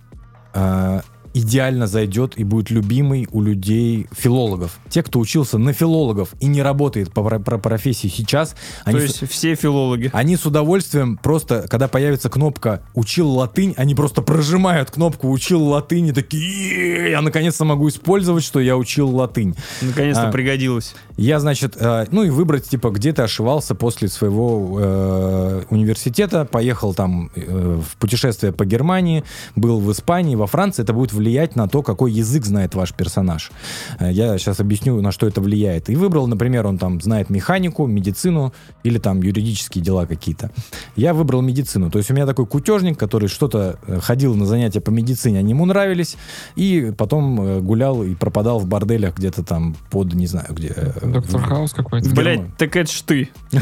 а, 0.53 1.01
идеально 1.33 1.87
зайдет 1.87 2.37
и 2.37 2.43
будет 2.43 2.69
любимой 2.69 3.27
у 3.31 3.41
людей, 3.41 4.07
филологов. 4.15 4.77
Те, 4.89 5.01
кто 5.01 5.19
учился 5.19 5.57
на 5.57 5.73
филологов 5.73 6.29
и 6.39 6.45
не 6.45 6.61
работает 6.61 7.11
по, 7.11 7.23
по 7.23 7.57
профессии 7.57 8.07
сейчас, 8.07 8.55
они, 8.85 8.99
То 8.99 9.07
с, 9.07 9.21
есть 9.21 9.31
все 9.31 9.55
филологи. 9.55 10.11
они 10.13 10.37
с 10.37 10.45
удовольствием 10.45 11.17
просто, 11.17 11.65
когда 11.67 11.87
появится 11.87 12.29
кнопка 12.29 12.83
«Учил 12.93 13.29
латынь», 13.31 13.73
они 13.77 13.95
просто 13.95 14.21
прожимают 14.21 14.91
кнопку 14.91 15.31
«Учил 15.31 15.63
латынь» 15.63 16.07
и 16.07 16.11
такие 16.11 16.43
«Е-е-е, 16.43 17.11
«Я 17.11 17.21
наконец-то 17.21 17.65
могу 17.65 17.89
использовать, 17.89 18.43
что 18.43 18.59
я 18.59 18.77
учил 18.77 19.09
латынь». 19.09 19.55
Наконец-то 19.81 20.29
А. 20.29 20.31
пригодилось. 20.31 20.93
Я, 21.18 21.40
значит, 21.40 21.76
э, 21.80 22.06
ну 22.11 22.23
и 22.23 22.30
выбрать, 22.30 22.68
типа, 22.68 22.90
где 22.90 23.14
ты 23.14 23.22
ошивался 23.22 23.76
после 23.76 24.07
своего 24.07 24.80
э, 24.80 25.64
университета, 25.69 26.45
поехал 26.45 26.94
там 26.94 27.31
э, 27.35 27.81
в 27.81 27.98
путешествие 27.98 28.52
по 28.52 28.65
Германии, 28.65 29.23
был 29.56 29.80
в 29.80 29.91
Испании, 29.91 30.35
во 30.35 30.48
Франции. 30.48 30.81
Это 30.81 30.94
будет 30.94 31.14
влиять 31.14 31.56
на 31.56 31.68
то, 31.68 31.84
какой 31.84 32.11
язык 32.11 32.45
знает 32.45 32.73
ваш 32.76 32.94
персонаж. 32.94 33.52
Э, 33.99 34.11
я 34.11 34.38
сейчас 34.38 34.60
объясню, 34.60 34.99
на 35.02 35.11
что 35.11 35.27
это 35.27 35.40
влияет. 35.40 35.90
И 35.90 35.95
выбрал, 35.95 36.27
например, 36.27 36.65
он 36.65 36.77
там 36.77 36.99
знает 36.99 37.30
механику, 37.30 37.85
медицину 37.85 38.53
или 38.84 38.98
там 38.98 39.22
юридические 39.22 39.84
дела 39.84 40.06
какие-то. 40.07 40.49
Я 40.95 41.14
выбрал 41.14 41.41
медицину. 41.41 41.91
То 41.91 41.99
есть 41.99 42.10
у 42.10 42.14
меня 42.14 42.26
такой 42.26 42.48
кутежник, 42.48 42.98
который 42.98 43.30
что-то 43.30 43.80
э, 43.85 43.99
ходил 43.99 44.35
на 44.35 44.45
занятия 44.45 44.81
по 44.81 44.90
медицине, 44.90 45.40
они 45.40 45.52
ему 45.52 45.65
нравились, 45.65 46.18
и 46.56 46.91
потом 46.98 47.40
э, 47.40 47.60
гулял 47.60 48.03
и 48.03 48.15
пропадал 48.15 48.60
в 48.60 48.65
борделях 48.65 49.15
где-то 49.15 49.44
там 49.44 49.76
под, 49.91 50.14
не 50.15 50.27
знаю, 50.27 50.48
где... 50.49 50.73
Доктор 51.05 51.41
Хаус 51.41 51.73
какой-то. 51.73 52.09
Блять, 52.09 52.55
так 52.57 52.75
это 52.75 52.91
ж 52.91 53.01
ты. 53.01 53.30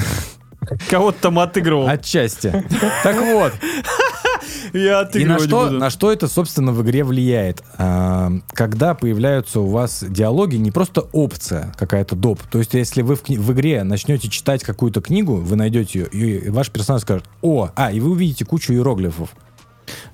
Кого-то 0.89 1.17
там 1.21 1.39
отыгрывал. 1.39 1.87
Отчасти. 1.87 2.51
Так 3.03 3.15
вот, 3.17 3.53
Я 4.73 5.09
и 5.13 5.25
на 5.25 5.39
что, 5.39 5.65
буду. 5.65 5.77
на 5.79 5.89
что 5.89 6.11
это, 6.11 6.27
собственно, 6.27 6.71
в 6.71 6.81
игре 6.83 7.03
влияет? 7.03 7.63
А, 7.77 8.31
Когда 8.53 8.93
появляются 8.93 9.59
у 9.59 9.67
вас 9.67 10.03
диалоги, 10.07 10.55
не 10.57 10.71
просто 10.71 11.01
опция 11.11 11.73
какая-то 11.77 12.15
доп. 12.15 12.41
То 12.43 12.59
есть, 12.59 12.73
если 12.73 13.01
вы 13.01 13.15
в, 13.15 13.27
в 13.27 13.53
игре 13.53 13.83
начнете 13.83 14.29
читать 14.29 14.63
какую-то 14.63 15.01
книгу, 15.01 15.35
вы 15.35 15.55
найдете 15.55 16.07
ее, 16.11 16.39
и 16.39 16.49
ваш 16.49 16.69
персонаж 16.69 17.01
скажет, 17.01 17.25
о, 17.41 17.69
а, 17.75 17.91
и 17.91 17.99
вы 17.99 18.11
увидите 18.11 18.45
кучу 18.45 18.73
иероглифов. 18.73 19.29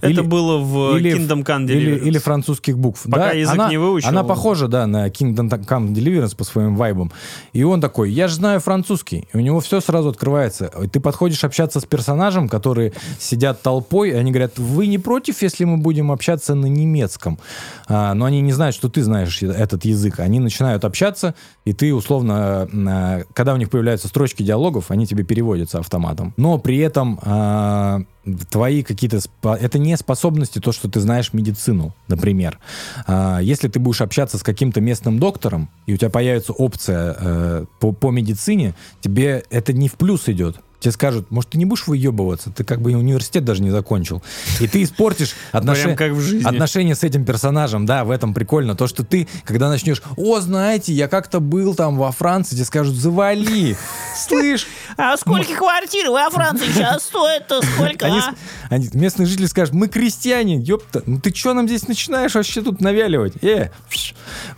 Это 0.01 0.11
или- 0.11 0.21
было 0.21 0.57
в 0.57 0.97
или 0.97 1.15
Kingdom 1.17 1.43
Come 1.45 1.65
Или, 1.65 1.95
Deliverance. 1.95 2.07
или 2.07 2.17
французских 2.17 2.77
букв. 2.77 3.03
Пока 3.03 3.29
да, 3.29 3.31
язык 3.31 3.53
она, 3.55 3.69
не 3.69 3.77
выучил. 3.77 4.09
Она 4.09 4.23
похожа, 4.23 4.67
да, 4.67 4.87
на 4.87 5.07
Kingdom 5.07 5.49
Come 5.49 5.93
Deliverance 5.93 6.35
по 6.35 6.43
своим 6.43 6.75
вайбам. 6.75 7.11
И 7.53 7.63
он 7.63 7.81
такой, 7.81 8.11
я 8.11 8.27
же 8.27 8.35
знаю 8.35 8.59
французский. 8.59 9.27
И 9.33 9.37
у 9.37 9.39
него 9.39 9.59
все 9.59 9.81
сразу 9.81 10.09
открывается. 10.09 10.71
И 10.83 10.87
ты 10.87 10.99
подходишь 10.99 11.43
общаться 11.43 11.79
с 11.79 11.85
персонажем, 11.85 12.49
которые 12.49 12.93
сидят 13.19 13.61
толпой, 13.61 14.09
и 14.09 14.13
они 14.13 14.31
говорят, 14.31 14.57
вы 14.59 14.87
не 14.87 14.97
против, 14.97 15.41
если 15.41 15.63
мы 15.65 15.77
будем 15.77 16.11
общаться 16.11 16.55
на 16.55 16.67
немецком? 16.67 17.39
А, 17.87 18.13
но 18.13 18.25
они 18.25 18.41
не 18.41 18.53
знают, 18.53 18.75
что 18.75 18.89
ты 18.89 19.03
знаешь 19.03 19.41
этот 19.41 19.85
язык. 19.85 20.19
Они 20.19 20.39
начинают 20.39 20.85
общаться, 20.85 21.35
и 21.67 21.73
ты 21.73 21.93
условно, 21.93 22.69
а, 22.71 23.23
когда 23.33 23.53
у 23.53 23.57
них 23.57 23.69
появляются 23.69 24.07
строчки 24.07 24.41
диалогов, 24.41 24.89
они 24.89 25.05
тебе 25.05 25.25
переводятся 25.25 25.79
автоматом. 25.79 26.33
Но 26.37 26.57
при 26.59 26.77
этом 26.77 27.19
а, 27.21 28.03
твои 28.49 28.83
какие-то... 28.83 29.19
Это 29.43 29.77
не 29.77 29.97
способности, 29.97 30.59
то, 30.59 30.71
что 30.71 30.89
ты 30.89 31.01
знаешь 31.01 31.33
медицину, 31.33 31.93
например. 32.07 32.57
А, 33.05 33.39
Если 33.39 33.67
ты 33.67 33.79
будешь 33.79 33.99
общаться 33.99 34.37
с 34.37 34.43
каким-то 34.43 34.79
местным 34.79 35.19
доктором, 35.19 35.69
и 35.87 35.93
у 35.93 35.97
тебя 35.97 36.09
появится 36.09 36.53
опция 36.53 37.15
э, 37.19 37.65
по, 37.81 37.91
по 37.91 38.11
медицине, 38.11 38.73
тебе 39.01 39.43
это 39.49 39.73
не 39.73 39.89
в 39.89 39.95
плюс 39.95 40.29
идет. 40.29 40.61
Тебе 40.79 40.91
скажут, 40.91 41.31
может, 41.31 41.49
ты 41.51 41.57
не 41.57 41.65
будешь 41.65 41.87
выебываться, 41.87 42.51
ты 42.51 42.63
как 42.63 42.81
бы 42.81 42.95
университет 42.95 43.43
даже 43.43 43.63
не 43.63 43.71
закончил. 43.71 44.21
И 44.59 44.67
ты 44.67 44.83
испортишь 44.83 45.33
отношения. 45.51 45.95
Прям 45.95 46.09
как 46.09 46.17
в 46.17 46.21
жизни. 46.21 46.47
Отношения 46.47 46.93
с 46.93 47.03
этим 47.03 47.25
персонажем, 47.25 47.87
да, 47.87 48.03
в 48.03 48.11
этом 48.11 48.33
прикольно. 48.33 48.75
То, 48.75 48.85
что 48.85 49.03
ты, 49.03 49.27
когда 49.43 49.69
начнешь, 49.69 50.03
о, 50.17 50.39
знаете, 50.39 50.93
я 50.93 51.07
как-то 51.07 51.39
был 51.39 51.73
там 51.73 51.97
во 51.97 52.11
Франции, 52.11 52.55
тебе 52.55 52.65
скажут, 52.65 52.95
завали. 52.95 53.75
Слышь, 54.15 54.67
А 54.97 55.17
сколько 55.17 55.55
квартир 55.55 56.11
во 56.11 56.29
Франции 56.29 56.67
сейчас 56.71 57.05
стоит-то? 57.05 57.61
Сколько, 57.75 58.05
они, 58.05 58.19
а? 58.19 58.35
они- 58.69 58.89
местные 58.93 59.25
жители 59.25 59.45
скажут, 59.47 59.73
мы 59.73 59.87
крестьяне, 59.87 60.57
ёпта, 60.57 61.01
ну 61.05 61.19
ты 61.19 61.33
что 61.33 61.53
нам 61.53 61.67
здесь 61.67 61.87
начинаешь 61.87 62.35
вообще 62.35 62.61
тут 62.61 62.81
навяливать? 62.81 63.33
Э. 63.43 63.69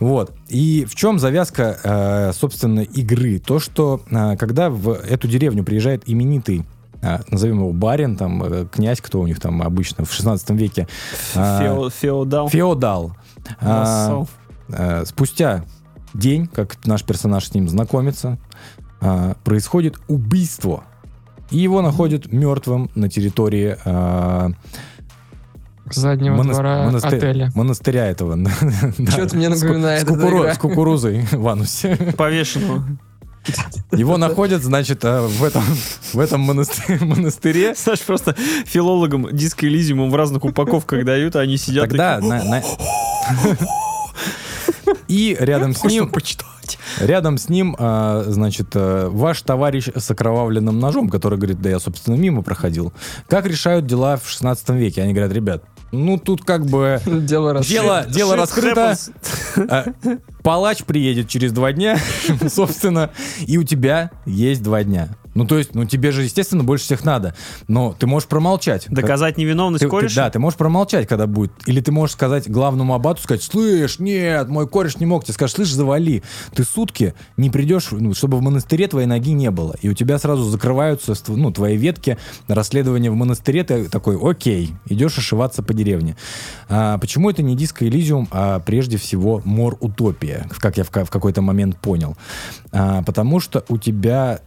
Вот. 0.00 0.32
И 0.48 0.84
в 0.84 0.94
чем 0.94 1.18
завязка, 1.18 1.78
э, 1.82 2.32
собственно, 2.34 2.80
игры? 2.80 3.38
То, 3.38 3.58
что 3.58 4.02
э, 4.10 4.36
когда 4.36 4.68
в 4.68 4.90
эту 4.90 5.28
деревню 5.28 5.64
приезжает 5.64 6.08
именитый 6.12 6.64
э, 7.02 7.18
назовем 7.30 7.58
его 7.60 7.72
барин, 7.72 8.16
там, 8.16 8.42
э, 8.42 8.66
князь, 8.70 9.00
кто 9.00 9.20
у 9.20 9.26
них 9.26 9.40
там 9.40 9.62
обычно 9.62 10.04
в 10.04 10.12
16 10.12 10.50
веке. 10.50 10.86
а, 11.34 11.60
Фео- 11.62 11.90
Феодал. 11.90 12.48
Феодал. 12.48 13.12
А, 13.60 14.24
э, 14.68 15.04
спустя 15.06 15.64
день, 16.12 16.46
как 16.46 16.76
наш 16.86 17.02
персонаж 17.04 17.46
с 17.46 17.54
ним 17.54 17.68
знакомится, 17.68 18.38
а, 19.00 19.34
происходит 19.44 19.96
убийство. 20.08 20.84
И 21.50 21.58
его 21.58 21.80
находят 21.82 22.30
мертвым 22.32 22.90
на 22.94 23.08
территории 23.08 23.76
а, 23.84 24.50
Заднего 25.92 26.36
монас- 26.36 26.52
двора 26.54 26.88
монастыря- 26.90 27.16
отеля. 27.16 27.50
монастыря 27.54 28.06
этого. 28.06 28.36
Да. 28.98 29.10
Что-то 29.10 29.36
мне 29.36 29.48
напоминает 29.48 30.02
с, 30.06 30.54
с 30.54 30.58
кукурузой 30.58 31.22
в 31.32 31.48
анусе. 31.48 31.96
Повешенного. 32.16 32.84
Его 33.92 34.16
находят, 34.16 34.62
значит, 34.62 35.04
а, 35.04 35.26
в 35.26 35.42
этом, 35.42 35.62
в 36.12 36.18
этом 36.18 36.40
монастыре, 36.40 36.98
монастыре. 37.04 37.74
Знаешь, 37.74 38.00
просто 38.00 38.34
филологам 38.66 39.28
диско 39.32 39.66
в 39.66 40.14
разных 40.14 40.44
упаковках 40.44 41.04
дают, 41.04 41.36
а 41.36 41.40
они 41.40 41.56
сидят 41.56 41.88
Тогда 41.88 42.16
такие, 42.16 42.30
на- 42.30 42.44
на- 42.44 42.62
и 45.08 45.36
рядом 45.38 45.74
с 45.74 45.82
«Можно 45.82 45.94
ним 45.94 46.08
почитать. 46.10 46.78
Рядом 47.00 47.38
с 47.38 47.48
ним, 47.48 47.74
а, 47.78 48.24
значит, 48.26 48.68
э, 48.74 49.08
ваш 49.10 49.42
товарищ 49.42 49.88
с 49.94 50.10
окровавленным 50.10 50.78
ножом, 50.78 51.08
который 51.08 51.36
говорит, 51.38 51.60
да 51.60 51.70
я, 51.70 51.80
собственно, 51.80 52.14
мимо 52.14 52.42
проходил. 52.42 52.92
Как 53.28 53.46
решают 53.46 53.86
дела 53.86 54.16
в 54.16 54.28
16 54.28 54.70
веке? 54.70 55.02
Они 55.02 55.12
говорят, 55.12 55.32
ребят, 55.32 55.64
ну 55.92 56.18
тут 56.18 56.44
как 56.44 56.66
бы 56.66 57.00
Дело 57.06 57.52
раз. 57.52 57.66
дело, 57.66 58.04
дело 58.08 58.36
раскрыто, 58.36 58.96
а, 59.68 59.86
палач 60.42 60.84
приедет 60.84 61.28
через 61.28 61.52
два 61.52 61.72
дня, 61.72 61.98
собственно, 62.48 63.10
и 63.46 63.58
у 63.58 63.64
тебя 63.64 64.10
есть 64.26 64.62
два 64.62 64.84
дня. 64.84 65.08
Ну, 65.34 65.44
то 65.46 65.58
есть, 65.58 65.74
ну, 65.74 65.84
тебе 65.84 66.12
же, 66.12 66.22
естественно, 66.22 66.64
больше 66.64 66.84
всех 66.84 67.04
надо. 67.04 67.34
Но 67.68 67.94
ты 67.98 68.06
можешь 68.06 68.28
промолчать. 68.28 68.86
Доказать 68.88 69.36
невиновность 69.38 69.82
Ты- 69.82 69.86
ты- 69.88 69.90
кореша? 69.90 70.16
да, 70.16 70.30
ты 70.30 70.38
можешь 70.38 70.58
промолчать, 70.58 71.06
когда 71.06 71.26
будет. 71.26 71.52
Или 71.66 71.80
ты 71.80 71.92
можешь 71.92 72.14
сказать 72.14 72.50
главному 72.50 72.94
аббату, 72.94 73.22
сказать, 73.22 73.42
слышь, 73.42 73.98
нет, 73.98 74.48
мой 74.48 74.68
кореш 74.68 74.96
не 74.98 75.06
мог. 75.06 75.24
Тебе 75.24 75.34
скажешь, 75.34 75.54
слышь, 75.54 75.72
завали. 75.72 76.22
Ты 76.54 76.64
сутки 76.64 77.14
не 77.36 77.50
придешь, 77.50 77.88
ну, 77.90 78.14
чтобы 78.14 78.38
в 78.38 78.42
монастыре 78.42 78.88
твоей 78.88 79.06
ноги 79.06 79.32
не 79.32 79.50
было. 79.50 79.76
И 79.82 79.88
у 79.88 79.94
тебя 79.94 80.18
сразу 80.18 80.44
закрываются 80.44 81.14
ну, 81.28 81.50
твои 81.52 81.76
ветки 81.76 82.18
расследования 82.48 83.10
в 83.10 83.14
монастыре. 83.14 83.64
Ты 83.64 83.88
такой, 83.88 84.18
окей, 84.20 84.72
идешь 84.86 85.16
ошиваться 85.18 85.62
по 85.62 85.74
деревне. 85.74 86.16
А, 86.68 86.98
почему 86.98 87.30
это 87.30 87.42
не 87.42 87.56
диско 87.56 87.86
Элизиум, 87.86 88.28
а 88.30 88.60
прежде 88.60 88.96
всего 88.96 89.42
Мор 89.44 89.76
Утопия, 89.80 90.48
как 90.58 90.76
я 90.76 90.84
в, 90.84 90.90
в 90.90 91.10
какой-то 91.10 91.42
момент 91.42 91.76
понял. 91.78 92.16
А, 92.72 93.02
потому 93.02 93.40
что 93.40 93.64
у 93.68 93.78
тебя, 93.78 94.40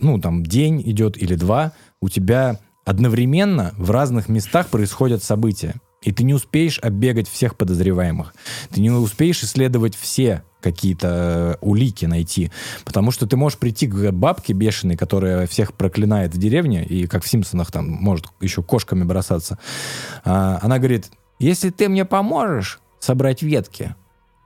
ну, 0.00 0.20
там, 0.20 0.44
день 0.44 0.82
идет 0.84 1.20
или 1.20 1.34
два, 1.34 1.72
у 2.00 2.08
тебя 2.08 2.58
одновременно 2.84 3.72
в 3.76 3.90
разных 3.90 4.28
местах 4.28 4.68
происходят 4.68 5.22
события. 5.22 5.74
И 6.02 6.12
ты 6.12 6.24
не 6.24 6.32
успеешь 6.32 6.78
оббегать 6.78 7.28
всех 7.28 7.56
подозреваемых. 7.56 8.34
Ты 8.70 8.80
не 8.80 8.90
успеешь 8.90 9.42
исследовать 9.44 9.94
все 9.94 10.42
какие-то 10.62 11.58
улики 11.60 12.06
найти. 12.06 12.50
Потому 12.84 13.10
что 13.10 13.26
ты 13.26 13.36
можешь 13.36 13.58
прийти 13.58 13.86
к 13.86 14.10
бабке 14.10 14.54
бешеной, 14.54 14.96
которая 14.96 15.46
всех 15.46 15.74
проклинает 15.74 16.34
в 16.34 16.38
деревне, 16.38 16.84
и 16.84 17.06
как 17.06 17.24
в 17.24 17.28
Симпсонах 17.28 17.70
там 17.70 17.88
может 17.88 18.26
еще 18.40 18.62
кошками 18.62 19.04
бросаться. 19.04 19.58
А, 20.24 20.58
она 20.62 20.78
говорит, 20.78 21.10
если 21.38 21.70
ты 21.70 21.88
мне 21.88 22.04
поможешь 22.04 22.80
собрать 22.98 23.42
ветки, 23.42 23.94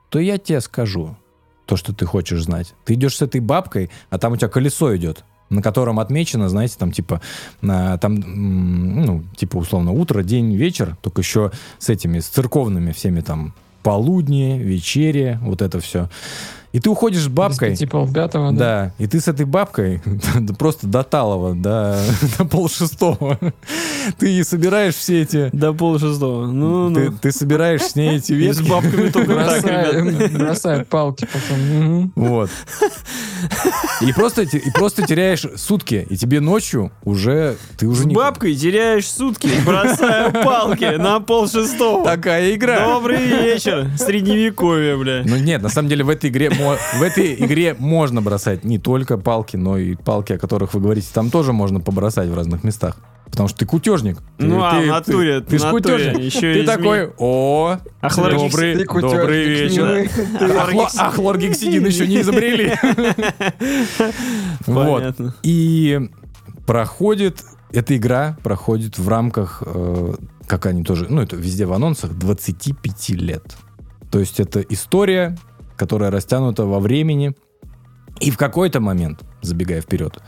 то 0.09 0.19
я 0.19 0.37
тебе 0.37 0.61
скажу 0.61 1.17
то, 1.65 1.77
что 1.77 1.93
ты 1.93 2.05
хочешь 2.05 2.43
знать. 2.43 2.73
Ты 2.85 2.93
идешь 2.93 3.17
с 3.17 3.21
этой 3.21 3.41
бабкой, 3.41 3.89
а 4.09 4.17
там 4.17 4.33
у 4.33 4.37
тебя 4.37 4.49
колесо 4.49 4.95
идет 4.95 5.23
на 5.51 5.61
котором 5.61 5.99
отмечено, 5.99 6.49
знаете, 6.49 6.75
там 6.77 6.91
типа, 6.91 7.21
там, 7.61 8.15
ну, 8.15 9.23
типа 9.35 9.57
условно 9.57 9.91
утро, 9.91 10.23
день, 10.23 10.55
вечер, 10.55 10.97
только 11.01 11.21
еще 11.21 11.51
с 11.77 11.89
этими, 11.89 12.19
с 12.19 12.25
церковными 12.25 12.91
всеми 12.91 13.21
там 13.21 13.53
полудни, 13.83 14.57
вечере, 14.57 15.39
вот 15.43 15.61
это 15.61 15.79
все. 15.79 16.09
И 16.75 16.79
ты 16.81 16.89
уходишь 16.89 17.21
с 17.21 17.27
бабкой. 17.29 17.73
Типа 17.73 17.99
полпятого, 17.99 18.51
да. 18.51 18.57
Да, 18.57 18.93
и 18.97 19.07
ты 19.07 19.21
с 19.21 19.29
этой 19.29 19.45
бабкой 19.45 20.01
просто 20.59 20.87
до 20.87 21.03
Талова, 21.03 21.55
до, 21.55 21.97
до 22.37 22.43
полшестого. 22.43 23.39
Ты 24.19 24.43
собираешь 24.43 24.95
все 24.95 25.21
эти... 25.21 25.49
До 25.53 25.71
полшестого. 25.71 26.47
Ну, 26.47 26.93
Ты, 26.93 27.11
ну. 27.11 27.17
ты 27.17 27.31
собираешь 27.31 27.81
с 27.81 27.95
ней 27.95 28.17
эти 28.17 28.33
И 28.33 28.51
с 28.51 28.59
бабками 28.59 29.09
только 29.09 29.35
так, 29.35 29.63
ребят. 29.63 30.89
Палки 30.89 31.25
потом. 31.31 32.11
Вот. 32.15 32.49
И 34.01 34.11
просто, 34.11 34.41
и 34.41 34.71
просто 34.71 35.05
теряешь 35.07 35.45
сутки, 35.55 36.05
и 36.09 36.17
тебе 36.17 36.41
ночью 36.41 36.91
уже... 37.03 37.55
Ты 37.77 37.87
уже 37.87 38.03
С 38.03 38.05
не... 38.05 38.15
бабкой 38.15 38.55
теряешь 38.55 39.07
сутки, 39.07 39.49
бросая 39.65 40.31
палки 40.43 40.97
на 40.97 41.19
полшестого. 41.19 42.03
Такая 42.03 42.53
игра. 42.53 42.85
Добрый 42.85 43.25
вечер, 43.25 43.89
средневековье, 43.97 44.97
бля. 44.97 45.21
Ну 45.25 45.37
нет, 45.37 45.61
на 45.61 45.69
самом 45.69 45.89
деле 45.89 46.03
в 46.03 46.09
этой 46.09 46.29
игре 46.29 46.49
в 46.73 47.01
этой 47.01 47.33
игре 47.35 47.75
можно 47.77 48.21
бросать 48.21 48.63
не 48.63 48.79
только 48.79 49.17
палки, 49.17 49.55
но 49.57 49.77
и 49.77 49.95
палки, 49.95 50.33
о 50.33 50.37
которых 50.39 50.73
вы 50.73 50.81
говорите, 50.81 51.07
там 51.13 51.29
тоже 51.29 51.53
можно 51.53 51.79
побросать 51.79 52.27
в 52.29 52.33
разных 52.35 52.63
местах. 52.63 52.97
Потому 53.29 53.49
что 53.49 53.57
ты 53.59 53.65
кутежник. 53.65 54.17
Ты- 54.37 54.45
Ну, 54.45 54.63
а 54.63 54.71
ты- 54.79 54.85
в 54.85 54.87
натуре, 54.87 55.39
ты, 55.41 55.45
ты 55.47 55.57
в 55.57 55.59
ж 55.59 55.63
натуре, 55.63 55.81
кутежник. 56.11 56.21
еще 56.21 56.53
ты 56.53 56.63
такой, 56.65 57.09
о, 57.17 57.77
А 57.99 58.09
хлоргексидин 58.09 58.49
добрый, 58.51 58.75
Ты 58.75 58.85
кутежник, 58.85 59.19
добрый 59.19 59.45
вечер. 59.47 60.09
А 60.41 60.71
хло- 60.71 60.89
А 60.97 61.09
хлоргексидин 61.11 61.85
еще 61.85 62.07
не 62.07 62.21
изобрели. 62.21 62.73
Вот. 64.67 64.93
Понятно. 64.99 65.35
И 65.43 66.09
проходит, 66.65 67.43
эта 67.71 67.95
игра 67.97 68.37
проходит 68.43 68.97
в 68.97 69.07
рамках, 69.09 69.63
э, 69.65 70.13
как 70.47 70.65
они 70.65 70.83
тоже, 70.83 71.07
ну 71.09 71.21
это 71.21 71.35
везде 71.35 71.65
в 71.65 71.73
анонсах, 71.73 72.13
25 72.13 73.09
лет. 73.15 73.55
То 74.11 74.19
есть 74.19 74.39
это 74.39 74.61
история, 74.61 75.37
которая 75.75 76.11
растянута 76.11 76.65
во 76.65 76.79
времени. 76.79 77.35
И 78.19 78.31
в 78.31 78.37
какой-то 78.37 78.79
момент, 78.79 79.23
забегая 79.41 79.81
вперед, 79.81 80.21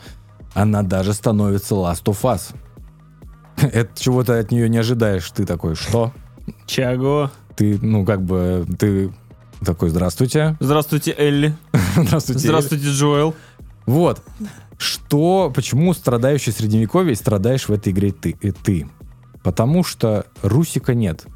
она 0.54 0.82
даже 0.82 1.14
становится 1.14 1.74
Last 1.74 2.04
of 2.04 2.20
Us. 2.22 2.54
Это 3.72 3.90
чего 3.98 4.24
ты 4.24 4.34
от 4.34 4.50
нее 4.50 4.68
не 4.68 4.78
ожидаешь. 4.78 5.30
Ты 5.30 5.46
такой, 5.46 5.74
что? 5.74 6.12
Чаго. 6.66 7.30
Ты, 7.56 7.78
ну, 7.80 8.04
как 8.04 8.22
бы, 8.22 8.66
ты 8.78 9.12
такой, 9.64 9.90
здравствуйте. 9.90 10.56
Здравствуйте, 10.60 11.14
Элли. 11.16 11.56
Здравствуйте. 11.96 12.40
Здравствуйте, 12.40 12.86
Джоэл. 12.86 13.34
Вот. 13.86 14.22
Что, 14.78 15.50
почему 15.54 15.92
страдающий 15.92 16.52
средневековье 16.52 17.16
страдаешь 17.16 17.68
в 17.68 17.72
этой 17.72 17.92
игре 17.92 18.12
ты? 18.12 18.36
И 18.40 18.52
ты? 18.52 18.88
Потому 19.42 19.82
что 19.82 20.26
Русика 20.42 20.94
нет. 20.94 21.26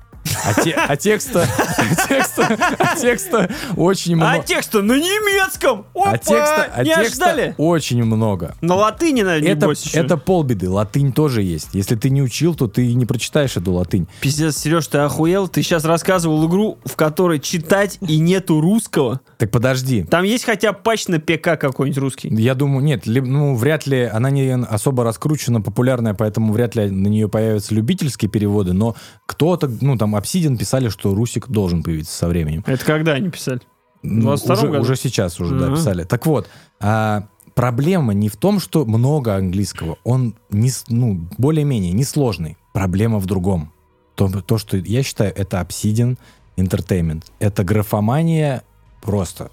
А, 0.44 0.62
те- 0.62 0.72
а 0.72 0.96
текста, 0.96 1.46
а 1.58 2.06
текста, 2.08 2.74
а 2.78 2.96
текста 2.96 3.50
очень 3.76 4.14
А 4.14 4.16
много. 4.16 4.42
текста 4.44 4.82
на 4.82 4.92
немецком! 4.94 5.86
Опа! 5.94 6.10
А 6.12 6.18
текста, 6.18 6.72
а 6.74 6.82
не 6.84 6.94
текста 6.94 7.26
ожидали? 7.30 7.54
очень 7.58 8.02
много. 8.04 8.54
На 8.60 8.74
латыни, 8.76 9.22
наверное, 9.22 9.52
Это, 9.52 9.70
еще. 9.70 9.98
это 9.98 10.16
полбеды. 10.16 10.68
Латынь 10.70 11.12
тоже 11.12 11.42
есть. 11.42 11.68
Если 11.72 11.96
ты 11.96 12.10
не 12.10 12.22
учил, 12.22 12.54
то 12.54 12.66
ты 12.68 12.92
не 12.94 13.06
прочитаешь 13.06 13.56
эту 13.56 13.72
латынь. 13.72 14.06
Пиздец, 14.20 14.56
Сереж, 14.58 14.86
ты 14.86 14.98
охуел? 14.98 15.48
Ты 15.48 15.62
сейчас 15.62 15.84
рассказывал 15.84 16.46
игру, 16.48 16.78
в 16.84 16.96
которой 16.96 17.38
читать 17.40 17.98
и 18.06 18.18
нету 18.18 18.60
русского. 18.60 19.20
Так 19.38 19.50
подожди. 19.50 20.04
Там 20.04 20.24
есть 20.24 20.44
хотя 20.44 20.72
бы 20.72 20.78
патч 20.82 21.08
на 21.08 21.20
ПК 21.20 21.58
какой-нибудь 21.58 21.98
русский. 21.98 22.28
Я 22.34 22.54
думаю, 22.54 22.84
нет, 22.84 23.02
ну, 23.06 23.54
вряд 23.54 23.86
ли, 23.86 24.02
она 24.04 24.30
не 24.30 24.50
особо 24.54 25.04
раскручена, 25.04 25.60
популярная, 25.60 26.14
поэтому 26.14 26.52
вряд 26.52 26.74
ли 26.76 26.90
на 26.90 27.08
нее 27.08 27.28
появятся 27.28 27.74
любительские 27.74 28.30
переводы, 28.30 28.72
но 28.72 28.96
кто-то, 29.26 29.70
ну, 29.80 29.96
там, 29.98 30.11
Obsidian 30.16 30.56
писали, 30.56 30.88
что 30.88 31.14
Русик 31.14 31.48
должен 31.48 31.82
появиться 31.82 32.16
со 32.16 32.28
временем. 32.28 32.64
Это 32.66 32.84
когда 32.84 33.12
они 33.12 33.30
писали? 33.30 33.60
Ну, 34.02 34.22
22 34.22 34.54
уже, 34.54 34.66
году? 34.68 34.80
уже 34.82 34.96
сейчас 34.96 35.40
уже, 35.40 35.58
да, 35.58 35.66
Ага. 35.66 35.76
писали. 35.76 36.04
Так 36.04 36.26
вот, 36.26 36.48
а, 36.80 37.28
проблема 37.54 38.14
не 38.14 38.28
в 38.28 38.36
том, 38.36 38.58
что 38.60 38.84
много 38.84 39.36
английского, 39.36 39.98
он 40.04 40.34
не, 40.50 40.70
ну, 40.88 41.20
более-менее 41.38 41.92
несложный. 41.92 42.56
Проблема 42.72 43.18
в 43.18 43.26
другом. 43.26 43.72
То, 44.14 44.28
то, 44.28 44.58
что 44.58 44.76
я 44.76 45.02
считаю, 45.02 45.32
это 45.34 45.60
Obsidian 45.60 46.18
Entertainment. 46.56 47.24
Это 47.38 47.64
графомания 47.64 48.62
просто 49.02 49.50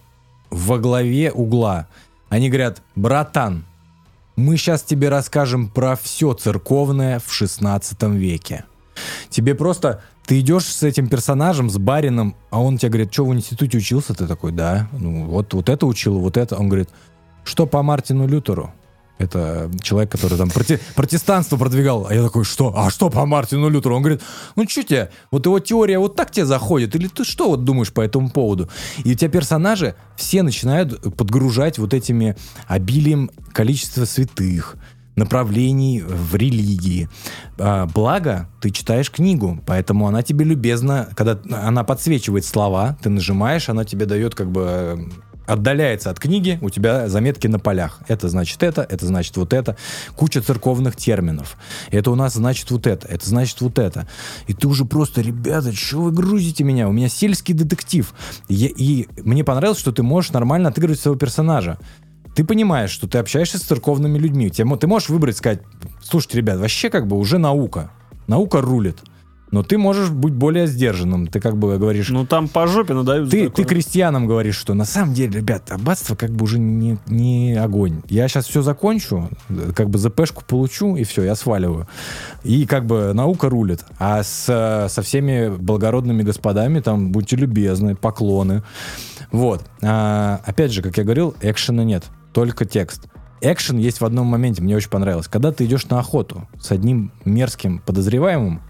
во 0.49 0.79
главе 0.79 1.31
угла. 1.31 1.87
Они 2.29 2.49
говорят, 2.49 2.81
братан, 2.95 3.65
мы 4.35 4.57
сейчас 4.57 4.83
тебе 4.83 5.09
расскажем 5.09 5.69
про 5.69 5.95
все 5.95 6.33
церковное 6.33 7.19
в 7.19 7.31
16 7.31 8.01
веке. 8.03 8.65
Тебе 9.29 9.53
просто... 9.55 10.01
Ты 10.29 10.41
идешь 10.41 10.65
с 10.65 10.83
этим 10.83 11.07
персонажем, 11.07 11.71
с 11.71 11.79
барином, 11.79 12.35
а 12.51 12.61
он 12.61 12.77
тебе 12.77 12.89
говорит, 12.89 13.11
что 13.11 13.25
в 13.25 13.33
институте 13.33 13.79
учился? 13.79 14.13
Ты 14.13 14.27
такой, 14.27 14.51
да. 14.51 14.87
Ну, 14.91 15.25
вот, 15.25 15.55
вот 15.55 15.69
это 15.69 15.87
учил, 15.87 16.19
вот 16.19 16.37
это. 16.37 16.55
Он 16.55 16.69
говорит, 16.69 16.89
что 17.43 17.65
по 17.65 17.81
Мартину 17.81 18.27
Лютеру? 18.27 18.71
Это 19.17 19.71
человек, 19.81 20.11
который 20.11 20.37
там 20.37 20.49
проте- 20.49 20.79
протестанство 20.93 21.57
продвигал. 21.57 22.05
А 22.07 22.13
я 22.13 22.21
такой, 22.21 22.43
что? 22.43 22.71
А 22.77 22.91
что 22.91 23.09
по 23.09 23.25
Мартину 23.25 23.69
Лютеру? 23.69 23.95
Он 23.95 24.03
говорит, 24.03 24.21
ну 24.55 24.69
что 24.69 24.83
тебе, 24.83 25.09
вот 25.31 25.47
его 25.47 25.59
теория 25.59 25.97
вот 25.97 26.15
так 26.15 26.29
тебе 26.29 26.45
заходит? 26.45 26.95
Или 26.95 27.07
ты 27.07 27.23
что 27.23 27.49
вот 27.49 27.65
думаешь 27.65 27.91
по 27.91 28.01
этому 28.01 28.29
поводу? 28.29 28.69
И 29.03 29.13
у 29.13 29.15
тебя 29.15 29.31
персонажи 29.31 29.95
все 30.15 30.43
начинают 30.43 31.15
подгружать 31.17 31.79
вот 31.79 31.95
этими 31.95 32.37
обилием 32.67 33.31
количества 33.51 34.05
святых, 34.05 34.77
направлений 35.19 36.01
в 36.01 36.35
религии. 36.35 37.09
А, 37.57 37.85
благо, 37.85 38.49
ты 38.61 38.71
читаешь 38.71 39.11
книгу, 39.11 39.61
поэтому 39.67 40.07
она 40.07 40.23
тебе 40.23 40.45
любезна, 40.45 41.09
когда 41.15 41.39
она 41.51 41.83
подсвечивает 41.83 42.45
слова, 42.45 42.97
ты 43.01 43.09
нажимаешь, 43.09 43.69
она 43.69 43.85
тебе 43.85 44.05
дает 44.05 44.33
как 44.33 44.49
бы 44.51 45.09
отдаляется 45.49 46.11
от 46.11 46.19
книги, 46.19 46.59
у 46.61 46.69
тебя 46.69 47.09
заметки 47.09 47.47
на 47.47 47.59
полях. 47.59 48.01
Это 48.07 48.29
значит 48.29 48.61
это, 48.61 48.83
это 48.83 49.05
значит 49.05 49.35
вот 49.35 49.51
это. 49.51 49.75
Куча 50.15 50.41
церковных 50.41 50.95
терминов. 50.95 51.57
Это 51.89 52.11
у 52.11 52.15
нас 52.15 52.35
значит 52.35 52.69
вот 52.71 52.85
это, 52.85 53.07
это 53.07 53.27
значит 53.27 53.59
вот 53.61 53.79
это. 53.79 54.07
И 54.47 54.53
ты 54.53 54.67
уже 54.67 54.85
просто, 54.85 55.21
ребята, 55.21 55.73
что 55.73 56.01
вы 56.01 56.11
грузите 56.11 56.63
меня? 56.63 56.87
У 56.87 56.91
меня 56.91 57.09
сельский 57.09 57.55
детектив. 57.55 58.13
Я- 58.47 58.69
и 58.69 59.07
мне 59.23 59.43
понравилось, 59.43 59.79
что 59.79 59.91
ты 59.91 60.03
можешь 60.03 60.31
нормально 60.31 60.69
отыгрывать 60.69 60.99
своего 60.99 61.17
персонажа. 61.17 61.79
Ты 62.39 62.45
понимаешь, 62.45 62.91
что 62.91 63.05
ты 63.05 63.17
общаешься 63.17 63.57
с 63.57 63.63
церковными 63.63 64.17
людьми. 64.17 64.49
Тебе 64.49 64.73
ты 64.77 64.87
можешь 64.87 65.09
выбрать, 65.09 65.35
сказать, 65.35 65.59
слушайте, 66.01 66.37
ребят, 66.37 66.57
вообще 66.57 66.89
как 66.89 67.05
бы 67.05 67.17
уже 67.17 67.37
наука. 67.37 67.91
Наука 68.27 68.61
рулит. 68.61 68.99
Но 69.51 69.61
ты 69.61 69.77
можешь 69.77 70.09
быть 70.09 70.31
более 70.31 70.65
сдержанным. 70.65 71.27
Ты 71.27 71.41
как 71.41 71.57
бы 71.57 71.77
говоришь, 71.77 72.07
Ну 72.07 72.25
там 72.25 72.47
по 72.47 72.65
жопе 72.65 72.93
надают. 72.93 73.29
ты, 73.29 73.49
ты 73.49 73.65
крестьянам 73.65 74.25
говоришь, 74.25 74.55
что 74.55 74.73
на 74.73 74.85
самом 74.85 75.13
деле, 75.13 75.39
ребят, 75.41 75.69
аббатство 75.69 76.15
как 76.15 76.29
бы 76.31 76.45
уже 76.45 76.59
не, 76.59 76.97
не 77.07 77.61
огонь. 77.61 78.03
Я 78.07 78.29
сейчас 78.29 78.45
все 78.45 78.61
закончу, 78.61 79.29
как 79.75 79.89
бы 79.89 79.99
ЗПшку 79.99 80.45
получу, 80.45 80.95
и 80.95 81.03
все, 81.03 81.23
я 81.23 81.35
сваливаю. 81.35 81.89
И 82.45 82.65
как 82.65 82.85
бы 82.85 83.11
наука 83.13 83.49
рулит. 83.49 83.83
А 83.99 84.23
с, 84.23 84.87
со 84.89 85.01
всеми 85.01 85.53
благородными 85.53 86.23
господами 86.23 86.79
там 86.79 87.11
будьте 87.11 87.35
любезны, 87.35 87.97
поклоны. 87.97 88.63
Вот. 89.33 89.65
А, 89.83 90.39
опять 90.45 90.71
же, 90.71 90.81
как 90.81 90.97
я 90.97 91.03
говорил, 91.03 91.35
экшена 91.41 91.83
нет, 91.83 92.05
только 92.33 92.65
текст. 92.65 93.07
Экшен 93.41 93.77
есть 93.77 94.01
в 94.01 94.05
одном 94.05 94.27
моменте, 94.27 94.61
мне 94.61 94.75
очень 94.75 94.89
понравилось. 94.89 95.27
Когда 95.27 95.51
ты 95.51 95.65
идешь 95.65 95.87
на 95.87 95.99
охоту 95.99 96.47
с 96.59 96.71
одним 96.71 97.11
мерзким 97.23 97.79
подозреваемым, 97.79 98.61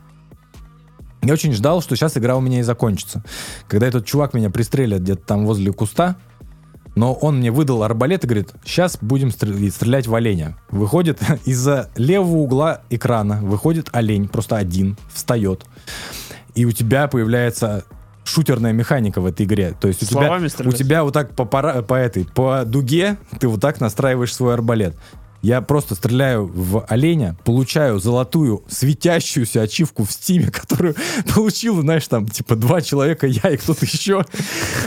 я 1.21 1.33
очень 1.33 1.53
ждал, 1.53 1.81
что 1.81 1.95
сейчас 1.95 2.17
игра 2.17 2.37
у 2.37 2.41
меня 2.41 2.59
и 2.59 2.63
закончится. 2.63 3.23
Когда 3.67 3.87
этот 3.87 4.05
чувак 4.05 4.33
меня 4.33 4.49
пристрелит 4.49 5.01
где-то 5.01 5.21
там 5.25 5.45
возле 5.45 5.73
куста, 5.73 6.15
но 6.95 7.13
он 7.13 7.37
мне 7.37 7.51
выдал 7.51 7.83
арбалет 7.83 8.23
и 8.23 8.27
говорит, 8.27 8.51
сейчас 8.63 8.97
будем 9.01 9.29
стрел- 9.29 9.71
стрелять 9.71 10.07
в 10.07 10.15
оленя. 10.15 10.57
Выходит 10.69 11.19
из-за 11.45 11.89
левого 11.95 12.37
угла 12.37 12.81
экрана, 12.89 13.39
выходит 13.41 13.89
олень, 13.91 14.27
просто 14.27 14.57
один, 14.57 14.97
встает. 15.13 15.65
И 16.55 16.65
у 16.65 16.71
тебя 16.71 17.07
появляется 17.07 17.85
шутерная 18.29 18.73
механика 18.73 19.21
в 19.21 19.25
этой 19.25 19.45
игре. 19.45 19.75
То 19.79 19.87
есть 19.87 20.03
у 20.03 20.05
тебя, 20.05 20.39
у 20.65 20.71
тебя 20.71 21.03
вот 21.03 21.13
так 21.13 21.35
по, 21.35 21.45
пара- 21.45 21.81
по 21.81 21.95
этой, 21.95 22.25
по 22.25 22.63
дуге 22.65 23.17
ты 23.39 23.47
вот 23.47 23.61
так 23.61 23.79
настраиваешь 23.81 24.33
свой 24.33 24.53
арбалет. 24.53 24.95
Я 25.41 25.61
просто 25.61 25.95
стреляю 25.95 26.45
в 26.53 26.85
оленя, 26.89 27.37
получаю 27.45 27.99
золотую 27.99 28.63
светящуюся 28.67 29.61
ачивку 29.61 30.03
в 30.03 30.11
стиме, 30.11 30.47
которую 30.51 30.95
получил, 31.33 31.79
знаешь, 31.81 32.07
там, 32.07 32.27
типа, 32.27 32.55
два 32.55 32.81
человека, 32.81 33.25
я 33.25 33.49
и 33.49 33.57
кто-то 33.57 33.85
еще. 33.85 34.25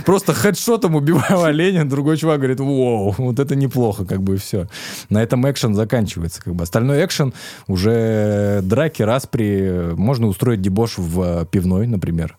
Просто 0.05 0.35
хедшотом 0.35 0.95
убиваю 0.95 1.43
оленя, 1.43 1.89
другой 1.89 2.19
чувак 2.19 2.41
говорит, 2.41 2.61
вау, 2.61 3.15
вот 3.17 3.39
это 3.39 3.57
неплохо, 3.57 4.05
как 4.05 4.23
бы, 4.23 4.35
и 4.35 4.39
все. 4.39 4.69
На 5.09 5.23
этом 5.23 5.49
экшен 5.51 5.75
заканчивается, 5.75 6.43
как 6.43 6.55
бы. 6.55 6.65
Остальной 6.65 7.05
экшен 7.05 7.33
уже 7.67 8.61
драки, 8.63 9.03
распри, 9.03 9.95
можно 9.95 10.27
устроить 10.27 10.61
дебош 10.61 10.99
в 10.99 11.21
э, 11.23 11.47
пивной, 11.51 11.87
например. 11.87 12.37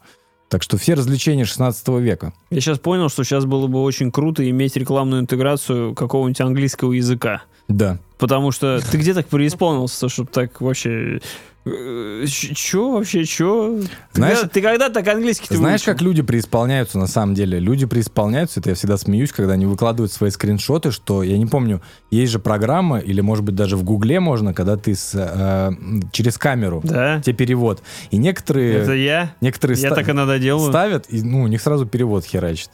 Так 0.50 0.62
что 0.64 0.78
все 0.78 0.94
развлечения 0.94 1.46
16 1.46 1.88
века. 2.00 2.34
Я 2.50 2.62
сейчас 2.62 2.80
понял, 2.80 3.10
что 3.10 3.24
сейчас 3.24 3.46
было 3.46 3.68
бы 3.68 3.82
очень 3.82 4.12
круто 4.12 4.48
иметь 4.50 4.76
рекламную 4.76 5.22
интеграцию 5.22 5.96
какого-нибудь 5.96 6.42
английского 6.42 6.94
языка. 6.94 7.44
Да. 7.68 8.00
Потому 8.18 8.52
что 8.52 8.80
ты 8.80 8.98
где 8.98 9.14
так 9.14 9.28
преисполнился, 9.28 10.10
чтобы 10.10 10.30
так 10.32 10.62
вообще... 10.62 11.22
э, 11.66 12.26
Чё 12.28 12.92
вообще, 12.92 13.24
чё? 13.26 13.80
Знаешь- 14.14 14.40
ты 14.52 14.62
когда 14.62 14.90
так 14.90 15.08
английский 15.08 15.48
ты 15.48 15.58
Знаешь, 15.58 15.82
выучил? 15.82 15.94
как 15.94 16.02
люди 16.02 16.22
преисполняются 16.22 16.98
на 17.00 17.08
самом 17.08 17.36
деле? 17.36 17.60
Люди 17.60 17.86
преисполняются, 17.86 18.60
это 18.60 18.70
я 18.72 18.76
всегда 18.76 18.98
смеюсь, 18.98 19.32
когда 19.32 19.54
они 19.54 19.66
выкладывают 19.66 20.12
свои 20.12 20.30
скриншоты, 20.30 20.92
что, 20.92 21.24
я 21.24 21.38
не 21.38 21.46
помню, 21.46 21.82
есть 22.12 22.32
же 22.32 22.40
программа, 22.40 23.00
или, 23.00 23.22
может 23.22 23.44
быть, 23.46 23.56
даже 23.56 23.78
в 23.78 23.84
Гугле 23.84 24.20
можно, 24.20 24.54
когда 24.54 24.76
ты 24.78 24.96
с, 24.96 25.12
э, 25.16 25.72
через 26.12 26.38
камеру, 26.38 26.82
Да? 26.84 27.22
тебе 27.22 27.36
перевод. 27.36 27.82
И 28.12 28.18
некоторые, 28.18 28.74
Это 28.80 28.94
я? 28.94 29.34
некоторые 29.42 29.80
Я 29.80 29.88
ста- 29.90 29.96
так 29.96 30.10
иногда 30.10 30.38
делаю. 30.40 30.70
ставят, 30.70 31.06
и 31.10 31.22
ну, 31.22 31.44
у 31.44 31.48
них 31.48 31.62
сразу 31.62 31.86
перевод 31.86 32.26
херачит. 32.26 32.70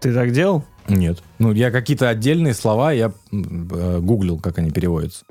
Ты 0.00 0.14
так 0.14 0.30
делал? 0.32 0.64
Нет. 0.88 1.18
Ну, 1.40 1.52
я 1.52 1.70
какие-то 1.72 2.08
отдельные 2.08 2.54
слова, 2.54 2.92
я 2.92 3.12
э, 3.32 3.98
гуглил, 4.00 4.38
как 4.38 4.58
они 4.58 4.70
переводятся. 4.70 5.24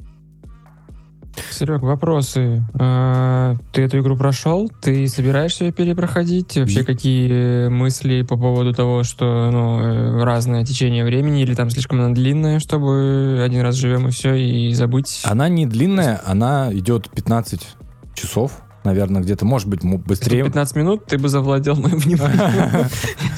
Серег, 1.52 1.82
вопросы. 1.82 2.64
А, 2.80 3.56
Ты 3.72 3.84
эту 3.84 4.00
игру 4.00 4.18
прошел? 4.18 4.72
Ты 4.82 5.08
собираешься 5.08 5.66
ее 5.66 5.72
перепроходить? 5.72 6.58
Вообще, 6.58 6.84
какие 6.84 7.68
мысли 7.70 8.22
по 8.22 8.38
поводу 8.38 8.74
того, 8.74 9.04
что 9.04 9.50
ну, 9.52 9.80
э, 9.80 10.24
разное 10.24 10.66
течение 10.66 11.04
времени 11.04 11.42
или 11.42 11.54
там 11.56 11.70
слишком 11.70 12.00
она 12.00 12.14
длинная, 12.14 12.60
чтобы 12.60 13.42
один 13.44 13.62
раз 13.62 13.76
живем 13.76 14.08
и 14.08 14.12
все, 14.12 14.36
и 14.36 14.74
забыть? 14.74 15.22
Она 15.24 15.50
не 15.50 15.66
длинная, 15.66 16.22
она 16.26 16.70
идет 16.72 17.10
15 17.10 17.68
часов, 18.14 18.62
наверное, 18.88 19.22
где-то, 19.22 19.46
может 19.46 19.68
быть, 19.68 19.84
быстрее. 19.84 20.44
15 20.44 20.76
минут 20.76 21.06
ты 21.06 21.18
бы 21.18 21.30
завладел 21.30 21.76
моим 21.76 21.98
вниманием. 22.00 22.88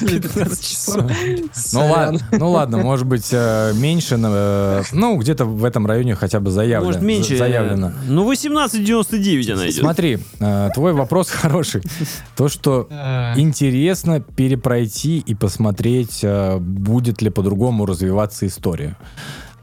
Или 0.00 0.20
15 0.20 0.62
часов. 0.64 0.96
Ну 1.04 1.48
Сорян. 1.52 1.90
ладно, 1.90 2.20
ну 2.32 2.50
ладно, 2.50 2.78
может 2.78 3.06
быть 3.06 3.28
э, 3.32 3.72
меньше, 3.74 4.18
э, 4.22 4.82
ну 4.92 5.16
где-то 5.18 5.44
в 5.44 5.64
этом 5.64 5.86
районе 5.86 6.14
хотя 6.14 6.40
бы 6.40 6.50
заявлено. 6.50 6.86
Может, 6.86 7.02
меньше? 7.02 7.32
за- 7.36 7.38
Заявлено. 7.38 7.92
Ну, 8.08 8.32
18,99 8.32 9.52
она 9.52 9.64
идет. 9.68 9.74
Смотри, 9.80 10.18
э, 10.38 10.70
твой 10.74 10.92
вопрос 10.92 11.28
хороший. 11.42 11.82
То, 12.36 12.48
что 12.48 12.88
интересно 13.36 14.20
перепройти 14.20 15.18
и 15.18 15.34
посмотреть, 15.34 16.20
э, 16.22 16.58
будет 16.58 17.22
ли 17.22 17.30
по-другому 17.30 17.86
развиваться 17.86 18.46
история. 18.46 18.96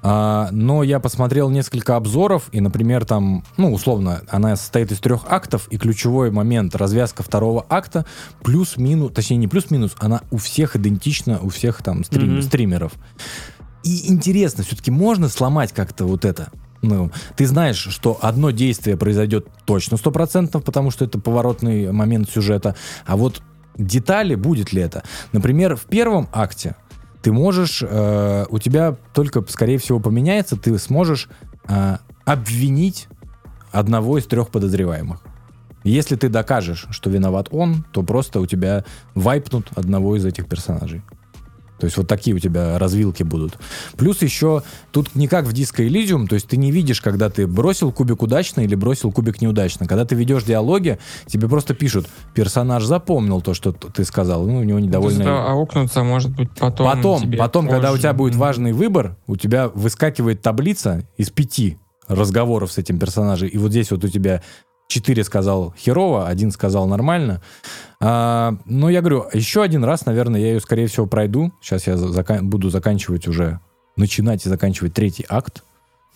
А, 0.03 0.49
но 0.51 0.83
я 0.83 0.99
посмотрел 0.99 1.49
несколько 1.49 1.95
обзоров, 1.95 2.49
и, 2.51 2.61
например, 2.61 3.05
там, 3.05 3.43
ну, 3.57 3.73
условно, 3.73 4.21
она 4.29 4.55
состоит 4.55 4.91
из 4.91 4.99
трех 4.99 5.25
актов, 5.27 5.67
и 5.69 5.77
ключевой 5.77 6.31
момент 6.31 6.75
развязка 6.75 7.23
второго 7.23 7.65
акта 7.69 8.05
плюс-минус, 8.43 9.11
точнее, 9.13 9.37
не 9.37 9.47
плюс-минус, 9.47 9.95
она 9.99 10.21
у 10.31 10.37
всех 10.37 10.75
идентична, 10.75 11.39
у 11.41 11.49
всех 11.49 11.81
там 11.81 12.01
стрим- 12.01 12.33
Мгм. 12.33 12.41
стримеров. 12.41 12.93
И 13.83 14.11
интересно, 14.11 14.63
все-таки 14.63 14.91
можно 14.91 15.29
сломать 15.29 15.73
как-то 15.73 16.05
вот 16.05 16.25
это? 16.25 16.49
Ну, 16.81 17.11
ты 17.35 17.47
знаешь, 17.47 17.77
что 17.89 18.17
одно 18.21 18.51
действие 18.51 18.97
произойдет 18.97 19.47
точно 19.65 19.97
100%, 19.97 20.61
потому 20.63 20.91
что 20.91 21.05
это 21.05 21.19
поворотный 21.19 21.91
момент 21.91 22.29
сюжета, 22.29 22.75
а 23.05 23.17
вот 23.17 23.41
детали, 23.77 24.35
будет 24.35 24.73
ли 24.73 24.81
это? 24.81 25.03
Например, 25.31 25.75
в 25.75 25.85
первом 25.85 26.27
акте 26.31 26.75
ты 27.27 27.33
можешь, 27.33 27.83
э, 27.85 28.45
у 28.49 28.57
тебя 28.57 28.95
только, 29.13 29.43
скорее 29.49 29.79
всего, 29.79 29.99
поменяется, 29.99 30.55
ты 30.55 30.79
сможешь 30.79 31.27
э, 31.67 31.97
обвинить 32.23 33.09
одного 33.73 34.17
из 34.17 34.25
трех 34.27 34.47
подозреваемых. 34.47 35.19
Если 35.83 36.15
ты 36.15 36.29
докажешь, 36.29 36.87
что 36.89 37.09
виноват 37.09 37.49
он, 37.51 37.83
то 37.91 38.01
просто 38.01 38.39
у 38.39 38.45
тебя 38.45 38.85
вайпнут 39.13 39.71
одного 39.75 40.15
из 40.15 40.23
этих 40.23 40.47
персонажей. 40.47 41.03
То 41.79 41.85
есть 41.85 41.97
вот 41.97 42.07
такие 42.07 42.35
у 42.35 42.39
тебя 42.39 42.79
развилки 42.79 43.23
будут. 43.23 43.57
Плюс 43.97 44.21
еще 44.21 44.63
тут 44.91 45.15
не 45.15 45.27
как 45.27 45.45
в 45.45 45.53
Disco 45.53 45.87
Elysium, 45.87 46.27
то 46.27 46.35
есть 46.35 46.47
ты 46.47 46.57
не 46.57 46.71
видишь, 46.71 47.01
когда 47.01 47.29
ты 47.29 47.47
бросил 47.47 47.91
кубик 47.91 48.21
удачно 48.23 48.61
или 48.61 48.75
бросил 48.75 49.11
кубик 49.11 49.41
неудачно. 49.41 49.87
Когда 49.87 50.05
ты 50.05 50.15
ведешь 50.15 50.43
диалоги, 50.43 50.99
тебе 51.27 51.47
просто 51.47 51.73
пишут, 51.73 52.07
персонаж 52.33 52.83
запомнил 52.83 53.41
то, 53.41 53.53
что 53.53 53.71
ты 53.71 54.03
сказал, 54.05 54.45
ну, 54.45 54.59
у 54.59 54.63
него 54.63 54.79
недовольный... 54.79 55.23
просто 55.23 55.51
аукнуться, 55.51 56.03
может 56.03 56.35
быть, 56.35 56.49
потом 56.59 56.87
Потом, 56.87 57.31
потом, 57.37 57.67
когда 57.67 57.89
у 57.89 57.91
позже. 57.91 58.01
тебя 58.01 58.13
будет 58.13 58.35
важный 58.35 58.73
выбор, 58.73 59.17
у 59.27 59.35
тебя 59.35 59.67
выскакивает 59.69 60.41
таблица 60.41 61.03
из 61.17 61.29
пяти 61.29 61.77
разговоров 62.07 62.71
с 62.71 62.77
этим 62.77 62.99
персонажем, 62.99 63.49
и 63.49 63.57
вот 63.57 63.71
здесь 63.71 63.91
вот 63.91 64.03
у 64.03 64.07
тебя 64.07 64.41
четыре 64.87 65.23
сказал 65.23 65.73
херово, 65.77 66.27
один 66.27 66.51
сказал 66.51 66.87
нормально. 66.87 67.41
А, 67.99 68.55
но 68.65 68.89
я 68.89 69.01
говорю, 69.01 69.25
еще 69.33 69.61
один 69.63 69.83
раз, 69.83 70.05
наверное, 70.05 70.39
я 70.41 70.47
ее, 70.53 70.59
скорее 70.59 70.87
всего, 70.87 71.05
пройду. 71.07 71.51
Сейчас 71.61 71.87
я 71.87 71.97
за- 71.97 72.07
зака- 72.07 72.41
буду 72.41 72.69
заканчивать 72.69 73.27
уже, 73.27 73.59
начинать 73.95 74.45
и 74.45 74.49
заканчивать 74.49 74.93
третий 74.93 75.25
акт. 75.27 75.63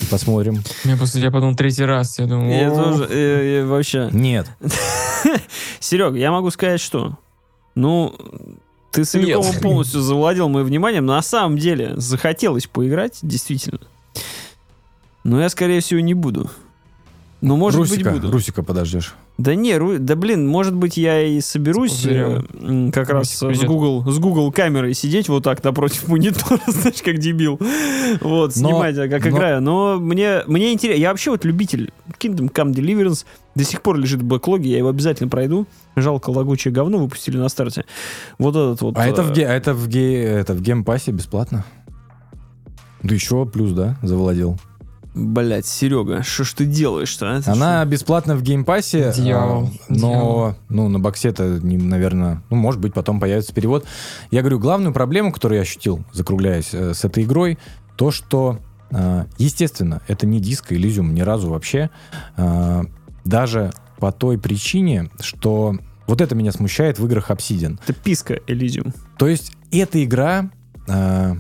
Посмотрим. 0.10 0.64
Я 0.84 0.98
после 0.98 1.22
тебя 1.22 1.32
подумал 1.32 1.56
третий 1.56 1.86
раз. 1.86 2.18
Я 2.18 2.26
думаю, 2.26 2.52
Я 2.52 2.72
«О, 2.72 2.76
тоже, 2.76 3.08
э, 3.10 3.60
э, 3.62 3.66
вообще. 3.66 4.10
Нет. 4.12 4.48
Серег, 5.80 6.16
я 6.16 6.32
могу 6.32 6.50
сказать, 6.50 6.82
что, 6.82 7.18
ну, 7.76 8.16
ты 8.92 9.04
целиком 9.04 9.46
Нет. 9.46 9.62
полностью 9.62 10.02
завладел 10.02 10.50
моим 10.50 10.66
вниманием. 10.66 11.06
На 11.06 11.22
самом 11.22 11.58
деле, 11.58 11.94
захотелось 11.98 12.66
поиграть, 12.68 13.20
действительно. 13.22 13.80
Но 15.24 15.40
я, 15.40 15.50
скорее 15.50 15.82
всего, 15.82 16.00
не 16.00 16.14
буду. 16.16 16.50
Но, 17.42 17.58
может 17.58 17.80
Русика, 17.80 18.12
быть, 18.12 18.22
буду. 18.22 18.32
Русика 18.32 18.62
подождешь. 18.62 19.16
Да 19.40 19.56
не, 19.56 19.72
Ру- 19.72 19.98
да 19.98 20.16
блин, 20.16 20.48
может 20.48 20.76
быть, 20.76 20.96
я 20.96 21.24
и 21.26 21.42
соберусь 21.42 22.06
э, 22.06 22.40
как 22.94 23.10
раз 23.10 23.42
Русик 23.42 23.56
с 23.56 23.60
придет. 23.60 23.66
Google, 23.66 24.12
с 24.12 24.20
Google 24.20 24.52
камерой 24.52 24.94
сидеть 24.94 25.28
вот 25.28 25.44
так 25.44 25.64
напротив 25.64 26.08
монитора, 26.08 26.60
знаешь, 26.68 27.02
как 27.04 27.18
дебил. 27.18 27.60
Вот, 28.22 28.56
Но- 28.56 28.70
снимать, 28.70 28.96
а 29.00 29.08
как 29.10 29.24
но- 29.26 29.30
играю. 29.32 29.60
Но 29.62 29.98
мне, 30.00 30.44
мне 30.46 30.72
интересно. 30.72 31.00
Я 31.02 31.10
вообще 31.10 31.32
вот 31.32 31.44
любитель 31.44 31.92
Kingdom 32.20 32.52
Come 32.52 32.74
Deliverance. 32.74 33.26
До 33.56 33.64
сих 33.64 33.82
пор 33.82 33.98
лежит 33.98 34.22
в 34.22 34.24
бэклоге, 34.26 34.70
я 34.70 34.78
его 34.78 34.90
обязательно 34.90 35.28
пройду. 35.30 35.66
Жалко, 35.96 36.30
лагучее 36.30 36.72
говно 36.72 37.00
выпустили 37.00 37.38
на 37.38 37.50
старте. 37.50 37.86
Вот 38.38 38.52
этот 38.56 38.82
вот. 38.82 38.98
А 38.98 39.08
это 39.08 39.24
в, 39.24 39.36
э, 39.36 39.44
а 39.46 39.54
это 39.54 39.74
в, 39.74 39.88
ге- 39.88 40.22
это 40.24 40.54
в 40.54 40.62
Game 40.62 40.84
Pass 40.84 41.06
е 41.06 41.12
бесплатно? 41.12 41.66
Да 43.02 43.16
еще 43.16 43.48
плюс, 43.48 43.72
да, 43.72 43.98
завладел. 44.04 44.60
Блять, 45.14 45.66
Серега, 45.66 46.24
что 46.24 46.46
ж 46.46 46.54
ты 46.54 46.66
делаешь-то, 46.66 47.36
а? 47.36 47.42
Ты 47.42 47.52
Она 47.52 47.84
бесплатна 47.84 48.36
в 48.36 48.42
Game 48.44 48.71
Pass 48.71 48.98
е, 48.98 49.12
Дьявол, 49.14 49.66
а, 49.66 49.70
но 49.90 49.98
дьявол. 49.98 50.56
ну, 50.70 50.88
на 50.88 51.00
боксе-то, 51.00 51.44
наверное, 51.62 52.42
ну, 52.50 52.56
может 52.56 52.80
быть, 52.80 52.94
потом 52.94 53.20
появится 53.20 53.54
перевод. 53.54 53.86
Я 54.32 54.40
говорю, 54.42 54.60
главную 54.60 54.94
проблему, 54.94 55.34
которую 55.34 55.58
я 55.58 55.64
ощутил, 55.64 56.06
закругляясь 56.14 56.70
э, 56.74 56.94
с 56.94 57.04
этой 57.04 57.24
игрой, 57.26 57.60
то, 57.98 58.12
что, 58.12 58.60
э, 58.92 59.26
естественно, 59.38 60.02
это 60.08 60.26
не 60.26 60.40
диско 60.40 60.76
Elysium 60.76 61.12
ни 61.12 61.22
разу 61.22 61.50
вообще, 61.50 61.90
э, 62.38 62.82
даже 63.26 63.72
по 64.00 64.14
той 64.14 64.38
причине, 64.40 65.10
что 65.20 65.76
вот 66.08 66.22
это 66.22 66.36
меня 66.36 66.54
смущает 66.54 67.00
в 67.00 67.06
играх 67.06 67.30
Obsidian. 67.32 67.76
что- 67.84 67.92
Это 67.92 67.94
писка 68.02 68.36
Elysium. 68.48 68.96
То 69.18 69.28
есть 69.28 69.52
эта 69.72 70.02
игра 70.04 70.50
э, 70.88 71.36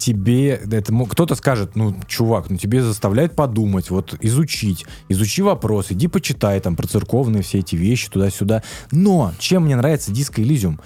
тебе, 0.00 0.60
это, 0.70 0.92
кто-то 1.08 1.34
скажет, 1.36 1.76
ну, 1.76 1.94
чувак, 2.08 2.50
ну 2.50 2.56
тебе 2.56 2.82
заставляет 2.82 3.36
подумать, 3.36 3.90
вот 3.90 4.16
изучить, 4.20 4.86
изучи 5.08 5.42
вопрос, 5.42 5.86
иди 5.90 6.08
почитай 6.08 6.58
там 6.60 6.74
про 6.74 6.88
церковные 6.88 7.42
все 7.42 7.58
эти 7.58 7.76
вещи 7.76 8.10
туда-сюда. 8.10 8.62
Но 8.90 9.32
чем 9.38 9.64
мне 9.64 9.76
нравится 9.76 10.10
Disco 10.10 10.42
Elysium? 10.42 10.80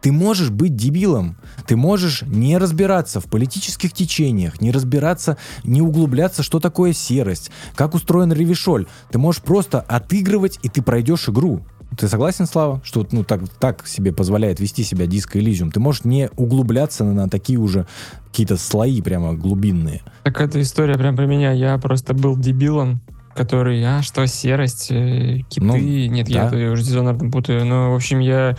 Ты 0.00 0.12
можешь 0.12 0.50
быть 0.50 0.76
дебилом, 0.76 1.36
ты 1.66 1.74
можешь 1.74 2.22
не 2.22 2.58
разбираться 2.58 3.20
в 3.20 3.24
политических 3.24 3.92
течениях, 3.92 4.60
не 4.60 4.70
разбираться, 4.70 5.36
не 5.64 5.80
углубляться, 5.80 6.42
что 6.42 6.60
такое 6.60 6.92
серость, 6.92 7.50
как 7.74 7.94
устроен 7.94 8.32
ревишоль. 8.32 8.86
Ты 9.10 9.18
можешь 9.18 9.42
просто 9.42 9.80
отыгрывать, 9.80 10.58
и 10.62 10.68
ты 10.68 10.82
пройдешь 10.82 11.28
игру. 11.28 11.66
Ты 11.96 12.08
согласен, 12.08 12.46
Слава, 12.46 12.80
что 12.84 13.06
ну, 13.10 13.24
так, 13.24 13.48
так 13.60 13.86
себе 13.86 14.12
позволяет 14.12 14.60
вести 14.60 14.82
себя 14.82 15.06
Disco 15.06 15.40
Elysium? 15.40 15.70
Ты 15.70 15.80
можешь 15.80 16.04
не 16.04 16.28
углубляться 16.36 17.04
на, 17.04 17.12
на 17.12 17.28
такие 17.28 17.58
уже 17.58 17.86
какие-то 18.26 18.56
слои 18.56 19.00
прямо 19.00 19.34
глубинные. 19.34 20.02
Так 20.24 20.40
эта 20.40 20.60
история 20.60 20.96
прям 20.98 21.16
про 21.16 21.26
меня. 21.26 21.52
Я 21.52 21.78
просто 21.78 22.12
был 22.12 22.36
дебилом, 22.36 23.00
который, 23.34 23.82
а, 23.84 24.02
что, 24.02 24.26
серость, 24.26 24.90
э, 24.90 25.40
киты. 25.48 25.64
Ну, 25.64 25.76
Нет, 25.76 26.28
я 26.28 26.50
да. 26.50 26.56
это 26.56 26.72
уже 26.72 26.84
с 26.84 26.94
Dishonored 26.94 27.30
путаю. 27.30 27.64
Но, 27.64 27.92
в 27.92 27.94
общем, 27.94 28.18
я... 28.18 28.56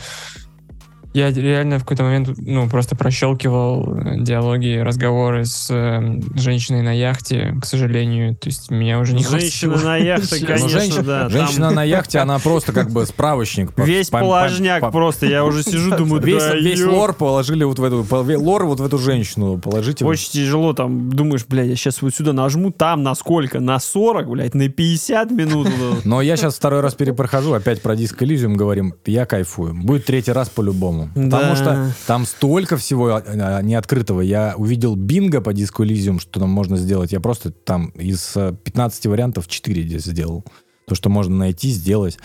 Я 1.17 1.31
реально 1.31 1.79
в 1.79 1.81
какой-то 1.81 2.03
момент, 2.03 2.29
ну, 2.37 2.69
просто 2.69 2.95
прощелкивал 2.95 3.97
э, 3.97 4.19
диалоги, 4.19 4.77
разговоры 4.77 5.45
с 5.45 5.67
э, 5.71 6.19
женщиной 6.35 6.83
на 6.83 6.91
яхте, 6.91 7.55
к 7.59 7.65
сожалению. 7.65 8.35
То 8.35 8.49
есть 8.49 8.69
меня 8.69 8.99
уже 8.99 9.13
не 9.13 9.23
Женщина 9.23 9.73
хватило. 9.73 9.89
на 9.89 9.97
яхте, 9.97 10.37
Ну, 10.41 10.45
конечно, 10.47 10.69
женщина, 10.69 11.03
да. 11.03 11.29
женщина 11.29 11.65
там 11.67 11.75
на 11.75 11.83
яхте, 11.83 12.19
она 12.19 12.37
просто 12.37 12.71
как 12.71 12.91
бы 12.91 13.05
справочник. 13.07 13.71
Весь 13.77 14.09
по- 14.09 14.19
по- 14.19 14.25
положняк 14.25 14.81
по- 14.81 14.91
просто. 14.91 15.25
Я 15.25 15.43
уже 15.43 15.63
сижу, 15.63 15.95
думаю, 15.97 16.21
Весь, 16.21 16.43
да 16.43 16.53
весь 16.55 16.79
ё- 16.79 16.93
лор 16.95 17.13
положили 17.13 17.63
вот 17.63 17.79
в 17.79 17.83
эту, 17.83 18.05
лор 18.39 18.65
вот 18.65 18.79
в 18.79 18.85
эту 18.85 18.99
женщину. 18.99 19.57
Положите. 19.57 20.05
Очень 20.05 20.29
тяжело, 20.31 20.73
там, 20.73 21.09
думаешь, 21.11 21.45
блядь, 21.47 21.67
я 21.67 21.75
сейчас 21.75 22.01
вот 22.03 22.13
сюда 22.13 22.33
нажму, 22.33 22.69
там 22.71 23.01
на 23.01 23.15
сколько? 23.15 23.59
На 23.59 23.79
40, 23.79 24.29
блядь, 24.29 24.53
на 24.53 24.69
50 24.69 25.31
минут. 25.31 25.67
это. 25.67 26.07
Но 26.07 26.21
я 26.21 26.37
сейчас 26.37 26.55
второй 26.55 26.81
раз 26.81 26.93
перепрохожу, 26.93 27.53
опять 27.53 27.81
про 27.81 27.95
диск 27.95 28.21
Elysium 28.21 28.53
говорим, 28.55 28.93
я 29.05 29.25
кайфую. 29.25 29.73
Будет 29.73 30.05
третий 30.05 30.31
раз 30.31 30.49
по-любому. 30.49 31.06
Да. 31.15 31.37
Потому 31.37 31.55
что 31.55 31.91
там 32.05 32.25
столько 32.25 32.77
всего 32.77 33.21
а, 33.23 33.61
неоткрытого. 33.61 34.21
Я 34.21 34.53
увидел 34.57 34.95
бинго 34.95 35.41
по 35.41 35.53
диску 35.53 35.83
Elysium, 35.83 36.19
что 36.19 36.39
там 36.39 36.49
можно 36.49 36.77
сделать. 36.77 37.11
Я 37.11 37.19
просто 37.19 37.51
там 37.51 37.87
из 37.89 38.35
э, 38.35 38.53
15 38.63 39.05
вариантов 39.07 39.47
4 39.47 39.81
здесь 39.83 40.03
сделал. 40.03 40.43
То, 40.87 40.95
что 40.95 41.09
можно 41.09 41.35
найти, 41.35 41.69
сделать. 41.69 42.17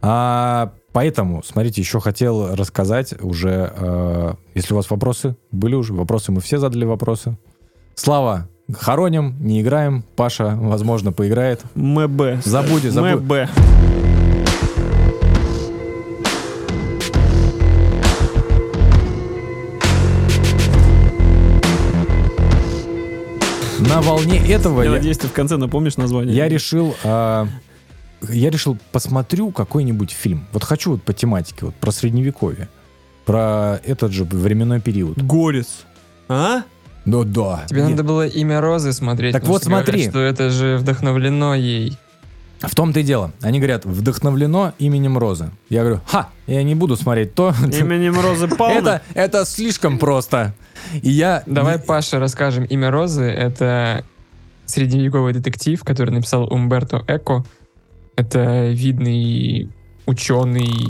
А, 0.00 0.72
поэтому, 0.92 1.42
смотрите, 1.42 1.80
еще 1.80 2.00
хотел 2.00 2.54
рассказать 2.54 3.14
уже, 3.20 3.72
э, 3.76 4.34
если 4.54 4.74
у 4.74 4.76
вас 4.76 4.90
вопросы 4.90 5.36
были 5.50 5.74
уже, 5.74 5.92
вопросы 5.92 6.32
мы 6.32 6.40
все 6.40 6.58
задали 6.58 6.84
вопросы. 6.84 7.36
Слава, 7.94 8.48
хороним, 8.72 9.36
не 9.40 9.60
играем. 9.60 10.04
Паша, 10.16 10.56
возможно, 10.56 11.12
поиграет. 11.12 11.62
МБ. 11.74 12.44
Забудь, 12.44 12.82
забудь. 12.84 13.22
МБ. 13.22 14.17
На 23.78 24.00
волне 24.00 24.38
этого 24.50 24.82
Я 24.82 24.90
я, 24.90 24.96
надеюсь, 24.96 25.18
ты 25.18 25.28
в 25.28 25.32
конце 25.32 25.56
напомнишь 25.56 25.96
название. 25.96 26.34
я 26.36 26.48
решил, 26.48 26.96
а, 27.04 27.46
я 28.28 28.50
решил 28.50 28.76
посмотрю 28.92 29.50
какой-нибудь 29.52 30.10
фильм. 30.10 30.46
Вот 30.52 30.64
хочу 30.64 30.92
вот 30.92 31.02
по 31.02 31.12
тематике, 31.12 31.66
вот 31.66 31.74
про 31.76 31.92
средневековье, 31.92 32.68
про 33.24 33.80
этот 33.84 34.12
же 34.12 34.24
временной 34.24 34.80
период. 34.80 35.22
Горец. 35.22 35.84
А? 36.28 36.62
Ну 37.04 37.24
да. 37.24 37.64
Тебе 37.68 37.82
Нет. 37.82 37.90
надо 37.90 38.02
было 38.04 38.26
имя 38.26 38.60
Розы 38.60 38.92
смотреть. 38.92 39.32
Так 39.32 39.44
вот 39.44 39.62
что 39.62 39.70
говорят, 39.70 39.86
смотри. 39.86 40.08
что 40.10 40.20
это 40.20 40.50
же 40.50 40.76
вдохновлено 40.78 41.54
ей. 41.54 41.96
В 42.60 42.74
том-то 42.74 43.00
и 43.00 43.02
дело. 43.02 43.32
Они 43.40 43.58
говорят, 43.58 43.84
вдохновлено 43.84 44.72
именем 44.78 45.16
Розы. 45.16 45.50
Я 45.68 45.82
говорю, 45.82 46.00
ха, 46.06 46.30
я 46.46 46.62
не 46.62 46.74
буду 46.74 46.96
смотреть 46.96 47.34
то. 47.34 47.54
Именем 47.72 48.20
Розы 48.20 48.48
Павловны? 48.56 48.78
Это, 48.78 49.02
это 49.14 49.44
слишком 49.44 49.98
просто. 49.98 50.54
И 51.02 51.10
я... 51.10 51.42
Давай, 51.46 51.78
Паша, 51.78 52.18
расскажем. 52.18 52.64
Имя 52.64 52.90
Розы— 52.90 53.22
это 53.24 54.04
средневековый 54.66 55.32
детектив, 55.32 55.82
который 55.84 56.10
написал 56.10 56.52
Умберто 56.52 57.04
Эко. 57.06 57.44
Это 58.16 58.68
видный 58.68 59.70
ученый. 60.06 60.88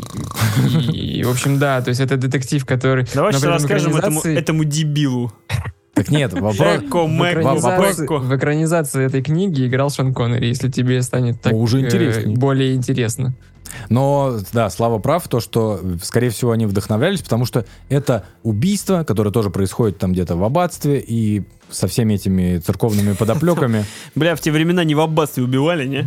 И, 0.93 1.23
в 1.25 1.31
общем, 1.31 1.59
да, 1.59 1.83
то 1.83 1.91
есть 1.91 2.01
это 2.01 2.17
детектив, 2.17 2.65
который... 2.65 3.07
Давай 3.13 3.33
сейчас 3.33 3.45
расскажем 3.45 3.97
этому, 3.97 4.21
этому 4.23 4.65
дебилу. 4.65 5.33
Так 5.99 6.11
нет, 6.11 6.33
вопрос... 6.33 6.57
В 8.23 8.37
экранизации, 8.37 9.05
этой 9.05 9.23
книги 9.23 9.67
играл 9.67 9.91
Шон 9.91 10.15
Коннери, 10.15 10.47
если 10.47 10.71
тебе 10.71 11.03
станет 11.03 11.41
так 11.41 11.53
уже 11.53 11.81
э, 11.81 12.27
более 12.27 12.75
интересно. 12.75 13.35
Но, 13.89 14.39
да, 14.53 14.71
Слава 14.71 14.99
прав, 14.99 15.29
то, 15.29 15.41
что, 15.41 15.81
скорее 16.03 16.31
всего, 16.31 16.53
они 16.53 16.67
вдохновлялись, 16.67 17.21
потому 17.21 17.45
что 17.45 17.65
это 17.89 18.25
убийство, 18.43 19.05
которое 19.05 19.31
тоже 19.31 19.51
происходит 19.51 19.99
там 19.99 20.13
где-то 20.13 20.37
в 20.37 20.45
аббатстве, 20.45 21.03
и 21.07 21.43
со 21.71 21.87
всеми 21.87 22.15
этими 22.15 22.59
церковными 22.59 23.13
подоплеками. 23.13 23.85
Бля, 24.15 24.35
в 24.37 24.41
те 24.41 24.51
времена 24.51 24.85
не 24.85 24.95
в 24.95 25.01
аббатстве 25.01 25.45
убивали, 25.45 25.87
не? 25.87 26.07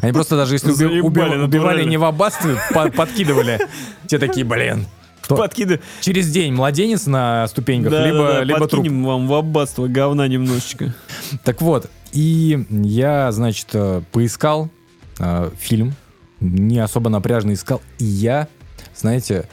Они 0.00 0.12
просто 0.12 0.36
даже 0.36 0.54
если 0.54 0.70
убивали 1.00 1.84
не 1.84 1.96
в 1.96 2.04
аббатстве, 2.04 2.56
по- 2.72 2.90
подкидывали. 2.90 3.58
Те 4.06 4.18
такие, 4.18 4.44
блин. 4.44 4.86
Что? 5.28 5.36
Подкиды. 5.36 5.80
Через 6.00 6.30
день 6.30 6.54
младенец 6.54 7.04
на 7.06 7.46
ступеньках, 7.48 7.90
Да, 7.92 8.06
либо, 8.06 8.18
да, 8.18 8.32
да, 8.38 8.44
либо 8.44 8.58
труп. 8.60 8.70
подкинем 8.70 9.04
вам 9.04 9.28
в 9.28 9.34
аббатство 9.34 9.86
говна 9.86 10.26
немножечко. 10.26 10.94
Так 11.44 11.60
вот, 11.60 11.90
и 12.12 12.64
я, 12.70 13.30
значит, 13.30 13.66
э, 13.74 14.00
поискал 14.10 14.70
э, 15.18 15.50
фильм, 15.58 15.92
не 16.40 16.78
особо 16.78 17.10
напряжно 17.10 17.52
искал, 17.52 17.82
и 17.98 18.04
я, 18.06 18.48
знаете, 18.96 19.46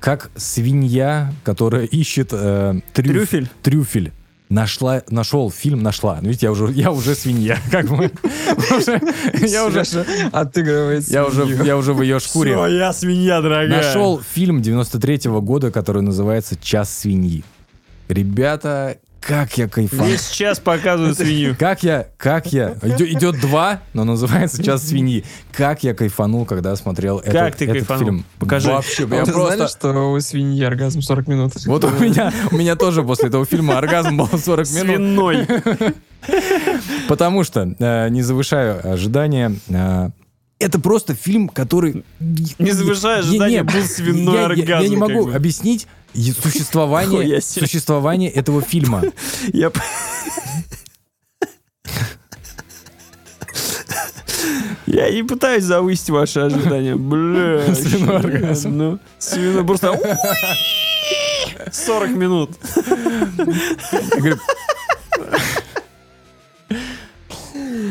как 0.00 0.30
свинья, 0.34 1.32
которая 1.44 1.84
ищет 1.92 2.30
э, 2.32 2.80
трюф- 2.92 3.12
Трюфель? 3.12 3.48
трюфель. 3.62 4.12
Нашла, 4.50 5.02
нашел 5.08 5.48
фильм, 5.48 5.80
нашла. 5.80 6.18
Ну, 6.20 6.26
Видите, 6.26 6.46
я 6.46 6.52
уже, 6.52 6.72
я 6.72 6.90
уже 6.90 7.14
свинья, 7.14 7.56
как 7.70 7.86
бы. 7.86 8.10
Я 9.46 9.64
уже, 9.64 9.84
отыгрывает 10.32 11.08
я 11.08 11.24
уже, 11.24 11.46
я 11.64 11.76
уже 11.76 11.94
в 11.94 12.02
ее 12.02 12.18
шкуре. 12.18 12.54
Всё, 12.54 12.66
я 12.66 12.92
свинья, 12.92 13.40
дорогая. 13.40 13.68
Нашел 13.68 14.20
фильм 14.20 14.60
93-го 14.60 15.40
года, 15.40 15.70
который 15.70 16.02
называется 16.02 16.56
«Час 16.60 16.92
свиньи». 16.92 17.44
Ребята, 18.08 18.98
как 19.20 19.58
я 19.58 19.68
кайфанул. 19.68 20.06
Весь 20.06 20.30
час 20.30 20.58
показывают 20.58 21.16
свинью. 21.16 21.54
Как 21.58 21.82
я, 21.82 22.08
как 22.16 22.52
я, 22.52 22.70
идет, 22.82 23.40
два, 23.40 23.80
но 23.92 24.04
называется 24.04 24.62
«Час 24.62 24.88
свиньи». 24.88 25.24
Как 25.52 25.82
я 25.82 25.94
кайфанул, 25.94 26.46
когда 26.46 26.74
смотрел 26.76 27.20
Как 27.20 27.34
этот, 27.34 27.56
ты 27.56 27.64
этот 27.66 27.76
кайфанул? 27.86 28.04
фильм. 28.04 28.24
Покажи. 28.38 28.70
Вообще, 28.70 29.02
я 29.02 29.24
знали, 29.24 29.30
просто... 29.30 29.68
что 29.68 30.12
у 30.12 30.20
свиньи 30.20 30.64
оргазм 30.64 31.02
40 31.02 31.28
минут? 31.28 31.52
Вот 31.66 31.84
у 31.84 31.90
меня, 31.90 32.32
у 32.50 32.56
меня 32.56 32.76
тоже 32.76 33.02
после 33.02 33.28
этого 33.28 33.44
фильма 33.44 33.78
оргазм 33.78 34.16
был 34.16 34.26
40 34.26 34.70
минут. 34.72 34.96
Свиной. 34.96 35.46
Потому 37.08 37.44
что, 37.44 37.74
э, 37.78 38.08
не 38.08 38.22
завышаю 38.22 38.92
ожидания, 38.92 39.54
э, 39.68 40.10
это 40.60 40.78
просто 40.78 41.14
фильм, 41.14 41.48
который... 41.48 42.04
Не 42.20 42.72
завышая 42.72 43.14
Я- 43.16 43.18
ожидания, 43.20 43.64
был 43.64 43.82
свиной 43.82 44.34
я- 44.34 44.40
я- 44.40 44.46
оргазм. 44.46 44.82
Я 44.82 44.88
не 44.88 44.96
могу 44.96 45.24
бы. 45.26 45.34
объяснить 45.34 45.86
существование, 46.14 47.40
существование 47.40 48.30
этого 48.30 48.62
фильма. 48.62 49.02
Я... 49.52 49.72
Я 54.86 55.10
не 55.10 55.22
пытаюсь 55.22 55.64
завысить 55.64 56.10
ваши 56.10 56.40
ожидания. 56.40 56.96
Бля. 56.96 57.74
Свиной 57.74 58.16
оргазм. 58.16 58.76
Ну, 58.76 58.98
свиной 59.18 59.64
просто... 59.64 59.98
40 61.72 62.10
минут. 62.10 62.50
Я 64.20 64.36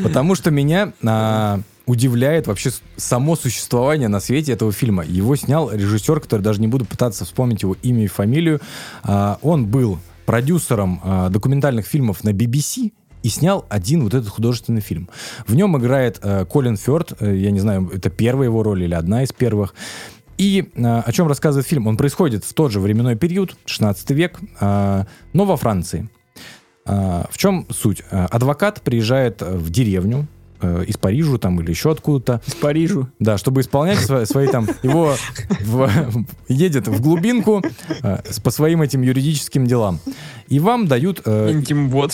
Потому 0.04 0.36
что 0.36 0.52
меня 0.52 0.94
а, 1.06 1.62
удивляет 1.90 2.46
вообще 2.46 2.70
само 2.98 3.36
существование 3.36 4.10
на 4.10 4.20
свете 4.20 4.54
этого 4.54 4.72
фильма. 4.72 5.04
Его 5.04 5.36
снял 5.36 5.72
режиссер, 5.72 6.20
который 6.20 6.42
даже 6.42 6.62
не 6.62 6.68
буду 6.68 6.86
пытаться 6.86 7.26
вспомнить 7.26 7.64
его 7.64 7.76
имя 7.82 8.04
и 8.04 8.08
фамилию. 8.08 8.62
А, 9.02 9.40
он 9.42 9.66
был 9.66 9.98
продюсером 10.28 11.02
а, 11.04 11.30
документальных 11.30 11.88
фильмов 11.88 12.24
на 12.24 12.30
BBC 12.30 12.94
и 13.24 13.30
снял 13.30 13.66
один 13.70 14.04
вот 14.04 14.14
этот 14.14 14.30
художественный 14.30 14.82
фильм. 14.82 15.10
В 15.48 15.56
нем 15.56 15.78
играет 15.78 16.20
э, 16.22 16.46
Колин 16.46 16.78
Фёрд, 16.78 17.14
э, 17.20 17.36
я 17.36 17.52
не 17.52 17.60
знаю, 17.60 17.92
это 17.94 18.10
первая 18.10 18.48
его 18.48 18.64
роль 18.64 18.84
или 18.84 18.94
одна 18.94 19.24
из 19.24 19.34
первых. 19.34 19.74
И 20.38 20.70
э, 20.74 21.00
о 21.00 21.12
чем 21.12 21.28
рассказывает 21.28 21.68
фильм? 21.68 21.88
Он 21.88 21.98
происходит 21.98 22.46
в 22.46 22.54
тот 22.54 22.72
же 22.72 22.80
временной 22.80 23.18
период, 23.18 23.58
16 23.66 24.12
век, 24.12 24.40
э, 24.62 25.04
но 25.34 25.46
во 25.46 25.58
Франции. 25.58 26.10
А, 26.86 27.28
В 27.30 27.38
чем 27.38 27.66
суть? 27.72 28.04
Адвокат 28.10 28.82
приезжает 28.82 29.42
э, 29.42 29.58
в 29.58 29.70
деревню 29.70 30.28
э, 30.62 30.84
из 30.88 30.98
Парижа 30.98 31.38
там 31.38 31.60
или 31.62 31.70
еще 31.72 31.92
откуда-то, 31.92 32.42
Из 32.48 32.56
Парижа. 32.56 33.08
да, 33.20 33.38
чтобы 33.38 33.62
исполнять 33.62 34.00
свои, 34.00 34.26
свои 34.26 34.48
там, 34.48 34.68
его 34.84 35.16
в- 35.62 36.26
едет 36.48 36.88
в 36.88 37.02
глубинку 37.02 37.64
э, 38.04 38.18
по 38.44 38.52
своим 38.52 38.82
этим 38.82 39.02
юридическим 39.02 39.66
делам. 39.68 40.00
И 40.48 40.60
вам 40.60 40.88
дают 40.88 41.22
э, 41.26 41.52
Интим-бот. 41.52 42.14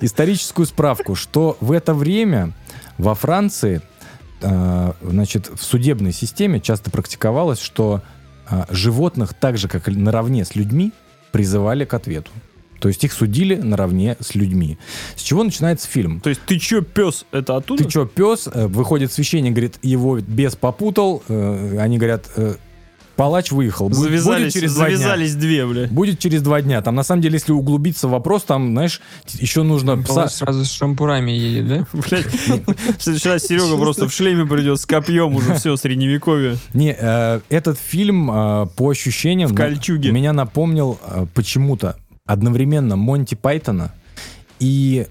историческую 0.00 0.66
справку, 0.66 1.14
что 1.14 1.56
в 1.60 1.72
это 1.72 1.94
время 1.94 2.52
во 2.98 3.14
Франции, 3.14 3.82
э, 4.42 4.92
значит, 5.02 5.50
в 5.54 5.62
судебной 5.62 6.12
системе 6.12 6.60
часто 6.60 6.90
практиковалось, 6.90 7.60
что 7.60 8.02
э, 8.50 8.64
животных 8.70 9.34
так 9.34 9.58
же, 9.58 9.68
как 9.68 9.86
наравне 9.88 10.44
с 10.44 10.54
людьми, 10.56 10.92
призывали 11.32 11.84
к 11.84 11.92
ответу. 11.94 12.30
То 12.80 12.88
есть 12.88 13.02
их 13.04 13.12
судили 13.12 13.54
наравне 13.56 14.16
с 14.20 14.34
людьми. 14.34 14.78
С 15.16 15.22
чего 15.22 15.42
начинается 15.44 15.88
фильм? 15.88 16.20
То 16.20 16.28
есть 16.30 16.40
ты 16.46 16.58
чё, 16.58 16.82
пес, 16.82 17.24
это 17.32 17.56
оттуда? 17.56 17.82
Ты 17.84 17.90
чё, 17.90 18.06
пес? 18.06 18.48
Э, 18.52 18.66
Выходит 18.66 19.12
священник, 19.12 19.52
говорит, 19.52 19.78
его 19.82 20.18
бес 20.20 20.56
попутал. 20.56 21.22
Э, 21.28 21.78
Они 21.80 21.98
говорят, 21.98 22.26
«Э, 22.36 22.54
Палач 23.16 23.50
выехал. 23.50 23.88
Бу- 23.88 23.94
Завязались, 23.94 24.42
будет 24.42 24.52
через 24.52 24.74
два 24.74 24.88
дня. 24.88 24.96
завязались 24.98 25.34
две, 25.36 25.66
бля. 25.66 25.86
Будет 25.90 26.18
через 26.18 26.42
два 26.42 26.60
дня. 26.60 26.82
Там, 26.82 26.94
на 26.96 27.02
самом 27.02 27.22
деле, 27.22 27.36
если 27.36 27.52
углубиться 27.52 28.08
в 28.08 28.10
вопрос, 28.10 28.42
там, 28.42 28.72
знаешь, 28.72 29.00
еще 29.38 29.62
нужно... 29.62 29.92
пса- 29.92 30.28
сразу 30.28 30.66
с 30.66 30.70
шампурами 30.70 31.30
едет, 31.30 31.66
да? 31.66 31.86
Блядь, 31.94 33.24
раз 33.24 33.42
Серега 33.44 33.78
просто 33.78 34.06
в 34.06 34.12
шлеме 34.12 34.44
придет 34.44 34.78
с 34.78 34.84
копьем 34.84 35.34
уже 35.34 35.54
все, 35.54 35.74
средневековье. 35.76 36.58
Не, 36.74 36.90
этот 37.48 37.78
фильм, 37.78 38.26
по 38.26 38.90
ощущениям, 38.90 39.48
В 39.48 39.54
кольчуге. 39.54 40.10
меня 40.12 40.34
напомнил 40.34 40.98
почему-то 41.32 41.96
одновременно 42.26 42.96
Монти 42.96 43.34
Пайтона 43.34 43.92
и 44.58 45.06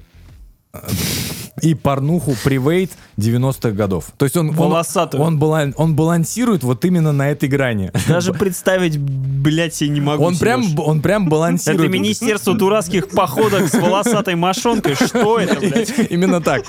и 1.62 1.74
порнуху 1.74 2.36
Привейт 2.44 2.92
90-х 3.18 3.72
годов. 3.72 4.12
То 4.18 4.26
есть 4.26 4.36
он, 4.36 4.50
он, 4.50 4.56
Волосатую. 4.56 5.24
он, 5.24 5.40
балан- 5.40 5.74
он 5.78 5.96
балансирует 5.96 6.64
вот 6.64 6.84
именно 6.84 7.14
на 7.14 7.32
этой 7.32 7.48
грани. 7.48 7.92
Даже 8.10 8.34
представить, 8.34 9.00
блядь, 9.00 9.74
себе 9.74 9.92
не 9.92 10.02
могу. 10.02 10.24
Он 10.24 10.38
прям, 10.38 10.78
он 10.78 11.02
прям 11.02 11.24
Это 11.28 11.32
балансирует. 11.32 11.92
Министерство 11.92 12.54
дурацких 12.54 13.08
походок 13.10 13.70
с 13.70 13.74
волосатой 13.74 14.36
мошонкой. 14.36 14.96
Что 14.96 15.40
это, 15.40 15.60
блядь? 15.60 15.94
Именно 16.12 16.42
так. 16.42 16.66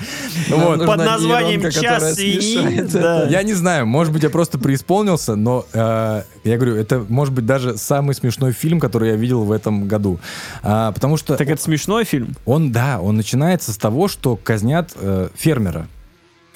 Вот. 0.49 0.85
Под 0.85 0.97
названием 0.97 1.69
«Час 1.69 2.15
свиньи». 2.15 2.81
Да. 2.93 3.27
Я 3.27 3.43
не 3.43 3.53
знаю, 3.53 3.85
может 3.85 4.13
быть, 4.13 4.23
я 4.23 4.29
просто 4.29 4.57
преисполнился, 4.57 5.35
но 5.35 5.65
э, 5.73 6.23
я 6.47 6.55
говорю, 6.57 6.75
это 6.75 7.05
может 7.09 7.33
быть 7.33 7.45
даже 7.45 7.77
самый 7.77 8.15
смешной 8.15 8.51
фильм, 8.51 8.79
который 8.79 9.09
я 9.09 9.15
видел 9.15 9.43
в 9.43 9.51
этом 9.51 9.87
году. 9.87 10.19
А, 10.63 10.91
потому 10.91 11.17
что 11.17 11.35
Так 11.35 11.47
это 11.49 11.61
смешной 11.61 12.03
фильм? 12.03 12.35
он, 12.45 12.71
да, 12.71 12.99
он 13.01 13.15
начинается 13.17 13.71
с 13.73 13.77
того, 13.77 14.07
что 14.07 14.35
казнят 14.35 14.91
э, 14.95 15.29
фермера. 15.35 15.87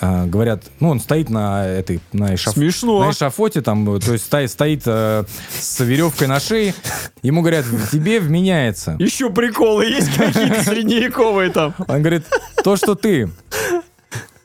А, 0.03 0.26
говорят, 0.26 0.63
ну, 0.80 0.89
он 0.89 0.99
стоит 0.99 1.30
на 1.30 1.68
этой, 1.68 1.99
на, 2.11 2.34
эшаф- 2.34 2.53
Смешно. 2.53 3.05
на 3.05 3.11
эшафоте, 3.11 3.61
там, 3.61 3.99
то 3.99 4.13
есть 4.13 4.26
стоит, 4.26 4.49
стоит 4.49 4.81
э, 4.88 5.26
с 5.53 5.80
веревкой 5.80 6.27
на 6.27 6.39
шее. 6.39 6.73
Ему 7.22 7.41
говорят, 7.41 7.65
тебе 7.91 8.19
вменяется. 8.19 8.95
Еще 8.97 9.30
приколы 9.30 9.85
есть 9.85 10.11
какие-то 10.15 10.63
средневековые 10.63 11.51
там. 11.51 11.76
Он 11.88 11.99
говорит, 11.99 12.26
то, 12.63 12.76
что 12.77 12.95
ты, 12.95 13.30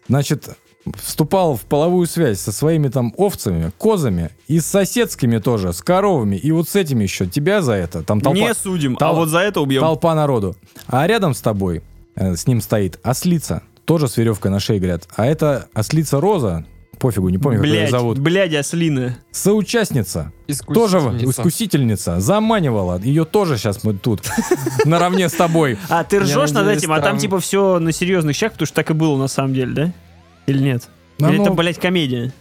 значит, 0.09 0.47
вступал 0.95 1.57
в 1.57 1.63
половую 1.63 2.07
связь 2.07 2.41
со 2.41 2.53
своими 2.53 2.89
там 2.89 3.13
овцами, 3.17 3.73
козами 3.79 4.31
и 4.49 4.61
с 4.61 4.67
соседскими 4.67 5.39
тоже, 5.39 5.73
с 5.73 5.83
коровами, 5.83 6.37
и 6.37 6.51
вот 6.53 6.69
с 6.69 6.77
этими 6.77 7.03
еще, 7.05 7.27
тебя 7.27 7.63
за 7.63 7.73
это, 7.73 8.03
там 8.03 8.21
толпа, 8.21 8.39
Не 8.39 8.55
судим, 8.55 8.97
а 9.01 9.05
Тол- 9.05 9.15
вот 9.17 9.29
за 9.29 9.39
это 9.41 9.61
убьем. 9.61 9.81
толпа 9.83 10.15
народу. 10.15 10.57
А 10.87 11.07
рядом 11.07 11.35
с 11.35 11.41
тобой, 11.41 11.83
э, 12.15 12.37
с 12.37 12.47
ним 12.47 12.61
стоит 12.61 12.99
ослица, 13.03 13.63
тоже 13.85 14.09
с 14.09 14.17
веревкой 14.17 14.51
на 14.51 14.61
шее, 14.61 14.79
говорят. 14.79 15.09
А 15.17 15.27
это 15.27 15.67
ослица 15.75 16.21
Роза, 16.21 16.65
пофигу, 16.99 17.29
не 17.29 17.39
помню, 17.39 17.59
как 17.59 17.67
ее 17.67 17.73
Блядь, 17.81 17.91
зовут, 17.91 18.19
блядь, 18.19 18.55
ослиная. 18.55 19.19
соучастница, 19.31 20.33
тоже 20.73 20.99
Искусительница. 20.99 21.31
искусительница, 21.41 22.21
заманивала, 22.21 22.99
ее 23.01 23.25
тоже 23.25 23.59
сейчас 23.59 23.85
мы 23.85 23.95
тут 23.95 24.23
наравне 24.85 25.29
с 25.29 25.33
тобой. 25.33 25.79
А 25.89 26.05
ты 26.05 26.21
ржешь 26.21 26.53
над 26.53 26.69
этим, 26.69 26.93
а 26.93 26.97
там 27.01 27.05
там- 27.13 27.19
типа 27.19 27.39
все 27.41 27.79
на 27.79 27.93
серьезных 27.93 28.35
щах, 28.37 28.53
потому 28.53 28.67
что 28.67 28.77
так 28.77 28.91
и 28.91 28.95
было 28.95 29.17
на 29.19 29.29
самом 29.29 29.53
деле, 29.55 29.73
да? 29.75 29.93
Или 30.47 30.63
нет? 30.63 30.89
Или 31.19 31.27
Оно- 31.29 31.43
это, 31.45 31.53
блядь, 31.53 31.79
комедия? 31.79 32.33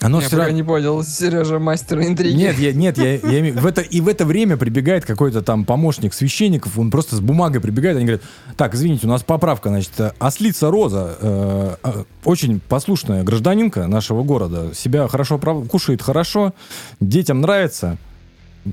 Оно 0.00 0.20
Я 0.20 0.28
всё 0.28 0.36
пока 0.38 0.52
не 0.52 0.62
понял, 0.62 1.02
Сережа 1.02 1.58
мастер 1.58 2.00
интриги. 2.00 2.36
Нет, 2.36 2.56
я, 2.60 2.72
нет, 2.72 2.98
я, 2.98 3.14
я 3.14 3.40
имею- 3.40 3.58
в 3.58 3.66
это, 3.66 3.80
и 3.80 4.00
в 4.00 4.06
это 4.06 4.24
время 4.24 4.56
прибегает 4.56 5.04
какой-то 5.04 5.42
там 5.42 5.64
помощник 5.64 6.14
священников, 6.14 6.78
он 6.78 6.92
просто 6.92 7.16
с 7.16 7.20
бумагой 7.20 7.60
прибегает, 7.60 7.96
они 7.96 8.06
говорят, 8.06 8.22
так, 8.56 8.76
извините, 8.76 9.08
у 9.08 9.10
нас 9.10 9.24
поправка, 9.24 9.70
значит, 9.70 9.90
ослица 10.20 10.70
Роза, 10.70 11.16
э, 11.20 11.74
э, 11.82 12.04
очень 12.22 12.60
послушная 12.60 13.24
гражданинка 13.24 13.88
нашего 13.88 14.22
города, 14.22 14.72
себя 14.72 15.08
хорошо 15.08 15.36
прав- 15.36 15.66
кушает 15.68 16.00
хорошо, 16.00 16.54
детям 17.00 17.40
нравится, 17.40 17.96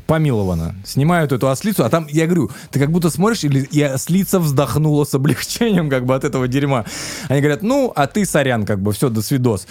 помилована. 0.08 0.76
Снимают 0.84 1.32
эту 1.32 1.50
ослицу, 1.50 1.86
а 1.86 1.90
там, 1.90 2.08
я 2.10 2.26
говорю, 2.26 2.52
ты 2.72 2.80
как 2.80 2.92
будто 2.92 3.10
смотришь, 3.10 3.44
или, 3.44 3.62
и 3.62 3.82
ослица 3.82 4.40
вздохнула 4.40 5.06
с 5.06 5.14
облегчением 5.14 5.90
как 5.90 6.06
бы 6.06 6.16
от 6.16 6.24
этого 6.24 6.48
дерьма. 6.48 6.86
Они 7.28 7.42
говорят, 7.42 7.62
ну, 7.62 7.92
а 7.96 8.08
ты, 8.08 8.26
сорян, 8.26 8.66
как 8.66 8.82
бы, 8.82 8.92
все, 8.92 9.10
до 9.10 9.22
свидос. 9.22 9.68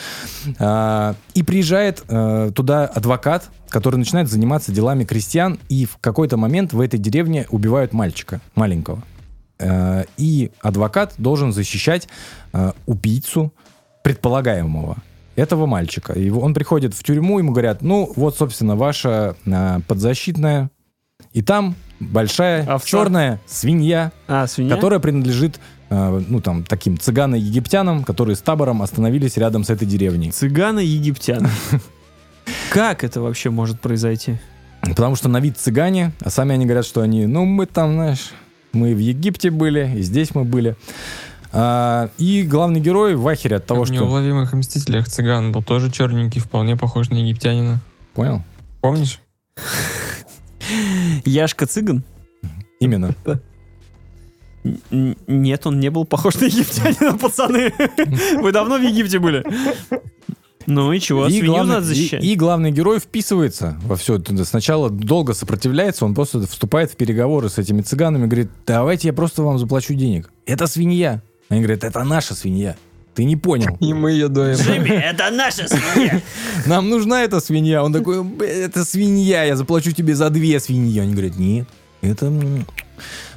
А, 0.59 1.15
и 1.35 1.43
приезжает 1.43 2.03
э, 2.09 2.51
туда 2.55 2.87
адвокат, 2.87 3.51
который 3.69 3.97
начинает 3.97 4.31
заниматься 4.31 4.73
делами 4.73 5.05
крестьян, 5.05 5.59
и 5.69 5.85
в 5.85 5.99
какой-то 6.01 6.37
момент 6.37 6.73
в 6.73 6.81
этой 6.81 6.99
деревне 6.99 7.47
убивают 7.51 7.93
мальчика, 7.93 8.41
маленького. 8.55 9.03
Э, 9.59 10.05
и 10.17 10.51
адвокат 10.61 11.15
должен 11.19 11.53
защищать 11.53 12.09
э, 12.53 12.73
убийцу 12.87 13.53
предполагаемого 14.03 14.99
этого 15.37 15.67
мальчика. 15.67 16.13
И 16.13 16.31
он 16.31 16.55
приходит 16.55 16.95
в 16.95 17.03
тюрьму, 17.03 17.39
ему 17.39 17.53
говорят, 17.53 17.83
ну, 17.83 18.13
вот, 18.17 18.37
собственно, 18.37 18.77
ваша 18.77 19.37
э, 19.47 19.81
подзащитная, 19.87 20.71
и 21.33 21.43
там 21.43 21.75
большая 22.01 22.65
Овца. 22.67 22.87
черная 22.87 23.41
свинья, 23.47 24.13
А, 24.29 24.47
свинья? 24.47 24.75
которая 24.75 25.01
принадлежит, 25.01 25.59
э, 25.91 26.23
ну, 26.29 26.41
там, 26.41 26.65
таким 26.65 26.97
цыгано-египтянам, 26.99 28.05
которые 28.05 28.37
с 28.37 28.41
табором 28.41 28.83
остановились 28.83 29.37
рядом 29.37 29.65
с 29.65 29.71
этой 29.71 29.87
деревней. 29.87 30.31
Цыганы-египтяне. 30.31 31.49
Как 32.71 33.05
это 33.05 33.21
вообще 33.21 33.51
может 33.51 33.81
произойти? 33.81 34.39
Потому 34.83 35.17
что 35.17 35.29
на 35.29 35.41
вид 35.41 35.57
цыгане, 35.57 36.13
а 36.21 36.31
сами 36.31 36.55
они 36.55 36.67
говорят, 36.67 36.85
что 36.85 37.01
они, 37.01 37.27
ну, 37.27 37.45
мы 37.45 37.65
там, 37.67 37.95
знаешь, 37.95 38.31
мы 38.73 38.95
в 38.95 38.99
Египте 38.99 39.51
были, 39.51 39.91
и 39.97 40.03
здесь 40.03 40.35
мы 40.35 40.45
были. 40.45 40.77
А, 41.57 42.11
и 42.19 42.43
главный 42.43 42.81
герой 42.81 43.15
в 43.15 43.27
ахере 43.29 43.57
от 43.57 43.67
того, 43.67 43.85
в 43.85 43.87
что... 43.87 43.95
неуловимых 43.95 44.53
мстителях 44.55 45.07
цыган 45.09 45.53
был 45.53 45.63
тоже 45.63 45.91
черненький, 45.91 46.41
вполне 46.41 46.77
похож 46.77 47.11
на 47.11 47.15
египтянина. 47.17 47.79
Понял? 48.15 48.43
Помнишь? 48.81 49.21
Яшка 51.25 51.67
цыган? 51.67 52.03
Именно. 52.81 53.15
Нет, 54.91 55.67
он 55.67 55.79
не 55.79 55.91
был 55.91 56.05
похож 56.05 56.35
на 56.37 56.47
египтянина, 56.47 57.17
пацаны. 57.19 57.73
Вы 58.41 58.51
давно 58.51 58.79
в 58.79 58.83
Египте 58.83 59.19
были? 59.19 59.45
Ну 60.67 60.93
и 60.93 60.99
чего, 60.99 61.27
И 61.27 61.31
свинью 61.33 61.53
главный, 61.53 61.75
надо 61.75 61.85
и- 61.87 61.89
защищать? 61.89 62.25
и 62.25 62.35
главный 62.37 62.73
герой 62.73 62.99
вписывается 62.99 63.77
во 63.85 63.97
все 63.97 64.17
это. 64.17 64.45
Сначала 64.47 64.89
долго 64.89 65.35
сопротивляется, 65.35 66.07
он 66.07 66.15
просто 66.15 66.47
вступает 66.47 66.91
в 66.91 66.97
переговоры 66.97 67.51
с 67.51 67.59
этими 67.59 67.83
цыганами, 67.83 68.27
говорит, 68.27 68.49
давайте 68.67 69.09
я 69.09 69.13
просто 69.15 69.43
вам 69.43 69.59
заплачу 69.59 69.93
денег. 69.95 70.31
Это 70.47 70.67
свинья. 70.67 71.23
Они 71.49 71.61
говорят, 71.61 71.85
это 71.85 72.03
наша 72.05 72.35
свинья. 72.35 72.77
Ты 73.15 73.25
не 73.25 73.37
понял. 73.37 73.77
И 73.81 73.95
мы 73.95 74.11
ее 74.11 74.29
доем. 74.29 74.57
Джимми, 74.57 74.91
это 74.91 75.31
наша 75.31 75.69
свинья. 75.69 76.21
Нам 76.67 76.89
нужна 76.89 77.23
эта 77.23 77.39
свинья. 77.39 77.85
Он 77.85 77.93
такой, 77.93 78.25
«Б, 78.25 78.45
это 78.45 78.85
свинья, 78.85 79.45
я 79.45 79.57
заплачу 79.57 79.93
тебе 79.93 80.17
за 80.17 80.31
две 80.31 80.59
свиньи. 80.59 80.99
Они 81.01 81.13
говорят, 81.13 81.37
нет, 81.37 81.69
это... 82.03 82.33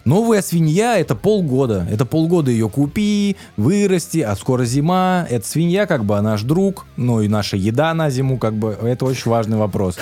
Новая 0.03 0.41
свинья 0.41 0.97
это 0.97 1.15
полгода. 1.15 1.85
Это 1.91 2.05
полгода 2.05 2.49
ее 2.49 2.69
купи, 2.69 3.35
вырасти, 3.57 4.19
а 4.19 4.37
скоро 4.37 4.63
зима. 4.63 5.27
Эта 5.29 5.45
свинья 5.45 5.85
как 5.85 6.05
бы 6.05 6.19
наш 6.21 6.43
друг, 6.43 6.85
ну 6.95 7.19
и 7.19 7.27
наша 7.27 7.57
еда 7.57 7.93
на 7.93 8.09
зиму, 8.09 8.37
как 8.37 8.53
бы 8.53 8.69
это 8.81 9.03
очень 9.03 9.29
важный 9.29 9.57
вопрос. 9.57 9.97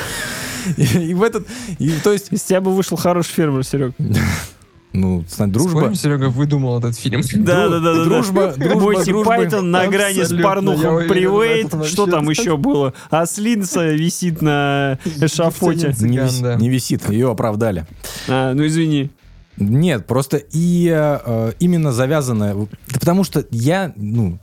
И, 0.78 0.84
и 1.10 1.14
в 1.16 1.24
этот, 1.24 1.48
и, 1.80 1.92
то 2.04 2.14
есть, 2.14 2.32
Из 2.32 2.44
тебя 2.44 2.62
бы 2.62 2.76
вышел 2.76 2.98
хороший 2.98 3.32
фермер, 3.32 3.64
Серег. 3.64 3.94
ну, 4.96 5.24
с- 5.28 5.38
дружба, 5.48 5.70
Спорим, 5.80 5.96
Серега 5.96 6.30
выдумал 6.30 6.80
этот 6.80 6.98
фильм. 6.98 7.22
Да, 7.36 7.70
да, 7.70 7.80
да, 7.80 7.94
да. 7.96 8.04
дружба- 8.06 8.56
дружбой. 8.58 9.24
Пайтон 9.26 9.72
на 9.72 9.88
грани 9.88 10.24
с 10.24 10.34
порнухом 10.42 11.08
Привейт. 11.08 11.74
Что 11.86 12.08
там 12.08 12.30
еще 12.30 12.58
было? 12.58 12.94
Ослинца 13.10 13.92
висит 13.92 14.42
на 14.42 15.00
эшафоте. 15.18 15.94
Не, 16.00 16.70
висит, 16.70 17.10
ее 17.10 17.32
оправдали. 17.32 17.86
А, 18.28 18.54
ну 18.54 18.66
извини. 18.66 19.10
Нет, 19.58 20.06
просто 20.06 20.38
и 20.52 20.90
э, 20.94 21.52
именно 21.60 21.94
завязанное, 21.94 22.54
да 22.54 23.00
потому 23.00 23.24
что 23.24 23.46
я, 23.52 23.94
ну, 23.96 24.38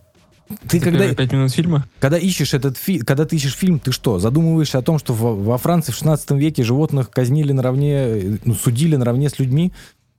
ты 0.69 0.81
когда, 0.81 1.01
Первые 1.01 1.17
пять 1.17 1.33
минут 1.33 1.53
фильма? 1.53 1.85
когда 2.01 2.17
ищешь 2.17 2.55
этот 2.55 2.79
фильм, 2.79 3.05
когда 3.05 3.27
ты 3.27 3.37
ищешь 3.37 3.55
фильм, 3.55 3.79
ты 3.79 3.93
что, 3.93 4.19
задумываешься 4.19 4.79
о 4.79 4.83
том, 4.83 4.99
что 4.99 5.13
во, 5.13 5.35
во 5.35 5.59
Франции 5.59 5.93
в 5.93 5.97
16 5.97 6.31
веке 6.33 6.63
животных 6.63 7.11
казнили 7.11 7.53
наравне, 7.53 7.93
э, 7.95 8.37
ну, 8.47 8.55
судили 8.55 8.97
наравне 8.97 9.29
с 9.29 9.39
людьми, 9.39 9.73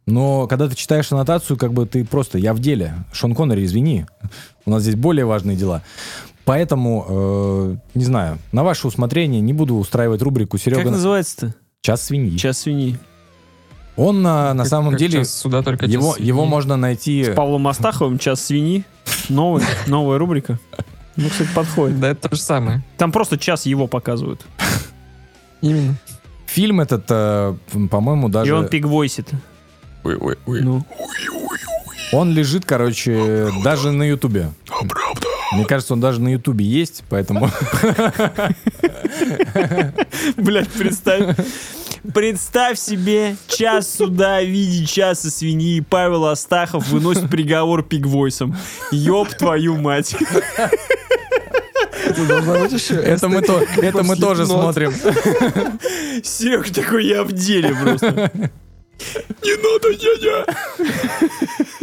но 0.05 0.47
когда 0.47 0.67
ты 0.67 0.75
читаешь 0.75 1.11
аннотацию, 1.11 1.57
как 1.57 1.73
бы 1.73 1.85
ты 1.85 2.03
просто, 2.05 2.37
я 2.37 2.53
в 2.53 2.59
деле. 2.59 2.93
Шон 3.13 3.35
Коннери, 3.35 3.63
извини, 3.63 4.05
у 4.65 4.71
нас 4.71 4.83
здесь 4.83 4.95
более 4.95 5.25
важные 5.25 5.55
дела. 5.55 5.81
Поэтому, 6.45 7.05
э, 7.07 7.75
не 7.95 8.03
знаю, 8.03 8.37
на 8.51 8.63
ваше 8.63 8.87
усмотрение 8.87 9.39
не 9.39 9.53
буду 9.53 9.75
устраивать 9.75 10.21
рубрику 10.21 10.57
Как 10.57 10.61
Серега 10.61 10.91
называется-то? 10.91 11.55
час 11.81 12.01
свиньи. 12.03 12.35
Час 12.37 12.59
свиньи. 12.59 12.99
Он 13.95 14.21
на, 14.21 14.53
на 14.53 14.63
Как- 14.63 14.69
самом 14.69 14.89
как 14.91 14.99
деле 14.99 15.19
час 15.19 15.33
суда, 15.33 15.61
только 15.61 15.85
его, 15.85 16.15
его 16.17 16.45
можно 16.45 16.75
найти. 16.75 17.23
С 17.23 17.35
Павлом 17.35 17.67
Астаховым 17.67 18.17
«Час 18.17 18.43
свиньи». 18.43 18.83
Новый, 19.29 19.63
новая 19.87 20.17
рубрика. 20.17 20.59
Ну, 21.15 21.29
кстати, 21.29 21.49
подходит. 21.53 21.99
Да, 21.99 22.09
это 22.09 22.27
то 22.27 22.35
же 22.35 22.41
самое. 22.41 22.83
Там 22.97 23.11
просто 23.11 23.37
час 23.37 23.65
его 23.65 23.87
показывают. 23.87 24.41
Именно. 25.61 25.95
Фильм 26.47 26.81
этот, 26.81 27.05
э, 27.09 27.55
по-моему, 27.89 28.29
даже... 28.29 28.49
И 28.49 28.53
он 28.53 28.67
пигвойсит. 28.67 29.29
Ну. 30.03 30.85
Он 32.11 32.31
лежит, 32.33 32.65
короче, 32.65 33.49
даже 33.63 33.91
на 33.91 34.03
Ютубе. 34.03 34.51
Мне 35.53 35.65
кажется, 35.65 35.93
он 35.93 35.99
даже 35.99 36.21
на 36.21 36.29
Ютубе 36.29 36.65
есть, 36.65 37.03
поэтому... 37.09 37.49
Блядь, 40.37 40.69
представь. 40.69 41.35
Представь 42.13 42.77
себе 42.77 43.37
час 43.47 43.93
суда 43.93 44.41
в 44.41 44.45
виде 44.45 44.85
часа 44.85 45.29
свиньи. 45.29 45.79
Павел 45.79 46.25
Астахов 46.25 46.87
выносит 46.89 47.29
приговор 47.29 47.81
пигвойсом. 47.81 48.57
Ёб 48.91 49.29
твою 49.29 49.77
мать. 49.77 50.15
Это 52.05 53.29
мы, 53.29 53.41
то, 53.41 53.63
это 53.77 54.03
мы 54.03 54.17
тоже 54.17 54.45
смотрим. 54.45 54.93
Серега 56.23 56.73
такой, 56.73 57.05
я 57.07 57.23
в 57.23 57.31
деле 57.31 57.73
просто. 57.81 58.31
Не 59.43 59.55
надо, 59.57 59.93
дядя! 59.93 60.45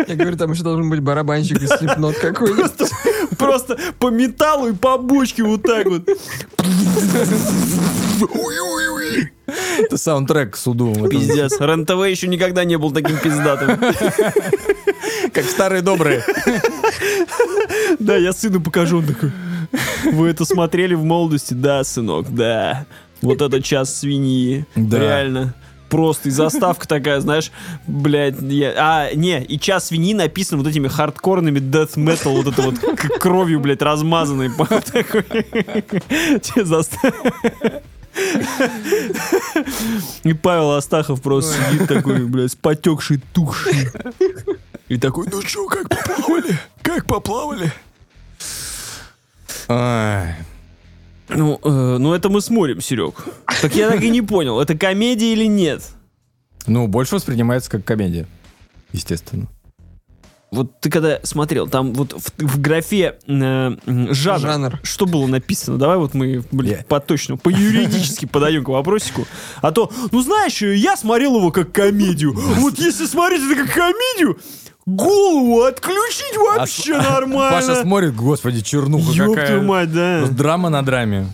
Я 0.08 0.14
говорю, 0.16 0.36
там 0.36 0.52
еще 0.52 0.62
должен 0.62 0.88
быть 0.88 1.00
барабанщик 1.00 1.60
из 1.62 1.68
слепнот 1.70 2.16
какой-нибудь. 2.16 2.90
Просто 3.38 3.76
по 3.98 4.08
металлу 4.08 4.68
и 4.68 4.72
по 4.72 4.96
бочке 4.98 5.42
вот 5.42 5.62
так 5.62 5.86
вот. 5.86 6.08
Это 9.78 9.96
саундтрек 9.96 10.54
к 10.54 10.56
суду. 10.56 10.94
Пиздец. 11.08 11.60
РЕН-ТВ 11.60 12.06
еще 12.06 12.28
никогда 12.28 12.64
не 12.64 12.78
был 12.78 12.92
таким 12.92 13.18
пиздатым. 13.18 13.78
Как 15.32 15.44
старые 15.44 15.82
добрые. 15.82 16.24
Да, 17.98 18.16
я 18.16 18.32
сыну 18.32 18.60
покажу, 18.60 18.98
он 18.98 19.06
такой. 19.06 19.32
Вы 20.12 20.28
это 20.28 20.44
смотрели 20.44 20.94
в 20.94 21.04
молодости? 21.04 21.54
Да, 21.54 21.84
сынок, 21.84 22.32
да. 22.34 22.86
Вот 23.20 23.42
это 23.42 23.62
час 23.62 23.98
свиньи. 23.98 24.64
Да. 24.74 24.98
Реально. 24.98 25.54
Просто 25.90 26.28
и 26.28 26.32
заставка 26.32 26.86
такая, 26.88 27.20
знаешь, 27.20 27.50
блядь, 27.86 28.40
я- 28.40 28.74
а, 28.78 29.14
не, 29.14 29.42
и 29.42 29.58
час 29.58 29.88
свиньи 29.88 30.14
написан 30.14 30.58
вот 30.58 30.66
этими 30.68 30.88
хардкорными 30.88 31.58
death 31.58 31.96
metal, 31.96 32.42
вот 32.42 32.46
это 32.52 32.62
вот 32.62 32.78
к- 32.78 33.18
кровью, 33.18 33.60
блядь, 33.60 33.82
размазанной. 33.82 34.50
по 34.50 34.64
такой. 34.66 35.24
Те 36.40 36.64
застав- 36.64 37.12
И 40.24 40.32
Павел 40.32 40.72
Астахов 40.72 41.20
просто 41.22 41.54
сидит 41.70 41.88
такой, 41.88 42.24
блядь, 42.26 42.52
с 42.52 42.54
потекшей 42.56 43.20
тушей. 43.32 43.88
И 44.88 44.96
такой, 44.98 45.26
ну 45.30 45.40
что, 45.42 45.66
как 45.68 45.88
поплавали? 45.88 46.58
Как 46.82 47.06
поплавали? 47.06 47.72
Ай. 49.68 50.34
Ну, 51.36 51.60
э, 51.62 51.96
ну 51.98 52.14
это 52.14 52.28
мы 52.28 52.40
смотрим, 52.40 52.80
Серег. 52.80 53.24
Так 53.62 53.74
я 53.74 53.90
так 53.90 54.02
и 54.02 54.10
не 54.10 54.22
понял, 54.22 54.60
это 54.60 54.76
комедия 54.76 55.32
или 55.32 55.46
нет? 55.46 55.82
Ну, 56.66 56.86
больше 56.88 57.14
воспринимается 57.14 57.70
как 57.70 57.84
комедия. 57.84 58.26
Естественно. 58.92 59.48
Вот 60.50 60.80
ты 60.80 60.90
когда 60.90 61.20
смотрел, 61.22 61.68
там 61.68 61.92
вот 61.94 62.12
в, 62.12 62.32
в 62.38 62.60
графе 62.60 63.18
э, 63.26 63.76
жанр, 63.86 64.40
Жанр. 64.40 64.80
что 64.82 65.06
было 65.06 65.26
написано? 65.28 65.78
Давай 65.78 65.96
вот 65.96 66.12
мы, 66.14 66.42
блин, 66.50 66.78
Я- 66.78 66.84
по 66.84 66.98
точному, 66.98 67.38
по 67.38 67.50
юридически 67.50 68.26
подойдем 68.26 68.64
к 68.64 68.68
вопросику. 68.68 69.26
А 69.62 69.70
то, 69.70 69.92
ну 70.10 70.20
знаешь, 70.22 70.60
я 70.60 70.96
смотрел 70.96 71.36
его 71.36 71.52
как 71.52 71.70
комедию. 71.72 72.32
Вот 72.32 72.78
если 72.78 73.06
смотреть 73.06 73.42
это 73.42 73.64
как 73.64 73.72
комедию, 73.74 74.38
голову 74.86 75.62
отключить 75.62 76.36
вообще 76.36 76.94
А 76.96 77.02
нормально. 77.02 77.60
Паша 77.60 77.82
смотрит, 77.82 78.16
господи, 78.16 78.60
чернуха 78.60 79.12
Ёб 79.12 79.28
какая. 79.34 79.46
твою 79.46 79.62
мать, 79.62 79.92
да. 79.92 80.26
Драма 80.26 80.68
на 80.68 80.82
драме. 80.82 81.26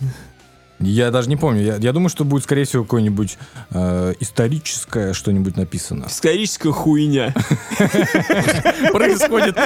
Я 0.79 1.09
даже 1.09 1.27
не 1.27 1.35
помню. 1.35 1.61
Я, 1.63 1.75
я 1.77 1.91
думаю, 1.91 2.09
что 2.09 2.23
будет, 2.23 2.43
скорее 2.43 2.65
всего, 2.65 2.83
какое-нибудь 2.83 3.37
э, 3.71 4.13
историческое 4.19 5.13
что-нибудь 5.13 5.57
написано. 5.57 6.05
Историческая 6.07 6.71
хуйня. 6.71 7.33
Происходит 8.91 9.57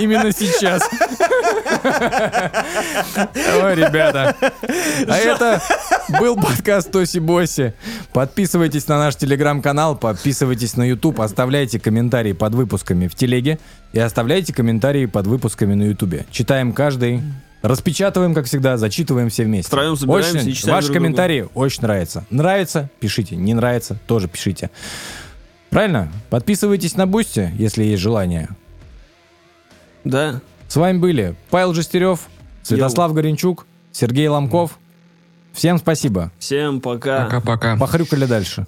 именно 0.00 0.30
сейчас. 0.32 0.82
Ой, 3.62 3.74
ребята. 3.74 4.36
А 5.06 5.16
это 5.16 5.62
был 6.20 6.36
подкаст 6.36 6.90
Тоси 6.90 7.18
Боси. 7.18 7.72
Подписывайтесь 8.12 8.86
на 8.88 8.98
наш 8.98 9.16
телеграм-канал, 9.16 9.96
подписывайтесь 9.96 10.76
на 10.76 10.82
YouTube, 10.82 11.20
оставляйте 11.20 11.80
комментарии 11.80 12.32
под 12.32 12.54
выпусками 12.54 13.08
в 13.08 13.14
телеге 13.14 13.58
и 13.92 13.98
оставляйте 13.98 14.52
комментарии 14.52 15.06
под 15.06 15.26
выпусками 15.26 15.74
на 15.74 15.84
Ютубе. 15.84 16.26
Читаем 16.30 16.72
каждый. 16.72 17.22
Распечатываем, 17.62 18.34
как 18.34 18.44
всегда, 18.46 18.76
зачитываем 18.76 19.30
все 19.30 19.44
вместе. 19.44 19.66
Втроем 19.68 19.96
собираемся 19.96 20.38
Очень- 20.38 20.48
и 20.50 20.54
читаем 20.54 20.76
Ваши 20.76 20.86
друг 20.86 20.94
друга. 20.94 21.06
комментарии 21.06 21.48
очень 21.54 21.82
нравятся. 21.82 22.24
Нравится? 22.30 22.88
Пишите. 23.00 23.34
Не 23.34 23.52
нравится? 23.54 23.98
Тоже 24.06 24.28
пишите. 24.28 24.70
Правильно? 25.70 26.12
Подписывайтесь 26.30 26.96
на 26.96 27.06
Бусти, 27.08 27.50
если 27.58 27.82
есть 27.82 28.00
желание. 28.00 28.48
Да. 30.04 30.40
С 30.68 30.76
вами 30.76 30.98
были 30.98 31.34
Павел 31.50 31.74
Жестерев, 31.74 32.20
Святослав 32.62 33.12
Горенчук, 33.12 33.66
Сергей 33.90 34.28
Ломков. 34.28 34.78
Всем 35.52 35.78
спасибо. 35.78 36.30
Всем 36.38 36.80
пока. 36.80 37.24
Пока-пока. 37.24 37.76
Похрюкали 37.76 38.26
дальше. 38.26 38.66